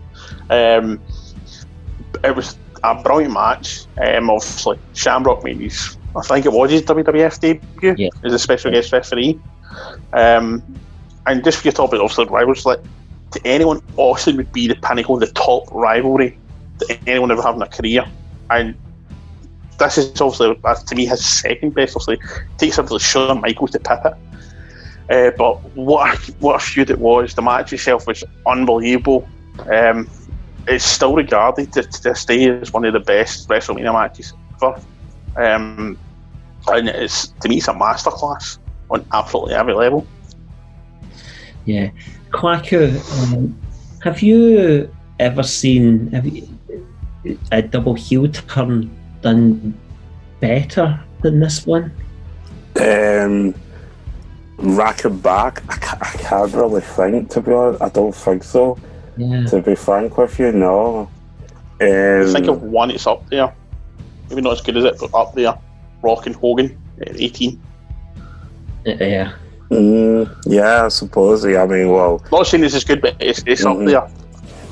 Um, 0.49 0.99
it 2.23 2.35
was 2.35 2.57
a 2.83 2.95
brilliant 3.03 3.33
match. 3.35 3.85
Um, 4.01 4.31
obviously, 4.31 4.79
Shamrock 4.95 5.43
made 5.43 5.59
his, 5.59 5.95
I 6.15 6.21
think 6.21 6.47
it 6.47 6.51
was 6.51 6.71
his 6.71 6.81
WWF 6.83 7.39
debut 7.39 7.95
Yeah. 7.99 8.09
as 8.23 8.33
a 8.33 8.39
special 8.39 8.71
guest 8.71 8.91
referee. 8.91 9.39
Um, 10.13 10.63
and 11.27 11.43
just 11.43 11.59
for 11.59 11.67
your 11.67 11.73
topic, 11.73 11.99
obviously, 11.99 12.25
was 12.25 12.65
like 12.65 12.79
to 13.31 13.41
anyone, 13.45 13.81
Austin 13.97 14.37
would 14.37 14.51
be 14.51 14.67
the 14.67 14.75
pinnacle, 14.75 15.17
the 15.17 15.27
top 15.27 15.71
rivalry 15.71 16.37
that 16.79 16.99
anyone 17.07 17.31
ever 17.31 17.41
had 17.41 17.55
in 17.55 17.61
a 17.61 17.67
career. 17.67 18.05
And 18.49 18.75
this 19.77 19.97
is 19.97 20.19
obviously, 20.19 20.59
uh, 20.63 20.75
to 20.75 20.95
me, 20.95 21.05
his 21.05 21.25
second 21.25 21.73
best. 21.73 21.95
Obviously, 21.95 22.19
takes 22.57 22.75
something 22.75 22.93
like 22.93 23.01
Shawn 23.01 23.41
Michaels 23.41 23.71
to 23.71 23.79
Pippet. 23.79 24.17
Uh, 25.09 25.31
but 25.37 25.55
what 25.75 26.13
a, 26.13 26.31
what 26.33 26.55
a 26.55 26.59
feud 26.59 26.89
it 26.89 26.99
was. 26.99 27.33
The 27.33 27.41
match 27.41 27.73
itself 27.73 28.05
was 28.05 28.23
unbelievable. 28.45 29.27
Um, 29.71 30.09
it's 30.67 30.85
still 30.85 31.15
regarded 31.15 31.73
to, 31.73 31.83
to 31.83 32.03
this 32.03 32.25
day 32.25 32.49
as 32.49 32.71
one 32.71 32.85
of 32.85 32.93
the 32.93 32.99
best 32.99 33.49
WrestleMania 33.49 33.93
matches 33.93 34.33
ever. 34.61 34.79
Um, 35.35 35.97
and 36.67 36.89
it's 36.89 37.29
to 37.41 37.49
me, 37.49 37.57
it's 37.57 37.67
a 37.67 37.73
masterclass 37.73 38.59
on 38.91 39.05
absolutely 39.13 39.55
every 39.55 39.73
level. 39.73 40.05
Yeah. 41.65 41.89
Kwaku, 42.31 43.33
um, 43.33 43.55
have 44.03 44.21
you 44.21 44.89
ever 45.19 45.43
seen 45.43 46.11
have 46.11 46.25
you, 46.25 46.47
a 47.51 47.61
double 47.61 47.93
heel 47.93 48.27
turn 48.29 48.89
done 49.21 49.77
better 50.39 50.99
than 51.21 51.39
this 51.39 51.65
one? 51.65 51.91
Um, 52.79 53.53
racking 54.57 55.17
back, 55.19 55.63
I 55.69 55.75
can't, 55.77 56.01
I 56.01 56.11
can't 56.17 56.53
really 56.53 56.81
think, 56.81 57.29
to 57.31 57.41
be 57.41 57.51
honest. 57.51 57.81
I 57.81 57.89
don't 57.89 58.15
think 58.15 58.43
so, 58.43 58.77
Yeah. 59.17 59.45
to 59.47 59.61
be 59.61 59.75
frank 59.75 60.17
with 60.17 60.39
you, 60.39 60.51
no. 60.51 61.09
I 61.81 62.25
think 62.31 62.47
Um, 62.47 62.55
of 62.55 62.61
one, 62.63 62.91
it's 62.91 63.07
up 63.07 63.27
there. 63.29 63.53
Maybe 64.29 64.41
not 64.41 64.53
as 64.53 64.61
good 64.61 64.77
as 64.77 64.83
it, 64.85 64.95
but 64.99 65.13
up 65.13 65.33
there. 65.33 65.57
Rock 66.01 66.25
and 66.27 66.35
Hogan 66.35 66.77
at 67.01 67.19
18. 67.19 67.59
Yeah. 68.85 69.33
Mm, 69.69 70.43
yeah, 70.45 70.85
I 70.85 70.87
suppose. 70.89 71.45
I 71.45 71.65
mean, 71.65 71.89
well, 71.89 72.23
Not 72.31 72.47
saying 72.47 72.61
this 72.61 72.73
is 72.73 72.83
good, 72.83 73.01
but 73.01 73.15
it's, 73.19 73.43
it's 73.45 73.63
Mhm. 73.63 73.81
up 73.81 73.85
there. 73.85 74.25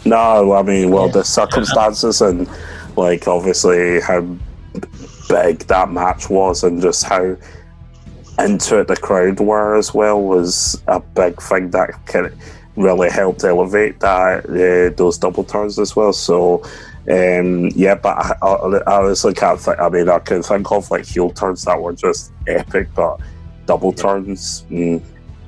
No, 0.06 0.53
I 0.53 0.61
mean, 0.61 0.91
well, 0.91 1.10
the 1.10 1.24
circumstances 1.24 2.22
and 2.22 2.49
like 2.95 3.28
obviously 3.28 3.99
how 3.99 4.22
big 5.30 5.60
that 5.68 5.91
match 5.91 6.30
was 6.30 6.64
and 6.64 6.82
just 6.82 7.03
how 7.03 7.36
into 8.40 8.80
it 8.80 8.88
the 8.88 8.95
crowd 8.95 9.40
were 9.40 9.76
as 9.76 9.94
well 9.94 10.22
was 10.22 10.82
a 10.88 10.99
big 10.99 11.41
thing 11.41 11.72
that 11.72 11.90
kind 12.06 12.28
of 12.28 12.34
really 12.76 13.10
helped 13.10 13.44
elevate 13.44 13.99
that 13.99 14.45
uh, 14.45 14.95
those 14.95 15.18
double 15.18 15.44
turns 15.44 15.80
as 15.80 15.95
well. 15.95 16.14
So. 16.14 16.64
Um, 17.10 17.69
yeah, 17.74 17.95
but 17.95 18.18
I, 18.18 18.36
I, 18.41 18.78
I 18.86 19.02
honestly 19.02 19.34
can't 19.34 19.57
think. 19.61 19.80
I 19.80 19.88
mean, 19.88 20.10
I 20.10 20.19
can 20.19 20.44
think 20.44 20.69
of 20.74 20.91
like 20.91 21.06
heel 21.06 21.30
turns 21.30 21.64
that 21.64 21.82
were 21.82 21.94
just 21.94 22.34
epic, 22.48 22.90
but 22.94 23.18
double 23.68 23.94
turns. 23.94 24.65
Mm, 24.72 25.02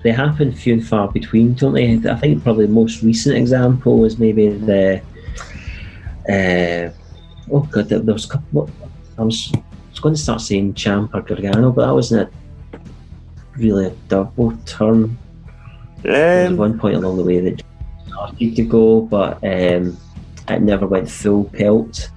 They 0.04 0.12
happen 0.12 0.54
few 0.54 0.74
and 0.74 0.88
far 0.88 1.08
between, 1.12 1.56
don't 1.56 1.74
they? 1.74 2.00
I 2.10 2.16
think 2.16 2.44
probably 2.44 2.68
the 2.68 2.72
most 2.72 3.02
recent 3.02 3.36
example 3.36 3.98
was 3.98 4.20
maybe 4.20 4.50
the. 4.50 5.02
Uh, 6.30 6.92
oh 7.52 7.62
god, 7.72 7.90
there 7.90 8.00
there 8.00 8.14
was 8.14 8.26
a 8.26 8.30
couple. 8.30 8.48
What, 8.52 8.70
I 9.18 9.24
was, 9.24 9.52
I 9.56 9.64
was 9.90 10.00
going 10.00 10.16
to 10.16 10.22
start 10.22 10.42
saying 10.42 10.76
Ciampa 10.76 11.16
or 11.16 11.22
Gargano, 11.22 11.72
but 11.72 11.88
that 11.88 11.94
wasn't 11.94 12.30
a, 12.30 12.80
really 13.58 13.88
a 13.88 13.94
double 14.08 14.56
turn. 14.66 15.18
There 16.04 16.44
was 16.44 16.52
um, 16.52 16.58
one 16.58 16.80
point 16.80 16.96
along 16.96 17.18
the 17.18 17.24
way 17.24 17.40
that 17.42 17.62
started 18.08 18.56
to 18.56 18.64
go, 18.64 19.02
but 19.02 19.34
um, 19.44 19.98
it 20.48 20.62
never 20.62 20.88
went 20.88 21.10
full 21.10 21.46
pelt. 21.46 22.10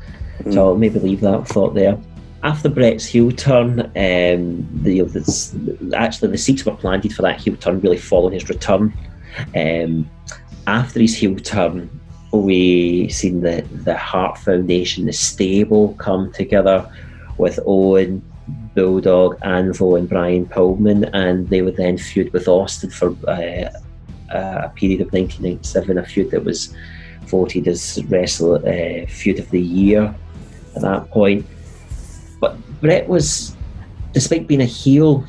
So 0.50 0.68
I'll 0.68 0.76
maybe 0.76 0.98
leave 1.00 1.20
that 1.20 1.48
thought 1.48 1.74
there. 1.74 1.98
After 2.42 2.68
Bret's 2.68 3.06
heel 3.06 3.30
turn, 3.30 3.80
um, 3.80 4.68
the, 4.82 4.94
you 4.94 5.02
know, 5.02 5.08
this, 5.08 5.54
actually 5.94 6.32
the 6.32 6.38
seats 6.38 6.64
were 6.64 6.74
planted 6.74 7.12
for 7.12 7.22
that 7.22 7.40
heel 7.40 7.56
turn, 7.56 7.80
really 7.80 7.98
following 7.98 8.34
his 8.34 8.48
return. 8.48 8.92
Um, 9.54 10.10
after 10.66 11.00
his 11.00 11.16
heel 11.16 11.36
turn, 11.36 11.88
we 12.32 13.08
seen 13.10 13.42
the 13.42 13.62
the 13.84 13.96
Hart 13.96 14.38
Foundation, 14.38 15.06
the 15.06 15.12
stable, 15.12 15.94
come 15.94 16.32
together 16.32 16.90
with 17.38 17.60
Owen, 17.66 18.22
Bulldog, 18.74 19.38
Anvil, 19.42 19.96
and 19.96 20.08
Brian 20.08 20.46
Pillman, 20.46 21.08
and 21.12 21.48
they 21.48 21.62
would 21.62 21.76
then 21.76 21.98
feud 21.98 22.32
with 22.32 22.48
Austin 22.48 22.90
for 22.90 23.10
uh, 23.28 23.70
a 24.30 24.72
period 24.74 25.00
of 25.00 25.12
1997, 25.12 25.98
a 25.98 26.04
feud 26.04 26.30
that 26.30 26.44
was 26.44 26.74
voted 27.26 27.68
as 27.68 28.02
wrestle 28.06 28.56
uh, 28.56 29.06
feud 29.06 29.38
of 29.38 29.50
the 29.50 29.60
year 29.60 30.14
at 30.74 30.82
that 30.82 31.10
point. 31.10 31.46
Bret 32.82 33.08
was, 33.08 33.56
despite 34.12 34.46
being 34.46 34.60
a 34.60 34.66
heel 34.66 35.24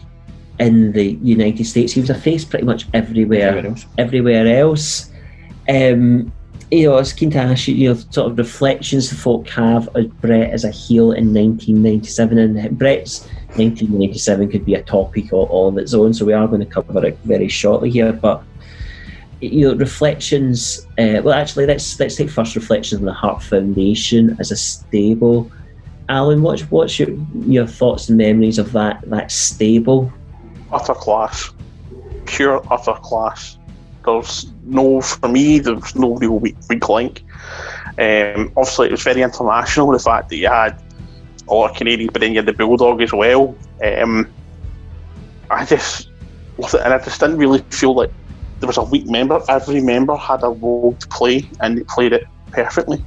in 0.59 0.91
the 0.91 1.13
United 1.21 1.65
States, 1.65 1.93
he 1.93 2.01
was 2.01 2.09
a 2.09 2.15
face 2.15 2.43
pretty 2.43 2.65
much 2.65 2.87
everywhere 2.93 3.49
Everywhere 3.49 3.71
else. 3.71 3.85
everywhere 3.97 4.47
else. 4.59 5.09
Um, 5.69 6.33
you 6.71 6.87
know, 6.87 6.95
I 6.95 6.99
was 6.99 7.13
keen 7.13 7.29
to 7.31 7.37
ask 7.37 7.67
you, 7.67 7.75
you 7.75 7.93
know, 7.93 7.99
sort 8.09 8.31
of 8.31 8.37
reflections 8.37 9.09
the 9.09 9.15
folk 9.15 9.47
have 9.49 9.87
of 9.95 10.21
Bret 10.21 10.49
as 10.49 10.63
a 10.63 10.71
heel 10.71 11.11
in 11.11 11.33
1997, 11.33 12.37
and 12.39 12.77
Bret's 12.77 13.25
1997 13.55 14.49
could 14.49 14.65
be 14.65 14.73
a 14.73 14.81
topic 14.81 15.31
all, 15.31 15.45
all 15.45 15.67
on 15.67 15.77
its 15.77 15.93
own, 15.93 16.13
so 16.13 16.25
we 16.25 16.33
are 16.33 16.47
going 16.47 16.61
to 16.61 16.65
cover 16.65 17.05
it 17.05 17.17
very 17.23 17.47
shortly 17.47 17.91
here. 17.91 18.11
But 18.11 18.43
you 19.41 19.67
know, 19.67 19.75
reflections. 19.75 20.87
Uh, 20.97 21.21
well, 21.23 21.33
actually, 21.33 21.67
let's 21.67 21.99
let's 21.99 22.15
take 22.15 22.29
first 22.29 22.55
reflections 22.55 22.99
on 23.01 23.05
the 23.05 23.13
Hart 23.13 23.43
Foundation 23.43 24.35
as 24.39 24.51
a 24.51 24.55
stable. 24.55 25.51
Alan, 26.09 26.41
what's 26.41 26.63
what's 26.71 26.99
your 26.99 27.09
your 27.45 27.67
thoughts 27.67 28.09
and 28.09 28.17
memories 28.17 28.57
of 28.57 28.71
that 28.73 29.01
that 29.09 29.31
stable? 29.31 30.11
utter 30.73 30.95
class, 30.95 31.51
pure 32.25 32.61
utter 32.71 32.93
class. 32.93 33.57
There's 34.05 34.51
no, 34.63 34.99
for 34.99 35.29
me, 35.29 35.59
there's 35.59 35.95
no 35.95 36.15
real 36.15 36.39
weak, 36.39 36.57
weak 36.69 36.89
link. 36.89 37.23
Um, 37.97 38.51
obviously, 38.57 38.87
it 38.87 38.91
was 38.91 39.03
very 39.03 39.21
international. 39.21 39.91
The 39.91 39.99
fact 39.99 40.29
that 40.29 40.35
you 40.35 40.47
had 40.47 40.81
a 41.47 41.53
lot 41.53 41.71
of 41.71 41.77
Canadians, 41.77 42.11
but 42.11 42.19
then 42.21 42.31
you 42.31 42.37
had 42.37 42.45
the 42.45 42.53
Bulldog 42.53 43.01
as 43.01 43.13
well. 43.13 43.55
Um, 43.83 44.29
I 45.49 45.65
just 45.65 46.09
and 46.57 46.93
I 46.93 46.99
just 46.99 47.19
didn't 47.19 47.37
really 47.37 47.59
feel 47.69 47.95
like 47.95 48.11
there 48.59 48.67
was 48.67 48.77
a 48.77 48.83
weak 48.83 49.07
member. 49.07 49.41
Every 49.47 49.81
member 49.81 50.15
had 50.15 50.43
a 50.43 50.49
role 50.49 50.97
to 50.99 51.07
play, 51.07 51.49
and 51.61 51.77
they 51.77 51.83
played 51.83 52.13
it 52.13 52.25
perfectly. 52.51 53.03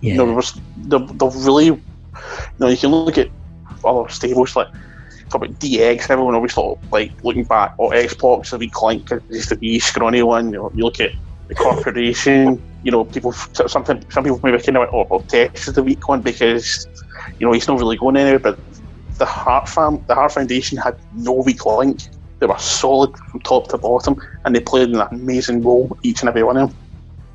Yeah. 0.00 0.12
You 0.12 0.18
know, 0.18 0.26
there 0.26 0.34
was 0.34 0.60
the 0.76 0.98
the 0.98 1.26
really, 1.28 1.80
you 2.14 2.58
know, 2.60 2.68
you 2.68 2.76
can 2.76 2.90
look 2.90 3.18
at 3.18 3.28
other 3.84 4.08
stables 4.08 4.56
like 4.56 4.68
talk 5.28 5.44
about 5.44 5.58
DX. 5.58 6.10
Everyone 6.10 6.34
always 6.34 6.52
thought 6.52 6.78
like 6.90 7.12
looking 7.24 7.44
back, 7.44 7.74
oh 7.78 7.90
X 7.90 8.14
Pac 8.14 8.44
the 8.44 8.58
weak 8.58 8.82
link 8.82 9.04
because 9.04 9.22
he's 9.28 9.48
the 9.48 9.56
wee 9.56 9.78
scrawny 9.78 10.22
one. 10.22 10.46
You 10.46 10.58
know, 10.58 10.72
you 10.74 10.84
look 10.84 11.00
at 11.00 11.12
the 11.48 11.54
corporation. 11.54 12.62
You 12.82 12.90
know, 12.90 13.04
people 13.04 13.32
something 13.32 14.04
some 14.10 14.24
people 14.24 14.40
maybe 14.42 14.58
kind 14.62 14.76
of 14.76 14.80
went, 14.82 14.92
oh, 14.92 15.06
well, 15.10 15.20
Tex 15.20 15.68
is 15.68 15.74
the 15.74 15.82
weak 15.82 16.06
one 16.08 16.20
because 16.20 16.86
you 17.38 17.46
know 17.46 17.52
he's 17.52 17.66
not 17.66 17.78
really 17.78 17.96
going 17.96 18.16
anywhere. 18.16 18.38
But 18.38 18.58
the 19.18 19.26
Hart 19.26 19.68
fam, 19.68 20.04
the 20.06 20.14
Hart 20.14 20.32
Foundation 20.32 20.78
had 20.78 20.96
no 21.14 21.32
weak 21.32 21.64
link. 21.64 22.00
They 22.40 22.46
were 22.46 22.58
solid 22.58 23.16
from 23.16 23.40
top 23.40 23.68
to 23.68 23.78
bottom, 23.78 24.20
and 24.44 24.54
they 24.54 24.60
played 24.60 24.90
an 24.90 25.00
amazing 25.00 25.62
role 25.62 25.96
each 26.02 26.20
and 26.20 26.28
every 26.28 26.42
one 26.42 26.56
of 26.56 26.70
them. 26.70 26.78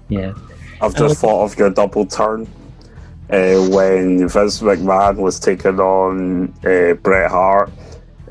Yeah. 0.09 0.33
I've 0.81 0.95
just 0.95 1.19
thought 1.19 1.43
of 1.43 1.57
your 1.57 1.69
double 1.69 2.05
turn 2.05 2.47
uh, 3.29 3.67
when 3.69 4.27
Vince 4.27 4.61
McMahon 4.61 5.17
was 5.17 5.39
taking 5.39 5.79
on 5.79 6.53
uh, 6.65 6.93
Bret 6.93 7.29
Hart 7.29 7.71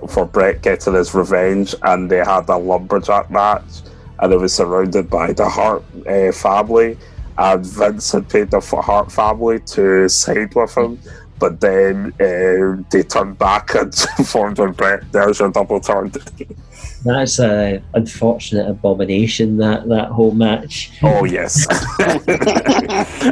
for 0.08 0.26
Bret 0.26 0.62
getting 0.62 0.94
his 0.94 1.14
revenge, 1.14 1.74
and 1.82 2.10
they 2.10 2.18
had 2.18 2.48
a 2.48 2.56
lumberjack 2.56 3.30
match, 3.30 3.82
and 4.18 4.32
it 4.32 4.36
was 4.36 4.54
surrounded 4.54 5.08
by 5.08 5.32
the 5.32 5.48
Hart 5.48 5.84
uh, 6.06 6.32
family, 6.32 6.98
and 7.36 7.64
Vince 7.64 8.12
had 8.12 8.28
paid 8.28 8.50
the 8.50 8.60
Hart 8.60 9.12
family 9.12 9.60
to 9.60 10.08
side 10.08 10.54
with 10.54 10.76
him. 10.76 10.98
But 11.38 11.60
then 11.60 12.12
uh, 12.14 12.82
they 12.90 13.04
turned 13.04 13.38
back 13.38 13.74
and 13.76 13.94
formed 14.26 14.58
with 14.58 14.76
Bret. 14.76 15.10
There's 15.12 15.38
your 15.38 15.50
double 15.50 15.80
turn. 15.80 16.12
That's 17.04 17.38
a 17.38 17.80
unfortunate 17.94 18.68
abomination. 18.68 19.56
That 19.56 19.88
that 19.88 20.08
whole 20.08 20.32
match. 20.32 20.90
Oh 21.02 21.24
yes, 21.24 21.66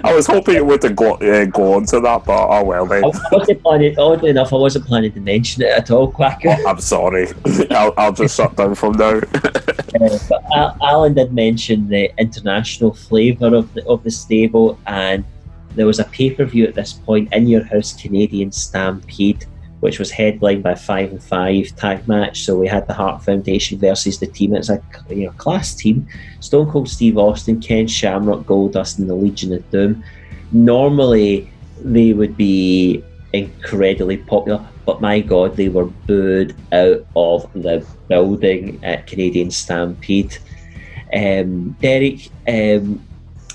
I 0.05 0.13
was 0.15 0.27
hoping 0.27 0.57
it 0.57 0.65
would 0.65 0.83
have 0.85 0.95
go, 0.95 1.15
uh, 1.15 1.45
go 1.47 1.75
on 1.75 1.85
to 1.87 2.01
that, 2.01 2.25
but 2.25 2.49
oh 2.49 2.65
well 2.65 2.87
then. 2.87 3.05
I 3.05 3.11
wasn't 3.33 3.63
planning. 3.63 3.99
Oddly 3.99 4.31
enough, 4.31 4.53
I 4.53 4.57
wasn't 4.57 4.87
planning 4.87 5.13
to 5.13 5.21
mention 5.21 5.63
it 5.63 5.71
at 5.71 5.91
all, 5.91 6.13
Kwaku. 6.13 6.65
I'm 6.67 6.81
sorry. 6.81 7.29
I'll, 7.71 7.93
I'll 7.97 8.13
just 8.13 8.37
shut 8.37 8.57
down 8.57 8.75
from 8.75 8.93
now. 8.93 9.21
Uh, 9.97 10.19
but 10.29 10.45
Alan 10.83 11.15
did 11.15 11.33
mention 11.33 11.89
the 11.89 12.13
international 12.19 12.93
flavour 12.93 13.55
of 13.55 13.73
the 13.73 13.87
of 13.87 14.03
the 14.03 14.11
stable, 14.11 14.79
and 14.87 15.25
there 15.75 15.87
was 15.87 16.01
a 16.01 16.05
pay 16.05 16.31
per 16.31 16.45
view 16.45 16.67
at 16.67 16.75
this 16.75 16.93
point 16.93 17.33
in 17.33 17.47
your 17.47 17.65
house, 17.65 17.95
Canadian 17.95 18.53
Stampede, 18.53 19.47
which 19.87 20.01
was 20.01 20.11
headlined 20.11 20.65
by 20.65 20.75
five 20.75 21.13
and 21.13 21.23
five 21.23 21.65
tag 21.77 22.09
match. 22.09 22.43
So 22.43 22.59
we 22.59 22.67
had 22.67 22.89
the 22.89 22.93
Hart 22.93 23.23
Foundation 23.23 23.79
versus 23.79 24.19
the 24.19 24.27
team. 24.27 24.53
It's 24.53 24.69
a 24.69 24.83
you 25.09 25.27
know 25.27 25.33
class 25.45 25.77
team: 25.77 26.09
Stone 26.41 26.73
Cold 26.73 26.89
Steve 26.89 27.17
Austin, 27.17 27.61
Ken 27.61 27.87
Shamrock, 27.87 28.41
Goldust, 28.47 28.99
and 28.99 29.09
the 29.09 29.15
Legion 29.15 29.53
of 29.53 29.71
Doom. 29.71 30.03
Normally, 30.51 31.49
they 31.85 32.13
would 32.15 32.37
be 32.37 33.05
incredibly 33.33 34.17
popular, 34.17 34.61
but 34.85 35.01
my 35.01 35.21
God, 35.21 35.55
they 35.55 35.69
were 35.69 35.85
booed 35.85 36.57
out 36.73 37.07
of 37.15 37.49
the 37.53 37.87
building 38.09 38.81
at 38.83 39.07
Canadian 39.07 39.53
Stampede. 39.53 40.37
Um, 41.15 41.77
Derek, 41.81 42.29
um, 42.49 43.01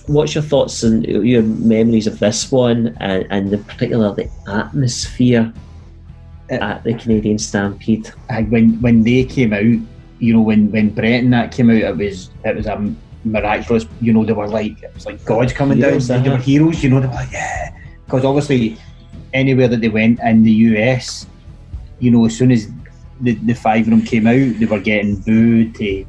what's 0.08 0.34
your 0.34 0.46
thoughts 0.46 0.84
and 0.84 1.06
your 1.06 1.44
memories 1.44 2.08
of 2.08 2.20
this 2.20 2.50
one, 2.54 2.96
and, 3.02 3.28
and 3.30 3.54
in 3.54 3.64
particular 3.66 4.16
the 4.16 4.30
atmosphere 4.48 5.52
at 6.52 6.84
the 6.84 6.94
Canadian 6.94 7.40
Stampede? 7.40 8.12
I, 8.30 8.44
when 8.44 8.80
when 8.82 9.04
they 9.04 9.24
came 9.24 9.54
out, 9.54 9.80
you 10.20 10.34
know, 10.34 10.42
when 10.42 10.72
when 10.72 10.90
Bret 10.90 11.24
and 11.24 11.34
that 11.34 11.52
came 11.52 11.70
out, 11.70 11.78
it 11.78 11.98
was 11.98 12.30
it 12.46 12.56
was 12.56 12.66
a 12.68 12.94
miraculous. 13.24 13.86
You 14.00 14.14
know, 14.14 14.26
they 14.26 14.34
were 14.34 14.48
like 14.48 14.84
it 14.84 14.94
was 14.94 15.06
like 15.06 15.24
gods 15.26 15.54
coming 15.54 15.78
Heroes, 15.78 16.08
down. 16.08 16.24
They 16.24 16.30
were 16.30 16.36
uh-huh. 16.36 16.44
heroes. 16.44 16.84
You 16.84 16.90
know, 16.90 17.00
they 17.00 17.08
were 17.08 17.14
like 17.14 17.32
yeah, 17.32 17.76
because 18.06 18.26
obviously 18.26 18.78
anywhere 19.34 19.68
that 19.68 19.82
they 19.82 19.90
went 19.90 20.20
in 20.20 20.44
the 20.44 20.52
US, 20.52 21.26
you 22.00 22.12
know, 22.12 22.26
as 22.26 22.38
soon 22.38 22.52
as 22.52 22.70
the, 23.22 23.34
the 23.36 23.54
five 23.54 23.86
of 23.86 23.92
them 23.92 24.02
came 24.02 24.28
out, 24.28 24.60
they 24.60 24.66
were 24.66 24.80
getting 24.80 25.16
booed 25.16 25.76
to 25.76 26.06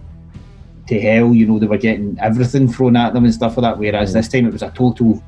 to 0.89 1.01
hell. 1.01 1.35
You 1.35 1.47
know, 1.47 1.59
they 1.59 1.67
were 1.67 1.79
getting 1.79 2.19
everything 2.21 2.69
thrown 2.69 2.97
at 2.97 3.15
them 3.15 3.25
and 3.25 3.35
stuff 3.35 3.57
like 3.57 3.63
that. 3.63 3.79
Whereas 3.79 4.13
this 4.13 4.29
time 4.29 4.47
it 4.47 4.53
was 4.53 4.63
a 4.63 4.71
total 4.71 5.23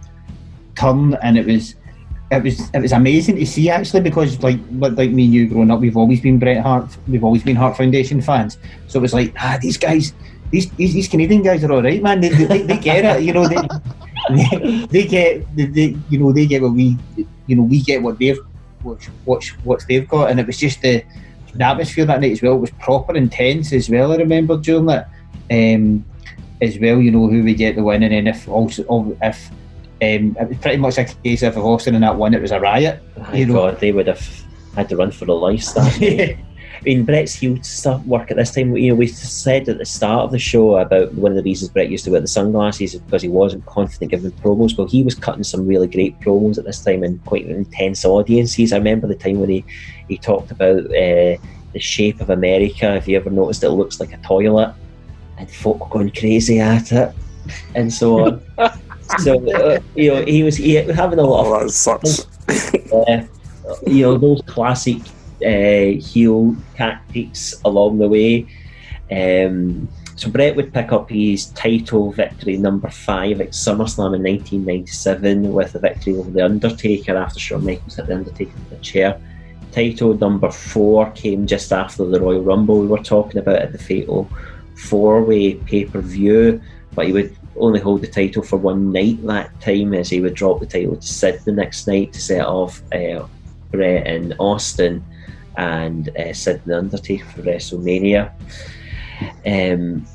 turn, 0.75 1.15
and 1.23 1.39
it 1.39 1.47
was 1.47 1.77
it 2.31 2.43
was 2.43 2.71
it 2.71 2.81
was 2.81 2.93
amazing 2.93 3.37
to 3.37 3.47
see 3.47 3.69
actually 3.71 4.01
because 4.01 4.43
like 4.43 4.59
like 4.71 5.11
me 5.11 5.25
and 5.25 5.35
you 5.35 5.49
growing 5.49 5.71
up, 5.71 5.81
we've 5.81 5.97
always 5.97 6.21
been 6.21 6.39
Bret 6.39 6.63
Hart, 6.63 6.97
we've 7.07 7.25
always 7.25 7.43
been 7.43 7.57
Hart 7.57 7.77
Foundation 7.77 8.21
fans. 8.21 8.59
So 8.87 8.99
it 8.99 9.03
was 9.03 9.15
like 9.15 9.35
ah, 9.39 9.59
these 9.61 9.77
guys. 9.77 10.13
These, 10.51 10.71
these, 10.73 11.09
Canadian 11.09 11.43
guys 11.43 11.65
are 11.65 11.73
all 11.73 11.83
right, 11.83 12.01
man. 12.01 12.21
They, 12.21 12.29
they, 12.29 12.63
they 12.63 12.79
get 12.79 13.05
it, 13.05 13.25
you 13.25 13.33
know. 13.33 13.49
They, 13.49 13.57
they, 14.31 14.87
they 14.91 15.05
get, 15.05 15.57
they, 15.57 15.65
they, 15.65 15.97
you 16.09 16.19
know, 16.19 16.31
they 16.31 16.47
get 16.47 16.63
what 16.63 16.75
we, 16.75 16.97
you 17.49 17.57
know, 17.57 17.65
we 17.65 17.81
get 17.81 18.01
what 18.01 18.21
they've, 18.21 18.39
what, 18.85 19.03
what, 19.25 19.45
what 19.65 19.85
they've 19.89 20.07
got, 20.07 20.31
and 20.31 20.39
it 20.39 20.47
was 20.47 20.57
just 20.57 20.81
the, 20.81 21.03
the 21.55 21.65
atmosphere 21.65 22.05
that 22.05 22.21
night 22.21 22.31
as 22.31 22.43
well 22.43 22.57
was 22.57 22.71
proper 22.73 23.17
intense 23.17 23.73
as 23.73 23.91
well. 23.91 24.13
I 24.13 24.17
remember 24.17 24.57
during 24.59 24.87
that, 24.87 25.11
um, 25.51 26.05
as 26.61 26.79
well. 26.79 27.01
You 27.01 27.11
know 27.11 27.27
who 27.27 27.43
we 27.43 27.55
get 27.55 27.75
the 27.75 27.83
win, 27.83 28.05
and 28.05 28.13
then 28.13 28.29
if 28.29 28.49
also 28.49 29.17
if 29.23 29.51
um, 30.05 30.37
it 30.41 30.49
was 30.49 30.59
pretty 30.59 30.79
much 30.79 30.99
a 30.99 31.05
case 31.05 31.43
of 31.43 31.57
Austin 31.57 31.95
and 31.95 32.05
that 32.05 32.17
one, 32.17 32.35
it 32.35 32.43
was 32.43 32.51
a 32.51 32.61
riot. 32.61 33.03
My 33.17 33.35
you 33.35 33.47
know, 33.47 33.55
God, 33.55 33.81
they 33.81 33.93
would 33.93 34.07
have 34.07 34.45
had 34.75 34.89
to 34.89 34.97
run 34.97 35.11
for 35.11 35.25
their 35.25 35.37
lives. 35.37 35.73
That. 35.75 36.39
I 36.81 36.83
mean, 36.85 37.05
Bret's 37.05 37.35
heel 37.35 37.63
stuff 37.63 38.05
work 38.05 38.31
at 38.31 38.37
this 38.37 38.51
time. 38.51 38.77
You 38.77 38.91
know, 38.91 38.95
we 38.95 39.07
said 39.07 39.69
at 39.71 39.79
the 39.79 39.87
start 39.87 40.25
of 40.25 40.33
the 40.33 40.39
show 40.39 40.77
about 40.77 41.15
one 41.15 41.33
of 41.33 41.37
the 41.37 41.43
reasons 41.43 41.71
Bret 41.71 41.89
used 41.89 42.05
to 42.05 42.11
wear 42.11 42.21
the 42.21 42.27
sunglasses 42.27 42.95
is 42.95 43.01
because 43.01 43.23
he 43.23 43.29
wasn't 43.29 43.65
confident 43.65 44.11
giving 44.11 44.31
promos. 44.33 44.77
Well, 44.77 44.87
he 44.87 45.03
was 45.03 45.15
cutting 45.15 45.45
some 45.45 45.67
really 45.67 45.87
great 45.87 46.21
promos 46.21 46.59
at 46.59 46.65
this 46.65 46.85
time 46.85 47.03
in 47.03 47.21
quite 47.21 47.47
intense 47.47 48.05
audiences. 48.05 48.73
I 48.73 48.77
remember 48.77 49.07
the 49.07 49.15
time 49.15 49.41
when 49.41 49.49
he 49.49 49.65
he 50.09 50.19
talked 50.19 50.51
about 50.51 50.85
uh, 50.85 51.39
the 51.73 51.79
shape 51.79 52.21
of 52.21 52.29
America. 52.29 52.97
If 52.97 53.09
you 53.09 53.17
ever 53.17 53.31
noticed, 53.31 53.65
it 53.65 53.71
looks 53.71 53.99
like 53.99 54.13
a 54.13 54.19
toilet, 54.19 54.75
and 55.39 55.51
folk 55.51 55.81
were 55.81 55.89
going 55.89 56.11
crazy 56.11 56.61
at 56.61 56.93
it, 56.93 57.15
and 57.75 57.91
so 57.91 58.27
on. 58.27 58.43
so 59.19 59.37
uh, 59.53 59.81
you 59.95 60.13
know, 60.15 60.25
he 60.25 60.43
was 60.43 60.57
he, 60.57 60.75
having 60.75 61.19
a 61.19 61.23
lot 61.23 61.47
Oh, 61.47 61.55
of 61.55 61.63
that 61.63 61.71
sucks. 61.71 62.27
uh, 62.93 63.27
you 63.87 64.03
know 64.03 64.19
those 64.19 64.43
classic 64.47 64.99
uh, 65.45 65.99
heel 66.01 66.57
tactics 66.77 67.61
along 67.65 67.99
the 67.99 68.09
way. 68.09 68.47
Um, 69.11 69.89
so 70.17 70.31
Bret 70.31 70.55
would 70.57 70.73
pick 70.73 70.93
up 70.93 71.11
his 71.11 71.47
title 71.47 72.13
victory 72.13 72.57
number 72.57 72.89
five 72.89 73.41
at 73.41 73.51
SummerSlam 73.51 74.15
in 74.15 74.23
1997 74.23 75.53
with 75.53 75.75
a 75.75 75.79
victory 75.81 76.17
over 76.17 76.31
the 76.31 76.45
Undertaker 76.45 77.17
after 77.17 77.41
Shawn 77.41 77.65
Michaels 77.67 77.97
hit 77.97 78.07
the 78.07 78.15
Undertaker 78.15 78.53
with 78.71 78.79
a 78.79 78.83
chair. 78.83 79.21
Title 79.73 80.15
number 80.15 80.51
four 80.53 81.11
came 81.13 81.47
just 81.49 81.73
after 81.73 82.05
the 82.05 82.21
Royal 82.21 82.43
Rumble 82.43 82.81
we 82.81 82.87
were 82.87 82.99
talking 83.03 83.39
about 83.39 83.57
at 83.57 83.73
the 83.73 83.79
Fatal 83.79 84.31
Four 84.77 85.25
Way 85.25 85.55
pay 85.55 85.85
per 85.85 86.01
view, 86.01 86.63
but 86.95 87.07
he 87.07 87.13
would 87.13 87.37
only 87.57 87.81
hold 87.81 88.03
the 88.03 88.07
title 88.07 88.43
for 88.43 88.57
one 88.57 88.93
night 88.93 89.25
that 89.27 89.61
time 89.61 89.95
as 89.95 90.11
he 90.11 90.21
would 90.21 90.35
drop 90.35 90.61
the 90.61 90.67
title 90.67 90.97
to 90.97 91.07
Sid 91.07 91.41
the 91.45 91.53
next 91.53 91.87
night 91.87 92.13
to 92.13 92.21
set 92.21 92.47
off 92.47 92.83
uh, 92.93 93.27
Bret 93.71 94.07
and 94.07 94.35
Austin 94.39 95.05
and 95.57 96.09
uh, 96.17 96.33
Sid 96.33 96.63
The 96.67 96.79
Undertaker 96.79 97.25
for 97.27 97.43
WrestleMania. 97.43 98.33
Um, 99.47 100.07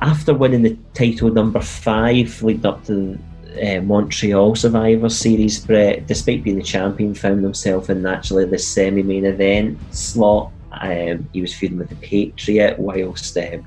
after 0.00 0.34
winning 0.34 0.62
the 0.62 0.76
title 0.94 1.30
number 1.30 1.60
five, 1.60 2.42
leading 2.42 2.66
up 2.66 2.84
to 2.86 3.18
uh, 3.62 3.80
Montreal 3.80 4.56
Survivor 4.56 5.08
Series, 5.08 5.64
Bret, 5.64 6.06
despite 6.06 6.42
being 6.42 6.56
the 6.56 6.62
champion, 6.62 7.14
found 7.14 7.44
himself 7.44 7.90
in 7.90 8.02
naturally 8.02 8.44
the 8.44 8.58
semi-main 8.58 9.24
event 9.24 9.78
slot. 9.94 10.52
Um, 10.72 11.28
he 11.32 11.40
was 11.40 11.54
feuding 11.54 11.78
with 11.78 11.90
the 11.90 11.96
Patriot, 11.96 12.78
whilst 12.78 13.36
um, 13.36 13.64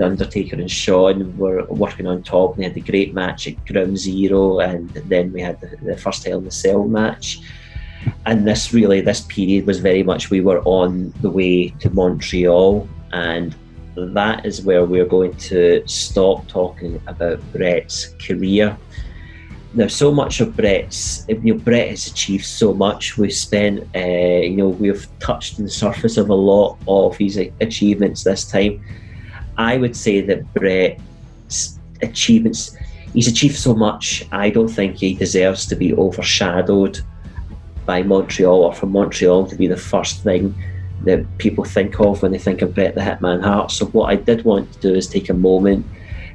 the 0.00 0.06
Undertaker 0.06 0.56
and 0.56 0.70
Shawn 0.70 1.36
were 1.36 1.66
working 1.66 2.06
on 2.06 2.22
top. 2.22 2.54
and 2.54 2.60
They 2.60 2.64
had 2.64 2.74
the 2.74 2.80
great 2.80 3.12
match 3.12 3.46
at 3.46 3.66
Ground 3.66 3.98
Zero, 3.98 4.60
and 4.60 4.88
then 4.88 5.30
we 5.30 5.42
had 5.42 5.60
the, 5.60 5.76
the 5.82 5.96
first 5.98 6.24
Hell 6.24 6.38
in 6.38 6.44
the 6.46 6.50
Cell 6.50 6.84
match. 6.88 7.40
And 8.24 8.48
this 8.48 8.72
really, 8.72 9.02
this 9.02 9.20
period 9.20 9.66
was 9.66 9.78
very 9.78 10.02
much 10.02 10.30
we 10.30 10.40
were 10.40 10.62
on 10.64 11.12
the 11.20 11.28
way 11.28 11.68
to 11.80 11.90
Montreal, 11.90 12.88
and 13.12 13.54
that 13.94 14.46
is 14.46 14.62
where 14.62 14.86
we're 14.86 15.04
going 15.04 15.34
to 15.50 15.86
stop 15.86 16.48
talking 16.48 16.98
about 17.06 17.38
Bret's 17.52 18.14
career. 18.26 18.78
Now, 19.74 19.88
so 19.88 20.10
much 20.10 20.40
of 20.40 20.56
Bret's, 20.56 21.26
you 21.28 21.54
know, 21.54 21.60
Bret 21.60 21.90
has 21.90 22.06
achieved 22.06 22.46
so 22.46 22.72
much. 22.72 23.18
We've 23.18 23.34
spent, 23.34 23.86
uh, 23.94 23.98
you 23.98 24.56
know, 24.56 24.70
we've 24.70 25.06
touched 25.18 25.58
on 25.58 25.66
the 25.66 25.70
surface 25.70 26.16
of 26.16 26.30
a 26.30 26.34
lot 26.34 26.78
of 26.88 27.18
his 27.18 27.36
achievements 27.60 28.24
this 28.24 28.46
time. 28.46 28.82
I 29.60 29.76
would 29.76 29.94
say 29.94 30.22
that 30.22 30.52
Bret's 30.54 31.78
achievements, 32.00 32.74
he's 33.12 33.28
achieved 33.28 33.56
so 33.56 33.74
much. 33.74 34.24
I 34.32 34.48
don't 34.48 34.68
think 34.68 34.96
he 34.96 35.14
deserves 35.14 35.66
to 35.66 35.76
be 35.76 35.92
overshadowed 35.92 37.00
by 37.84 38.02
Montreal 38.02 38.64
or 38.64 38.72
for 38.72 38.86
Montreal 38.86 39.46
to 39.48 39.56
be 39.56 39.66
the 39.66 39.76
first 39.76 40.22
thing 40.22 40.54
that 41.04 41.20
people 41.36 41.64
think 41.64 42.00
of 42.00 42.22
when 42.22 42.32
they 42.32 42.38
think 42.38 42.62
of 42.62 42.74
Bret 42.74 42.94
the 42.94 43.02
Hitman 43.02 43.42
Hart. 43.42 43.70
So 43.70 43.84
what 43.86 44.06
I 44.10 44.16
did 44.16 44.44
want 44.44 44.72
to 44.72 44.78
do 44.80 44.94
is 44.94 45.06
take 45.06 45.28
a 45.28 45.34
moment 45.34 45.84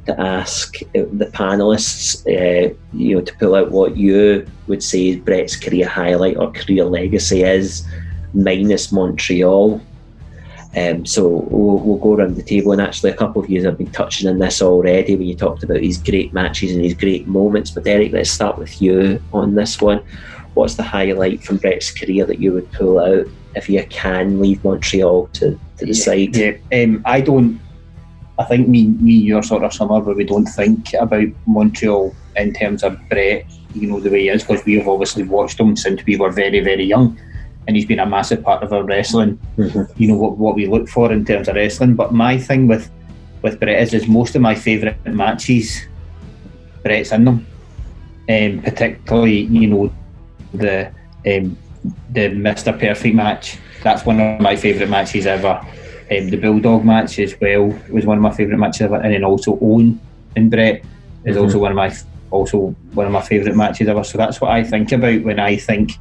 to 0.06 0.20
ask 0.22 0.82
uh, 0.84 1.06
the 1.22 1.30
panelists, 1.34 2.06
uh, 2.28 2.76
you 2.94 3.16
know, 3.16 3.22
to 3.22 3.36
pull 3.38 3.56
out 3.56 3.72
what 3.72 3.98
you 3.98 4.46
would 4.68 4.84
say 4.84 5.16
Bret's 5.16 5.56
career 5.56 5.88
highlight 5.88 6.38
or 6.38 6.52
career 6.52 6.86
legacy 6.86 7.42
is, 7.42 7.88
minus 8.36 8.92
Montreal. 8.92 9.82
Um, 10.76 11.06
so 11.06 11.28
we'll, 11.28 11.78
we'll, 11.78 11.98
go 11.98 12.16
around 12.16 12.36
the 12.36 12.44
table, 12.44 12.74
and 12.74 12.82
actually, 12.82 13.12
a 13.12 13.16
couple 13.16 13.42
of 13.42 13.50
you 13.50 13.64
have 13.64 13.78
been 13.78 13.92
touching 13.92 14.28
on 14.28 14.40
this 14.40 14.62
already 14.62 15.16
when 15.16 15.28
you 15.28 15.36
talked 15.36 15.64
about 15.64 15.80
these 15.80 15.98
great 15.98 16.34
matches 16.34 16.74
and 16.74 16.84
these 16.84 16.94
great 16.94 17.28
moments. 17.28 17.72
But 17.72 17.86
Derek, 17.86 18.12
let's 18.12 18.30
start 18.30 18.58
with 18.58 18.82
you 18.82 19.22
on 19.32 19.56
this 19.56 19.80
one. 19.80 20.04
What's 20.54 20.76
the 20.76 20.84
highlight 20.84 21.44
from 21.44 21.58
Bret's 21.58 21.92
career 21.92 22.26
that 22.26 22.40
you 22.40 22.52
would 22.52 22.70
pull 22.74 23.00
out 23.00 23.26
if 23.56 23.70
you 23.70 23.86
can 23.86 24.42
leave 24.42 24.64
Montreal 24.66 25.28
to, 25.28 25.58
to 25.78 25.86
the 25.86 25.88
yeah, 25.88 25.94
side? 25.94 26.36
Yeah, 26.36 26.84
um, 26.84 27.02
I 27.06 27.22
don't. 27.22 27.62
I 28.38 28.44
think 28.44 28.68
me, 28.68 28.88
me, 28.88 29.14
you're 29.14 29.44
sort 29.44 29.64
of 29.64 29.72
similar, 29.72 30.02
where 30.02 30.16
we 30.16 30.26
don't 30.26 30.46
think 30.46 30.94
about 31.00 31.28
Montreal 31.48 32.14
in 32.36 32.54
terms 32.54 32.84
of 32.84 33.00
Bret, 33.08 33.46
you 33.74 33.88
know, 33.88 34.02
the 34.02 34.10
way 34.10 34.24
he 34.24 34.30
is, 34.30 34.44
because 34.44 34.66
we've 34.66 34.86
obviously 34.86 35.24
watched 35.24 35.58
him 35.58 35.78
since 35.78 36.04
we 36.06 36.18
were 36.18 36.32
very, 36.32 36.60
very 36.60 36.84
young 36.84 37.18
and 37.68 37.76
he's 37.76 37.86
been 37.86 38.00
a 38.00 38.06
massive 38.06 38.44
part 38.44 38.64
of 38.64 38.72
our 38.74 38.84
wrestling. 38.84 39.40
Mm-hmm. 39.58 40.02
You 40.02 40.08
know 40.10 40.16
what, 40.16 40.38
what 40.38 40.56
we 40.56 40.68
look 40.68 40.88
for 40.88 41.12
in 41.12 41.26
terms 41.26 41.48
of 41.48 41.56
wrestling. 41.56 41.96
But 41.96 42.14
my 42.14 42.38
thing 42.38 42.68
with 42.68 42.90
with 43.42 43.60
Bret 43.60 43.82
is, 43.82 43.94
is 43.94 44.08
most 44.08 44.36
of 44.36 44.42
my 44.42 44.56
favourite 44.56 45.06
matches, 45.06 45.86
Bret's 46.84 47.12
in 47.12 47.26
them. 47.26 47.48
Um, 48.28 48.62
particularly, 48.64 49.42
you 49.42 49.68
know, 49.68 49.94
the 50.54 50.92
um, 51.28 51.58
the 52.12 52.30
Mister 52.30 52.74
Perfect 52.74 53.16
match. 53.16 53.58
That's 53.84 54.04
one 54.04 54.20
of 54.20 54.42
my 54.42 54.56
favourite 54.56 54.90
matches 54.90 55.28
ever. 55.28 55.62
Um, 56.12 56.30
the 56.30 56.38
Bulldog 56.38 56.84
match 56.84 57.20
as 57.20 57.40
well 57.40 57.68
was 57.90 58.06
one 58.06 58.18
of 58.18 58.24
my 58.24 58.32
favourite 58.32 58.58
matches 58.60 58.82
ever, 58.82 58.96
and 58.96 59.14
then 59.14 59.24
also 59.24 59.60
Owen 59.62 60.00
and 60.36 60.50
Bret 60.50 60.84
is 61.24 61.36
mm-hmm. 61.36 61.44
also 61.44 61.60
one 61.60 61.72
of 61.72 61.76
my 61.76 61.96
also 62.32 62.76
one 62.94 63.06
of 63.06 63.12
my 63.12 63.22
favourite 63.22 63.56
matches 63.56 63.88
ever. 63.88 64.04
So 64.04 64.18
that's 64.18 64.42
what 64.42 64.52
I 64.52 64.64
think 64.64 64.92
about 64.92 65.24
when 65.24 65.40
I 65.40 65.58
think 65.58 65.92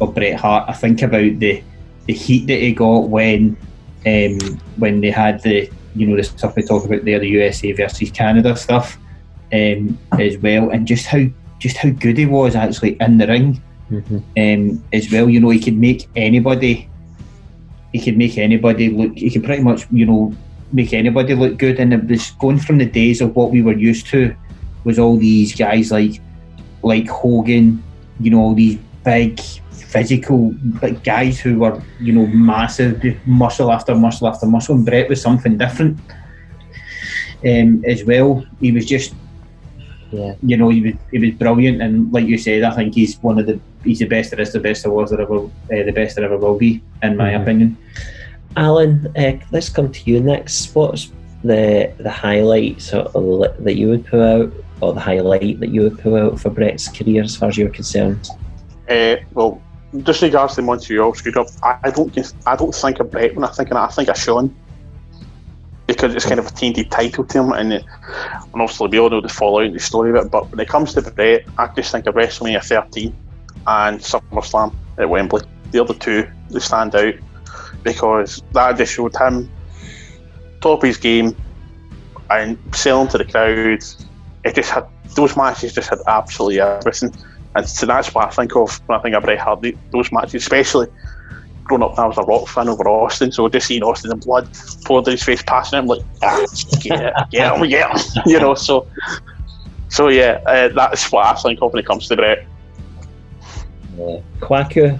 of 0.00 0.14
Bret 0.14 0.38
Hart. 0.38 0.68
I 0.68 0.72
think 0.72 1.02
about 1.02 1.38
the 1.38 1.62
the 2.06 2.12
heat 2.12 2.46
that 2.46 2.60
he 2.60 2.72
got 2.72 3.08
when 3.08 3.56
um, 4.06 4.38
when 4.76 5.00
they 5.00 5.10
had 5.10 5.42
the 5.42 5.70
you 5.94 6.06
know 6.06 6.16
the 6.16 6.22
stuff 6.22 6.56
we 6.56 6.62
talk 6.62 6.84
about 6.84 7.04
there, 7.04 7.18
the 7.18 7.28
USA 7.28 7.72
versus 7.72 8.10
Canada 8.10 8.56
stuff 8.56 8.98
um, 9.52 9.98
as 10.18 10.38
well, 10.38 10.70
and 10.70 10.86
just 10.86 11.06
how 11.06 11.24
just 11.58 11.76
how 11.76 11.90
good 11.90 12.18
he 12.18 12.26
was 12.26 12.54
actually 12.54 12.96
in 13.00 13.18
the 13.18 13.26
ring 13.26 13.62
mm-hmm. 13.90 14.16
um, 14.36 14.84
as 14.92 15.10
well. 15.10 15.28
You 15.28 15.40
know, 15.40 15.50
he 15.50 15.60
could 15.60 15.78
make 15.78 16.08
anybody 16.16 16.88
he 17.92 18.00
could 18.00 18.16
make 18.16 18.36
anybody 18.38 18.90
look. 18.90 19.16
He 19.16 19.30
could 19.30 19.44
pretty 19.44 19.62
much 19.62 19.86
you 19.90 20.06
know 20.06 20.34
make 20.72 20.92
anybody 20.92 21.34
look 21.34 21.58
good, 21.58 21.78
and 21.78 21.92
it 21.92 22.06
was 22.06 22.32
going 22.32 22.58
from 22.58 22.78
the 22.78 22.86
days 22.86 23.20
of 23.20 23.34
what 23.36 23.50
we 23.50 23.62
were 23.62 23.76
used 23.76 24.06
to 24.08 24.34
was 24.84 24.98
all 24.98 25.16
these 25.16 25.54
guys 25.54 25.90
like 25.90 26.20
like 26.82 27.08
Hogan, 27.08 27.82
you 28.20 28.30
know, 28.30 28.40
all 28.40 28.54
these 28.54 28.78
big 29.04 29.40
physical 29.94 30.52
like 30.82 31.04
guys 31.04 31.40
who 31.44 31.52
were 31.60 31.80
you 32.00 32.12
know 32.12 32.26
massive, 32.26 33.00
muscle 33.26 33.70
after 33.70 33.94
muscle 33.94 34.26
after 34.26 34.46
muscle. 34.46 34.74
And 34.74 34.84
Bret 34.84 35.08
was 35.08 35.22
something 35.22 35.56
different 35.56 35.98
um, 37.50 37.84
as 37.86 38.04
well. 38.04 38.44
He 38.60 38.72
was 38.72 38.86
just, 38.86 39.14
yeah, 40.10 40.34
you 40.42 40.56
know, 40.56 40.68
he 40.68 40.80
was 40.80 40.94
he 41.12 41.18
was 41.18 41.30
brilliant. 41.42 41.80
And 41.80 42.12
like 42.12 42.26
you 42.26 42.38
said, 42.38 42.62
I 42.64 42.74
think 42.74 42.94
he's 42.94 43.16
one 43.22 43.38
of 43.38 43.46
the 43.46 43.60
he's 43.84 44.00
the 44.00 44.06
best 44.06 44.30
there 44.30 44.40
is, 44.40 44.52
the 44.52 44.60
best 44.60 44.82
there 44.82 44.92
was, 44.92 45.10
there 45.10 45.20
ever, 45.20 45.38
uh, 45.44 45.48
the 45.68 45.92
best 45.92 46.16
there 46.16 46.24
ever 46.24 46.38
will 46.38 46.58
be, 46.58 46.82
in 47.02 47.16
my 47.16 47.30
mm-hmm. 47.30 47.42
opinion. 47.42 47.76
Alan, 48.56 49.12
uh, 49.16 49.38
let's 49.52 49.68
come 49.68 49.90
to 49.92 50.10
you 50.10 50.20
next. 50.20 50.74
What's 50.74 51.12
the 51.42 51.92
the 51.98 52.10
highlights 52.10 52.90
that 52.90 53.74
you 53.76 53.88
would 53.90 54.06
pull 54.06 54.22
out, 54.22 54.52
or 54.80 54.92
the 54.92 55.00
highlight 55.00 55.60
that 55.60 55.70
you 55.70 55.82
would 55.82 55.98
pull 55.98 56.16
out 56.16 56.40
for 56.40 56.50
Bret's 56.50 56.88
career, 56.88 57.22
as 57.22 57.36
far 57.36 57.48
as 57.48 57.58
you're 57.58 57.68
concerned? 57.70 58.28
Uh, 58.88 59.16
well, 59.32 59.60
just 60.02 60.22
regards 60.22 60.56
to 60.56 60.62
Montreal 60.62 61.14
screwed 61.14 61.36
up, 61.36 61.46
I, 61.62 61.90
don't 61.90 62.16
I 62.46 62.56
don't 62.56 62.74
think 62.74 63.00
of 63.00 63.10
Bret 63.10 63.34
when 63.34 63.44
I 63.44 63.48
think 63.48 63.70
of 63.70 63.74
that. 63.74 63.90
I 63.90 63.92
think 63.92 64.08
of 64.08 64.16
Shawn 64.16 64.54
because 65.86 66.14
it's 66.14 66.24
kind 66.24 66.40
of 66.40 66.46
a 66.46 66.50
TNT 66.50 66.90
title 66.90 67.24
to 67.24 67.42
him, 67.42 67.52
and, 67.52 67.74
it, 67.74 67.84
and 68.52 68.62
obviously 68.62 68.88
we 68.88 68.98
all 68.98 69.10
know 69.10 69.20
the 69.20 69.28
fallout 69.28 69.66
and 69.66 69.74
the 69.74 69.80
story 69.80 70.10
of 70.10 70.16
it. 70.16 70.30
But 70.30 70.50
when 70.50 70.60
it 70.60 70.68
comes 70.68 70.94
to 70.94 71.02
Bret, 71.02 71.44
I 71.58 71.66
just 71.68 71.92
think 71.92 72.06
of 72.06 72.14
WrestleMania 72.14 72.64
13 72.64 73.14
and 73.66 74.00
SummerSlam 74.00 74.74
at 74.98 75.08
Wembley. 75.08 75.42
The 75.70 75.80
other 75.80 75.94
two 75.94 76.28
they 76.50 76.60
stand 76.60 76.94
out 76.94 77.14
because 77.82 78.42
that 78.52 78.76
just 78.76 78.94
showed 78.94 79.14
him 79.16 79.50
top 80.60 80.82
his 80.82 80.96
game 80.96 81.36
and 82.30 82.58
selling 82.74 83.08
to 83.08 83.18
the 83.18 83.24
crowd. 83.24 83.84
It 84.44 84.54
just 84.54 84.70
had 84.70 84.86
those 85.14 85.36
matches 85.36 85.72
just 85.72 85.90
had 85.90 86.00
absolutely 86.06 86.60
everything. 86.60 87.14
And 87.56 87.68
so 87.68 87.86
that's 87.86 88.14
what 88.14 88.26
I 88.26 88.30
think 88.30 88.56
of 88.56 88.80
when 88.88 88.98
I 88.98 89.02
think 89.02 89.14
of 89.14 89.22
Bret 89.22 89.38
Hart, 89.38 89.64
those 89.92 90.10
matches, 90.10 90.42
especially 90.42 90.88
growing 91.64 91.82
up 91.82 91.98
I 91.98 92.06
was 92.06 92.18
a 92.18 92.22
rock 92.22 92.48
fan 92.48 92.68
over 92.68 92.86
Austin, 92.88 93.32
so 93.32 93.48
just 93.48 93.66
seeing 93.66 93.82
Austin 93.82 94.12
in 94.12 94.18
blood 94.20 94.48
pouring 94.84 95.04
down 95.04 95.12
his 95.12 95.22
face, 95.22 95.42
passing 95.42 95.78
him 95.78 95.86
like, 95.86 96.02
ah, 96.22 96.44
yeah, 96.82 97.24
yeah, 97.32 97.62
yeah, 97.62 97.98
you 98.26 98.38
know. 98.38 98.54
So, 98.54 98.86
so 99.88 100.08
yeah, 100.08 100.42
uh, 100.46 100.68
that's 100.68 101.10
what 101.10 101.26
I 101.26 101.34
think 101.34 101.62
of 101.62 101.72
when 101.72 101.82
it 101.82 101.86
comes 101.86 102.08
to 102.08 102.16
Bret. 102.16 102.46
Yeah. 103.96 104.20
Kwaku. 104.40 104.98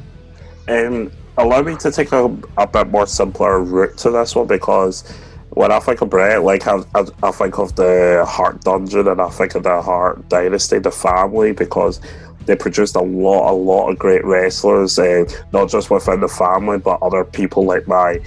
Um, 0.69 1.13
allow 1.37 1.63
me 1.63 1.77
to 1.77 1.91
take 1.91 2.13
a, 2.13 2.25
a 2.57 2.67
bit 2.67 2.89
more 2.89 3.07
simpler 3.07 3.61
route 3.61 3.99
to 3.99 4.11
this 4.11 4.35
one 4.35 4.47
because 4.47 5.03
when 5.51 5.71
I 5.71 5.79
think 5.81 6.01
of 6.01 6.11
Bret, 6.11 6.43
like 6.43 6.67
I, 6.67 6.79
I, 6.95 7.05
I, 7.23 7.31
think 7.31 7.59
of 7.59 7.77
the 7.77 8.25
Hart 8.27 8.63
Dungeon 8.63 9.07
and 9.09 9.21
I 9.21 9.29
think 9.29 9.55
of 9.55 9.63
the 9.63 9.83
Hart 9.83 10.29
Dynasty, 10.29 10.79
the 10.79 10.91
family, 10.91 11.53
because 11.53 12.01
they 12.47 12.57
produced 12.57 12.97
a 12.97 13.03
lot, 13.03 13.51
a 13.51 13.55
lot 13.55 13.91
of 13.91 13.99
great 13.99 14.25
wrestlers, 14.25 14.99
uh, 14.99 15.25
not 15.53 15.69
just 15.69 15.91
within 15.91 16.21
the 16.21 16.29
family, 16.29 16.79
but 16.79 17.01
other 17.03 17.25
people 17.25 17.65
like 17.65 17.87
my 17.87 18.21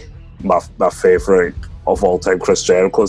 my, 0.43 0.59
my 0.77 0.89
favorite 0.89 1.55
of 1.87 2.03
all 2.03 2.19
time, 2.19 2.39
Chris 2.39 2.63
Jericho, 2.63 3.05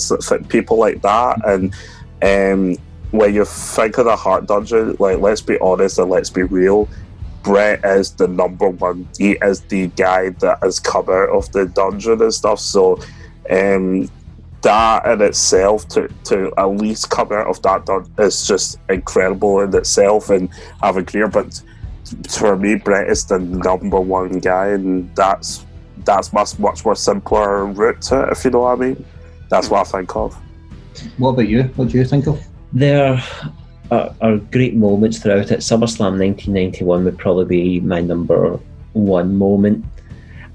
people 0.48 0.78
like 0.78 1.02
that. 1.02 1.40
And 1.44 1.74
um, 2.22 2.76
when 3.10 3.34
you 3.34 3.44
think 3.44 3.98
of 3.98 4.04
the 4.06 4.16
Hart 4.16 4.46
Dungeon, 4.46 4.96
like 4.98 5.18
let's 5.18 5.40
be 5.40 5.58
honest 5.58 5.98
and 5.98 6.10
let's 6.10 6.30
be 6.30 6.42
real, 6.44 6.88
Bret 7.42 7.84
is 7.84 8.12
the 8.12 8.28
number 8.28 8.68
one. 8.68 9.08
He 9.18 9.32
is 9.42 9.60
the 9.62 9.88
guy 9.88 10.30
that 10.30 10.58
has 10.62 10.80
come 10.80 11.08
out 11.08 11.30
of 11.30 11.50
the 11.52 11.66
dungeon 11.66 12.22
and 12.22 12.32
stuff. 12.32 12.60
So 12.60 13.00
um, 13.50 14.08
that 14.62 15.06
in 15.06 15.22
itself 15.22 15.86
to, 15.88 16.08
to 16.24 16.52
at 16.58 16.64
least 16.64 17.10
come 17.10 17.32
out 17.32 17.46
of 17.46 17.62
that 17.62 17.86
done 17.86 18.10
is 18.18 18.46
just 18.46 18.78
incredible 18.88 19.60
in 19.60 19.74
itself 19.74 20.30
and 20.30 20.48
have 20.82 20.96
a 20.96 21.04
career. 21.04 21.28
But 21.28 21.62
for 22.28 22.56
me, 22.56 22.74
Bret 22.76 23.08
is 23.08 23.24
the 23.26 23.38
number 23.38 24.00
one 24.00 24.40
guy, 24.40 24.68
and 24.68 25.14
that's 25.14 25.64
that's 26.04 26.32
much 26.32 26.58
much 26.58 26.84
more 26.84 26.96
simpler 26.96 27.66
route 27.66 28.00
to 28.02 28.22
it, 28.22 28.32
if 28.32 28.44
you 28.44 28.50
know 28.50 28.60
what 28.60 28.78
I 28.78 28.80
mean. 28.80 29.04
That's 29.50 29.70
what 29.70 29.86
I 29.86 29.90
think 29.90 30.14
of. 30.16 30.36
What 31.18 31.30
about 31.30 31.48
you? 31.48 31.64
What 31.76 31.88
do 31.88 31.98
you 31.98 32.04
think 32.04 32.26
of? 32.26 32.42
There 32.72 33.22
are, 33.90 34.14
are 34.20 34.36
great 34.36 34.74
moments 34.74 35.18
throughout 35.18 35.50
it. 35.50 35.60
SummerSlam 35.60 36.18
1991 36.18 37.04
would 37.04 37.18
probably 37.18 37.44
be 37.44 37.80
my 37.80 38.00
number 38.00 38.58
one 38.92 39.36
moment. 39.36 39.84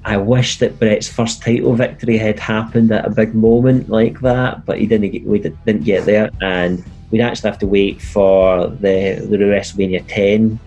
I 0.06 0.18
wish 0.18 0.60
that 0.60 0.80
Bret's 0.80 1.08
first 1.08 1.42
title 1.42 1.76
victory 1.76 2.18
had 2.18 2.40
happened 2.40 2.92
at 2.92 3.06
a 3.06 3.10
big 3.10 3.34
moment 3.34 3.90
like 3.90 4.20
that, 4.22 4.66
but 4.66 4.78
he 4.80 4.86
didn't. 4.86 5.12
Get, 5.12 5.24
we 5.24 5.40
didn't 5.40 5.84
get 5.84 6.06
there, 6.06 6.30
and 6.42 6.84
we'd 7.10 7.22
actually 7.22 7.50
have 7.50 7.60
to 7.60 7.68
wait 7.68 8.02
for 8.02 8.68
the 8.68 9.26
the 9.30 9.38
WrestleMania 9.38 10.04
10. 10.08 10.60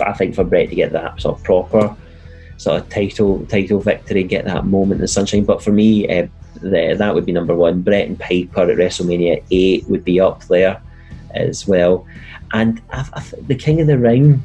I 0.00 0.12
think 0.12 0.34
for 0.34 0.44
Bret 0.44 0.68
to 0.68 0.76
get 0.76 0.92
that 0.92 1.20
sort 1.20 1.38
of 1.38 1.44
proper 1.44 1.96
sort 2.56 2.80
of 2.80 2.88
title 2.88 3.44
title 3.46 3.80
victory, 3.80 4.22
get 4.22 4.44
that 4.44 4.64
moment 4.66 4.98
in 4.98 5.00
the 5.00 5.08
sunshine. 5.08 5.44
But 5.44 5.62
for 5.62 5.72
me, 5.72 6.08
uh, 6.08 6.28
the, 6.60 6.94
that 6.96 7.14
would 7.14 7.26
be 7.26 7.32
number 7.32 7.56
one. 7.56 7.82
Bret 7.82 8.06
and 8.06 8.18
Piper 8.18 8.70
at 8.70 8.76
WrestleMania 8.78 9.42
8 9.50 9.88
would 9.88 10.04
be 10.04 10.20
up 10.20 10.44
there 10.44 10.80
as 11.34 11.66
well, 11.66 12.06
and 12.52 12.80
I, 12.90 13.08
I, 13.12 13.24
the 13.48 13.56
King 13.56 13.80
of 13.80 13.88
the 13.88 13.98
Ring 13.98 14.40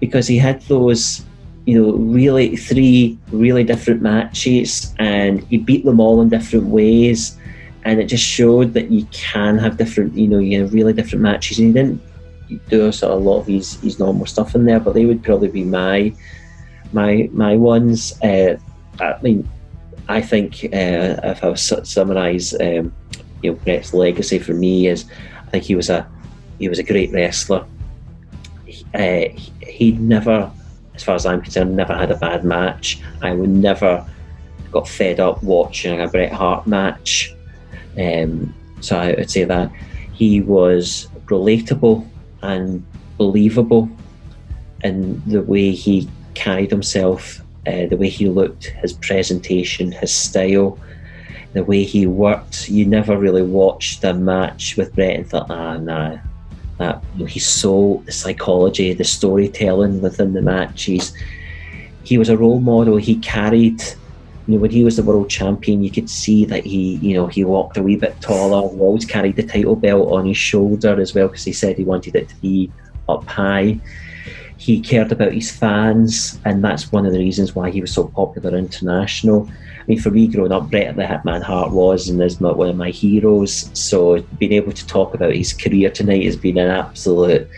because 0.00 0.26
he 0.26 0.36
had 0.36 0.60
those 0.62 1.24
you 1.68 1.78
know, 1.78 1.92
really 1.92 2.56
three 2.56 3.18
really 3.30 3.62
different 3.62 4.00
matches, 4.00 4.94
and 4.98 5.44
he 5.50 5.58
beat 5.58 5.84
them 5.84 6.00
all 6.00 6.22
in 6.22 6.30
different 6.30 6.66
ways, 6.68 7.36
and 7.84 8.00
it 8.00 8.06
just 8.06 8.24
showed 8.24 8.72
that 8.72 8.90
you 8.90 9.04
can 9.12 9.58
have 9.58 9.76
different, 9.76 10.14
you 10.14 10.28
know, 10.28 10.38
you 10.38 10.62
have 10.62 10.72
really 10.72 10.94
different 10.94 11.22
matches, 11.22 11.58
and 11.58 11.66
he 11.66 11.72
didn't 11.74 12.00
do 12.70 12.90
sort 12.90 13.12
of 13.12 13.20
a 13.20 13.22
lot 13.22 13.40
of 13.40 13.46
his, 13.46 13.78
his 13.82 13.98
normal 13.98 14.24
stuff 14.24 14.54
in 14.54 14.64
there, 14.64 14.80
but 14.80 14.94
they 14.94 15.04
would 15.04 15.22
probably 15.22 15.48
be 15.48 15.62
my 15.62 16.10
my 16.94 17.28
my 17.34 17.54
ones. 17.54 18.18
Uh, 18.22 18.56
I 18.98 19.20
mean, 19.20 19.46
I 20.08 20.22
think 20.22 20.64
uh, 20.72 21.20
if 21.32 21.44
I 21.44 21.48
was 21.48 21.68
to 21.68 21.84
summarise, 21.84 22.54
um, 22.54 22.94
you 23.42 23.52
know, 23.52 23.58
Bret's 23.58 23.92
legacy 23.92 24.38
for 24.38 24.54
me 24.54 24.86
is, 24.86 25.04
I 25.46 25.50
think 25.50 25.64
he 25.64 25.74
was 25.74 25.90
a 25.90 26.08
he 26.58 26.70
was 26.70 26.78
a 26.78 26.82
great 26.82 27.12
wrestler. 27.12 27.66
Uh, 28.94 29.24
he 29.66 29.92
never 29.92 30.50
as 30.98 31.04
far 31.04 31.14
as 31.14 31.24
I'm 31.24 31.40
concerned, 31.40 31.76
never 31.76 31.94
had 31.94 32.10
a 32.10 32.16
bad 32.16 32.44
match. 32.44 33.00
I 33.22 33.32
would 33.32 33.50
never 33.50 34.04
got 34.72 34.88
fed 34.88 35.20
up 35.20 35.40
watching 35.44 36.00
a 36.00 36.08
Bret 36.08 36.32
Hart 36.32 36.66
match. 36.66 37.32
Um, 37.96 38.52
so 38.80 38.98
I 38.98 39.14
would 39.14 39.30
say 39.30 39.44
that 39.44 39.70
he 40.12 40.40
was 40.40 41.06
relatable 41.26 42.04
and 42.42 42.84
believable 43.16 43.88
in 44.82 45.22
the 45.24 45.42
way 45.42 45.70
he 45.70 46.08
carried 46.34 46.70
himself, 46.72 47.40
uh, 47.68 47.86
the 47.86 47.96
way 47.96 48.08
he 48.08 48.28
looked, 48.28 48.64
his 48.82 48.92
presentation, 48.92 49.92
his 49.92 50.12
style, 50.12 50.80
the 51.52 51.62
way 51.62 51.84
he 51.84 52.08
worked. 52.08 52.68
You 52.68 52.86
never 52.86 53.16
really 53.16 53.42
watched 53.42 54.02
a 54.02 54.14
match 54.14 54.76
with 54.76 54.92
Bret 54.96 55.14
and 55.14 55.30
thought, 55.30 55.48
ah, 55.48 55.76
nah. 55.76 56.18
That 56.78 57.02
you 57.16 57.26
know, 57.26 58.02
the 58.06 58.12
psychology, 58.12 58.92
the 58.94 59.04
storytelling 59.04 60.00
within 60.00 60.32
the 60.32 60.42
matches. 60.42 61.12
He 62.04 62.18
was 62.18 62.28
a 62.28 62.36
role 62.36 62.60
model. 62.60 62.96
He 62.96 63.16
carried 63.16 63.82
you 64.48 64.54
know, 64.54 64.60
when 64.60 64.70
he 64.70 64.82
was 64.82 64.96
the 64.96 65.02
world 65.02 65.28
champion, 65.28 65.84
you 65.84 65.90
could 65.90 66.08
see 66.08 66.46
that 66.46 66.64
he, 66.64 66.94
you 66.96 67.14
know, 67.14 67.26
he 67.26 67.44
walked 67.44 67.76
a 67.76 67.82
wee 67.82 67.96
bit 67.96 68.18
taller. 68.22 68.66
He 68.72 68.80
always 68.80 69.04
carried 69.04 69.36
the 69.36 69.42
title 69.42 69.76
belt 69.76 70.10
on 70.10 70.24
his 70.24 70.38
shoulder 70.38 70.98
as 70.98 71.14
well 71.14 71.28
because 71.28 71.44
he 71.44 71.52
said 71.52 71.76
he 71.76 71.84
wanted 71.84 72.16
it 72.16 72.30
to 72.30 72.36
be 72.36 72.72
up 73.10 73.26
high. 73.26 73.78
He 74.56 74.80
cared 74.80 75.12
about 75.12 75.34
his 75.34 75.50
fans, 75.50 76.40
and 76.46 76.64
that's 76.64 76.90
one 76.90 77.04
of 77.04 77.12
the 77.12 77.18
reasons 77.18 77.54
why 77.54 77.70
he 77.70 77.82
was 77.82 77.92
so 77.92 78.08
popular 78.08 78.56
international. 78.56 79.50
Mean, 79.88 79.98
for 79.98 80.10
me, 80.10 80.26
growing 80.26 80.52
up, 80.52 80.70
Bret 80.70 80.96
the 80.96 81.02
Hitman 81.02 81.42
Hart 81.42 81.72
was 81.72 82.10
and 82.10 82.22
is 82.22 82.38
one 82.38 82.68
of 82.68 82.76
my 82.76 82.90
heroes. 82.90 83.70
So 83.72 84.20
being 84.38 84.52
able 84.52 84.72
to 84.72 84.86
talk 84.86 85.14
about 85.14 85.34
his 85.34 85.54
career 85.54 85.90
tonight 85.90 86.24
has 86.24 86.36
been 86.36 86.58
an 86.58 86.68
absolute, 86.68 87.48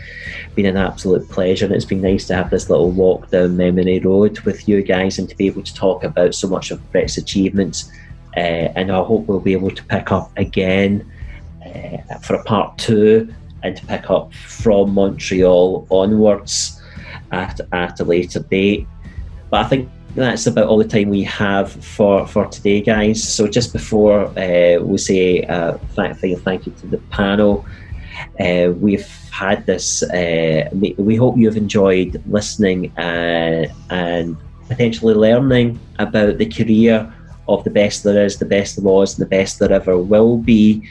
been 0.55 0.65
an 0.65 0.77
absolute 0.77 1.27
pleasure. 1.29 1.65
And 1.65 1.75
it's 1.75 1.83
been 1.83 2.01
nice 2.01 2.27
to 2.27 2.35
have 2.35 2.49
this 2.49 2.69
little 2.69 2.89
walk 2.89 3.29
down 3.31 3.57
memory 3.57 3.99
road 3.99 4.39
with 4.39 4.69
you 4.69 4.81
guys 4.81 5.19
and 5.19 5.27
to 5.27 5.35
be 5.35 5.45
able 5.45 5.61
to 5.61 5.73
talk 5.73 6.05
about 6.05 6.33
so 6.33 6.47
much 6.47 6.71
of 6.71 6.91
Bret's 6.93 7.17
achievements. 7.17 7.91
Uh, 8.37 8.71
and 8.77 8.93
I 8.93 9.03
hope 9.03 9.25
we'll 9.25 9.41
be 9.41 9.51
able 9.51 9.71
to 9.71 9.83
pick 9.83 10.13
up 10.13 10.31
again 10.37 11.11
uh, 11.65 12.17
for 12.19 12.35
a 12.35 12.43
part 12.45 12.77
two 12.77 13.33
and 13.61 13.75
to 13.75 13.85
pick 13.87 14.09
up 14.09 14.33
from 14.33 14.93
Montreal 14.93 15.85
onwards 15.89 16.81
at, 17.33 17.59
at 17.73 17.99
a 17.99 18.05
later 18.05 18.39
date. 18.39 18.87
But 19.49 19.65
I 19.65 19.67
think 19.67 19.89
that's 20.15 20.47
about 20.47 20.67
all 20.67 20.77
the 20.77 20.87
time 20.87 21.09
we 21.09 21.23
have 21.23 21.71
for, 21.71 22.27
for 22.27 22.45
today, 22.47 22.81
guys. 22.81 23.23
So 23.23 23.47
just 23.47 23.73
before 23.73 24.25
uh, 24.37 24.79
we 24.81 24.97
say 24.97 25.43
uh, 25.43 25.77
thank, 25.95 26.17
thank 26.17 26.65
you 26.65 26.73
to 26.73 26.87
the 26.87 26.97
panel, 27.09 27.65
uh, 28.39 28.71
we've 28.77 29.07
had 29.31 29.65
this. 29.65 30.03
Uh, 30.03 30.69
we 30.73 31.15
hope 31.15 31.37
you've 31.37 31.57
enjoyed 31.57 32.21
listening 32.27 32.91
uh, 32.97 33.67
and 33.89 34.37
potentially 34.67 35.13
learning 35.13 35.79
about 35.99 36.37
the 36.37 36.45
career 36.45 37.13
of 37.47 37.63
the 37.63 37.69
best 37.69 38.03
there 38.03 38.25
is, 38.25 38.37
the 38.37 38.45
best 38.45 38.75
there 38.75 38.85
was, 38.85 39.17
and 39.17 39.25
the 39.25 39.29
best 39.29 39.59
there 39.59 39.71
ever 39.71 39.97
will 39.97 40.37
be. 40.37 40.87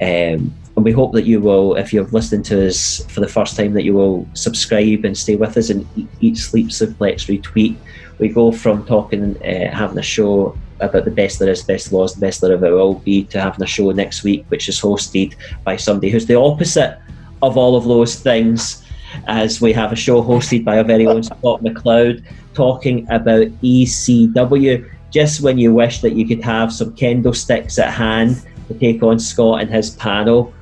Um, 0.00 0.52
and 0.76 0.84
we 0.84 0.92
hope 0.92 1.12
that 1.14 1.24
you 1.24 1.40
will, 1.40 1.74
if 1.76 1.92
you're 1.92 2.04
listening 2.06 2.44
to 2.44 2.68
us 2.68 3.04
for 3.06 3.20
the 3.20 3.28
first 3.28 3.56
time, 3.56 3.72
that 3.74 3.84
you 3.84 3.94
will 3.94 4.28
subscribe 4.34 5.04
and 5.04 5.16
stay 5.16 5.34
with 5.34 5.56
us 5.56 5.70
and 5.70 5.86
eat, 6.20 6.36
sleep, 6.36 6.68
suplex, 6.68 7.26
retweet. 7.26 7.76
We 8.18 8.28
go 8.28 8.52
from 8.52 8.84
talking, 8.86 9.36
uh, 9.42 9.74
having 9.74 9.98
a 9.98 10.02
show 10.02 10.56
about 10.80 11.04
the 11.04 11.10
best 11.10 11.38
there 11.38 11.50
is, 11.50 11.62
best 11.62 11.92
laws, 11.92 12.14
the 12.14 12.20
best 12.20 12.40
there 12.40 12.52
ever 12.52 12.70
will 12.70 12.94
be, 12.94 13.24
to 13.24 13.40
having 13.40 13.62
a 13.62 13.66
show 13.66 13.90
next 13.90 14.22
week, 14.22 14.44
which 14.48 14.68
is 14.68 14.80
hosted 14.80 15.34
by 15.64 15.76
somebody 15.76 16.10
who's 16.10 16.26
the 16.26 16.34
opposite 16.34 16.98
of 17.42 17.56
all 17.56 17.76
of 17.76 17.84
those 17.84 18.16
things. 18.16 18.84
As 19.26 19.60
we 19.60 19.72
have 19.72 19.92
a 19.92 19.96
show 19.96 20.22
hosted 20.22 20.64
by 20.64 20.78
our 20.78 20.84
very 20.84 21.06
own 21.06 21.22
Scott 21.22 21.62
McLeod 21.62 22.24
talking 22.54 23.06
about 23.10 23.48
ECW, 23.62 24.90
just 25.10 25.40
when 25.40 25.56
you 25.58 25.72
wish 25.72 26.00
that 26.02 26.12
you 26.12 26.26
could 26.26 26.42
have 26.42 26.72
some 26.72 26.94
kendo 26.94 27.34
sticks 27.34 27.78
at 27.78 27.92
hand 27.92 28.42
to 28.68 28.74
take 28.74 29.02
on 29.02 29.18
Scott 29.18 29.62
and 29.62 29.70
his 29.70 29.90
panel 29.90 30.52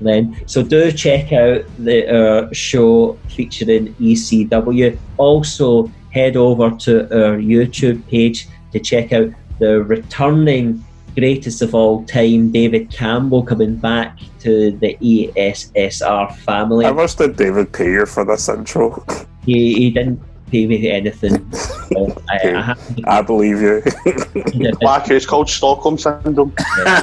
then. 0.00 0.42
So 0.46 0.62
do 0.62 0.90
check 0.90 1.32
out 1.32 1.64
the 1.78 2.08
uh, 2.08 2.48
show 2.52 3.18
featuring 3.28 3.94
ECW. 3.94 4.98
Also 5.16 5.90
head 6.12 6.36
over 6.36 6.70
to 6.70 7.02
our 7.04 7.36
YouTube 7.38 8.06
page 8.08 8.46
to 8.72 8.78
check 8.78 9.12
out 9.12 9.30
the 9.58 9.82
returning 9.82 10.84
greatest 11.14 11.62
of 11.62 11.74
all 11.74 12.04
time, 12.04 12.50
David 12.52 12.90
Campbell, 12.90 13.42
coming 13.42 13.76
back 13.76 14.18
to 14.40 14.72
the 14.78 14.96
ESSR 15.00 16.36
family. 16.36 16.84
How 16.84 16.92
much 16.92 17.16
did 17.16 17.36
David 17.36 17.72
pay 17.72 17.92
you 17.92 18.06
for 18.06 18.24
this 18.24 18.48
intro? 18.48 19.04
He, 19.44 19.74
he 19.74 19.90
didn't 19.90 20.22
pay 20.52 20.66
me 20.66 20.88
anything. 20.88 21.50
So 21.92 22.22
I, 22.30 22.74
I, 23.06 23.18
I, 23.18 23.22
believe 23.22 23.60
you. 23.60 23.82
Black 24.80 25.10
it's 25.10 25.26
called 25.26 25.50
Stockholm 25.50 25.98
Syndrome. 25.98 26.54
I 26.56 27.02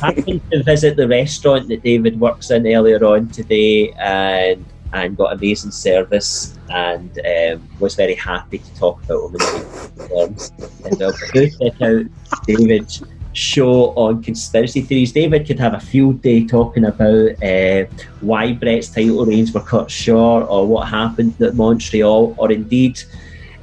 happened 0.00 0.40
to 0.52 0.62
visit 0.62 0.96
the 0.96 1.08
restaurant 1.08 1.66
that 1.68 1.82
David 1.82 2.20
works 2.20 2.52
in 2.52 2.64
earlier 2.64 3.04
on 3.04 3.28
today 3.30 3.90
and 3.98 4.64
and 4.92 5.16
got 5.16 5.32
amazing 5.32 5.70
service 5.70 6.58
and 6.70 7.18
um, 7.20 7.68
was 7.80 7.94
very 7.94 8.14
happy 8.14 8.58
to 8.58 8.74
talk 8.76 9.02
about 9.04 9.28
him 9.28 9.34
in 9.36 10.08
terms. 10.08 10.52
And 10.84 11.02
uh, 11.02 11.12
do 11.32 11.50
check 11.50 11.80
out 11.80 12.06
David's 12.46 13.02
show 13.32 13.94
on 13.94 14.22
conspiracy 14.22 14.82
theories. 14.82 15.12
David 15.12 15.46
could 15.46 15.58
have 15.58 15.74
a 15.74 15.80
field 15.80 16.20
day 16.20 16.46
talking 16.46 16.84
about 16.84 17.42
uh, 17.42 17.84
why 18.20 18.52
Bret's 18.52 18.88
title 18.88 19.24
reigns 19.24 19.52
were 19.52 19.60
cut 19.60 19.90
short 19.90 20.46
or 20.48 20.66
what 20.66 20.88
happened 20.88 21.40
at 21.40 21.54
Montreal 21.54 22.34
or 22.38 22.52
indeed 22.52 23.02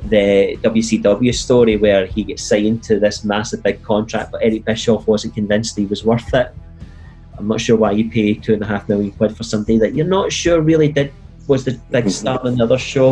the 0.06 0.58
WCW 0.62 1.34
story 1.36 1.78
where 1.78 2.06
he 2.06 2.24
gets 2.24 2.44
signed 2.44 2.84
to 2.84 3.00
this 3.00 3.24
massive 3.24 3.62
big 3.62 3.84
contract, 3.84 4.32
but 4.32 4.42
Eric 4.42 4.66
Bischoff 4.66 5.06
wasn't 5.08 5.34
convinced 5.34 5.78
he 5.78 5.86
was 5.86 6.04
worth 6.04 6.34
it. 6.34 6.54
I'm 7.40 7.48
not 7.48 7.62
sure 7.62 7.78
why 7.78 7.92
you 7.92 8.10
pay 8.10 8.34
two 8.34 8.54
and 8.54 8.62
a 8.62 8.66
half 8.66 8.88
million 8.90 9.12
quid 9.12 9.36
for 9.36 9.44
somebody 9.44 9.78
that 9.80 9.96
you're 9.96 10.06
not 10.06 10.32
sure 10.32 10.62
really 10.62 10.92
did 10.92 11.12
was 11.48 11.66
the 11.66 11.80
big 11.90 12.10
star 12.10 12.40
on 12.44 12.56
the 12.56 12.64
other 12.64 12.78
show. 12.78 13.12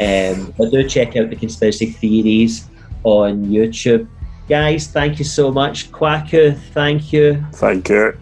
Um, 0.00 0.54
but 0.56 0.70
do 0.70 0.88
check 0.88 1.16
out 1.16 1.28
the 1.28 1.36
conspiracy 1.36 1.86
theories 1.86 2.68
on 3.04 3.46
YouTube. 3.46 4.08
Guys, 4.48 4.86
thank 4.86 5.18
you 5.18 5.24
so 5.24 5.50
much. 5.50 5.92
Kwaku, 5.92 6.56
thank 6.72 7.12
you. 7.12 7.44
Thank 7.52 7.88
you. 7.88 8.16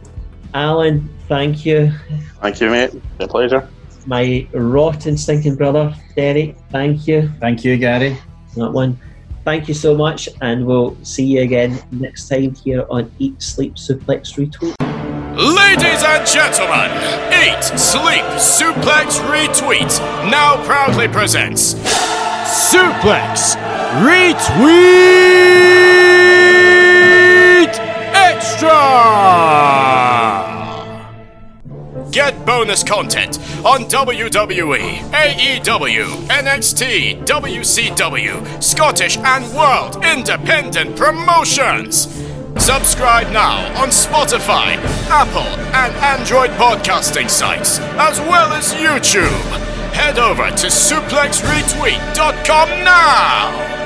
Alan, 0.54 1.08
thank 1.28 1.64
you. 1.64 1.92
Thank 2.40 2.60
you, 2.60 2.70
mate. 2.70 2.90
A 3.20 3.28
pleasure 3.28 3.68
my 4.06 4.46
rotten 4.52 5.16
stinking 5.16 5.56
brother, 5.56 5.94
Derek. 6.14 6.56
Thank 6.70 7.06
you. 7.06 7.30
Thank 7.40 7.64
you, 7.64 7.76
Gary. 7.76 8.16
That 8.56 8.70
one. 8.70 8.98
Thank 9.44 9.68
you 9.68 9.74
so 9.74 9.94
much, 9.94 10.28
and 10.40 10.66
we'll 10.66 10.96
see 11.04 11.24
you 11.24 11.42
again 11.42 11.78
next 11.92 12.28
time 12.28 12.54
here 12.54 12.84
on 12.90 13.10
Eat, 13.20 13.40
Sleep, 13.40 13.74
Suplex, 13.76 14.34
Retweet. 14.34 15.05
Ladies 15.36 16.02
and 16.02 16.26
gentlemen, 16.26 16.90
Eat, 17.30 17.62
Sleep, 17.78 18.24
Suplex, 18.40 19.20
Retweet 19.28 20.00
now 20.30 20.56
proudly 20.64 21.08
presents 21.08 21.74
Suplex, 22.70 23.54
Retweet 24.00 24.46
Extra! 28.14 28.72
Get 32.10 32.46
bonus 32.46 32.82
content 32.82 33.38
on 33.62 33.84
WWE, 33.90 35.00
AEW, 35.10 36.06
NXT, 36.28 37.26
WCW, 37.26 38.62
Scottish 38.62 39.18
and 39.18 39.44
World 39.54 40.02
Independent 40.02 40.96
Promotions. 40.96 42.06
Subscribe 42.58 43.30
now 43.32 43.58
on 43.80 43.88
Spotify, 43.90 44.76
Apple, 45.08 45.46
and 45.74 45.94
Android 45.96 46.50
podcasting 46.52 47.28
sites, 47.30 47.78
as 47.80 48.18
well 48.20 48.52
as 48.52 48.72
YouTube. 48.74 49.30
Head 49.92 50.18
over 50.18 50.50
to 50.50 50.66
suplexretweet.com 50.66 52.68
now. 52.84 53.85